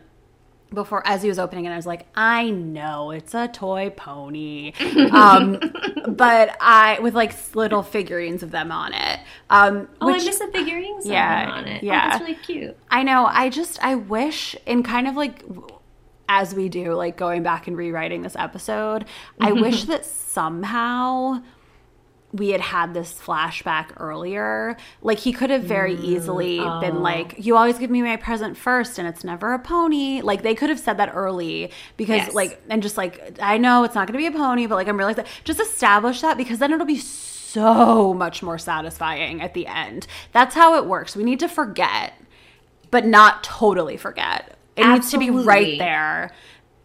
before 0.73 1.07
as 1.07 1.23
he 1.23 1.29
was 1.29 1.39
opening 1.39 1.65
it, 1.67 1.71
I 1.71 1.77
was 1.77 1.87
like, 1.87 2.07
I 2.15 2.51
know 2.51 3.11
it's 3.11 3.35
a 3.35 3.49
toy 3.49 3.91
pony, 3.91 4.73
um, 5.11 5.59
but 6.09 6.57
I 6.61 6.99
with 7.01 7.15
like 7.15 7.35
little 7.55 7.83
figurines 7.83 8.43
of 8.43 8.51
them 8.51 8.71
on 8.73 8.95
it. 8.95 9.21
Um, 9.51 9.89
Oh, 10.01 10.07
which, 10.07 10.23
I 10.23 10.25
missed 10.27 10.39
the 10.39 10.47
figurines 10.53 11.07
Yeah, 11.07 11.51
on 11.51 11.67
it. 11.67 11.83
yeah. 11.83 12.03
Oh, 12.05 12.09
that's 12.11 12.21
really 12.23 12.35
cute. 12.37 12.77
I 12.91 13.03
know. 13.03 13.27
I 13.27 13.49
just 13.51 13.83
I 13.83 13.97
wish 13.97 14.55
in 14.67 14.83
kind 14.83 15.07
of 15.09 15.17
like 15.17 15.45
as 16.29 16.55
we 16.55 16.69
do, 16.69 16.95
like 16.95 17.17
going 17.17 17.43
back 17.43 17.67
and 17.67 17.77
rewriting 17.77 18.23
this 18.23 18.37
episode, 18.37 19.05
I 19.41 19.51
wish 19.53 19.85
that 19.91 20.05
somehow 20.07 21.43
we 22.33 22.51
had 22.51 22.61
had 22.61 22.95
this 22.95 23.13
flashback 23.13 23.91
earlier. 23.97 24.77
Like 25.03 25.19
he 25.19 25.33
could 25.33 25.51
have 25.51 25.65
very 25.65 25.97
mm, 25.97 26.05
easily 26.05 26.59
been 26.59 26.97
oh. 26.97 27.01
like, 27.01 27.35
"You 27.39 27.57
always 27.57 27.79
give 27.79 27.91
me 27.91 28.03
my 28.03 28.17
present 28.17 28.57
first, 28.57 28.99
and 28.99 29.09
it's 29.09 29.25
never 29.25 29.53
a 29.53 29.59
pony." 29.59 30.21
Like 30.23 30.43
they 30.43 30.55
could 30.55 30.71
have 30.71 30.79
said 30.79 30.99
that 30.99 31.11
early 31.15 31.73
because, 31.97 32.19
Yes. 32.19 32.35
like, 32.35 32.63
and 32.69 32.83
just 32.83 32.97
like 32.97 33.39
I 33.41 33.59
know 33.59 33.85
it's 33.85 33.95
not 33.95 34.07
going 34.07 34.13
to 34.13 34.19
be 34.19 34.27
a 34.27 34.39
pony, 34.39 34.67
but 34.67 34.77
like 34.77 34.87
I'm 34.87 34.97
realizing 34.97 35.25
just 35.45 35.61
establish 35.61 36.21
that 36.21 36.37
because 36.37 36.59
then 36.59 36.73
it'll 36.73 36.87
be 36.87 36.99
so 36.99 38.15
much 38.15 38.43
more 38.43 38.59
satisfying 38.59 39.43
at 39.43 39.55
the 39.55 39.67
end. 39.67 40.07
That's 40.33 40.55
how 40.55 40.77
it 40.77 40.87
works. 40.87 41.17
We 41.17 41.25
need 41.25 41.41
to 41.41 41.49
forget, 41.49 42.15
but 42.91 43.07
not 43.07 43.43
totally 43.43 43.97
forget. 43.97 44.57
It 44.77 44.87
needs 44.87 45.11
to 45.11 45.19
be 45.19 45.31
right 45.31 45.79
there, 45.79 46.31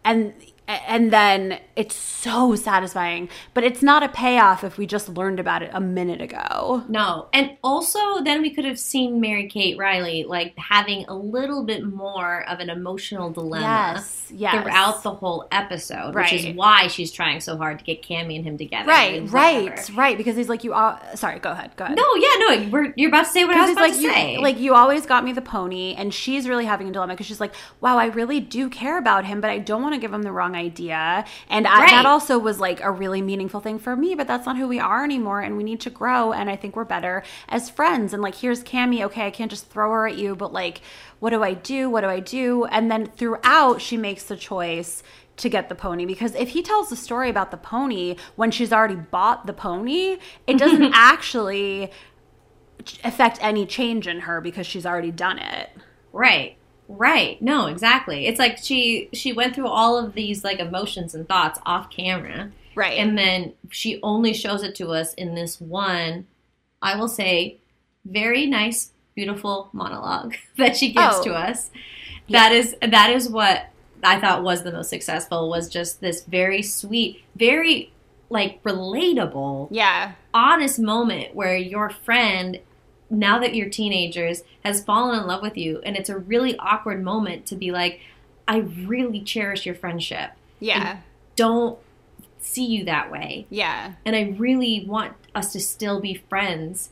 and 0.04 0.34
and 0.68 1.12
then 1.12 1.60
it's 1.76 1.94
so 1.94 2.54
satisfying. 2.56 3.28
But 3.54 3.64
it's 3.64 3.82
not 3.82 4.02
a 4.02 4.08
payoff 4.08 4.64
if 4.64 4.78
we 4.78 4.86
just 4.86 5.08
learned 5.08 5.38
about 5.38 5.62
it 5.62 5.70
a 5.72 5.80
minute 5.80 6.20
ago. 6.20 6.84
No. 6.88 7.28
And 7.32 7.56
also, 7.62 8.22
then 8.24 8.42
we 8.42 8.54
could 8.54 8.64
have 8.64 8.78
seen 8.78 9.20
Mary 9.20 9.48
Kate 9.48 9.78
Riley 9.78 10.24
like 10.24 10.54
having 10.58 11.04
a 11.06 11.14
little 11.14 11.64
bit 11.64 11.84
more 11.84 12.48
of 12.48 12.58
an 12.60 12.68
emotional 12.70 13.30
dilemma 13.30 13.92
Yes, 13.94 14.32
yes. 14.34 14.54
throughout 14.62 15.02
the 15.02 15.12
whole 15.12 15.46
episode, 15.52 16.14
which 16.14 16.32
is 16.32 16.54
why 16.56 16.88
she's 16.88 17.12
trying 17.12 17.40
so 17.40 17.56
hard 17.56 17.78
to 17.78 17.84
get 17.84 18.02
Cammy 18.02 18.36
and 18.36 18.44
him 18.44 18.58
together. 18.58 18.88
Right, 18.88 19.22
right, 19.30 19.90
right. 19.94 20.16
Because 20.16 20.36
he's 20.36 20.48
like, 20.48 20.64
you. 20.64 20.72
All, 20.74 20.98
sorry, 21.14 21.38
go 21.38 21.52
ahead. 21.52 21.76
Go 21.76 21.84
ahead. 21.84 21.96
No, 21.96 22.04
yeah, 22.16 22.28
no, 22.38 22.68
we're, 22.70 22.92
you're 22.96 23.08
about 23.08 23.26
to 23.26 23.30
say 23.30 23.44
what 23.44 23.56
I 23.56 23.62
was 23.62 23.70
about 23.70 23.88
it's 23.88 23.98
to 23.98 24.06
like 24.06 24.14
say. 24.16 24.38
like 24.38 24.58
you 24.58 24.74
always 24.74 25.06
got 25.06 25.24
me 25.24 25.32
the 25.32 25.42
pony, 25.42 25.94
and 25.94 26.12
she's 26.12 26.48
really 26.48 26.64
having 26.64 26.88
a 26.88 26.92
dilemma 26.92 27.12
because 27.14 27.26
she's 27.26 27.40
like, 27.40 27.54
"Wow, 27.80 27.98
I 27.98 28.06
really 28.06 28.40
do 28.40 28.68
care 28.68 28.98
about 28.98 29.24
him, 29.24 29.40
but 29.40 29.50
I 29.50 29.58
don't 29.58 29.82
want 29.82 29.94
to 29.94 30.00
give 30.00 30.12
him 30.12 30.22
the 30.22 30.32
wrong 30.32 30.55
idea." 30.56 31.24
And 31.48 31.66
I, 31.66 31.86
that 31.90 32.06
also 32.06 32.38
was 32.38 32.58
like 32.58 32.80
a 32.80 32.90
really 32.90 33.22
meaningful 33.22 33.60
thing 33.60 33.78
for 33.78 33.94
me. 33.94 34.14
But 34.14 34.26
that's 34.26 34.46
not 34.46 34.56
who 34.56 34.66
we 34.66 34.80
are 34.80 35.04
anymore, 35.04 35.40
and 35.40 35.56
we 35.56 35.62
need 35.62 35.80
to 35.82 35.90
grow. 35.90 36.32
And 36.32 36.50
I 36.50 36.56
think 36.56 36.74
we're 36.74 36.84
better 36.84 37.22
as 37.48 37.70
friends. 37.70 38.12
And 38.12 38.22
like, 38.22 38.34
here's 38.36 38.64
Cammy. 38.64 39.04
Okay, 39.04 39.26
I 39.26 39.30
can't 39.30 39.50
just 39.50 39.70
throw 39.70 39.92
her 39.92 40.08
at 40.08 40.16
you, 40.16 40.34
but 40.34 40.52
like, 40.52 40.80
what 41.20 41.30
do 41.30 41.42
I 41.42 41.54
do? 41.54 41.88
What 41.88 42.00
do 42.00 42.08
I 42.08 42.20
do? 42.20 42.64
And 42.64 42.90
then 42.90 43.06
throughout, 43.06 43.80
she 43.80 43.96
makes 43.96 44.24
the 44.24 44.36
choice 44.36 45.02
to 45.36 45.48
get 45.48 45.68
the 45.68 45.74
pony 45.74 46.06
because 46.06 46.34
if 46.34 46.50
he 46.50 46.62
tells 46.62 46.88
the 46.88 46.96
story 46.96 47.28
about 47.28 47.50
the 47.50 47.56
pony 47.56 48.16
when 48.36 48.50
she's 48.50 48.72
already 48.72 48.96
bought 48.96 49.46
the 49.46 49.52
pony, 49.52 50.12
it 50.12 50.20
mm-hmm. 50.46 50.56
doesn't 50.56 50.92
actually 50.94 51.90
affect 53.04 53.38
any 53.40 53.66
change 53.66 54.06
in 54.06 54.20
her 54.20 54.40
because 54.40 54.66
she's 54.66 54.86
already 54.86 55.10
done 55.10 55.38
it. 55.38 55.70
Right. 56.12 56.56
Right. 56.88 57.40
No, 57.42 57.66
exactly. 57.66 58.26
It's 58.26 58.38
like 58.38 58.58
she 58.58 59.08
she 59.12 59.32
went 59.32 59.54
through 59.54 59.68
all 59.68 59.98
of 59.98 60.14
these 60.14 60.44
like 60.44 60.58
emotions 60.60 61.14
and 61.14 61.26
thoughts 61.28 61.58
off 61.66 61.90
camera. 61.90 62.50
Right. 62.74 62.98
And 62.98 63.16
then 63.16 63.54
she 63.70 64.00
only 64.02 64.34
shows 64.34 64.62
it 64.62 64.74
to 64.76 64.88
us 64.90 65.14
in 65.14 65.34
this 65.34 65.60
one, 65.60 66.26
I 66.82 66.96
will 66.96 67.08
say, 67.08 67.56
very 68.04 68.46
nice, 68.46 68.92
beautiful 69.14 69.70
monologue 69.72 70.36
that 70.58 70.76
she 70.76 70.92
gives 70.92 71.16
Oh. 71.18 71.24
to 71.24 71.34
us. 71.34 71.70
That 72.28 72.52
is 72.52 72.76
that 72.80 73.10
is 73.10 73.28
what 73.28 73.66
I 74.02 74.20
thought 74.20 74.42
was 74.42 74.62
the 74.62 74.72
most 74.72 74.90
successful 74.90 75.48
was 75.48 75.68
just 75.68 76.00
this 76.00 76.22
very 76.24 76.62
sweet, 76.62 77.22
very 77.34 77.92
like 78.28 78.62
relatable 78.64 79.68
yeah. 79.70 80.12
honest 80.34 80.78
moment 80.80 81.34
where 81.34 81.56
your 81.56 81.90
friend 81.90 82.58
now 83.10 83.38
that 83.38 83.54
you're 83.54 83.68
teenagers 83.68 84.42
has 84.64 84.82
fallen 84.82 85.18
in 85.20 85.26
love 85.26 85.42
with 85.42 85.56
you 85.56 85.80
and 85.84 85.96
it's 85.96 86.08
a 86.08 86.18
really 86.18 86.56
awkward 86.58 87.02
moment 87.02 87.46
to 87.46 87.54
be 87.54 87.70
like 87.70 88.00
i 88.48 88.58
really 88.58 89.20
cherish 89.20 89.64
your 89.64 89.74
friendship 89.74 90.30
Yeah. 90.60 90.98
don't 91.36 91.78
see 92.38 92.64
you 92.64 92.84
that 92.84 93.10
way 93.10 93.46
Yeah. 93.50 93.92
and 94.04 94.16
i 94.16 94.34
really 94.36 94.84
want 94.86 95.14
us 95.34 95.52
to 95.52 95.60
still 95.60 96.00
be 96.00 96.14
friends 96.28 96.90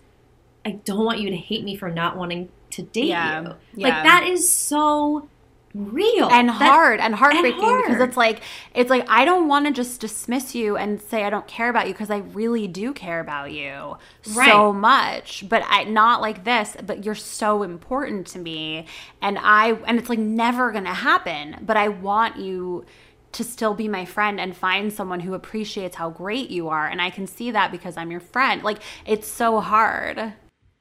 i 0.65 0.73
don't 0.85 1.05
want 1.05 1.21
you 1.21 1.31
to 1.31 1.37
hate 1.37 1.65
me 1.65 1.75
for 1.77 1.91
not 1.91 2.17
wanting 2.17 2.49
to 2.71 2.83
date 2.83 3.07
Yeah. 3.07 3.41
you 3.43 3.55
Yeah. 3.77 3.89
like 3.89 4.05
that 4.05 4.27
is 4.29 4.51
so 4.51 5.29
real. 5.75 6.29
And 6.31 6.49
That- 6.49 6.55
hard 6.55 7.01
and 7.01 7.15
heartbreaking 7.15 7.59
because 7.59 7.97
hard. 7.97 8.09
it's 8.09 8.17
like 8.17 8.41
it's 8.75 8.89
like 8.91 9.05
I 9.09 9.25
don't 9.25 9.49
want 9.49 9.67
to 9.67 9.73
just 9.73 10.01
dismiss 10.01 10.55
you 10.55 10.77
and 10.77 11.01
say 11.03 11.25
I 11.25 11.31
don't 11.31 11.47
care 11.49 11.69
about 11.69 11.89
you 11.89 11.93
because 11.93 12.11
I 12.11 12.19
really 12.19 12.69
do 12.69 12.93
care 12.93 13.19
about 13.21 13.51
you 13.53 13.97
so 14.23 14.73
much. 14.73 15.45
But 15.49 15.65
I 15.69 15.85
not 15.85 16.21
like 16.21 16.45
this 16.45 16.77
but 16.87 17.05
you're 17.05 17.15
so 17.15 17.63
important 17.65 18.27
to 18.29 18.39
me 18.39 18.87
and 19.21 19.39
I 19.41 19.73
and 19.87 19.99
it's 19.99 20.09
like 20.09 20.19
never 20.21 20.71
going 20.71 20.85
to 20.85 20.95
happen. 20.95 21.57
But 21.63 21.77
I 21.77 21.89
want 21.89 22.37
you 22.37 22.85
to 23.33 23.43
still 23.43 23.75
be 23.75 23.89
my 23.89 24.05
friend 24.05 24.39
and 24.41 24.57
find 24.57 24.93
someone 24.93 25.19
who 25.19 25.35
appreciates 25.35 25.97
how 25.97 26.09
great 26.09 26.51
you 26.51 26.69
are 26.69 26.87
and 26.87 27.03
I 27.03 27.11
can 27.11 27.27
see 27.27 27.51
that 27.51 27.73
because 27.73 27.97
I'm 27.97 28.13
your 28.13 28.21
friend. 28.21 28.63
Like 28.63 28.79
it's 29.07 29.27
so 29.27 29.59
hard. 29.59 30.35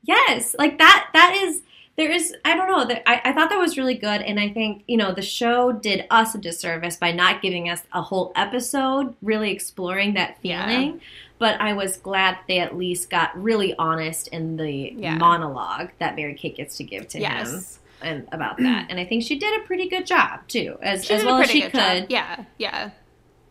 Yes, 0.04 0.56
like 0.60 0.78
that. 0.78 1.10
That 1.14 1.34
is 1.36 1.62
there 1.96 2.12
is. 2.12 2.36
I 2.44 2.56
don't 2.56 2.70
know. 2.70 2.86
That 2.86 3.04
I, 3.08 3.22
I 3.26 3.34
thought 3.34 3.50
that 3.50 3.60
was 3.60 3.78
really 3.78 3.96
good, 3.96 4.22
and 4.22 4.40
I 4.40 4.50
think 4.50 4.84
you 4.88 4.98
know 4.98 5.14
the 5.14 5.22
show 5.22 5.72
did 5.72 6.06
us 6.10 6.34
a 6.36 6.38
disservice 6.38 6.96
by 6.96 7.12
not 7.12 7.42
giving 7.42 7.70
us 7.70 7.84
a 7.94 8.02
whole 8.02 8.32
episode 8.36 9.16
really 9.22 9.52
exploring 9.52 10.14
that 10.16 10.38
Yeah. 10.42 10.68
feeling. 10.68 11.02
But 11.40 11.60
I 11.60 11.74
was 11.74 11.98
glad 11.98 12.38
they 12.48 12.60
at 12.60 12.78
least 12.78 13.10
got 13.10 13.38
really 13.42 13.76
honest 13.78 14.30
in 14.30 14.56
the 14.58 14.94
Yeah. 14.96 15.16
monologue 15.16 15.90
that 16.00 16.16
Mary 16.16 16.36
Kate 16.36 16.56
gets 16.56 16.78
to 16.78 16.84
give 16.84 17.08
to 17.10 17.20
Yes. 17.20 17.80
him 18.02 18.08
and 18.10 18.28
about 18.32 18.58
that. 18.60 18.88
And 18.90 19.00
I 19.00 19.06
think 19.06 19.24
she 19.24 19.38
did 19.38 19.62
a 19.62 19.66
pretty 19.66 19.90
good 19.90 20.06
job 20.06 20.48
too, 20.48 20.78
as 20.82 21.06
She 21.06 21.14
as 21.14 21.26
well 21.26 21.42
as 21.42 21.50
she 21.52 21.62
good 21.62 21.74
job. 21.74 21.92
could. 22.02 22.06
Yeah, 22.12 22.44
yeah. 22.58 22.90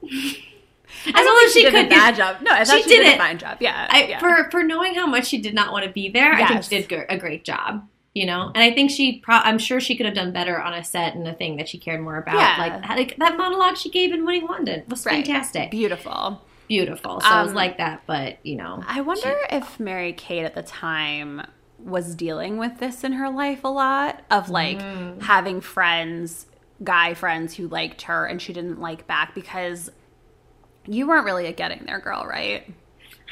As 1.07 1.15
well 1.15 1.47
as 1.47 1.53
she 1.53 1.63
did 1.63 1.73
could 1.73 1.87
a 1.87 1.89
bad 1.89 2.15
job. 2.17 2.37
No, 2.43 2.51
I 2.53 2.65
She 2.65 2.83
she, 2.83 2.89
did 2.91 3.03
did 3.05 3.15
a 3.15 3.19
fine 3.19 3.39
job. 3.39 3.57
Yeah, 3.61 3.87
I, 3.91 4.05
yeah. 4.05 4.19
for 4.21 4.51
for 4.51 4.63
knowing 4.63 4.95
how 4.95 5.07
much 5.07 5.27
she 5.27 5.39
did 5.39 5.55
not 5.55 5.73
want 5.73 5.85
to 5.85 5.91
be 5.91 6.11
there, 6.11 6.33
I 6.35 6.47
think 6.47 6.63
she 6.65 6.83
did 6.83 7.07
a 7.09 7.17
great 7.19 7.45
job. 7.45 7.89
You 8.15 8.27
know, 8.27 8.53
and 8.55 8.59
I 8.63 8.73
think 8.75 8.91
she, 8.91 9.21
pro- 9.21 9.37
I'm 9.37 9.59
sure 9.59 9.81
she 9.81 9.97
could 9.97 10.05
have 10.05 10.15
done 10.15 10.33
better 10.33 10.61
on 10.61 10.75
a 10.75 10.85
set 10.85 11.15
and 11.15 11.27
a 11.27 11.33
thing 11.33 11.57
that 11.57 11.67
she 11.67 11.79
cared 11.79 12.03
more 12.03 12.19
about. 12.19 12.35
Yeah. 12.35 12.57
Like, 12.59 12.89
like 12.89 13.17
that 13.17 13.39
monologue 13.39 13.79
she 13.79 13.89
gave 13.89 14.13
in 14.13 14.27
Winning 14.27 14.47
London 14.47 14.83
was 14.89 15.07
Right. 15.07 15.25
fantastic, 15.27 15.71
beautiful. 15.71 16.43
beautiful. 16.69 17.21
So 17.21 17.27
I 17.27 17.41
was 17.43 17.53
Um, 17.53 17.57
like 17.57 17.79
that, 17.79 18.03
but 18.07 18.37
you 18.45 18.57
know, 18.57 18.83
I 18.87 19.01
wonder 19.01 19.35
if 19.51 19.81
Mary 19.81 20.13
Kate 20.13 20.45
at 20.45 20.55
the 20.55 20.63
time 20.63 21.43
was 21.79 22.15
dealing 22.15 22.59
with 22.59 22.79
this 22.81 23.03
in 23.03 23.15
her 23.15 23.31
life 23.31 23.65
a 23.65 23.69
lot 23.69 24.21
of 24.31 24.49
like 24.51 24.79
Mm. 24.79 25.23
having 25.23 25.61
friends, 25.63 26.47
guy 26.85 27.15
friends 27.15 27.57
who 27.57 27.67
liked 27.69 28.03
her 28.03 28.27
and 28.27 28.41
she 28.43 28.53
didn't 28.53 28.79
like 28.81 29.07
back 29.07 29.35
because 29.35 29.91
you 30.87 31.07
weren't 31.07 31.25
really 31.25 31.47
a 31.47 31.53
getting 31.53 31.85
there 31.87 31.99
girl, 31.99 32.25
right? 32.27 32.69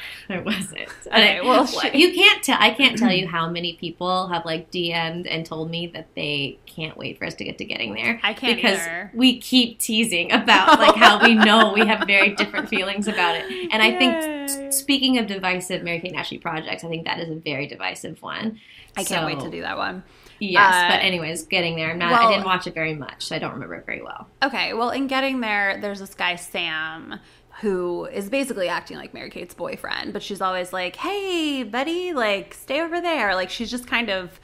it 0.29 0.43
wasn't. 0.45 0.89
Okay, 1.07 1.41
well, 1.41 1.67
you 1.93 2.13
can't 2.13 2.43
tell. 2.43 2.57
I 2.59 2.71
can't 2.71 2.97
tell 2.97 3.11
you 3.11 3.27
how 3.27 3.49
many 3.49 3.73
people 3.73 4.27
have 4.27 4.45
like 4.45 4.71
DM'd 4.71 5.27
and 5.27 5.45
told 5.45 5.69
me 5.69 5.87
that 5.87 6.07
they 6.15 6.59
can't 6.65 6.97
wait 6.97 7.17
for 7.17 7.25
us 7.25 7.35
to 7.35 7.43
get 7.43 7.57
to 7.57 7.65
getting 7.65 7.93
there. 7.93 8.19
I 8.23 8.33
can't 8.33 8.55
because 8.55 8.79
either. 8.79 9.11
we 9.13 9.39
keep 9.39 9.79
teasing 9.79 10.31
about 10.31 10.79
like 10.79 10.95
how 10.95 11.21
we 11.23 11.35
know 11.35 11.73
we 11.73 11.85
have 11.85 12.07
very 12.07 12.35
different 12.35 12.69
feelings 12.69 13.07
about 13.07 13.35
it. 13.35 13.45
And 13.71 13.81
I 13.81 13.97
think 13.97 14.13
Yay. 14.59 14.71
speaking 14.71 15.17
of 15.17 15.27
divisive 15.27 15.83
Mary 15.83 15.99
Kate 15.99 16.13
Ashley 16.13 16.37
projects, 16.37 16.83
I 16.83 16.87
think 16.89 17.05
that 17.05 17.19
is 17.19 17.29
a 17.29 17.35
very 17.35 17.67
divisive 17.67 18.21
one. 18.21 18.59
I 18.97 19.03
can't 19.03 19.25
wait 19.25 19.39
to 19.39 19.49
do 19.49 19.61
that 19.61 19.77
one. 19.77 20.03
Yes, 20.39 20.73
Uh, 20.73 20.89
but 20.89 21.03
anyways, 21.05 21.43
getting 21.43 21.75
there. 21.75 21.91
I'm 21.91 21.99
not. 21.99 22.11
well- 22.11 22.27
I 22.27 22.31
didn't 22.33 22.45
watch 22.45 22.65
it 22.65 22.73
very 22.73 22.95
much, 22.95 23.27
so 23.27 23.35
I 23.35 23.39
don't 23.39 23.53
remember 23.53 23.75
it 23.75 23.85
very 23.85 24.01
well. 24.01 24.27
Okay, 24.41 24.73
well, 24.73 24.89
in 24.89 25.05
getting 25.05 25.39
there, 25.39 25.77
there's 25.79 25.99
this 25.99 26.15
guy, 26.15 26.35
Sam, 26.35 27.19
who 27.61 28.05
is 28.05 28.29
basically 28.29 28.67
acting 28.67 28.97
like 28.97 29.13
Mary 29.13 29.29
Kate's 29.29 29.53
boyfriend, 29.53 30.13
but 30.13 30.23
she's 30.23 30.41
always 30.41 30.73
like, 30.73 30.95
hey, 30.95 31.63
buddy, 31.63 32.11
like, 32.11 32.53
stay 32.53 32.81
over 32.81 32.99
there. 32.99 33.35
Like, 33.35 33.49
she's 33.49 33.69
just 33.69 33.87
kind 33.87 34.09
of 34.09 34.39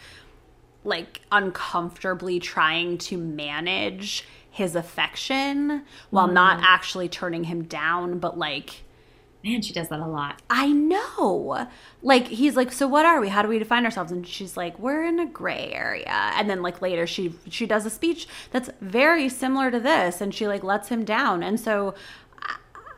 like 0.84 1.22
uncomfortably 1.32 2.39
trying 2.39 2.97
to 2.97 3.18
manage 3.18 4.24
his 4.49 4.76
affection 4.76 5.84
while 6.09 6.28
not 6.28 6.59
mm. 6.59 6.63
actually 6.63 7.09
turning 7.09 7.43
him 7.43 7.63
down, 7.63 8.20
but 8.20 8.38
like, 8.38 8.84
Man, 9.43 9.61
she 9.61 9.72
does 9.72 9.88
that 9.89 9.99
a 9.99 10.07
lot. 10.07 10.41
I 10.49 10.68
know. 10.74 11.68
Like 12.01 12.28
he's 12.28 12.55
like, 12.55 12.72
so 12.72 12.88
what 12.88 13.05
are 13.05 13.22
we? 13.22 13.30
How 13.30 13.41
do 13.41 13.47
we 13.47 13.59
define 13.59 13.86
ourselves? 13.86 14.11
And 14.11 14.28
she's 14.28 14.57
like, 14.57 14.78
we're 14.78 15.05
in 15.05 15.20
a 15.20 15.26
gray 15.26 15.72
area. 15.74 16.32
And 16.36 16.49
then 16.49 16.61
like 16.61 16.82
later, 16.82 17.07
she 17.07 17.34
she 17.49 17.65
does 17.65 17.86
a 17.86 17.89
speech 17.89 18.28
that's 18.51 18.70
very 18.82 19.30
similar 19.30 19.72
to 19.72 19.80
this, 19.80 20.22
and 20.22 20.34
she 20.34 20.47
like 20.47 20.63
lets 20.63 20.89
him 20.89 21.05
down. 21.05 21.43
And 21.43 21.59
so, 21.59 21.93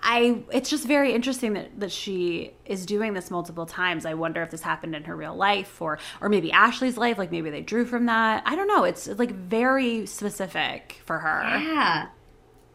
I, 0.01 0.43
it's 0.51 0.69
just 0.69 0.87
very 0.87 1.13
interesting 1.13 1.53
that, 1.53 1.79
that 1.79 1.91
she 1.91 2.53
is 2.65 2.85
doing 2.85 3.13
this 3.13 3.29
multiple 3.29 3.65
times. 3.65 4.05
I 4.05 4.13
wonder 4.13 4.41
if 4.41 4.49
this 4.49 4.61
happened 4.61 4.95
in 4.95 5.03
her 5.03 5.15
real 5.15 5.35
life 5.35 5.81
or 5.81 5.99
or 6.21 6.29
maybe 6.29 6.51
Ashley's 6.51 6.97
life, 6.97 7.17
like 7.17 7.31
maybe 7.31 7.49
they 7.49 7.61
drew 7.61 7.85
from 7.85 8.05
that. 8.05 8.43
I 8.45 8.55
don't 8.55 8.67
know. 8.67 8.85
It's 8.85 9.07
like 9.07 9.31
very 9.31 10.05
specific 10.05 11.01
for 11.05 11.19
her. 11.19 11.41
Yeah. 11.59 12.07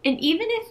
And 0.05 0.21
even 0.21 0.47
if 0.51 0.69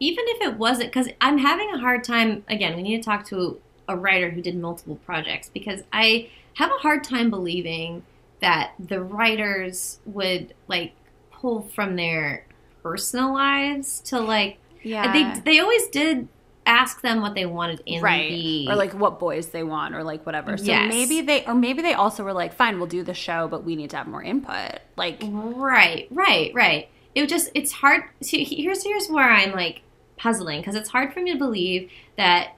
even 0.00 0.24
if 0.28 0.42
it 0.42 0.58
wasn't 0.58 0.92
cuz 0.92 1.08
I'm 1.20 1.38
having 1.38 1.70
a 1.70 1.78
hard 1.78 2.04
time 2.04 2.44
again, 2.48 2.76
we 2.76 2.82
need 2.82 3.02
to 3.02 3.02
talk 3.02 3.24
to 3.26 3.60
a 3.88 3.96
writer 3.96 4.30
who 4.30 4.42
did 4.42 4.56
multiple 4.56 4.96
projects 5.06 5.48
because 5.48 5.82
I 5.92 6.28
have 6.54 6.70
a 6.70 6.82
hard 6.82 7.04
time 7.04 7.30
believing 7.30 8.02
that 8.40 8.72
the 8.78 9.02
writers 9.02 10.00
would 10.04 10.54
like 10.68 10.92
pull 11.30 11.62
from 11.62 11.96
their 11.96 12.44
personal 12.82 13.32
lives 13.34 14.00
to 14.00 14.18
like 14.20 14.58
Yeah. 14.82 15.12
they 15.12 15.52
they 15.52 15.58
always 15.60 15.86
did 15.88 16.28
ask 16.66 17.00
them 17.00 17.22
what 17.22 17.34
they 17.34 17.46
wanted 17.46 17.82
in 17.86 18.02
right 18.02 18.28
the 18.28 18.68
or 18.68 18.76
like 18.76 18.92
what 18.92 19.18
boys 19.18 19.48
they 19.48 19.62
want 19.62 19.94
or 19.94 20.04
like 20.04 20.26
whatever 20.26 20.56
so 20.58 20.64
Yes. 20.64 20.92
maybe 20.92 21.22
they 21.22 21.44
or 21.46 21.54
maybe 21.54 21.80
they 21.80 21.94
also 21.94 22.22
were 22.22 22.34
like 22.34 22.52
fine 22.52 22.76
we'll 22.78 22.86
do 22.86 23.02
the 23.02 23.14
show 23.14 23.48
but 23.48 23.64
we 23.64 23.74
need 23.74 23.90
to 23.90 23.96
have 23.96 24.06
more 24.06 24.22
input 24.22 24.80
like 24.96 25.18
Right, 25.24 26.08
right, 26.10 26.52
right. 26.54 26.88
It 27.14 27.26
just 27.28 27.50
it's 27.54 27.72
hard 27.72 28.04
see, 28.22 28.44
here's 28.44 28.84
here's 28.84 29.08
where 29.08 29.28
I'm 29.30 29.52
like 29.52 29.80
puzzling 30.18 30.60
because 30.60 30.74
it's 30.74 30.90
hard 30.90 31.12
for 31.14 31.20
me 31.20 31.32
to 31.32 31.38
believe 31.38 31.90
that 32.16 32.54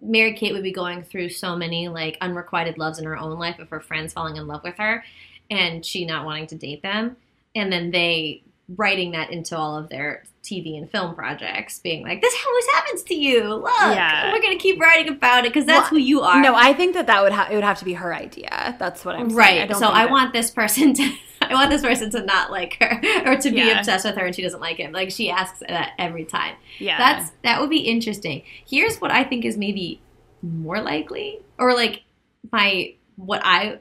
Mary 0.00 0.34
Kate 0.34 0.52
would 0.52 0.62
be 0.62 0.72
going 0.72 1.02
through 1.02 1.28
so 1.28 1.54
many 1.54 1.88
like 1.88 2.16
unrequited 2.20 2.78
loves 2.78 2.98
in 2.98 3.04
her 3.04 3.16
own 3.16 3.38
life 3.38 3.58
of 3.58 3.68
her 3.68 3.80
friends 3.80 4.12
falling 4.14 4.36
in 4.36 4.46
love 4.46 4.62
with 4.64 4.76
her 4.78 5.04
and 5.50 5.84
she 5.84 6.06
not 6.06 6.24
wanting 6.24 6.46
to 6.46 6.56
date 6.56 6.82
them 6.82 7.16
and 7.54 7.70
then 7.72 7.90
they 7.90 8.42
writing 8.76 9.10
that 9.12 9.30
into 9.30 9.56
all 9.56 9.76
of 9.76 9.88
their 9.90 10.24
TV 10.42 10.76
and 10.78 10.90
film 10.90 11.14
projects 11.14 11.78
being 11.80 12.02
like 12.02 12.20
this 12.22 12.34
always 12.46 12.66
happens 12.74 13.02
to 13.04 13.14
you 13.14 13.44
look 13.54 13.70
Yeah. 13.78 14.32
we're 14.32 14.40
gonna 14.42 14.56
keep 14.58 14.80
writing 14.80 15.12
about 15.12 15.44
it 15.44 15.52
because 15.52 15.66
that's 15.66 15.90
Well, 15.90 16.00
who 16.00 16.06
you 16.06 16.20
are 16.22 16.40
no 16.42 16.54
i 16.54 16.72
think 16.72 16.94
that 16.94 17.06
that 17.06 17.22
would 17.22 17.32
have 17.32 17.50
it 17.50 17.54
would 17.54 17.64
have 17.64 17.78
to 17.80 17.84
be 17.84 17.94
her 17.94 18.14
idea 18.14 18.74
that's 18.78 19.04
what 19.04 19.16
i'm 19.16 19.28
saying. 19.30 19.36
Right. 19.36 19.68
don't 19.68 19.78
so 19.78 19.88
I 19.88 20.04
that- 20.04 20.10
want 20.10 20.32
this 20.32 20.50
person 20.50 20.94
to 20.94 21.12
I 21.42 21.52
want 21.52 21.70
this 21.70 21.82
person 21.82 22.10
to 22.12 22.22
not 22.24 22.50
like 22.50 22.78
her 22.80 23.00
or 23.26 23.36
to 23.36 23.50
be 23.50 23.56
Yeah. 23.58 23.78
obsessed 23.78 24.06
with 24.06 24.16
her 24.16 24.24
and 24.24 24.34
she 24.34 24.40
doesn't 24.40 24.60
like 24.60 24.78
him. 24.78 24.92
Like 24.92 25.10
she 25.10 25.28
asks 25.28 25.58
that 25.68 25.90
every 25.98 26.24
time. 26.24 26.56
yeah 26.78 26.96
That's 26.96 27.32
that 27.42 27.60
would 27.60 27.68
be 27.68 27.80
interesting. 27.80 28.42
Here's 28.66 28.96
what 28.98 29.10
I 29.10 29.24
think 29.24 29.44
is 29.44 29.58
maybe 29.58 30.00
more 30.42 30.80
likely 30.80 31.40
or 31.58 31.74
like 31.74 32.02
my 32.50 32.94
what 33.16 33.42
I 33.44 33.80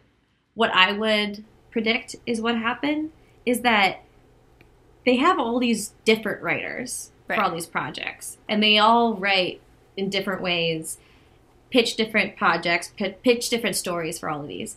what 0.55 0.71
I 0.73 0.91
would 0.91 1.45
predict 1.71 2.17
is 2.25 2.41
what 2.41 2.57
happened 2.57 3.11
is 3.45 3.61
that 3.61 4.02
they 5.05 5.17
have 5.17 5.39
all 5.39 5.59
these 5.59 5.93
different 6.05 6.41
writers 6.41 7.11
Right. 7.27 7.37
for 7.37 7.43
all 7.45 7.51
these 7.51 7.65
projects 7.67 8.37
and 8.49 8.61
they 8.61 8.77
all 8.77 9.13
write 9.15 9.61
in 9.95 10.09
different 10.09 10.41
ways 10.41 10.97
pitch 11.69 11.95
different 11.95 12.35
projects 12.35 12.91
pi- 12.99 13.15
pitch 13.23 13.49
different 13.49 13.75
stories 13.77 14.19
for 14.19 14.29
all 14.29 14.41
of 14.41 14.47
these 14.47 14.75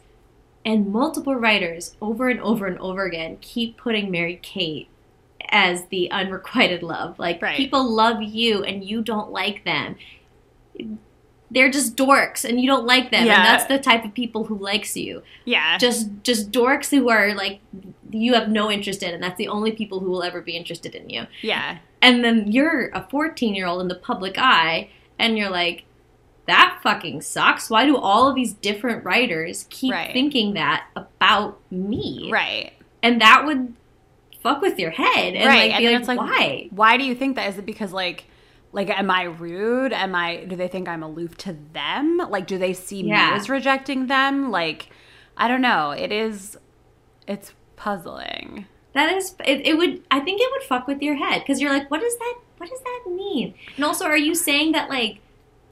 and 0.64 0.92
multiple 0.92 1.34
writers 1.34 1.96
over 2.00 2.28
and 2.28 2.40
over 2.40 2.66
and 2.66 2.78
over 2.78 3.04
again 3.04 3.36
keep 3.40 3.76
putting 3.76 4.10
mary 4.12 4.38
kate 4.42 4.88
as 5.50 5.86
the 5.86 6.08
unrequited 6.12 6.82
love 6.84 7.18
like 7.18 7.42
Right. 7.42 7.56
people 7.56 7.82
love 7.84 8.22
you 8.22 8.62
and 8.62 8.84
you 8.84 9.02
don't 9.02 9.30
like 9.32 9.64
them 9.64 9.96
they're 11.56 11.70
just 11.70 11.96
dorks 11.96 12.44
and 12.44 12.60
you 12.60 12.66
don't 12.68 12.84
like 12.84 13.10
them. 13.10 13.24
Yeah. 13.24 13.36
and 13.36 13.44
that's 13.46 13.64
the 13.64 13.78
type 13.78 14.04
of 14.04 14.12
people 14.12 14.44
who 14.44 14.58
likes 14.58 14.94
you. 14.94 15.22
Yeah. 15.46 15.78
Just 15.78 16.10
just 16.22 16.52
dorks 16.52 16.90
who 16.90 17.08
are 17.08 17.34
like 17.34 17.60
you 18.10 18.34
have 18.34 18.50
no 18.50 18.70
interest 18.70 19.02
in 19.02 19.14
and 19.14 19.22
that's 19.22 19.38
the 19.38 19.48
only 19.48 19.72
people 19.72 20.00
who 20.00 20.10
will 20.10 20.22
ever 20.22 20.42
be 20.42 20.54
interested 20.54 20.94
in 20.94 21.08
you. 21.08 21.26
Yeah. 21.40 21.78
And 22.02 22.22
then 22.22 22.52
you're 22.52 22.90
a 22.90 23.08
14 23.08 23.54
year 23.54 23.66
old 23.66 23.80
in 23.80 23.88
the 23.88 23.94
public 23.94 24.36
eye 24.36 24.90
and 25.18 25.38
you're 25.38 25.48
like 25.48 25.84
that 26.46 26.78
fucking 26.82 27.22
sucks. 27.22 27.70
Why 27.70 27.86
do 27.86 27.96
all 27.96 28.28
of 28.28 28.34
these 28.34 28.52
different 28.52 29.02
writers 29.02 29.64
keep 29.70 29.94
Right. 29.94 30.12
thinking 30.12 30.52
that 30.54 30.88
about 30.94 31.58
me? 31.70 32.28
Right. 32.30 32.74
And 33.02 33.18
that 33.22 33.46
would 33.46 33.72
fuck 34.42 34.60
with 34.60 34.78
your 34.78 34.90
head 34.90 35.34
and 35.34 35.46
right. 35.46 35.70
like 35.70 35.80
and 35.80 35.84
like, 35.86 35.98
it's 36.00 36.08
like 36.08 36.18
why? 36.18 36.68
why 36.70 36.98
do 36.98 37.04
you 37.04 37.14
think 37.14 37.36
that? 37.36 37.48
Is 37.48 37.56
it 37.56 37.64
because 37.64 37.94
like 37.94 38.26
like 38.76 38.90
am 38.90 39.10
i 39.10 39.24
rude 39.24 39.92
am 39.92 40.14
i 40.14 40.44
do 40.44 40.54
they 40.54 40.68
think 40.68 40.86
i'm 40.88 41.02
aloof 41.02 41.36
to 41.36 41.56
them 41.72 42.18
like 42.30 42.46
do 42.46 42.56
they 42.58 42.72
see 42.72 43.02
Yeah. 43.02 43.30
me 43.30 43.36
as 43.36 43.48
rejecting 43.48 44.06
them 44.06 44.50
like 44.50 44.90
i 45.36 45.48
don't 45.48 45.62
know 45.62 45.90
it 45.90 46.12
is 46.12 46.56
it's 47.26 47.52
puzzling 47.74 48.66
that 48.92 49.12
is 49.16 49.34
it, 49.44 49.66
it 49.66 49.76
would 49.76 50.02
i 50.10 50.20
think 50.20 50.40
it 50.40 50.48
would 50.52 50.62
fuck 50.62 50.86
with 50.86 51.00
your 51.02 51.14
head 51.16 51.40
because 51.40 51.60
you're 51.60 51.72
like 51.72 51.90
what 51.90 52.00
does 52.00 52.16
that 52.18 52.34
what 52.58 52.70
does 52.70 52.80
that 52.80 53.04
mean 53.10 53.54
and 53.76 53.84
also 53.84 54.04
are 54.04 54.16
you 54.16 54.34
saying 54.34 54.72
that 54.72 54.88
like 54.88 55.18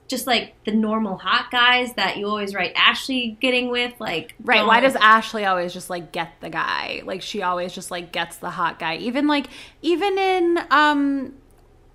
just 0.06 0.26
like 0.26 0.54
the 0.64 0.70
normal 0.70 1.16
hot 1.16 1.50
guys 1.50 1.94
that 1.94 2.18
you 2.18 2.26
always 2.26 2.54
write 2.54 2.72
ashley 2.76 3.36
getting 3.40 3.70
with 3.70 3.92
like 3.98 4.34
Right. 4.44 4.64
Why 4.66 4.80
does 4.80 4.94
Ashley 4.96 5.46
always 5.46 5.72
just 5.72 5.88
like 5.88 6.12
get 6.12 6.32
the 6.40 6.50
guy? 6.50 7.00
Like 7.04 7.22
she 7.22 7.40
always 7.40 7.72
just 7.72 7.90
like 7.90 8.12
gets 8.12 8.36
the 8.36 8.50
hot 8.50 8.78
guy. 8.78 8.96
Even 8.96 9.26
like 9.26 9.46
even 9.80 10.18
in 10.18 10.58
um 10.70 11.32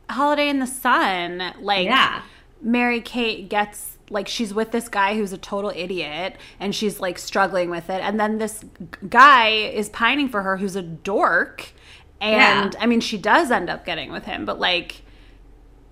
Holiday 0.10 0.50
in 0.50 0.60
the 0.60 0.68
Sun, 0.68 1.54
like 1.62 1.86
yeah 1.86 2.22
Mary 2.62 3.00
Kate 3.02 3.50
gets 3.50 3.98
like 4.10 4.28
she's 4.28 4.54
with 4.54 4.72
this 4.72 4.90
guy 4.90 5.16
who's 5.16 5.32
a 5.32 5.38
total 5.38 5.72
idiot 5.76 6.36
and 6.60 6.74
she's 6.76 7.00
like 7.00 7.18
struggling 7.20 7.70
with 7.70 7.90
it 7.90 8.02
and 8.02 8.20
then 8.20 8.38
this 8.40 8.66
guy 9.08 9.50
is 9.50 9.88
pining 9.90 10.28
for 10.28 10.42
her 10.42 10.58
who's 10.58 10.76
a 10.76 10.82
dork 10.82 11.72
and 12.20 12.76
I 12.80 12.86
mean 12.88 13.02
she 13.02 13.18
does 13.18 13.52
end 13.52 13.70
up 13.70 13.86
getting 13.86 14.12
with 14.12 14.26
him 14.26 14.46
but 14.46 14.60
like 14.60 15.04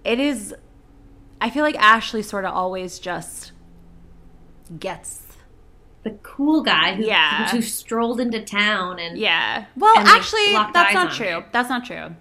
it 0.03 0.19
is 0.19 0.53
I 1.39 1.49
feel 1.51 1.63
like 1.63 1.75
Ashley 1.75 2.23
sort 2.23 2.43
of 2.43 2.53
always 2.53 2.97
just 2.99 3.51
gets 4.79 5.21
the 6.03 6.11
cool 6.23 6.63
guy 6.63 6.95
who, 6.95 7.03
Yeah. 7.03 7.49
who 7.49 7.61
strolled 7.61 8.19
into 8.19 8.41
town 8.43 8.97
and 8.99 9.17
Yeah. 9.17 9.65
Well, 9.75 9.95
And, 9.97 10.05
like, 10.05 10.15
actually, 10.15 10.53
that's 10.73 10.93
not 10.93 11.11
true. 11.11 11.43
That's 11.51 11.69
not 11.69 11.85
true. 11.85 12.15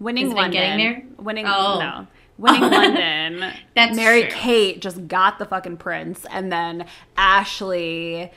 Winning 0.00 0.28
Is 0.28 0.32
London. 0.32 0.52
getting 0.52 0.78
there? 0.78 1.02
Winning. 1.18 1.46
Oh. 1.46 1.78
No. 1.80 2.06
Winning 2.38 2.60
London. 2.70 3.52
That's 3.74 3.96
Mary 3.96 4.22
true. 4.22 4.30
Kate 4.32 4.80
just 4.80 5.08
got 5.08 5.38
the 5.38 5.44
fucking 5.44 5.76
prince, 5.78 6.24
and 6.30 6.52
then 6.52 6.86
Ashley 7.16 8.30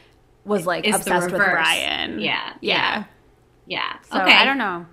was 0.46 0.66
like 0.66 0.86
It's 0.88 0.98
obsessed 0.98 1.32
with. 1.32 1.36
Brian. 1.40 2.20
Yeah, 2.20 2.54
Yeah. 2.62 3.04
yeah 3.68 3.94
So 4.12 4.22
okay 4.22 4.34
I 4.34 4.44
don't 4.46 4.58
know. 4.58 4.86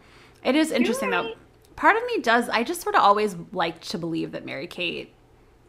It 0.44 0.54
is 0.56 0.70
interesting 0.70 1.10
though. 1.10 1.34
Part 1.76 1.96
of 1.96 2.02
me 2.06 2.18
does. 2.20 2.48
I 2.48 2.64
just 2.64 2.80
sort 2.82 2.94
of 2.96 3.02
always 3.02 3.36
liked 3.52 3.90
to 3.90 3.98
believe 3.98 4.32
that 4.32 4.44
Mary 4.44 4.66
Kate 4.66 5.12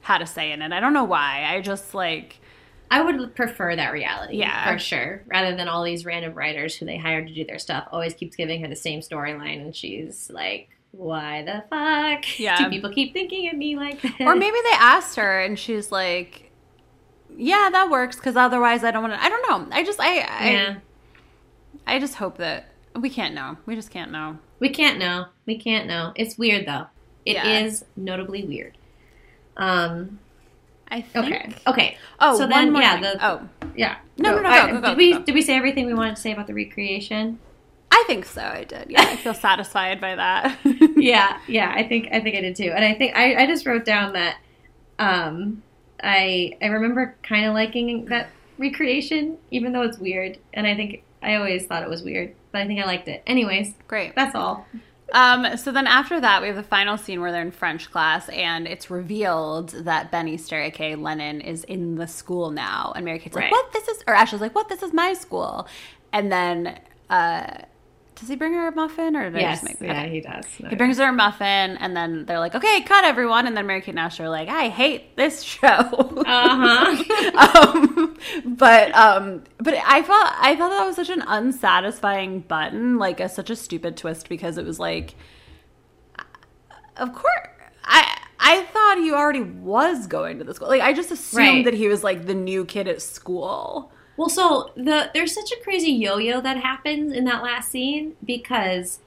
had 0.01 0.21
a 0.21 0.25
say 0.27 0.51
in 0.51 0.61
it. 0.61 0.71
I 0.71 0.79
don't 0.79 0.93
know 0.93 1.03
why. 1.03 1.45
I 1.47 1.61
just 1.61 1.93
like. 1.93 2.39
I 2.91 3.01
would 3.01 3.35
prefer 3.35 3.75
that 3.75 3.93
reality, 3.93 4.37
Yeah. 4.37 4.71
for 4.73 4.79
sure, 4.79 5.21
rather 5.27 5.55
than 5.55 5.67
all 5.67 5.83
these 5.83 6.05
random 6.05 6.33
writers 6.33 6.75
who 6.75 6.87
they 6.87 6.97
hired 6.97 7.27
to 7.27 7.33
do 7.35 7.45
their 7.45 7.59
stuff. 7.59 7.87
Always 7.91 8.15
keeps 8.15 8.35
giving 8.35 8.61
her 8.61 8.67
the 8.67 8.75
same 8.75 9.01
storyline, 9.01 9.61
and 9.61 9.75
she's 9.75 10.31
like, 10.33 10.69
"Why 10.91 11.43
the 11.43 11.63
fuck 11.69 12.39
Yeah. 12.39 12.57
do 12.57 12.69
people 12.69 12.91
keep 12.91 13.13
thinking 13.13 13.49
of 13.49 13.55
me 13.57 13.75
like 13.75 14.01
this?" 14.01 14.11
Or 14.21 14.35
maybe 14.35 14.57
they 14.63 14.75
asked 14.77 15.15
her 15.17 15.39
and 15.41 15.57
she's 15.57 15.91
like, 15.91 16.51
"Yeah, 17.35 17.69
that 17.71 17.89
works 17.89 18.15
because 18.15 18.35
otherwise 18.35 18.83
I 18.83 18.91
don't 18.91 19.03
want 19.03 19.13
to." 19.13 19.23
I 19.23 19.29
don't 19.29 19.49
know. 19.69 19.75
I 19.75 19.83
just 19.83 19.99
I 19.99 20.19
I, 20.19 20.49
yeah, 20.51 20.75
I 21.87 21.99
just 21.99 22.15
hope 22.15 22.37
that 22.37 22.69
we 22.99 23.09
can't 23.09 23.33
know. 23.35 23.57
We 23.65 23.75
just 23.75 23.91
can't 23.91 24.11
know. 24.11 24.37
we 24.59 24.69
can't 24.69 24.99
know. 24.99 25.25
We 25.45 25.57
can't 25.57 25.87
know. 25.87 26.11
It's 26.15 26.37
weird 26.37 26.65
though. 26.65 26.87
It 27.25 27.37
is 27.45 27.81
Yeah. 27.81 28.03
notably 28.03 28.43
weird. 28.43 28.77
Um. 29.57 30.19
I 30.91 31.01
think. 31.01 31.25
Okay. 31.27 31.55
Okay. 31.67 31.97
Oh, 32.19 32.33
So 32.33 32.39
one 32.41 32.49
then, 32.49 32.71
more 32.73 32.81
yeah, 32.81 32.93
thing. 32.93 33.01
the- 33.03 33.25
oh, 33.25 33.41
Yeah. 33.75 33.97
No, 34.17 34.35
no, 34.35 34.41
no, 34.41 34.49
I- 34.49 34.67
go, 34.71 34.73
go, 34.73 34.81
go, 34.81 34.87
did 34.89 34.97
we 34.97 35.19
did 35.19 35.35
we 35.35 35.41
say 35.43 35.55
everything 35.55 35.85
we 35.85 35.93
wanted 35.93 36.15
to 36.15 36.21
say 36.21 36.31
about 36.31 36.47
the 36.47 36.53
recreation? 36.55 37.37
I 37.91 38.03
think 38.07 38.25
so. 38.25 38.41
I 38.41 38.63
did. 38.63 38.87
Yeah, 38.89 39.01
I 39.07 39.15
feel 39.17 39.33
satisfied 39.33 39.99
by 39.99 40.15
that. 40.15 40.57
yeah, 40.95 41.39
yeah, 41.47 41.71
I 41.75 41.83
think 41.87 42.09
I 42.11 42.19
think 42.19 42.35
I 42.35 42.41
did 42.41 42.55
too. 42.55 42.71
And 42.75 42.83
I 42.85 42.93
think 42.93 43.15
I, 43.15 43.43
I 43.43 43.47
just 43.47 43.65
wrote 43.65 43.85
down 43.85 44.13
that 44.13 44.37
um 44.97 45.63
I 46.03 46.57
I 46.61 46.67
remember 46.67 47.15
kind 47.23 47.45
of 47.45 47.53
liking 47.53 48.05
that 48.05 48.29
recreation, 48.57 49.37
even 49.51 49.71
though 49.73 49.81
it's 49.83 49.97
weird. 49.97 50.37
And 50.53 50.67
I 50.67 50.75
think 50.75 51.03
I 51.21 51.35
always 51.35 51.65
thought 51.65 51.83
it 51.83 51.89
was 51.89 52.03
weird, 52.03 52.35
but 52.51 52.61
I 52.61 52.67
think 52.67 52.79
I 52.81 52.85
liked 52.85 53.07
it. 53.07 53.23
Anyways, 53.27 53.73
Great. 53.87 54.15
that's 54.15 54.35
all. 54.35 54.65
Um, 55.11 55.57
so 55.57 55.71
then 55.71 55.87
after 55.87 56.19
that, 56.21 56.39
we 56.41 56.47
have 56.49 56.55
the 56.55 56.61
final 56.61 56.95
scene 56.95 57.19
where 57.19 57.31
they're 57.31 57.41
in 57.41 57.49
French 57.51 57.89
class, 57.89 58.29
and 58.29 58.67
it's 58.67 58.91
revealed 58.91 59.69
that 59.69 60.11
Benny 60.11 60.35
Easton, 60.35 60.59
aka 60.59 60.93
Lennon, 60.95 61.41
is 61.41 61.63
in 61.63 61.95
the 61.95 62.07
school 62.07 62.51
now. 62.51 62.93
And 62.95 63.03
Mary 63.05 63.17
Kate's 63.17 63.35
Right. 63.35 63.45
like, 63.45 63.51
"What? 63.51 63.73
This 63.73 63.87
is?" 63.87 64.03
Or 64.07 64.13
Ashley's 64.13 64.39
like, 64.41 64.53
"What? 64.53 64.69
This 64.69 64.83
is 64.83 64.93
my 64.93 65.13
school." 65.13 65.67
And 66.13 66.31
then, 66.31 66.79
uh, 67.09 67.47
does 68.19 68.29
he 68.29 68.35
bring 68.35 68.53
her 68.53 68.67
a 68.67 68.75
muffin, 68.75 69.15
or 69.15 69.29
did 69.29 69.37
I 69.37 69.39
Yes, 69.39 69.61
just 69.61 69.79
make 69.79 69.89
yeah, 69.89 70.01
okay. 70.03 70.09
he 70.11 70.21
does. 70.21 70.45
No, 70.59 70.69
He 70.69 70.75
brings 70.75 70.97
her 70.97 71.07
a 71.09 71.13
muffin, 71.13 71.77
and 71.77 71.95
then 71.95 72.25
they're 72.25 72.39
like, 72.39 72.55
"Okay, 72.55 72.81
cut 72.81 73.03
everyone." 73.05 73.47
And 73.47 73.55
then 73.55 73.65
Mary 73.67 73.81
Kate 73.81 73.89
and 73.89 73.99
Ashley 73.99 74.25
are 74.25 74.29
like, 74.29 74.49
"I 74.49 74.69
hate 74.69 75.15
this 75.15 75.41
show." 75.41 75.67
Uh-huh. 75.67 77.73
um, 77.77 78.17
but 78.45 78.93
um, 78.95 79.43
but 79.57 79.75
I 79.85 80.01
thought 80.01 80.35
I 80.39 80.55
thought 80.55 80.69
that 80.69 80.85
was 80.85 80.95
such 80.95 81.09
an 81.09 81.23
unsatisfying 81.25 82.41
button, 82.41 82.97
like 82.97 83.19
a, 83.19 83.29
such 83.29 83.49
a 83.49 83.55
stupid 83.55 83.97
twist 83.97 84.29
because 84.29 84.57
it 84.57 84.65
was 84.65 84.79
like 84.79 85.15
of 86.97 87.13
course. 87.13 87.47
I 87.83 88.17
I 88.39 88.63
thought 88.63 88.97
he 88.99 89.11
already 89.11 89.41
was 89.41 90.07
going 90.07 90.37
to 90.39 90.43
the 90.43 90.53
school. 90.53 90.67
Like 90.67 90.81
I 90.81 90.93
just 90.93 91.11
assumed 91.11 91.37
Right. 91.47 91.65
that 91.65 91.73
he 91.73 91.87
was 91.87 92.03
like 92.03 92.25
the 92.25 92.33
new 92.33 92.65
kid 92.65 92.87
at 92.87 93.01
school. 93.01 93.91
Well, 94.19 94.27
so 94.27 94.71
the 94.75 95.09
there's 95.13 95.33
such 95.33 95.49
a 95.53 95.55
crazy 95.63 95.93
yo-yo 95.93 96.41
that 96.41 96.57
happens 96.57 97.13
in 97.13 97.23
that 97.23 97.41
last 97.41 97.71
scene 97.71 98.17
because 98.25 98.99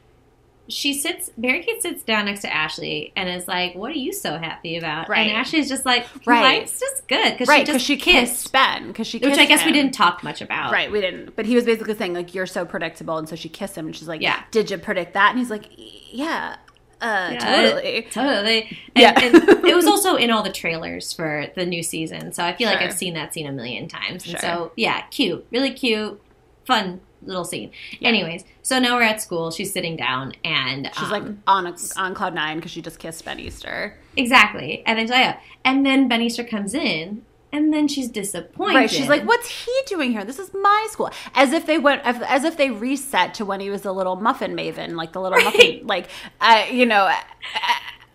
she 0.68 0.94
sits, 0.94 1.30
Mary 1.36 1.62
Kate 1.62 1.82
sits 1.82 2.02
down 2.02 2.24
next 2.24 2.40
to 2.40 2.51
Ashley 2.51 3.12
and 3.14 3.28
is 3.28 3.47
like, 3.47 3.74
"What 3.74 3.90
are 3.90 3.98
you 3.98 4.10
so 4.10 4.39
happy 4.39 4.78
about?" 4.78 5.10
Right. 5.10 5.26
And 5.28 5.36
Ashley's 5.36 5.68
just 5.68 5.84
like, 5.84 6.06
Right. 6.24 6.60
"Life's 6.60 6.80
just 6.80 7.06
good," 7.09 7.32
because 7.32 7.47
Right, 7.47 7.59
she 7.59 7.62
because 7.64 7.74
just 7.74 7.84
she 7.84 7.97
kissed 7.98 8.52
Ben. 8.52 8.86
Because 8.86 9.06
she 9.06 9.18
which 9.18 9.36
I 9.36 9.44
guess 9.44 9.66
we 9.66 9.72
didn't 9.72 9.93
talk 9.93 10.22
much 10.22 10.40
about. 10.40 10.72
Right, 10.72 10.90
we 10.90 11.02
didn't. 11.02 11.36
But 11.36 11.44
he 11.44 11.56
was 11.56 11.66
basically 11.66 11.94
saying 11.94 12.14
like 12.14 12.34
you're 12.34 12.47
so 12.47 12.64
predictable, 12.64 13.18
and 13.18 13.28
so 13.28 13.36
she 13.36 13.51
kissed 13.51 13.76
him, 13.76 13.84
and 13.84 13.94
she's 13.94 14.09
like, 14.09 14.22
Yeah. 14.22 14.43
did 14.51 14.70
you 14.70 14.78
predict 14.78 15.12
that?" 15.12 15.28
And 15.28 15.39
he's 15.39 15.51
like, 15.51 15.68
"Yeah, 16.10 16.56
uh, 17.03 17.31
Yeah, 17.33 17.39
totally." 17.39 18.03
Totally. 18.11 18.62
And, 18.95 19.03
Yeah. 19.03 19.20
and 19.20 19.35
it 19.66 19.74
was 19.74 19.87
also 19.87 20.16
in 20.16 20.31
all 20.31 20.43
the 20.43 20.53
trailers 20.53 21.12
for 21.12 21.47
the 21.55 21.66
new 21.66 21.83
season. 21.83 22.33
So 22.33 22.45
I 22.45 22.55
feel 22.55 22.69
like 22.69 22.79
I've 22.81 22.93
seen 22.95 23.15
that 23.15 23.35
scene 23.35 23.47
a 23.47 23.53
million 23.53 23.89
times. 23.89 24.24
And 24.24 24.33
Sure. 24.33 24.41
so, 24.41 24.73
yeah, 24.77 25.03
cute. 25.11 25.47
Really 25.51 25.73
cute. 25.73 26.20
Fun 26.65 27.01
little 27.24 27.45
scene. 27.45 27.70
Anyways, 28.01 28.45
so 28.62 28.79
now 28.79 28.97
we're 28.97 29.03
at 29.03 29.20
school. 29.20 29.51
She's 29.51 29.73
sitting 29.73 29.97
down 29.97 30.33
and 30.45 30.89
She's 30.95 31.05
um, 31.05 31.11
like 31.11 31.23
on 31.47 31.66
a, 31.66 31.74
on 31.97 32.15
cloud 32.15 32.35
nine 32.35 32.57
because 32.57 32.70
she 32.73 32.83
just 32.83 32.99
kissed 32.99 33.24
Ben 33.24 33.39
Easton. 33.41 33.93
exactly. 34.16 34.83
And 34.87 34.99
then, 34.99 35.09
so, 35.09 35.15
yeah. 35.15 35.39
and 35.65 35.85
then 35.87 36.09
Ben 36.09 36.20
Easton 36.23 36.47
comes 36.47 36.74
in 36.74 37.23
and 37.53 37.73
then 37.73 37.87
she's 37.89 38.09
disappointed. 38.09 38.74
Right? 38.74 38.91
She's 38.91 39.09
like, 39.09 39.24
"What's 39.24 39.49
he 39.49 39.73
doing 39.87 40.12
here? 40.12 40.24
This 40.24 40.39
is 40.39 40.51
my 40.55 40.87
school." 40.91 41.11
As 41.35 41.53
if 41.53 41.66
they 41.66 41.79
went, 41.79 42.03
as, 42.05 42.45
if 42.45 42.57
they 42.57 42.70
reset 42.70 43.35
to 43.35 43.45
when 43.45 43.61
he 43.61 43.70
was 43.70 43.85
a 43.85 43.93
little 43.93 44.16
muffin 44.16 44.55
maven, 44.57 44.95
like 44.95 45.12
the 45.12 45.20
little 45.20 45.41
muffin, 45.43 45.87
like 45.87 46.09
uh, 46.41 46.65
you 46.70 46.87
know. 46.87 47.05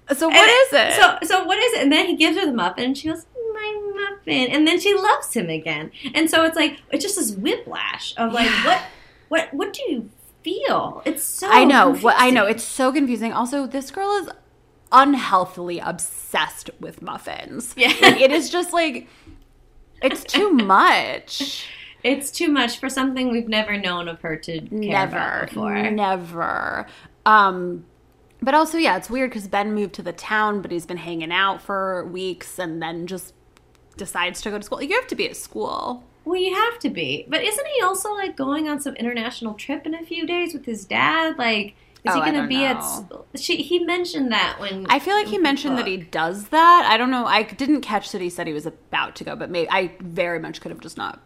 Uh, 0.09 0.13
so 0.13 0.27
what 0.27 0.37
And 0.37 0.49
is 0.49 0.73
it? 0.73 0.93
So, 1.01 1.17
so 1.23 1.43
what 1.45 1.57
is 1.57 1.73
it? 1.73 1.83
And 1.83 1.91
then 1.91 2.07
he 2.07 2.15
gives 2.15 2.37
her 2.37 2.45
the 2.45 2.53
muffin, 2.53 2.83
and 2.85 2.97
she 2.97 3.09
goes, 3.09 3.25
"My 3.53 3.91
muffin," 4.09 4.49
and 4.51 4.67
then 4.67 4.79
she 4.79 4.93
loves 4.93 5.33
him 5.33 5.49
again. 5.49 5.91
And 6.15 6.29
so 6.29 6.43
it's 6.45 6.55
like 6.55 6.79
it's 6.91 7.03
just 7.03 7.17
this 7.17 7.31
whiplash 7.31 8.13
of 8.17 8.33
like, 8.33 8.45
Yeah. 8.45 8.65
what, 8.65 8.81
what, 9.29 9.53
what 9.53 9.73
do 9.73 9.81
you 9.91 10.09
feel? 10.43 11.01
It's 11.05 11.23
so. 11.23 11.47
I 11.49 11.65
know. 11.65 11.93
What 11.95 12.15
I 12.17 12.29
know. 12.29 12.45
It's 12.45 12.63
so 12.63 12.91
confusing. 12.91 13.33
Also, 13.33 13.67
this 13.67 13.91
girl 13.91 14.15
is 14.17 14.29
unhealthily 14.91 15.79
obsessed 15.79 16.69
with 16.79 17.01
muffins. 17.01 17.73
Yeah. 17.77 17.93
Like, 18.01 18.21
it 18.21 18.31
is 18.31 18.49
just 18.49 18.73
like 18.73 19.07
it's 20.01 20.23
too 20.23 20.49
much. 20.51 21.67
It's 22.03 22.31
too 22.31 22.49
much 22.49 22.77
for 22.77 22.89
something 22.89 23.31
we've 23.31 23.47
never 23.47 23.77
known 23.77 24.07
of 24.07 24.21
her 24.21 24.35
to 24.37 24.61
care 24.61 25.07
about 25.07 25.11
never, 25.11 25.45
before. 25.47 25.91
never. 25.91 26.85
Um, 27.25 27.85
but 28.41 28.53
also, 28.53 28.77
yeah, 28.77 28.97
it's 28.97 29.09
weird 29.09 29.31
because 29.31 29.47
Ben 29.47 29.73
moved 29.73 29.93
to 29.95 30.03
the 30.03 30.13
town, 30.13 30.61
but 30.61 30.71
he's 30.71 30.85
been 30.85 30.97
hanging 30.97 31.31
out 31.31 31.61
for 31.61 32.05
weeks, 32.05 32.59
and 32.59 32.81
then 32.81 33.07
just 33.07 33.33
decides 33.97 34.41
to 34.41 34.51
go 34.51 34.57
to 34.57 34.63
school. 34.63 34.81
You 34.81 34.95
have 34.95 35.07
to 35.07 35.15
be 35.15 35.27
at 35.27 35.35
school. 35.35 36.03
Well, 36.23 36.39
you 36.39 36.53
have 36.53 36.77
to 36.79 36.89
be. 36.89 37.25
But 37.27 37.43
isn't 37.43 37.67
he 37.67 37.81
also 37.81 38.13
like 38.13 38.35
going 38.37 38.67
on 38.69 38.79
some 38.79 38.95
international 38.95 39.55
trip 39.55 39.85
in 39.85 39.95
a 39.95 40.03
few 40.03 40.27
days 40.27 40.53
with 40.53 40.65
his 40.65 40.85
dad? 40.85 41.37
Like, 41.37 41.75
is 42.03 42.13
Oh, 42.15 42.21
he 42.21 42.31
going 42.31 42.41
to 42.41 42.47
be 42.47 42.63
at? 42.63 42.77
know. 42.77 43.25
s- 43.33 43.41
She 43.43 43.57
he 43.57 43.79
mentioned 43.79 44.31
that 44.31 44.59
when 44.59 44.85
I 44.89 44.99
feel 44.99 45.15
like 45.15 45.27
he 45.27 45.37
mentioned 45.37 45.77
that 45.77 45.87
he 45.87 45.97
does 45.97 46.49
that. 46.49 46.87
I 46.89 46.97
don't 46.97 47.11
know. 47.11 47.25
I 47.25 47.43
didn't 47.43 47.81
catch 47.81 48.11
that 48.11 48.21
he 48.21 48.29
said 48.29 48.47
he 48.47 48.53
was 48.53 48.65
about 48.65 49.15
to 49.17 49.23
go, 49.23 49.35
but 49.35 49.49
maybe 49.49 49.69
I 49.69 49.91
very 49.99 50.39
much 50.39 50.61
could 50.61 50.71
have 50.71 50.79
just 50.79 50.97
not. 50.97 51.19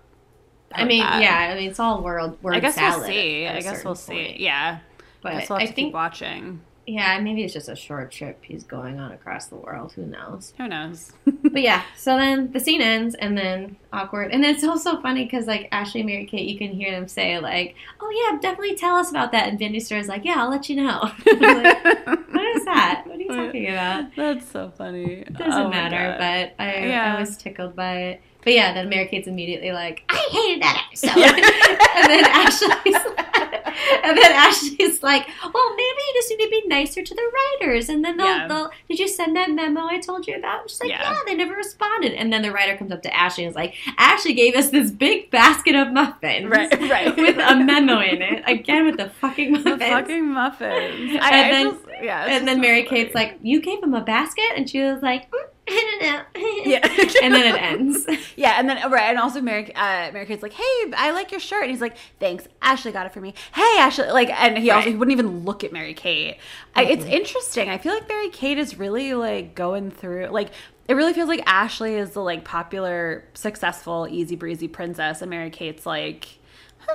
I 0.74 0.86
mean, 0.86 1.02
that. 1.04 1.22
yeah. 1.22 1.52
I 1.52 1.56
mean, 1.56 1.70
it's 1.70 1.80
all 1.80 2.02
world. 2.02 2.42
word 2.42 2.56
I 2.56 2.60
guess 2.62 2.78
we'll 2.78 3.02
see. 3.04 3.46
I 3.48 3.62
guess 3.62 3.84
we'll 3.84 3.96
see. 3.96 4.38
Yeah, 4.40 4.80
But 5.22 5.34
I 5.34 5.40
guess 5.40 5.50
we'll 5.50 5.60
have 5.60 5.68
I 5.68 5.70
to 5.70 5.76
think 5.76 5.88
keep 5.90 5.94
watching. 5.94 6.62
Yeah, 6.88 7.20
maybe 7.20 7.44
it's 7.44 7.54
just 7.54 7.70
a 7.70 7.76
short 7.76 8.12
trip 8.12 8.40
he's 8.44 8.64
going 8.64 9.00
on 9.00 9.12
across 9.12 9.46
the 9.46 9.56
world. 9.56 9.94
Who 9.94 10.06
knows? 10.06 10.54
Who 10.58 10.68
knows? 10.68 11.14
But 11.52 11.64
yeah, 11.64 11.84
so 11.98 12.16
then 12.16 12.54
the 12.54 12.62
scene 12.62 12.82
ends, 12.82 13.14
and 13.16 13.38
then 13.38 13.76
awkward, 13.92 14.32
and 14.32 14.46
it's 14.46 14.64
also 14.64 15.02
funny 15.02 15.26
because 15.26 15.48
like 15.48 15.68
Ashley 15.74 16.00
and 16.00 16.10
Mary 16.10 16.26
Kate, 16.26 16.48
you 16.48 16.58
can 16.58 16.70
hear 16.72 16.92
them 16.92 17.10
say 17.10 17.40
like, 17.40 17.76
"Oh 18.00 18.10
yeah, 18.32 18.40
definitely 18.40 18.76
tell 18.76 18.96
us 18.96 19.10
about 19.10 19.34
that," 19.34 19.50
and 19.50 19.60
Vinny 19.60 19.78
is 19.78 19.92
like, 20.08 20.24
"Yeah, 20.24 20.36
I'll 20.38 20.50
let 20.50 20.70
you 20.70 20.78
know." 20.78 21.02
Like, 21.26 21.84
what 22.32 22.46
is 22.56 22.64
that? 22.66 23.04
What 23.06 23.18
are 23.18 23.22
you 23.22 23.28
talking 23.28 23.68
about? 23.68 24.16
That's 24.16 24.50
so 24.50 24.72
funny. 24.78 25.14
It 25.28 25.34
doesn't 25.34 25.62
Oh 25.62 25.70
matter, 25.70 26.16
but 26.18 26.64
I, 26.64 26.86
Yeah. 26.88 27.16
I 27.18 27.20
was 27.20 27.36
tickled 27.36 27.76
by 27.76 27.94
it. 27.98 28.22
But 28.44 28.54
yeah, 28.54 28.74
then 28.74 28.90
Mary 28.90 29.08
Kate's 29.08 29.28
immediately 29.28 29.72
like, 29.72 30.04
I 30.10 30.18
hated 30.32 30.62
that 30.64 30.86
episode. 30.88 31.12
And 31.94 32.10
then 32.10 32.26
Ashley's 32.26 32.94
like, 32.94 33.66
and 34.04 34.18
then 34.18 34.32
Ashley's 34.32 35.04
like, 35.04 35.28
well, 35.54 35.70
maybe 35.76 36.02
you 36.08 36.14
just 36.16 36.30
need 36.30 36.44
to 36.46 36.50
be 36.50 36.64
nicer 36.68 37.02
to 37.04 37.14
the 37.16 37.32
writers. 37.62 37.90
And 37.90 38.04
then 38.04 38.18
they'll, 38.18 38.26
Yeah. 38.26 38.48
they'll 38.48 38.70
did 38.90 39.00
you 39.00 39.08
send 39.08 39.36
that 39.36 39.52
memo 39.52 39.82
I 39.86 40.00
told 40.00 40.26
you 40.28 40.36
about? 40.36 40.70
She's 40.70 40.80
like, 40.80 40.90
Yeah. 40.90 41.02
yeah. 41.12 41.20
they 41.26 41.36
never 41.36 41.54
responded. 41.56 42.14
And 42.14 42.32
then 42.34 42.42
the 42.42 42.52
writer 42.52 42.76
comes 42.78 42.92
up 42.92 43.04
to 43.04 43.16
Ashley 43.16 43.44
and 43.46 43.52
is 43.52 43.56
like, 43.56 43.76
Ashley 43.98 44.34
gave 44.34 44.56
us 44.56 44.70
this 44.70 44.90
big 44.92 45.30
basket 45.32 45.76
of 45.76 45.92
muffins. 45.94 46.48
Right, 46.50 46.72
right. 46.90 47.16
With 47.18 47.38
a 47.38 47.56
memo 47.58 48.00
in 48.02 48.22
it. 48.22 48.44
Again 48.48 48.86
with 48.86 48.98
the 48.98 49.10
fucking 49.10 49.52
muffins. 49.54 49.80
the 49.80 49.86
fucking 49.86 50.28
muffins. 50.28 51.12
And 51.12 51.20
I, 51.20 51.28
I 51.48 51.52
then- 51.52 51.72
just, 51.72 51.86
yeah, 52.02 52.26
and 52.26 52.48
then 52.48 52.62
Mary 52.62 52.86
funny. 52.86 53.04
Kate's 53.04 53.16
like, 53.16 53.38
"You 53.42 53.62
gave 53.62 53.82
him 53.82 53.94
a 53.94 54.02
basket," 54.02 54.52
and 54.56 54.70
she 54.70 54.82
was 54.82 55.02
like, 55.02 55.30
"Mm, 55.32 55.44
"I 55.68 56.00
don't 56.00 56.02
know." 56.02 56.72
Yeah. 56.72 56.88
and 57.24 57.34
then 57.34 57.56
it 57.56 57.62
ends. 57.62 58.08
Yeah, 58.36 58.56
and 58.58 58.70
then 58.70 58.92
right, 58.92 59.10
and 59.10 59.18
also 59.18 59.42
Mary, 59.42 59.74
uh, 59.76 60.12
Mary 60.12 60.26
Kate's 60.26 60.44
like, 60.44 60.54
"Hey, 60.54 60.94
I 60.96 61.12
like 61.12 61.32
your 61.32 61.40
shirt," 61.40 61.64
and 61.64 61.72
he's 61.72 61.82
like, 61.82 61.96
"Thanks, 62.20 62.48
Ashley 62.62 62.92
got 62.92 63.06
it 63.06 63.14
for 63.14 63.22
me." 63.22 63.34
Hey, 63.54 63.78
Ashley, 63.80 64.08
like, 64.12 64.30
and 64.30 64.58
he 64.58 64.72
also 64.72 64.90
he 64.90 64.96
wouldn't 64.96 65.14
even 65.14 65.44
look 65.46 65.64
at 65.64 65.72
Mary 65.72 65.94
Kate. 65.94 66.38
I, 66.76 66.86
it's 66.86 67.06
interesting. 67.06 67.70
I 67.70 67.78
feel 67.78 67.94
like 67.94 68.08
Mary 68.08 68.30
Kate 68.30 68.58
is 68.58 68.78
really 68.78 69.14
like 69.14 69.56
going 69.56 69.92
through 69.92 70.28
like. 70.28 70.52
It 70.88 70.96
really 70.96 71.14
feels 71.14 71.30
like 71.30 71.44
Ashley 71.46 71.96
is 71.96 72.12
the 72.12 72.22
like 72.22 72.44
popular, 72.44 73.24
successful, 73.34 74.08
easy 74.10 74.36
breezy 74.36 74.68
princess, 74.68 75.22
and 75.22 75.30
Mary 75.30 75.50
Kate's 75.50 75.86
like, 75.86 76.28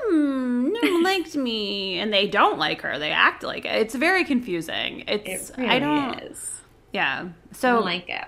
hmm, 0.09 0.69
no 0.73 0.81
one 0.93 1.03
liked 1.03 1.35
me, 1.37 1.99
and 1.99 2.13
they 2.13 2.27
don't 2.27 2.59
like 2.59 2.83
her. 2.83 2.99
They 2.99 3.11
act 3.11 3.43
like 3.43 3.65
it. 3.65 3.75
It's 3.77 3.95
very 3.95 4.25
confusing. 4.25 5.05
It's 5.07 5.51
It 5.51 5.57
really 5.57 5.71
I 5.71 5.79
don't. 5.79 6.19
is. 6.21 6.61
Yeah. 6.93 7.29
I 7.29 7.55
So 7.55 7.75
don't 7.77 7.85
like 7.85 8.09
it. 8.09 8.25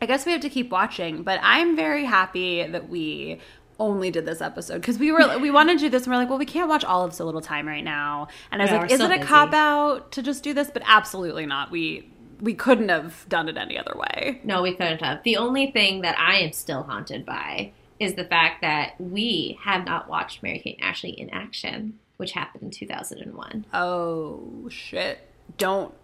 I 0.00 0.06
guess 0.06 0.26
we 0.26 0.32
have 0.32 0.40
to 0.40 0.50
keep 0.50 0.70
watching, 0.70 1.22
but 1.22 1.38
I'm 1.42 1.76
very 1.76 2.04
happy 2.04 2.66
that 2.66 2.88
we 2.88 3.40
only 3.78 4.10
did 4.10 4.26
this 4.26 4.40
episode 4.40 4.76
because 4.80 4.98
we 4.98 5.10
were 5.12 5.38
we 5.38 5.50
wanted 5.50 5.78
to 5.78 5.84
do 5.86 5.88
this 5.88 6.04
and 6.04 6.12
we're 6.12 6.18
like, 6.18 6.28
well, 6.28 6.38
we 6.38 6.44
can't 6.44 6.68
watch 6.68 6.84
all 6.84 7.04
of 7.04 7.14
So 7.14 7.24
Little 7.24 7.40
Time 7.40 7.66
right 7.66 7.84
now. 7.84 8.28
And 8.50 8.60
I 8.60 8.64
was 8.64 8.72
like, 8.72 8.90
is 8.90 8.98
so 8.98 9.04
it 9.06 9.12
a 9.12 9.16
busy. 9.16 9.26
cop 9.28 9.54
out 9.54 10.12
to 10.12 10.22
just 10.22 10.42
do 10.44 10.52
this? 10.54 10.70
But 10.72 10.82
absolutely 10.86 11.46
not. 11.46 11.70
We 11.70 12.08
we 12.40 12.54
couldn't 12.54 12.88
have 12.88 13.24
done 13.28 13.48
it 13.48 13.56
any 13.56 13.78
other 13.78 13.94
way. 13.96 14.40
No, 14.42 14.62
we 14.62 14.72
couldn't 14.74 15.00
have. 15.02 15.22
The 15.22 15.36
only 15.36 15.70
thing 15.70 16.00
that 16.02 16.18
I 16.18 16.38
am 16.40 16.52
still 16.52 16.82
haunted 16.82 17.24
by 17.24 17.72
is 18.02 18.14
the 18.14 18.24
fact 18.24 18.60
that 18.62 18.94
we 19.00 19.58
have 19.62 19.84
not 19.86 20.08
watched 20.08 20.42
Mary 20.42 20.58
Kate 20.58 20.76
and 20.80 20.88
Ashley 20.88 21.10
in 21.10 21.30
action, 21.30 21.98
which 22.16 22.32
happened 22.32 22.64
in 22.64 22.70
2001. 22.70 23.66
Oh 23.72 24.68
shit! 24.70 25.20
Don't 25.58 25.94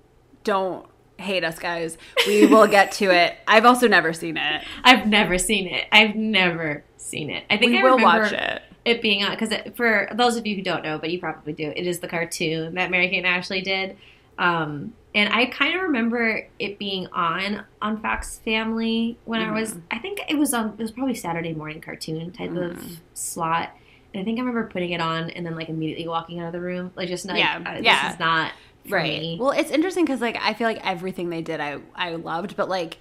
don't 0.44 0.86
hate 1.18 1.42
us, 1.44 1.58
guys. 1.58 1.98
We 2.26 2.46
will 2.46 2.66
get 2.68 2.92
to 2.92 3.06
it. 3.10 3.36
I've 3.46 3.64
also 3.66 3.88
never 3.88 4.12
seen 4.12 4.36
it. 4.36 4.62
I've 4.84 5.06
never 5.06 5.36
seen 5.38 5.66
it. 5.66 5.86
I've 5.90 6.14
never 6.14 6.84
seen 6.96 7.30
it. 7.30 7.44
I 7.50 7.56
think 7.56 7.72
We 7.72 7.78
I 7.80 7.82
will 7.82 7.98
watch 7.98 8.32
it. 8.32 8.62
it 8.84 9.02
being 9.02 9.24
on 9.24 9.30
because 9.36 9.52
for 9.74 10.08
those 10.14 10.36
of 10.36 10.46
you 10.46 10.54
who 10.56 10.62
don't 10.62 10.84
know, 10.84 10.98
but 10.98 11.10
you 11.10 11.18
probably 11.18 11.52
do, 11.52 11.72
it 11.74 11.86
is 11.86 11.98
the 11.98 12.08
cartoon 12.08 12.74
that 12.76 12.90
Mary 12.90 13.08
Kate 13.08 13.18
and 13.18 13.26
Ashley 13.26 13.60
did. 13.60 13.96
Um, 14.38 14.94
and 15.14 15.32
I 15.32 15.46
kind 15.46 15.74
of 15.74 15.82
remember 15.82 16.46
it 16.58 16.78
being 16.78 17.06
on 17.08 17.64
on 17.82 18.00
Fox 18.00 18.38
Family 18.44 19.18
when 19.24 19.40
I 19.40 19.52
was. 19.52 19.70
Mm-hmm. 19.72 19.80
I 19.90 19.98
think 19.98 20.20
it 20.28 20.36
was 20.38 20.54
on. 20.54 20.70
It 20.70 20.78
was 20.78 20.92
probably 20.92 21.14
Saturday 21.14 21.54
morning 21.54 21.80
cartoon 21.80 22.30
type 22.32 22.50
Mm. 22.50 22.70
of 22.70 23.00
slot. 23.14 23.70
And 24.14 24.20
I 24.22 24.24
think 24.24 24.38
I 24.38 24.40
remember 24.40 24.68
putting 24.70 24.90
it 24.92 25.00
on 25.00 25.30
and 25.30 25.44
then 25.44 25.54
like 25.56 25.68
immediately 25.68 26.08
walking 26.08 26.40
out 26.40 26.46
of 26.46 26.52
the 26.52 26.60
room, 26.60 26.92
like 26.94 27.08
just 27.08 27.26
like, 27.26 27.38
Yeah, 27.38 27.62
uh, 27.66 27.74
this 27.74 27.84
yeah. 27.84 28.12
is 28.12 28.18
not 28.18 28.52
for 28.88 28.96
right 28.96 29.20
me. 29.20 29.36
well 29.38 29.50
it's 29.50 29.70
interesting 29.70 30.02
because 30.02 30.22
like 30.22 30.38
i 30.40 30.54
feel 30.54 30.66
like 30.66 30.80
everything 30.86 31.28
they 31.28 31.42
did 31.42 31.60
i 31.60 31.78
i 31.94 32.14
loved 32.14 32.56
but 32.56 32.70
like 32.70 32.96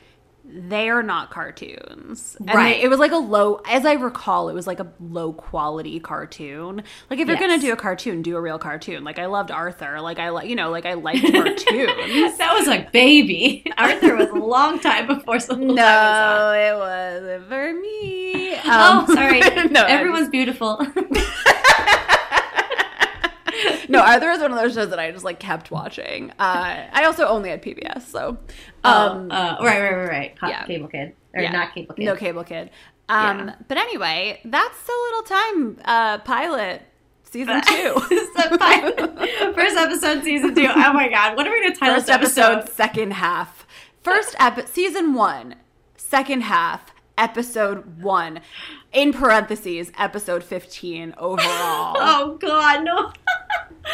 they 0.50 0.90
are 0.90 1.04
not 1.04 1.30
cartoons 1.30 2.38
and 2.40 2.50
Right. 2.56 2.78
they- 2.78 2.84
it 2.84 2.88
was 2.90 3.00
like 3.00 3.12
a 3.12 3.18
low 3.18 3.60
as 3.68 3.86
i 3.86 3.94
recall 3.94 4.48
it 4.48 4.54
was 4.54 4.66
like 4.66 4.80
a 4.80 4.88
low 5.00 5.34
quality 5.34 6.00
cartoon 6.00 6.84
like 7.10 7.20
if 7.20 7.28
you're 7.28 7.36
gonna 7.38 7.60
do 7.60 7.74
a 7.74 7.76
cartoon 7.76 8.22
do 8.22 8.36
a 8.38 8.42
real 8.42 8.58
cartoon 8.58 9.04
like 9.04 9.20
i 9.20 9.26
loved 9.26 9.52
arthur 9.52 10.00
like 10.00 10.20
i 10.20 10.30
like 10.30 10.48
you 10.48 10.56
know 10.56 10.70
like 10.70 10.86
i 10.86 10.94
liked 10.94 11.22
cartoons 11.32 12.38
that 12.38 12.54
was 12.58 12.66
like 12.68 12.92
baby. 12.92 13.64
Arthur 13.78 14.16
was 14.16 14.30
a 14.30 14.36
long 14.36 14.80
time 14.80 15.06
before 15.08 15.40
so 15.40 15.54
Little 15.54 15.76
Time 15.76 15.76
was 15.76 15.76
no 15.76 16.52
it 16.54 16.78
wasn't 16.80 17.48
for 17.48 17.74
me 17.74 18.56
oh, 18.66 19.06
Um, 19.08 19.16
sorry. 19.16 19.40
no 19.70 19.84
Everyone's 19.86 20.30
beautiful. 20.30 20.78
no 23.90 24.00
arthur 24.02 24.30
is 24.32 24.40
one 24.40 24.52
of 24.52 24.58
those 24.58 24.74
shows 24.74 24.90
that 24.90 25.00
i 25.00 25.12
just 25.12 25.26
like 25.26 25.40
kept 25.40 25.72
watching 25.72 26.32
uh 26.40 26.88
i 26.92 27.04
also 27.06 27.26
only 27.28 27.50
had 27.50 27.62
pbs 27.62 28.02
so 28.04 28.38
um, 28.84 29.30
uh, 29.32 29.58
right, 29.62 29.82
right, 29.82 29.92
right, 29.92 30.10
right. 30.10 30.40
Co- 30.40 30.48
yeah. 30.48 30.66
Cable 30.66 30.88
kid 30.88 31.14
or 31.34 31.42
Yeah. 31.42 31.52
not 31.52 31.74
cable 31.74 31.94
kid? 31.96 32.06
No 32.06 32.16
cable 32.16 32.44
kid. 32.46 32.70
Um, 33.10 33.48
Yeah. 33.48 33.56
But 33.68 33.78
anyway, 33.78 34.40
that's 34.46 34.84
the 34.84 34.94
little 35.06 35.24
time 35.24 35.80
uh, 35.84 36.18
pilot 36.20 36.84
season 37.24 37.62
two. 37.68 37.96
This 38.10 38.22
is 38.30 38.34
the 38.34 38.58
pilot. 38.58 39.56
First 39.56 39.76
episode, 39.76 40.24
season 40.24 40.56
two. 40.56 40.68
Oh 40.74 40.94
my 40.94 41.10
god, 41.10 41.36
what 41.36 41.46
are 41.48 41.52
we 41.52 41.62
gonna 41.64 41.76
title 41.76 41.96
First 41.96 42.10
episode, 42.10 42.42
episode? 42.60 42.74
second 42.76 43.12
half. 43.14 43.68
First 44.02 44.36
ep- 44.40 44.68
season 44.70 45.14
one, 45.14 45.56
second 45.98 46.42
half, 46.44 46.94
episode 47.18 48.02
one, 48.02 48.40
in 48.94 49.12
parentheses, 49.14 49.92
episode 49.98 50.44
15 50.44 51.14
overall. 51.18 51.96
Oh 52.00 52.38
God, 52.40 52.84
no. 52.84 53.12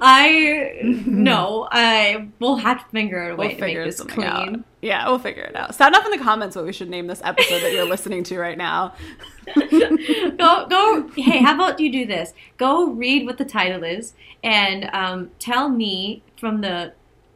I 0.00 0.80
no. 1.06 1.68
I 1.70 2.28
will 2.38 2.56
have 2.56 2.84
to 2.84 2.90
figure 2.90 3.22
out 3.22 3.32
a 3.32 3.36
way 3.36 3.46
We'll 3.48 3.56
to 3.56 3.60
make 3.60 3.68
figure 3.68 3.84
this 3.84 4.00
clean. 4.00 4.26
out. 4.26 4.60
Yeah, 4.80 5.08
we'll 5.08 5.18
figure 5.18 5.42
it 5.44 5.56
out. 5.56 5.74
Sound 5.74 5.94
off 5.94 6.04
in 6.04 6.10
the 6.10 6.18
comments 6.18 6.56
what 6.56 6.64
we 6.64 6.72
should 6.72 6.90
name 6.90 7.06
this 7.06 7.20
episode 7.24 7.60
that 7.60 7.72
you're 7.72 7.86
listening 7.88 8.24
to 8.24 8.38
right 8.38 8.58
now. 8.58 8.94
go 9.56 10.66
go. 10.68 11.08
Hey, 11.16 11.38
how 11.42 11.54
about 11.54 11.80
you 11.80 11.90
do 11.90 12.06
this? 12.06 12.32
Go 12.56 12.90
read 12.90 13.26
what 13.26 13.38
the 13.38 13.44
title 13.44 13.84
is 13.84 14.14
and 14.42 14.90
um, 14.92 15.30
tell 15.38 15.68
me 15.68 16.22
from 16.38 16.60
the 16.60 16.92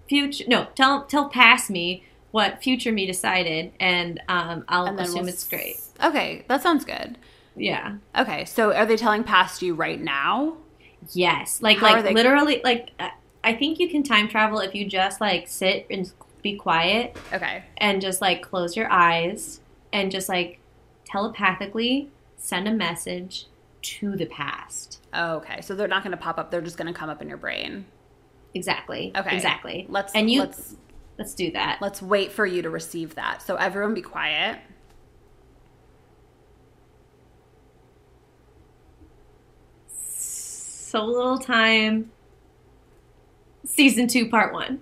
future. 0.08 0.44
No, 0.48 0.66
tell 0.74 1.04
tell 1.04 1.28
past 1.28 1.70
me 1.70 2.04
what 2.36 2.62
future 2.62 2.92
me 2.92 3.06
decided, 3.06 3.72
and 3.80 4.20
um, 4.28 4.62
I'll 4.68 4.84
And 4.84 5.00
assume 5.00 5.20
we'll 5.20 5.28
it's 5.28 5.48
great. 5.48 5.80
Okay, 6.04 6.44
that 6.48 6.62
sounds 6.62 6.84
good. 6.84 7.16
Yeah. 7.56 7.96
Okay, 8.14 8.44
so 8.44 8.74
are 8.74 8.84
they 8.84 8.98
telling 8.98 9.24
past 9.24 9.62
you 9.62 9.74
right 9.74 9.98
now? 9.98 10.58
Yes. 11.12 11.62
Like 11.62 11.78
How 11.78 11.94
like 11.94 12.04
they- 12.04 12.12
literally 12.12 12.60
like. 12.62 12.90
I 13.42 13.54
think 13.54 13.78
you 13.78 13.88
can 13.88 14.02
time 14.02 14.28
travel 14.28 14.58
if 14.58 14.74
you 14.74 14.84
just 14.86 15.20
like 15.20 15.46
sit 15.48 15.86
and 15.88 16.12
be 16.42 16.56
quiet 16.56 17.16
Okay. 17.32 17.62
and 17.78 18.02
just 18.02 18.20
like 18.20 18.42
close 18.42 18.76
your 18.76 18.90
eyes 18.90 19.60
and 19.92 20.10
just 20.10 20.28
like 20.28 20.58
telepathically 21.06 22.10
send 22.36 22.68
a 22.68 22.72
message 22.72 23.46
to 23.82 24.16
the 24.16 24.26
past. 24.26 25.00
Okay, 25.16 25.60
so 25.62 25.74
they're 25.74 25.88
not 25.88 26.02
going 26.02 26.10
to 26.10 26.16
pop 26.16 26.38
up. 26.38 26.50
They're 26.50 26.60
just 26.60 26.76
going 26.76 26.92
to 26.92 26.98
come 26.98 27.08
up 27.08 27.22
in 27.22 27.28
your 27.28 27.38
brain. 27.38 27.86
Exactly. 28.52 29.12
Okay. 29.16 29.34
Exactly. 29.36 29.86
Let's 29.88 30.12
and 30.14 30.28
you 30.30 30.40
let's 30.40 30.74
let's 31.18 31.34
do 31.34 31.50
that. 31.52 31.78
let's 31.80 32.02
wait 32.02 32.32
for 32.32 32.46
you 32.46 32.62
to 32.62 32.70
receive 32.70 33.14
that. 33.14 33.42
So 33.42 33.56
everyone 33.56 33.94
be 33.94 34.02
quiet. 34.02 34.58
So 39.88 41.04
little 41.04 41.38
time. 41.38 42.10
Season 43.64 44.06
two, 44.06 44.28
part 44.30 44.52
one. 44.52 44.80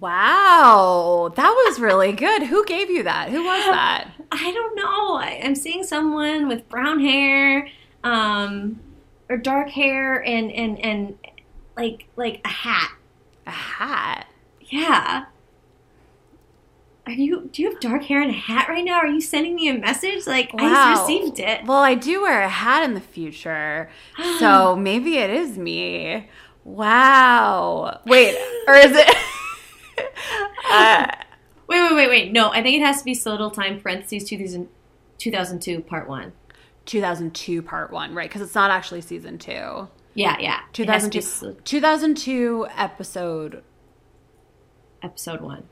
Wow, 0.00 1.30
that 1.36 1.50
was 1.50 1.78
really 1.78 2.12
good. 2.12 2.44
Who 2.44 2.64
gave 2.64 2.90
you 2.90 3.02
that? 3.02 3.28
Who 3.28 3.44
was 3.44 3.64
that? 3.66 4.10
I 4.32 4.50
don't 4.50 4.74
know. 4.74 5.16
I, 5.16 5.40
I'm 5.44 5.54
seeing 5.54 5.84
someone 5.84 6.48
with 6.48 6.68
brown 6.70 7.00
hair, 7.00 7.68
um, 8.02 8.80
or 9.28 9.36
dark 9.36 9.68
hair, 9.68 10.24
and 10.24 10.50
and 10.50 10.78
and 10.80 11.18
like 11.76 12.06
like 12.16 12.40
a 12.44 12.48
hat. 12.48 12.92
A 13.46 13.50
hat. 13.50 14.26
Yeah. 14.70 15.24
Are 17.06 17.12
you? 17.12 17.48
Do 17.52 17.62
you 17.62 17.70
have 17.70 17.80
dark 17.80 18.04
hair 18.04 18.20
and 18.22 18.30
a 18.30 18.34
hat 18.34 18.68
right 18.68 18.84
now? 18.84 18.98
Are 18.98 19.06
you 19.06 19.20
sending 19.20 19.54
me 19.56 19.68
a 19.68 19.74
message? 19.78 20.26
Like 20.26 20.50
I 20.56 20.68
just 20.68 21.02
received 21.02 21.38
it. 21.40 21.64
Well, 21.66 21.78
I 21.78 21.94
do 21.94 22.22
wear 22.22 22.42
a 22.42 22.48
hat 22.48 22.84
in 22.84 22.94
the 22.94 23.00
future, 23.00 23.90
so 24.38 24.76
maybe 24.80 25.16
it 25.18 25.30
is 25.30 25.58
me. 25.58 26.28
Wow. 26.64 28.00
Wait, 28.06 28.36
or 28.68 28.74
is 28.74 28.92
it? 28.94 29.16
uh, 30.70 31.06
Wait, 31.66 31.80
wait, 31.82 31.94
wait, 31.94 32.08
wait. 32.08 32.32
No, 32.32 32.50
I 32.50 32.62
think 32.62 32.80
it 32.80 32.84
has 32.84 32.98
to 32.98 33.04
be 33.04 33.14
so 33.14 33.30
little 33.30 33.50
time. 33.50 33.80
Parentheses 33.80 34.28
2000, 34.28 34.68
2002 35.18 35.80
part 35.82 36.08
one. 36.08 36.32
2002 36.86 37.62
part 37.62 37.92
one, 37.92 38.12
right? 38.12 38.28
Because 38.28 38.42
it's 38.42 38.56
not 38.56 38.72
actually 38.72 39.00
season 39.02 39.38
two. 39.38 39.88
Yeah, 40.14 40.36
yeah. 40.40 40.60
It 40.76 40.88
has 40.88 41.04
to 41.04 41.10
2002, 41.10 41.18
be 41.18 41.22
so- 41.22 41.56
2002 41.64 42.66
episode. 42.76 43.62
Episode 45.02 45.40
one. 45.40 45.64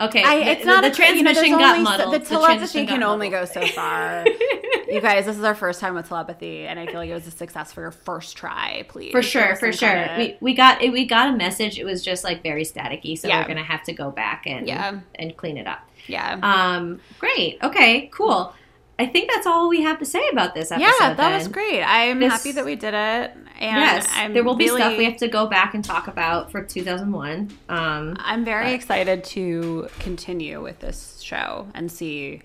Okay, 0.00 0.22
I, 0.24 0.36
it's 0.36 0.62
the- 0.62 0.66
not 0.66 0.80
the, 0.82 0.88
a 0.88 0.90
you 0.90 1.22
know, 1.22 1.32
transmission 1.32 1.34
there's 1.34 1.50
got 1.50 1.76
only 1.78 1.84
so- 1.84 1.90
muddled. 1.90 2.14
The 2.14 2.18
telepathy 2.26 2.46
transmission 2.58 2.86
can 2.86 3.00
got 3.00 3.08
only 3.10 3.28
go 3.28 3.44
so 3.44 3.64
far. 3.66 4.24
you 4.88 5.00
guys, 5.00 5.26
this 5.26 5.36
is 5.36 5.44
our 5.44 5.54
first 5.54 5.80
time 5.80 5.94
with 5.94 6.08
telepathy, 6.08 6.66
and 6.66 6.80
I 6.80 6.86
feel 6.86 6.96
like 6.96 7.10
it 7.10 7.14
was 7.14 7.26
a 7.26 7.30
success 7.30 7.72
for 7.72 7.82
your 7.82 7.90
first 7.90 8.36
try. 8.36 8.84
Please, 8.88 9.12
For 9.12 9.22
sure, 9.22 9.54
for 9.56 9.70
some 9.70 9.88
sure. 9.88 10.04
credit. 10.06 10.38
We, 10.40 10.52
we 10.52 10.54
got 10.54 10.80
we 10.80 11.04
got 11.04 11.32
a 11.32 11.36
message. 11.36 11.78
It 11.78 11.84
was 11.84 12.02
just 12.02 12.24
like 12.24 12.42
very 12.42 12.64
staticky, 12.64 13.18
so 13.18 13.28
Yeah. 13.28 13.42
we're 13.42 13.48
gonna 13.48 13.62
have 13.62 13.82
to 13.84 13.92
go 13.92 14.10
back 14.10 14.44
and 14.46 14.66
Yeah. 14.66 15.00
and 15.16 15.36
clean 15.36 15.58
it 15.58 15.66
up. 15.66 15.80
yeah, 16.08 16.38
Um, 16.42 17.00
great. 17.18 17.58
Okay, 17.62 18.08
cool. 18.12 18.54
I 18.98 19.06
think 19.06 19.30
that's 19.30 19.46
all 19.46 19.68
we 19.68 19.82
have 19.82 19.98
to 19.98 20.04
say 20.04 20.26
about 20.32 20.54
this 20.54 20.70
episode. 20.72 20.86
yeah, 21.00 21.14
that 21.14 21.36
was 21.36 21.48
great. 21.48 21.82
I'm 21.82 22.18
This- 22.18 22.32
happy 22.32 22.52
that 22.52 22.64
we 22.64 22.76
did 22.76 22.94
it, 22.94 23.32
and 23.62 23.76
Yes, 23.80 24.08
I'm 24.12 24.34
there 24.34 24.44
will 24.44 24.56
be 24.56 24.68
stuff 24.68 24.98
we 24.98 25.04
have 25.04 25.16
to 25.18 25.28
go 25.28 25.46
back 25.46 25.74
and 25.74 25.84
talk 25.84 26.08
about 26.08 26.50
for 26.50 26.62
2001. 26.62 27.50
Um, 27.68 28.16
I'm 28.18 28.44
very 28.44 28.66
but- 28.66 28.74
excited 28.74 29.24
to 29.24 29.88
continue 30.00 30.60
with 30.62 30.80
this 30.80 31.20
show 31.22 31.68
and 31.74 31.90
see 31.90 32.42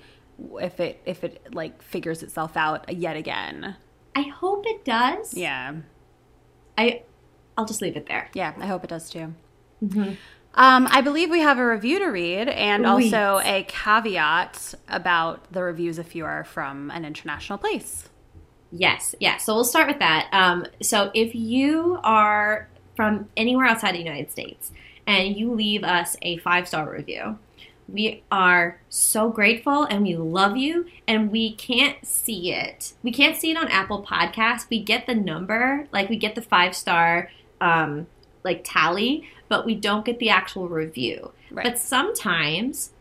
if 0.61 0.79
it 0.79 1.01
if 1.05 1.23
it 1.23 1.53
like 1.53 1.81
figures 1.81 2.21
itself 2.23 2.55
out 2.55 2.93
yet 2.95 3.17
again. 3.17 3.75
I 4.15 4.21
hope 4.21 4.63
it 4.67 4.85
does. 4.85 5.33
Yeah, 5.33 5.73
I 6.77 7.03
I'll 7.57 7.65
just 7.65 7.81
leave 7.81 7.97
it 7.97 8.05
there. 8.07 8.29
yeah, 8.33 8.53
I 8.59 8.67
hope 8.67 8.83
it 8.83 8.89
does 8.89 9.09
too. 9.09 9.33
Mm-hmm. 9.83 10.13
Um, 10.53 10.87
I 10.89 11.01
believe 11.01 11.29
we 11.29 11.41
have 11.41 11.59
a 11.59 11.67
review 11.67 11.99
to 11.99 12.05
read 12.07 12.47
and 12.49 12.83
Sweet. 12.83 13.13
also 13.13 13.41
a 13.47 13.63
caveat 13.67 14.73
about 14.87 15.51
the 15.51 15.61
reviews 15.61 15.99
if 15.99 16.15
you 16.15 16.25
are 16.25 16.43
from 16.43 16.89
an 16.91 17.05
international 17.05 17.59
place. 17.59 18.09
Yes, 18.71 19.15
yes. 19.19 19.45
So 19.45 19.55
we'll 19.55 19.63
start 19.63 19.87
with 19.87 19.99
that. 19.99 20.29
Um, 20.31 20.65
so 20.81 21.11
if 21.13 21.33
you 21.33 21.99
are 22.03 22.67
from 22.95 23.29
anywhere 23.37 23.65
outside 23.65 23.95
the 23.95 23.99
United 23.99 24.31
States 24.31 24.71
and 25.05 25.37
you 25.37 25.53
leave 25.53 25.83
us 25.83 26.17
a 26.21 26.37
five 26.37 26.67
star 26.67 26.91
review, 26.91 27.37
we 27.87 28.23
are 28.31 28.81
so 28.89 29.29
grateful 29.29 29.83
and 29.83 30.03
we 30.03 30.15
love 30.15 30.57
you. 30.57 30.87
And 31.07 31.31
we 31.31 31.53
can't 31.53 32.05
see 32.05 32.51
it. 32.51 32.93
We 33.03 33.11
can't 33.11 33.37
see 33.37 33.51
it 33.51 33.57
on 33.57 33.69
Apple 33.69 34.03
Podcasts. 34.03 34.69
We 34.69 34.83
get 34.83 35.07
the 35.07 35.15
number, 35.15 35.87
like 35.93 36.09
we 36.09 36.17
get 36.17 36.35
the 36.35 36.41
five 36.41 36.75
star, 36.75 37.29
um, 37.61 38.07
like 38.43 38.61
tally, 38.65 39.29
but 39.47 39.65
we 39.65 39.75
don't 39.75 40.05
get 40.05 40.19
the 40.19 40.29
actual 40.29 40.67
review. 40.67 41.31
Right. 41.49 41.63
But 41.63 41.79
sometimes 41.79 42.91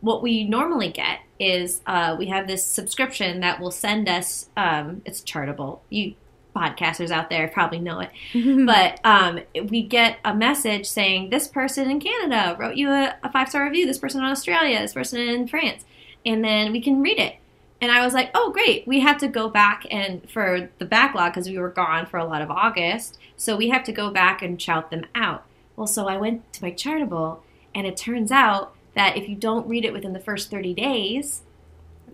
what 0.00 0.22
we 0.22 0.44
normally 0.44 0.90
get 0.90 1.20
is 1.40 1.80
uh, 1.86 2.14
we 2.18 2.26
have 2.26 2.46
this 2.46 2.64
subscription 2.64 3.40
that 3.40 3.58
will 3.58 3.70
send 3.70 4.08
us 4.08 4.50
um, 4.56 5.02
it's 5.04 5.22
chartable 5.22 5.80
you 5.88 6.14
podcasters 6.54 7.10
out 7.10 7.30
there 7.30 7.48
probably 7.48 7.78
know 7.78 8.00
it. 8.00 8.10
But 8.66 9.00
um, 9.04 9.40
we 9.68 9.82
get 9.82 10.18
a 10.24 10.34
message 10.34 10.86
saying 10.86 11.30
this 11.30 11.48
person 11.48 11.90
in 11.90 12.00
canada 12.00 12.56
wrote 12.58 12.76
you 12.76 12.90
a, 12.90 13.16
a 13.22 13.32
five 13.32 13.48
star 13.48 13.64
review. 13.64 13.86
This 13.86 13.98
person 13.98 14.20
in 14.20 14.26
australia. 14.26 14.78
This 14.80 14.94
person 14.94 15.20
in 15.20 15.48
france. 15.48 15.84
And 16.26 16.44
then 16.44 16.72
we 16.72 16.80
can 16.80 17.00
read 17.00 17.18
it. 17.18 17.36
And 17.80 17.90
i 17.90 18.04
was 18.04 18.14
like 18.14 18.30
oh 18.34 18.52
great. 18.52 18.86
We 18.86 19.00
have 19.00 19.18
to 19.18 19.28
go 19.28 19.48
back 19.48 19.86
and 19.90 20.28
for 20.30 20.68
the 20.78 20.84
backlog 20.84 21.32
because 21.32 21.48
we 21.48 21.58
were 21.58 21.70
gone 21.70 22.06
for 22.06 22.18
a 22.18 22.26
lot 22.26 22.42
of 22.42 22.50
august 22.50 23.18
so 23.36 23.56
we 23.56 23.70
have 23.70 23.84
to 23.84 23.92
go 23.92 24.10
back 24.10 24.42
and 24.42 24.60
shout 24.60 24.90
them 24.90 25.06
out. 25.14 25.44
Well 25.76 25.86
so 25.86 26.08
i 26.08 26.16
went 26.16 26.52
to 26.54 26.64
my 26.64 26.72
chartable 26.72 27.40
and 27.74 27.86
it 27.86 27.96
turns 27.96 28.32
out 28.32 28.74
that 28.94 29.16
if 29.16 29.28
you 29.28 29.36
don't 29.36 29.66
read 29.68 29.84
it 29.84 29.92
within 29.92 30.12
the 30.12 30.20
first 30.20 30.50
30 30.50 30.74
days 30.74 31.42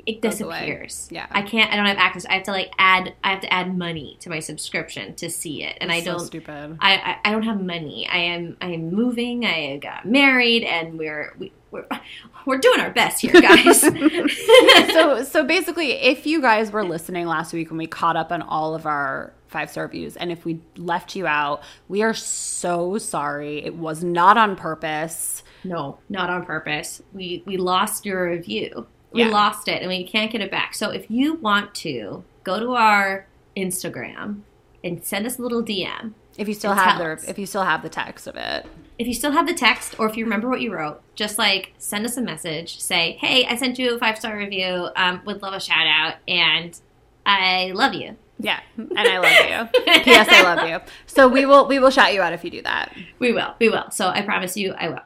it 0.07 0.21
Goes 0.21 0.41
away. 0.41 0.53
disappears 0.61 1.09
Yeah. 1.11 1.27
i 1.31 1.43
can't 1.43 1.73
i 1.73 1.77
don't 1.77 1.87
have 1.87 1.97
access 1.99 2.25
i 2.27 2.35
have 2.35 2.45
to 2.45 2.53
like 2.53 2.73
add 2.79 3.15
i 3.25 3.31
have 3.33 3.41
to 3.41 3.53
add 3.53 3.77
money 3.77 4.17
to 4.21 4.31
my 4.31 4.39
subscription 4.39 5.15
to 5.17 5.29
see 5.29 5.65
it 5.65 5.79
and 5.81 5.91
i 5.91 6.01
don't 6.01 6.21
so 6.21 6.27
stupid. 6.27 6.77
I, 6.81 6.95
I 6.97 7.19
I 7.29 7.33
don't 7.33 7.43
have 7.43 7.61
money. 7.61 8.07
I 8.09 8.19
am 8.19 8.57
I 8.61 8.69
am 8.71 8.91
moving. 8.93 9.45
I 9.45 9.79
got 9.79 10.07
married, 10.07 10.63
and 10.63 10.97
we're 10.99 11.35
we, 11.39 11.51
we're 11.77 12.01
we're 12.47 12.59
doing 12.59 12.81
our 12.81 12.91
best 12.91 13.21
here, 13.21 13.33
guys. 13.41 13.81
so 14.93 15.23
so 15.25 15.45
basically 15.45 15.93
if 15.93 16.27
you 16.27 16.41
guys 16.41 16.71
were 16.71 16.85
listening 16.85 17.27
last 17.27 17.53
week 17.53 17.71
when 17.71 17.79
we 17.79 17.87
caught 17.87 18.17
up 18.17 18.33
on 18.33 18.43
all 18.43 18.75
of 18.75 18.87
our 18.87 19.33
five 19.49 19.71
star 19.71 19.85
reviews 19.85 20.17
and 20.17 20.33
if 20.33 20.45
we 20.45 20.61
left 20.77 21.15
you 21.15 21.27
out 21.27 21.63
we 21.89 22.03
are 22.03 22.13
so 22.13 22.99
sorry 22.99 23.65
it 23.65 23.75
was 23.77 24.03
not 24.03 24.37
on 24.37 24.57
purpose 24.57 25.43
no, 25.65 25.99
not 26.09 26.31
on 26.31 26.45
purpose. 26.45 27.03
We 27.13 27.43
we 27.45 27.57
lost 27.57 28.07
your 28.07 28.31
review. 28.31 28.87
We 29.11 29.23
Yeah. 29.25 29.29
lost 29.31 29.67
it, 29.69 29.83
and 29.83 29.89
we 29.89 30.05
can't 30.07 30.31
get 30.31 30.41
it 30.41 30.51
back. 30.51 30.75
So 30.75 30.91
if 30.91 31.11
you 31.11 31.35
want 31.35 31.75
to 31.77 32.23
go 32.45 32.61
to 32.61 32.75
our 32.75 33.27
Instagram 33.57 34.43
and 34.85 35.03
send 35.05 35.27
us 35.27 35.39
a 35.39 35.43
little 35.43 35.63
DM. 35.63 36.13
if 36.39 36.47
you 36.47 36.55
still 36.55 36.75
have 36.75 36.99
the 36.99 37.13
us. 37.15 37.25
if 37.25 37.39
you 37.39 37.47
still 37.47 37.65
have 37.65 37.83
the 37.83 37.89
text 37.89 38.27
of 38.27 38.37
it 38.37 38.67
If 38.99 39.07
you 39.07 39.15
still 39.15 39.33
have 39.33 39.47
the 39.47 39.55
text, 39.55 39.99
or 39.99 40.09
if 40.09 40.17
you 40.17 40.25
remember 40.25 40.49
what 40.49 40.61
you 40.61 40.73
wrote, 40.73 41.03
just 41.15 41.39
like 41.39 41.75
send 41.79 42.07
us 42.07 42.17
a 42.17 42.23
message. 42.23 42.81
Say, 42.81 43.19
"Hey, 43.21 43.47
I 43.47 43.57
sent 43.57 43.79
you 43.79 43.95
a 43.95 43.99
five 43.99 44.19
star 44.19 44.37
review. 44.37 44.89
Um, 44.97 45.23
would 45.27 45.43
love 45.43 45.55
a 45.55 45.61
shout 45.61 45.87
out, 45.87 46.15
and 46.27 46.79
I 47.25 47.73
love 47.75 47.95
you." 47.95 48.17
yeah 48.39 48.61
and 48.77 48.99
i 48.99 49.17
love 49.17 49.73
you 49.73 49.83
yes, 50.05 50.29
i 50.31 50.43
love 50.43 50.69
you 50.69 50.79
so 51.07 51.27
we 51.27 51.47
will 51.47 51.67
we 51.69 51.79
will 51.79 51.89
shout 51.89 52.13
you 52.13 52.21
out 52.21 52.35
if 52.35 52.45
you 52.45 52.51
do 52.51 52.61
that 52.61 52.95
We 53.19 53.33
will. 53.33 53.55
We 53.59 53.69
will. 53.69 53.91
So 53.91 54.09
I 54.09 54.23
promise 54.23 54.57
you, 54.57 54.73
I 54.73 54.89
will. 54.89 55.01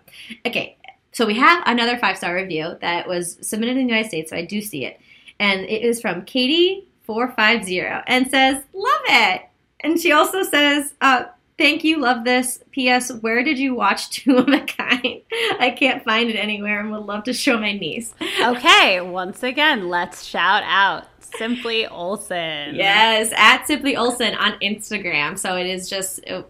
Okay. 0.46 0.76
So 1.12 1.26
we 1.26 1.34
have 1.34 1.62
another 1.66 1.98
five 1.98 2.16
star 2.16 2.34
review 2.34 2.76
that 2.80 3.08
was 3.08 3.38
submitted 3.40 3.76
in 3.76 3.86
the 3.86 3.92
United 3.92 4.08
States, 4.08 4.30
so 4.30 4.36
I 4.36 4.44
do 4.44 4.60
see 4.60 4.84
it. 4.84 5.00
And 5.38 5.62
it 5.62 5.82
is 5.82 6.00
from 6.00 6.22
Katie450 6.22 8.04
and 8.06 8.30
says, 8.30 8.62
Love 8.72 9.02
it. 9.08 9.42
And 9.80 9.98
she 9.98 10.12
also 10.12 10.42
says, 10.42 10.94
uh, 11.00 11.24
Thank 11.60 11.84
you. 11.84 12.00
Love 12.00 12.24
this. 12.24 12.64
P.S. 12.70 13.12
Where 13.12 13.44
did 13.44 13.58
you 13.58 13.74
watch 13.74 14.08
Two 14.24 14.38
of 14.38 14.48
a 14.48 14.60
Kind? 14.60 15.20
I 15.58 15.74
can't 15.78 16.02
find 16.02 16.30
it 16.30 16.36
anywhere 16.36 16.80
and 16.80 16.90
would 16.90 17.04
love 17.04 17.24
to 17.24 17.34
show 17.34 17.58
my 17.60 17.72
niece. 17.72 18.14
Okay, 18.42 19.02
once 19.02 19.42
again, 19.42 19.90
let's 19.90 20.24
shout 20.24 20.62
out 20.64 21.08
Simply 21.20 21.86
Olsen. 21.86 22.74
Yes, 22.74 23.30
at 23.36 23.66
Simply 23.66 23.94
Olsen 23.94 24.34
on 24.36 24.52
Instagram. 24.60 25.38
So 25.38 25.56
it 25.56 25.66
is 25.66 25.90
just 25.90 26.26
uh, 26.30 26.44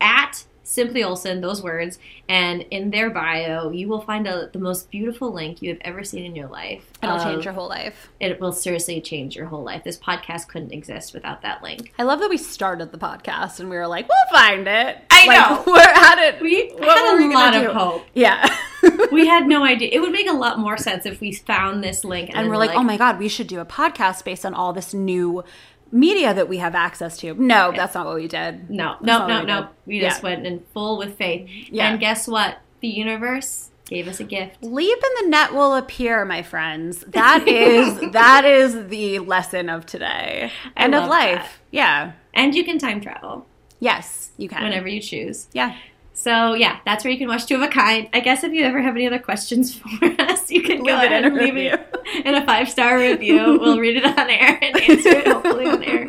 at 0.00 0.44
Simply 0.70 1.02
Olsen, 1.02 1.40
those 1.40 1.62
words, 1.64 1.98
and 2.28 2.62
in 2.70 2.90
their 2.90 3.10
bio, 3.10 3.70
you 3.72 3.88
will 3.88 4.02
find 4.02 4.28
a, 4.28 4.48
the 4.52 4.60
most 4.60 4.88
beautiful 4.88 5.32
link 5.32 5.60
you 5.60 5.70
have 5.70 5.78
ever 5.80 6.04
seen 6.04 6.24
in 6.24 6.36
your 6.36 6.46
life. 6.46 6.84
It'll 7.02 7.16
of- 7.16 7.24
change 7.24 7.44
your 7.44 7.54
whole 7.54 7.68
life. 7.68 8.08
It 8.20 8.40
will 8.40 8.52
seriously 8.52 9.00
change 9.00 9.34
your 9.34 9.46
whole 9.46 9.64
life. 9.64 9.82
This 9.82 9.98
podcast 9.98 10.46
couldn't 10.46 10.72
exist 10.72 11.12
without 11.12 11.42
that 11.42 11.60
link. 11.60 11.92
I 11.98 12.04
love 12.04 12.20
that 12.20 12.30
we 12.30 12.36
started 12.36 12.92
the 12.92 12.98
podcast 12.98 13.58
and 13.58 13.68
we 13.68 13.76
were 13.76 13.88
like, 13.88 14.06
we'll 14.08 14.38
find 14.40 14.68
it. 14.68 14.98
I 15.10 15.26
Like, 15.26 15.38
know. 15.38 15.64
We're 15.72 15.80
at 15.80 16.18
it. 16.20 16.40
We 16.40 16.70
what 16.78 16.96
had 16.98 17.16
we 17.16 17.24
a 17.26 17.32
gonna 17.32 17.34
lot 17.34 17.52
do? 17.54 17.68
of 17.70 17.76
hope. 17.76 18.06
Yeah. 18.14 18.48
We 19.12 19.26
had 19.26 19.46
no 19.46 19.62
idea. 19.64 19.90
It 19.92 20.00
would 20.00 20.12
make 20.12 20.28
a 20.28 20.32
lot 20.32 20.58
more 20.58 20.78
sense 20.78 21.04
if 21.04 21.20
we 21.20 21.32
found 21.32 21.82
this 21.84 22.02
link 22.04 22.30
and, 22.30 22.38
and 22.38 22.48
we're 22.48 22.56
like, 22.56 22.70
oh 22.70 22.82
my 22.82 22.96
God, 22.96 23.18
we 23.18 23.28
should 23.28 23.46
do 23.48 23.60
a 23.60 23.66
podcast 23.66 24.24
based 24.24 24.46
on 24.46 24.54
all 24.54 24.72
this 24.72 24.94
new 24.94 25.44
media 25.92 26.32
that 26.34 26.48
we 26.48 26.58
have 26.58 26.74
access 26.74 27.16
to. 27.18 27.34
No, 27.34 27.72
that's 27.74 27.94
not 27.94 28.06
what 28.06 28.16
we 28.16 28.28
did. 28.28 28.70
No, 28.70 28.96
That's 29.00 29.06
no, 29.06 29.26
no, 29.26 29.40
we 29.40 29.46
no. 29.46 29.68
We 29.86 30.00
just 30.00 30.22
Yeah. 30.22 30.30
went 30.30 30.46
in 30.46 30.62
full 30.72 30.98
with 30.98 31.16
faith. 31.16 31.48
Yeah. 31.70 31.90
And 31.90 32.00
guess 32.00 32.28
what? 32.28 32.58
The 32.80 32.88
universe 32.88 33.70
gave 33.86 34.06
us 34.08 34.20
a 34.20 34.24
gift. 34.24 34.62
Leap 34.62 34.98
in 34.98 35.24
the 35.24 35.30
net 35.30 35.52
will 35.52 35.74
appear, 35.74 36.24
my 36.24 36.42
friends. 36.42 37.04
That 37.08 37.46
is 37.48 38.12
that 38.12 38.44
is 38.44 38.88
the 38.88 39.18
lesson 39.18 39.68
of 39.68 39.84
today. 39.86 40.50
I 40.76 40.84
End 40.84 40.94
of 40.94 41.08
life. 41.08 41.36
that. 41.42 41.50
Yeah. 41.70 42.12
And 42.32 42.54
you 42.54 42.64
can 42.64 42.78
time 42.78 43.00
travel 43.00 43.46
Yes, 43.80 44.30
you 44.36 44.48
can. 44.48 44.62
whenever 44.62 44.86
you 44.88 45.00
choose. 45.00 45.48
Yeah. 45.52 45.76
So 46.22 46.52
yeah, 46.52 46.80
that's 46.84 47.02
where 47.02 47.10
you 47.10 47.18
can 47.18 47.28
watch 47.28 47.46
Two 47.46 47.54
of 47.54 47.62
a 47.62 47.68
Kind. 47.68 48.10
I 48.12 48.20
guess 48.20 48.44
if 48.44 48.52
you 48.52 48.62
ever 48.64 48.82
have 48.82 48.94
any 48.94 49.06
other 49.06 49.18
questions 49.18 49.74
for 49.78 50.04
us, 50.20 50.50
you 50.50 50.60
can 50.62 50.82
Leave 50.82 50.86
go 50.94 51.00
it 51.00 51.06
ahead 51.06 51.24
in 51.24 51.24
a 51.24 51.26
and 51.28 51.36
leave 51.36 51.54
review. 51.54 51.72
it 51.72 52.26
in 52.26 52.34
a 52.34 52.44
five 52.44 52.68
star 52.68 52.98
review. 52.98 53.58
we'll 53.58 53.78
read 53.80 53.96
it 53.96 54.04
on 54.04 54.28
air 54.28 54.58
and 54.60 54.76
answer 54.82 55.08
it 55.08 55.26
hopefully 55.26 55.66
on 55.66 55.82
air. 55.82 56.08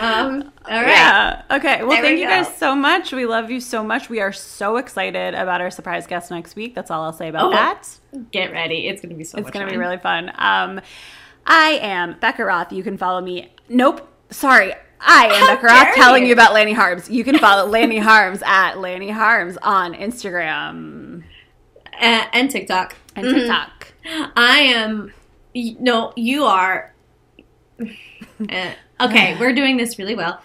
Um, 0.00 0.50
all 0.64 0.80
right. 0.80 0.88
Yeah. 0.88 1.42
Okay. 1.50 1.80
Well, 1.82 1.90
There 1.90 2.00
we 2.02 2.08
thank 2.08 2.18
you 2.20 2.26
guys 2.28 2.56
so 2.56 2.74
much. 2.74 3.12
We 3.12 3.26
love 3.26 3.50
you 3.50 3.60
so 3.60 3.84
much. 3.84 4.08
We 4.08 4.20
are 4.20 4.32
so 4.32 4.78
excited 4.78 5.34
about 5.34 5.60
our 5.60 5.70
surprise 5.70 6.06
guest 6.06 6.30
next 6.30 6.56
week. 6.56 6.74
That's 6.74 6.90
all 6.90 7.02
I'll 7.02 7.12
say 7.12 7.28
about 7.28 7.46
Oh, 7.46 7.50
that. 7.50 7.88
Get 8.30 8.52
ready. 8.52 8.86
It's 8.88 9.02
gonna 9.02 9.14
be 9.14 9.24
so 9.24 9.36
It's 9.38 9.50
going 9.50 9.66
to 9.66 9.70
be 9.70 9.76
really 9.78 9.98
fun. 9.98 10.30
Um, 10.36 10.80
I 11.46 11.78
am 11.82 12.16
Becca 12.20 12.42
Roth. 12.44 12.72
You 12.72 12.82
can 12.82 12.96
follow 12.96 13.20
me. 13.20 13.52
Nope. 13.68 14.08
Sorry. 14.30 14.72
I 15.04 15.26
am 15.26 15.46
Becca 15.46 15.66
Roth 15.66 15.94
telling 15.94 16.22
you. 16.22 16.28
you 16.28 16.32
about 16.34 16.52
Lanny 16.54 16.72
Harms. 16.72 17.10
You 17.10 17.24
can 17.24 17.38
follow 17.38 17.66
Lanny 17.70 17.98
Harms 17.98 18.42
at 18.44 18.78
Lanny 18.78 19.10
Harms 19.10 19.56
on 19.62 19.94
Instagram 19.94 21.22
Uh, 22.00 22.24
and 22.32 22.50
TikTok. 22.50 22.96
and 23.16 23.26
Mhm. 23.26 23.34
TikTok. 23.34 23.92
I 24.36 24.58
am. 24.60 25.12
No, 25.54 26.12
you 26.16 26.44
are. 26.44 26.92
Uh, 28.50 28.72
okay, 29.00 29.36
we're 29.38 29.52
doing 29.54 29.76
this 29.76 29.98
really 30.00 30.16
well. 30.16 30.42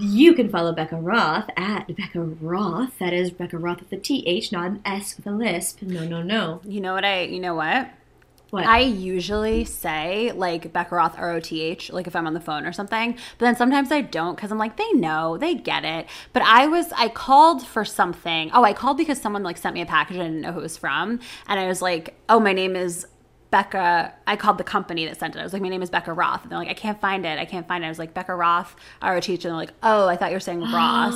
You 0.00 0.34
can 0.34 0.48
follow 0.50 0.72
Becca 0.72 0.96
Roth 0.96 1.48
at 1.56 1.94
Becca 1.96 2.20
Roth. 2.20 2.98
That 2.98 3.12
is 3.12 3.30
Becca 3.30 3.56
Roth 3.56 3.78
with 3.80 3.92
a 3.92 3.96
T 3.96 4.24
H, 4.26 4.50
not 4.50 4.66
an 4.66 4.82
S 4.84 5.16
with 5.16 5.26
a 5.26 5.30
lisp. 5.30 5.80
No, 5.82 6.04
no, 6.04 6.22
no. 6.22 6.60
You 6.64 6.80
know 6.80 6.92
what 6.92 7.04
I? 7.04 7.22
You 7.22 7.38
know 7.40 7.54
what? 7.54 7.88
What? 8.50 8.66
I 8.66 8.80
usually 8.80 9.64
say 9.64 10.32
like 10.32 10.72
Becca 10.72 10.94
Roth 10.94 11.18
R 11.18 11.32
O 11.32 11.40
T 11.40 11.60
H, 11.60 11.90
like 11.92 12.06
if 12.06 12.16
I'm 12.16 12.26
on 12.26 12.34
the 12.34 12.40
phone 12.40 12.66
or 12.66 12.72
something. 12.72 13.12
But 13.12 13.46
then 13.46 13.56
sometimes 13.56 13.92
I 13.92 14.00
don't 14.00 14.34
because 14.34 14.50
I'm 14.50 14.58
like, 14.58 14.76
they 14.76 14.92
know, 14.92 15.38
they 15.38 15.54
get 15.54 15.84
it. 15.84 16.06
But 16.32 16.42
I 16.42 16.66
was, 16.66 16.92
I 16.92 17.08
called 17.08 17.66
for 17.66 17.84
something. 17.84 18.50
Oh, 18.52 18.64
I 18.64 18.72
called 18.72 18.96
because 18.96 19.20
someone 19.20 19.42
like 19.42 19.56
sent 19.56 19.74
me 19.74 19.82
a 19.82 19.86
package 19.86 20.16
I 20.16 20.20
didn't 20.20 20.40
know 20.40 20.52
who 20.52 20.60
it 20.60 20.64
was 20.64 20.76
from. 20.76 21.20
And 21.46 21.60
I 21.60 21.66
was 21.66 21.80
like, 21.80 22.14
oh, 22.28 22.40
my 22.40 22.52
name 22.52 22.76
is 22.76 23.06
Becca. 23.50 24.14
I 24.26 24.36
called 24.36 24.58
the 24.58 24.64
company 24.64 25.06
that 25.06 25.18
sent 25.18 25.34
it. 25.34 25.40
I 25.40 25.42
was 25.42 25.52
like, 25.52 25.62
my 25.62 25.68
name 25.68 25.82
is 25.82 25.90
Becca 25.90 26.12
Roth. 26.12 26.42
And 26.42 26.52
they're 26.52 26.58
like, 26.58 26.68
I 26.68 26.74
can't 26.74 27.00
find 27.00 27.26
it. 27.26 27.38
I 27.38 27.44
can't 27.44 27.66
find 27.66 27.82
it. 27.82 27.86
I 27.86 27.90
was 27.90 27.98
like, 27.98 28.14
Becca 28.14 28.34
Roth 28.34 28.76
R 29.02 29.16
O 29.16 29.20
T 29.20 29.32
H. 29.32 29.44
And 29.44 29.50
they're 29.50 29.56
like, 29.56 29.72
oh, 29.82 30.06
I 30.06 30.16
thought 30.16 30.30
you 30.30 30.36
were 30.36 30.40
saying 30.40 30.60
Ross. 30.72 31.14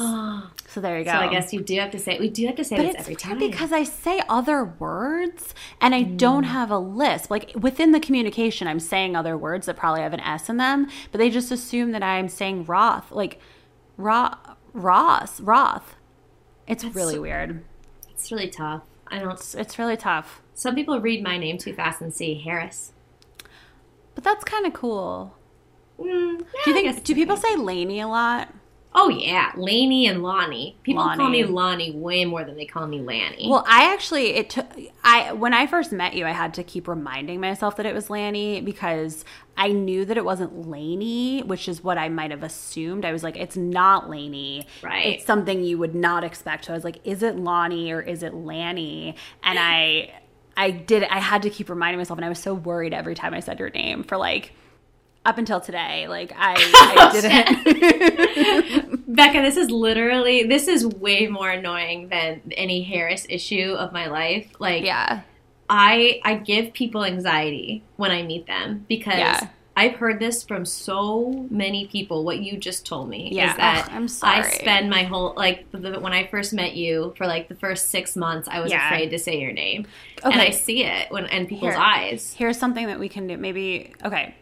So 0.68 0.80
there 0.80 0.98
you 0.98 1.04
go. 1.04 1.12
So 1.12 1.18
I 1.18 1.28
guess 1.28 1.52
you 1.52 1.60
do 1.60 1.78
have 1.78 1.90
to 1.92 1.98
say 1.98 2.18
we 2.18 2.28
do 2.28 2.46
have 2.46 2.56
to 2.56 2.64
say 2.64 2.76
But 2.76 2.82
this 2.86 2.94
every 2.98 3.14
time 3.14 3.38
because 3.38 3.72
I 3.72 3.84
say 3.84 4.20
other 4.28 4.64
words 4.64 5.54
and 5.80 5.94
I 5.94 6.02
don't 6.02 6.44
mm. 6.44 6.48
have 6.48 6.70
a 6.70 6.78
list. 6.78 7.30
Like 7.30 7.52
within 7.54 7.92
the 7.92 8.00
communication, 8.00 8.66
I'm 8.66 8.80
saying 8.80 9.14
other 9.14 9.36
words 9.36 9.66
that 9.66 9.76
probably 9.76 10.02
have 10.02 10.12
an 10.12 10.20
S 10.20 10.48
in 10.48 10.56
them, 10.56 10.88
but 11.12 11.18
they 11.18 11.30
just 11.30 11.52
assume 11.52 11.92
that 11.92 12.02
I'm 12.02 12.28
saying 12.28 12.64
Roth, 12.64 13.12
like 13.12 13.38
Ro- 13.96 14.34
Ross, 14.72 15.40
Roth. 15.40 15.94
It's 16.66 16.84
really 16.84 17.14
so- 17.14 17.22
weird. 17.22 17.64
it's 18.10 18.32
really 18.32 18.48
tough. 18.48 18.82
I 19.06 19.18
don't. 19.18 19.32
It's, 19.32 19.54
it's 19.54 19.78
really 19.78 19.96
tough, 19.96 20.40
Some 20.54 20.74
people 20.74 21.00
read 21.00 21.22
my 21.22 21.36
name 21.36 21.58
too 21.58 21.72
fast 21.74 22.00
and 22.00 22.14
see 22.14 22.34
Harris. 22.34 22.92
but 24.14 24.22
that's 24.24 24.44
kind 24.44 24.66
of 24.66 24.72
cool. 24.72 25.36
Mm, 25.98 26.38
Do 26.38 26.70
you 26.70 26.72
think? 26.74 27.04
Do 27.04 27.14
people 27.14 27.36
say 27.36 27.56
Laney 27.56 28.00
a 28.00 28.08
lot? 28.08 28.48
Oh 28.96 29.08
yeah, 29.08 29.50
Laney 29.56 30.06
and 30.06 30.22
Lonnie. 30.22 30.76
People 30.84 31.02
call 31.16 31.28
me 31.28 31.42
Lonnie 31.44 31.90
way 31.90 32.24
more 32.24 32.44
than 32.44 32.56
they 32.56 32.64
call 32.64 32.86
me 32.86 33.00
Lanny. 33.00 33.48
Well, 33.50 33.64
I 33.66 33.92
actually 33.92 34.34
it 34.34 34.50
took 34.50 34.66
I 35.02 35.32
when 35.32 35.52
I 35.52 35.66
first 35.66 35.90
met 35.90 36.14
you, 36.14 36.24
I 36.26 36.30
had 36.30 36.54
to 36.54 36.62
keep 36.62 36.86
reminding 36.86 37.40
myself 37.40 37.74
that 37.76 37.86
it 37.86 37.94
was 37.94 38.08
Lanny 38.08 38.60
because 38.60 39.24
I 39.56 39.68
knew 39.72 40.04
that 40.04 40.16
it 40.16 40.24
wasn't 40.24 40.68
Laney, 40.68 41.42
which 41.42 41.66
is 41.68 41.82
what 41.82 41.98
I 41.98 42.08
might 42.08 42.30
have 42.30 42.44
assumed. 42.44 43.04
I 43.04 43.10
was 43.12 43.24
like, 43.24 43.36
it's 43.36 43.56
not 43.56 44.08
Laney. 44.08 44.66
Right. 44.80 45.06
It's 45.16 45.24
something 45.26 45.64
you 45.64 45.76
would 45.78 45.96
not 45.96 46.22
expect. 46.22 46.66
So 46.66 46.72
I 46.72 46.76
was 46.76 46.84
like, 46.84 47.00
is 47.04 47.24
it 47.24 47.34
Lonnie 47.36 47.90
or 47.90 48.00
is 48.00 48.22
it 48.22 48.32
Lanny? 48.32 49.16
And 49.42 49.58
I 49.60 50.12
I 50.56 50.70
did 50.70 51.04
I 51.04 51.18
had 51.18 51.42
to 51.42 51.50
keep 51.50 51.68
reminding 51.68 51.98
myself 51.98 52.18
and 52.18 52.24
I 52.24 52.28
was 52.28 52.38
so 52.38 52.54
worried 52.54 52.94
every 52.94 53.14
time 53.14 53.34
I 53.34 53.40
said 53.40 53.58
your 53.58 53.70
name 53.70 54.02
for 54.02 54.16
like 54.16 54.52
up 55.24 55.38
until 55.38 55.60
today. 55.60 56.06
Like 56.08 56.32
I, 56.36 56.54
I 56.56 56.94
oh, 57.66 58.70
didn't 58.82 59.04
Becca, 59.14 59.40
this 59.42 59.56
is 59.56 59.70
literally 59.70 60.44
this 60.44 60.68
is 60.68 60.86
way 60.86 61.26
more 61.26 61.50
annoying 61.50 62.08
than 62.08 62.42
any 62.56 62.82
Harris 62.82 63.26
issue 63.28 63.74
of 63.78 63.92
my 63.92 64.06
life. 64.06 64.50
Like 64.58 64.84
Yeah. 64.84 65.22
I 65.68 66.20
I 66.24 66.34
give 66.34 66.72
people 66.72 67.04
anxiety 67.04 67.82
when 67.96 68.10
I 68.10 68.22
meet 68.22 68.46
them 68.46 68.84
because 68.88 69.18
Yeah. 69.18 69.48
I've 69.76 69.96
heard 69.96 70.20
this 70.20 70.44
from 70.44 70.64
so 70.64 71.46
many 71.50 71.86
people. 71.88 72.24
What 72.24 72.38
you 72.38 72.56
just 72.56 72.86
told 72.86 73.08
me 73.08 73.30
Yeah. 73.32 73.50
is 73.50 73.56
that 73.56 73.84
Ugh, 73.86 73.90
I'm 73.92 74.06
sorry. 74.08 74.38
I 74.38 74.42
spend 74.50 74.88
my 74.88 75.02
whole 75.02 75.34
like 75.36 75.66
the, 75.72 75.98
when 75.98 76.12
I 76.12 76.26
first 76.28 76.52
met 76.52 76.74
you 76.76 77.12
for 77.18 77.26
like 77.26 77.48
the 77.48 77.56
first 77.56 77.90
six 77.90 78.14
months, 78.14 78.46
I 78.48 78.60
was 78.60 78.70
Yeah. 78.70 78.86
afraid 78.86 79.10
to 79.10 79.18
say 79.18 79.40
your 79.40 79.52
name, 79.52 79.86
and 80.22 80.34
I 80.34 80.50
see 80.50 80.84
it 80.84 81.10
when 81.10 81.26
in 81.26 81.46
people's 81.46 81.72
Here. 81.74 81.82
eyes. 81.82 82.34
Here's 82.38 82.56
something 82.58 82.86
that 82.86 83.00
we 83.00 83.08
can 83.08 83.26
do. 83.26 83.36
Maybe 83.36 83.92
okay. 84.04 84.34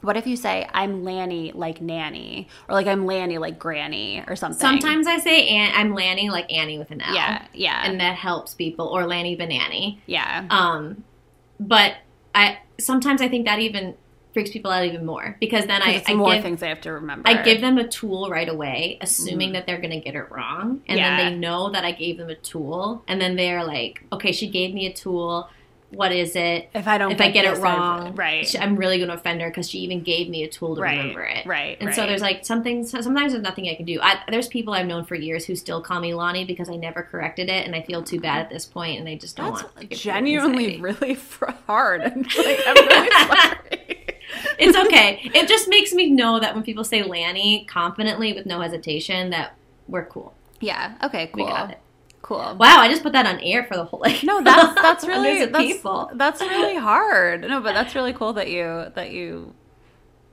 What 0.00 0.16
if 0.16 0.28
you 0.28 0.36
say 0.36 0.64
I'm 0.72 1.02
Lanny 1.02 1.50
like 1.50 1.80
nanny, 1.80 2.46
or 2.68 2.76
like 2.76 2.86
I'm 2.86 3.04
Lanny 3.04 3.38
like 3.38 3.58
granny, 3.58 4.22
or 4.28 4.36
something? 4.36 4.60
Sometimes 4.60 5.08
I 5.08 5.18
say 5.18 5.48
An- 5.48 5.72
I'm 5.74 5.92
Lanny 5.92 6.30
like 6.30 6.52
Annie 6.52 6.78
with 6.78 6.92
an 6.92 7.00
L. 7.00 7.12
yeah, 7.16 7.44
yeah, 7.52 7.82
and 7.84 8.00
that 8.00 8.14
helps 8.14 8.54
people 8.54 8.86
or 8.86 9.08
Lanny 9.08 9.36
Banani. 9.36 9.98
yeah. 10.06 10.46
Um, 10.50 11.02
but 11.58 11.94
I 12.32 12.58
sometimes 12.78 13.20
I 13.20 13.26
think 13.28 13.44
that 13.46 13.58
even 13.58 13.94
freaks 14.34 14.50
people 14.50 14.70
out 14.70 14.84
even 14.84 15.04
more 15.06 15.36
because 15.40 15.66
then 15.66 15.82
I, 15.82 16.02
I 16.06 16.14
more 16.14 16.34
give 16.34 16.42
things 16.42 16.60
they 16.60 16.68
have 16.68 16.80
to 16.82 16.92
remember. 16.92 17.28
I 17.28 17.42
give 17.42 17.60
them 17.60 17.78
a 17.78 17.88
tool 17.88 18.28
right 18.30 18.48
away, 18.48 18.98
assuming 19.00 19.50
mm. 19.50 19.52
that 19.54 19.66
they're 19.66 19.78
going 19.80 19.90
to 19.90 20.00
get 20.00 20.14
it 20.14 20.30
wrong, 20.30 20.82
and 20.86 20.98
Yeah. 20.98 21.16
then 21.16 21.32
they 21.32 21.38
know 21.38 21.70
that 21.70 21.84
I 21.84 21.92
gave 21.92 22.18
them 22.18 22.28
a 22.28 22.34
tool, 22.36 23.02
and 23.08 23.20
then 23.20 23.36
they're 23.36 23.64
like, 23.64 24.04
"Okay, 24.12 24.32
she 24.32 24.48
gave 24.48 24.74
me 24.74 24.86
a 24.86 24.92
tool. 24.92 25.48
What 25.90 26.12
is 26.12 26.36
it? 26.36 26.68
if 26.74 26.86
I 26.86 26.98
don't, 26.98 27.12
If 27.12 27.20
I 27.22 27.30
get 27.30 27.46
it 27.46 27.54
this, 27.54 27.60
I've- 27.60 27.78
wrong, 27.78 28.14
right, 28.14 28.46
she- 28.46 28.58
I'm 28.58 28.76
really 28.76 28.98
going 28.98 29.08
to 29.08 29.14
offend 29.14 29.40
her 29.40 29.48
because 29.48 29.70
she 29.70 29.78
even 29.78 30.02
gave 30.02 30.28
me 30.28 30.44
a 30.44 30.48
tool 30.48 30.76
to 30.76 30.82
right, 30.82 30.98
remember 30.98 31.22
it." 31.22 31.46
right, 31.46 31.78
And 31.80 31.94
so 31.94 32.04
there's 32.06 32.20
like 32.20 32.44
something. 32.44 32.84
Sometimes 32.84 33.32
there's 33.32 33.42
nothing 33.42 33.70
I 33.70 33.74
can 33.74 33.86
do. 33.86 33.98
I, 34.02 34.18
there's 34.28 34.48
people 34.48 34.74
I've 34.74 34.86
known 34.86 35.06
for 35.06 35.14
years 35.14 35.46
who 35.46 35.56
still 35.56 35.80
call 35.80 35.98
me 36.00 36.12
Lonnie 36.12 36.44
because 36.44 36.68
I 36.68 36.76
never 36.76 37.02
corrected 37.02 37.48
it, 37.48 37.64
and 37.66 37.74
I 37.74 37.80
feel 37.80 38.02
too 38.02 38.20
bad 38.20 38.40
at 38.40 38.50
this 38.50 38.66
point, 38.66 39.00
and 39.00 39.08
I 39.08 39.14
just 39.16 39.38
don't 39.38 39.52
that's 39.54 39.62
want. 39.62 39.76
to 39.78 39.86
give 39.86 39.98
genuinely 39.98 40.78
really 40.78 41.16
hard. 41.66 42.02
Like, 42.38 42.60
I'm 42.66 42.86
really 42.86 43.10
sorry. 43.26 43.57
It's 44.58 44.76
okay. 44.76 45.30
it 45.34 45.48
just 45.48 45.68
makes 45.68 45.92
me 45.92 46.10
know 46.10 46.40
that 46.40 46.54
when 46.54 46.62
people 46.64 46.84
say 46.84 47.02
Lanny 47.02 47.64
confidently 47.68 48.32
with 48.32 48.46
no 48.46 48.60
hesitation, 48.60 49.30
that 49.30 49.54
we're 49.88 50.04
cool. 50.06 50.34
yeah. 50.60 50.94
Okay. 51.02 51.28
Cool. 51.32 51.44
We 51.46 51.50
got 51.50 51.70
it. 51.70 51.78
Cool. 52.22 52.56
Wow, 52.58 52.78
I 52.80 52.88
just 52.88 53.02
put 53.02 53.12
that 53.12 53.24
on 53.26 53.38
air 53.40 53.64
for 53.64 53.76
the 53.76 53.84
whole 53.84 54.00
like 54.00 54.22
No, 54.22 54.42
that's 54.42 54.74
that's 54.82 55.06
really 55.06 55.46
that's, 55.46 55.64
people. 55.64 56.10
that's 56.14 56.40
really 56.40 56.74
hard. 56.90 57.42
No, 57.42 57.60
but 57.60 57.72
that's 57.72 57.94
really 57.94 58.12
cool 58.12 58.32
that 58.34 58.50
you 58.50 58.90
that 58.94 59.10
you 59.12 59.54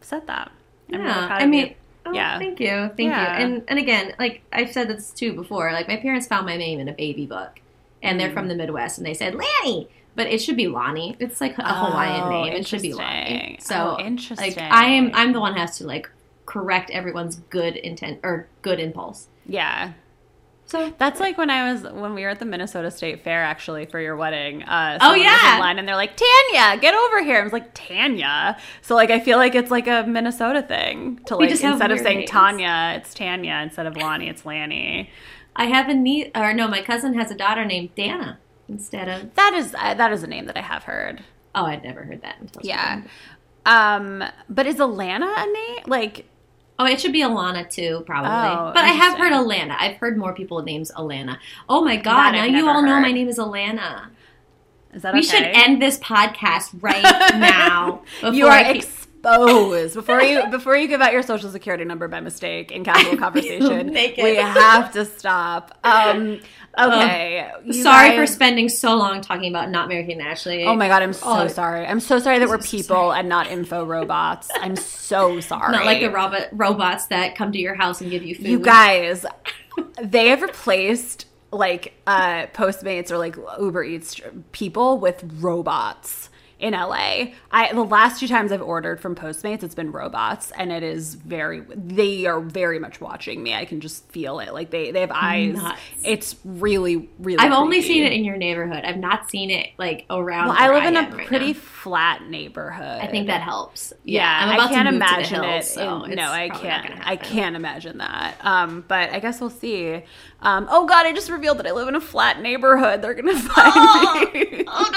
said 0.02 0.28
that. 0.28 0.52
I'm 0.92 1.00
really 1.00 1.06
Yeah, 1.12 1.28
proud 1.28 1.42
I 1.42 1.46
mean, 1.46 1.76
oh, 2.06 2.14
Yeah. 2.14 2.38
thank 2.40 2.60
you, 2.60 2.68
thank 2.68 3.00
Yeah. 3.00 3.38
you. 3.40 3.46
And 3.46 3.64
and 3.68 3.80
again, 3.80 4.14
like 4.20 4.42
I've 4.52 4.72
said 4.72 4.88
this 4.90 5.12
too 5.12 5.34
before. 5.34 5.72
Like 5.72 5.88
my 5.88 5.98
parents 5.98 6.28
found 6.28 6.46
my 6.46 6.58
name 6.58 6.80
in 6.80 6.90
a 6.90 6.94
baby 6.94 7.26
book, 7.28 7.60
and 8.04 8.20
they're 8.20 8.30
Mm. 8.30 8.34
from 8.34 8.48
the 8.50 8.56
Midwest, 8.56 8.98
and 8.98 9.06
they 9.08 9.14
said 9.14 9.36
Lanny, 9.36 9.88
but 10.16 10.28
it 10.28 10.40
should 10.42 10.58
be 10.58 10.68
Lonnie. 10.68 11.16
It's 11.20 11.42
like 11.42 11.58
a 11.58 11.64
Hawaiian 11.64 12.24
Oh, 12.24 12.30
name. 12.30 12.54
It 12.54 12.68
should 12.68 12.82
be 12.82 12.94
Lonnie. 12.94 13.58
So 13.62 13.98
Oh, 14.00 14.16
like. 14.38 14.58
I 14.58 14.86
am, 14.86 15.12
I'm 15.14 15.34
the 15.34 15.40
one 15.40 15.54
who 15.54 15.60
has 15.60 15.78
to 15.80 15.86
like 15.86 16.10
correct 16.46 16.90
everyone's 16.92 17.38
good 17.50 17.76
intent 17.76 18.20
or 18.24 18.48
good 18.62 18.80
impulse. 18.80 19.28
Yeah. 19.46 19.94
So 20.68 20.92
That's 20.98 21.20
like 21.20 21.38
when 21.38 21.52
I 21.52 21.72
was 21.72 21.84
when 21.84 22.16
we 22.16 22.24
were 22.24 22.30
at 22.30 22.40
the 22.40 22.46
Minnesota 22.46 22.90
State 22.90 23.24
Fair 23.24 23.44
actually 23.44 23.86
for 23.86 24.00
your 24.00 24.16
wedding. 24.16 24.64
Uh, 24.64 24.98
Oh, 25.00 25.14
yeah. 25.14 25.56
in 25.56 25.60
line 25.60 25.78
and 25.78 25.88
they're 25.88 25.96
like 25.96 26.16
Tanya, 26.18 26.80
get 26.82 26.96
over 26.96 27.24
here. 27.24 27.40
I 27.40 27.44
was 27.44 27.54
like 27.54 27.70
Tanya. 27.76 28.58
So 28.82 28.96
like 28.96 29.12
I 29.12 29.20
feel 29.20 29.38
like 29.38 29.54
it's 29.54 29.70
like 29.70 29.88
a 29.88 30.06
Minnesota 30.08 30.64
thing 30.64 31.20
to 31.28 31.36
like 31.36 31.52
instead 31.52 31.92
of 31.92 32.00
saying 32.00 32.20
names. 32.20 32.32
Tanya, 32.32 32.94
it's 32.98 33.14
Tanya. 33.14 33.60
Instead 33.64 33.86
of 33.86 33.96
Lonnie, 33.96 34.28
it's 34.28 34.44
Lanny. 34.46 35.12
I 35.56 35.66
have 35.66 35.88
a 35.88 35.94
niece, 35.94 36.32
or 36.36 36.52
no, 36.54 36.68
my 36.68 36.82
cousin 36.82 37.14
has 37.14 37.30
a 37.32 37.36
daughter 37.36 37.64
named 37.64 37.94
Dana 37.96 38.40
instead 38.70 39.08
of. 39.08 39.34
That 39.36 39.54
is 39.54 39.76
uh, 39.78 39.94
that 39.94 40.12
is 40.12 40.24
a 40.24 40.28
name 40.28 40.46
that 40.46 40.58
I 40.58 40.62
have 40.62 40.84
heard. 40.84 41.24
Oh, 41.54 41.66
I'd 41.66 41.84
never 41.84 42.04
heard 42.04 42.22
that 42.22 42.36
until. 42.42 42.62
Yeah. 42.64 43.04
Um, 43.66 44.24
but 44.50 44.68
is 44.68 44.76
Alana 44.76 45.34
a 45.38 45.52
name? 45.52 45.84
Like 45.88 46.26
Oh, 46.78 46.86
it 46.86 47.00
should 47.00 47.14
be 47.14 47.22
Alana 47.22 47.70
too, 47.70 48.04
probably. 48.06 48.30
Oh, 48.32 48.72
but 48.74 48.84
I 48.84 48.90
have 48.90 49.18
heard. 49.18 49.32
Alana. 49.32 49.76
I've 49.80 49.96
heard 49.96 50.18
more 50.18 50.34
people 50.34 50.58
with 50.58 50.66
names 50.66 50.92
Alana. 50.92 51.38
Oh 51.70 51.82
my 51.84 51.96
That 51.96 52.04
god! 52.04 52.36
I've 52.36 52.52
Now 52.52 52.58
you 52.58 52.68
all 52.68 52.82
know 52.82 53.00
my 53.00 53.12
name 53.14 53.30
is 53.30 53.38
Alana. 53.40 54.08
is 54.94 55.02
that 55.04 55.14
We 55.14 55.20
okay? 55.20 55.28
should 55.30 55.44
end 55.44 55.82
this 55.82 55.98
podcast 55.98 56.72
right 56.82 57.02
now. 57.40 58.02
You 58.22 58.32
before 58.32 58.48
are 58.50 58.52
I 58.52 58.64
exposed 59.26 59.96
before 59.96 60.22
you 60.22 60.48
before 60.50 60.76
you 60.76 60.88
give 60.88 61.02
out 61.02 61.14
your 61.14 61.24
social 61.24 61.50
security 61.50 61.84
number 61.84 62.08
by 62.08 62.20
mistake 62.20 62.72
in 62.72 62.84
casual 62.84 63.18
conversation. 63.18 63.92
We 63.92 64.36
have 64.36 64.92
to 64.94 65.06
stop. 65.06 65.78
Um, 65.84 66.40
okay, 66.78 67.52
you 67.66 67.74
Sorry 67.74 68.16
for 68.16 68.28
spending 68.28 68.70
so 68.70 68.96
long 68.96 69.22
talking 69.22 69.50
about 69.50 69.70
not 69.70 69.90
marrying 69.90 70.22
Ashley. 70.22 70.66
Oh 70.66 70.76
my 70.76 70.88
god, 70.88 71.04
I'm 71.04 71.14
so 71.14 71.26
Oh, 71.26 71.48
sorry. 71.48 71.86
I'm 71.86 72.00
so 72.00 72.20
sorry 72.20 72.40
that 72.40 72.48
we're 72.48 72.62
so 72.62 72.78
people 72.78 73.12
and 73.14 73.28
not 73.28 73.48
info 73.48 73.86
robots. 73.86 74.50
I'm 74.56 74.76
so 74.76 75.40
sorry. 75.40 75.72
Not 75.76 75.86
like 75.86 76.00
the 76.00 76.10
robot 76.12 76.48
robots 76.52 77.08
that 77.08 77.36
come 77.36 77.52
to 77.52 77.60
your 77.60 77.76
house 77.76 78.02
and 78.02 78.10
give 78.10 78.24
you 78.24 78.36
food. 78.36 78.48
You 78.48 78.60
guys, 78.60 79.26
they 80.02 80.30
have 80.30 80.42
replaced 80.42 81.26
like 81.52 81.94
uh 82.06 82.48
Postmates 82.48 83.12
or 83.12 83.18
like 83.18 83.36
Uber 83.60 83.84
Eats 83.84 84.20
people 84.52 85.00
with 85.00 85.24
robots 85.40 86.30
in 86.60 86.74
LA. 86.74 87.26
I 87.52 87.74
the 87.74 87.84
last 87.84 88.20
two 88.20 88.28
times 88.28 88.52
I've 88.52 88.62
ordered 88.62 89.00
from 89.02 89.16
Postmates, 89.16 89.64
it's 89.64 89.76
been 89.76 89.92
robots, 89.92 90.52
and 90.58 90.72
it 90.72 90.84
is 90.84 91.16
very. 91.16 91.62
They 91.76 92.26
are 92.26 92.40
very 92.40 92.80
much 92.80 93.02
watching 93.02 93.44
me. 93.44 93.54
I 93.54 93.66
can 93.66 93.82
just 93.82 94.08
feel 94.10 94.40
it. 94.40 94.54
Like 94.54 94.70
they 94.70 94.92
they 94.92 95.02
have 95.02 95.12
eyes. 95.14 95.56
Nuts. 95.56 95.80
It's 96.04 96.36
really 96.46 97.10
really. 97.20 97.40
I've 97.40 97.52
only 97.52 97.82
seen 97.82 98.04
it 98.04 98.14
in 98.14 98.24
your 98.24 98.38
neighborhood. 98.38 98.84
I've 98.86 98.98
not 98.98 99.30
seen 99.30 99.52
it 99.52 99.70
like 99.78 100.06
around. 100.10 100.48
Well, 100.50 100.58
I 100.58 100.70
live 100.74 100.86
in 100.86 100.96
a 100.96 101.16
right 101.16 101.28
pretty 101.28 101.54
now. 101.54 101.60
flat 101.60 102.24
neighborhood. 102.30 103.02
I 103.02 103.08
think 103.08 103.28
that 103.28 103.42
helps. 103.42 103.94
Yeah, 104.04 104.26
I'm 104.42 104.56
about 104.56 104.70
I 104.70 104.74
can't 104.74 104.90
to 104.90 104.96
imagine 104.96 105.42
to 105.42 105.48
hills, 105.48 105.66
it. 105.66 105.70
so 105.70 106.04
in- 106.06 106.16
no, 106.16 106.30
I 106.32 106.50
can't. 106.50 107.06
I 107.08 107.16
can't 107.18 107.56
imagine 107.56 107.98
that. 107.98 108.38
Um, 108.42 108.84
but 108.88 109.10
I 109.12 109.20
guess 109.20 109.42
we'll 109.42 109.50
see. 109.50 110.02
Um, 110.46 110.68
oh 110.70 110.86
God, 110.86 111.08
I 111.08 111.12
just 111.12 111.32
revealed 111.32 111.58
that 111.58 111.66
I 111.66 111.72
live 111.72 111.88
in 111.88 111.96
a 111.96 112.02
flat 112.02 112.40
neighborhood. 112.40 113.02
They're 113.02 113.16
gonna 113.16 113.40
find 113.40 114.34
me. 114.34 114.64
Oh 114.68 114.90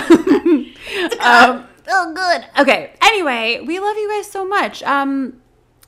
no! 0.00 1.20
um, 1.20 1.68
oh, 1.88 2.12
good. 2.14 2.46
Okay. 2.62 2.94
Anyway, 3.02 3.60
we 3.66 3.78
love 3.78 3.96
you 3.98 4.08
guys 4.08 4.30
so 4.30 4.46
much. 4.48 4.82
Um, 4.82 5.42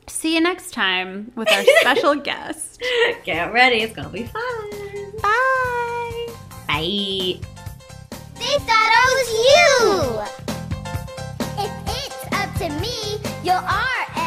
see 0.06 0.34
you 0.34 0.42
next 0.42 0.72
time 0.72 1.32
with 1.34 1.50
our 1.50 1.64
special 1.80 2.14
guest. 2.20 2.82
Get 3.24 3.54
ready, 3.54 3.78
it's 3.78 3.94
gonna 3.94 4.10
be 4.10 4.24
fun. 4.24 4.70
Bye. 5.22 6.28
Bye. 6.66 7.40
They 8.34 8.58
thought 8.66 8.90
I 9.00 9.06
was 9.16 9.30
you. 9.48 9.78
If 11.64 11.72
it's 11.86 12.22
up 12.32 12.54
to 12.58 12.68
me, 12.82 13.18
you'll 13.42 13.54
R 13.54 14.17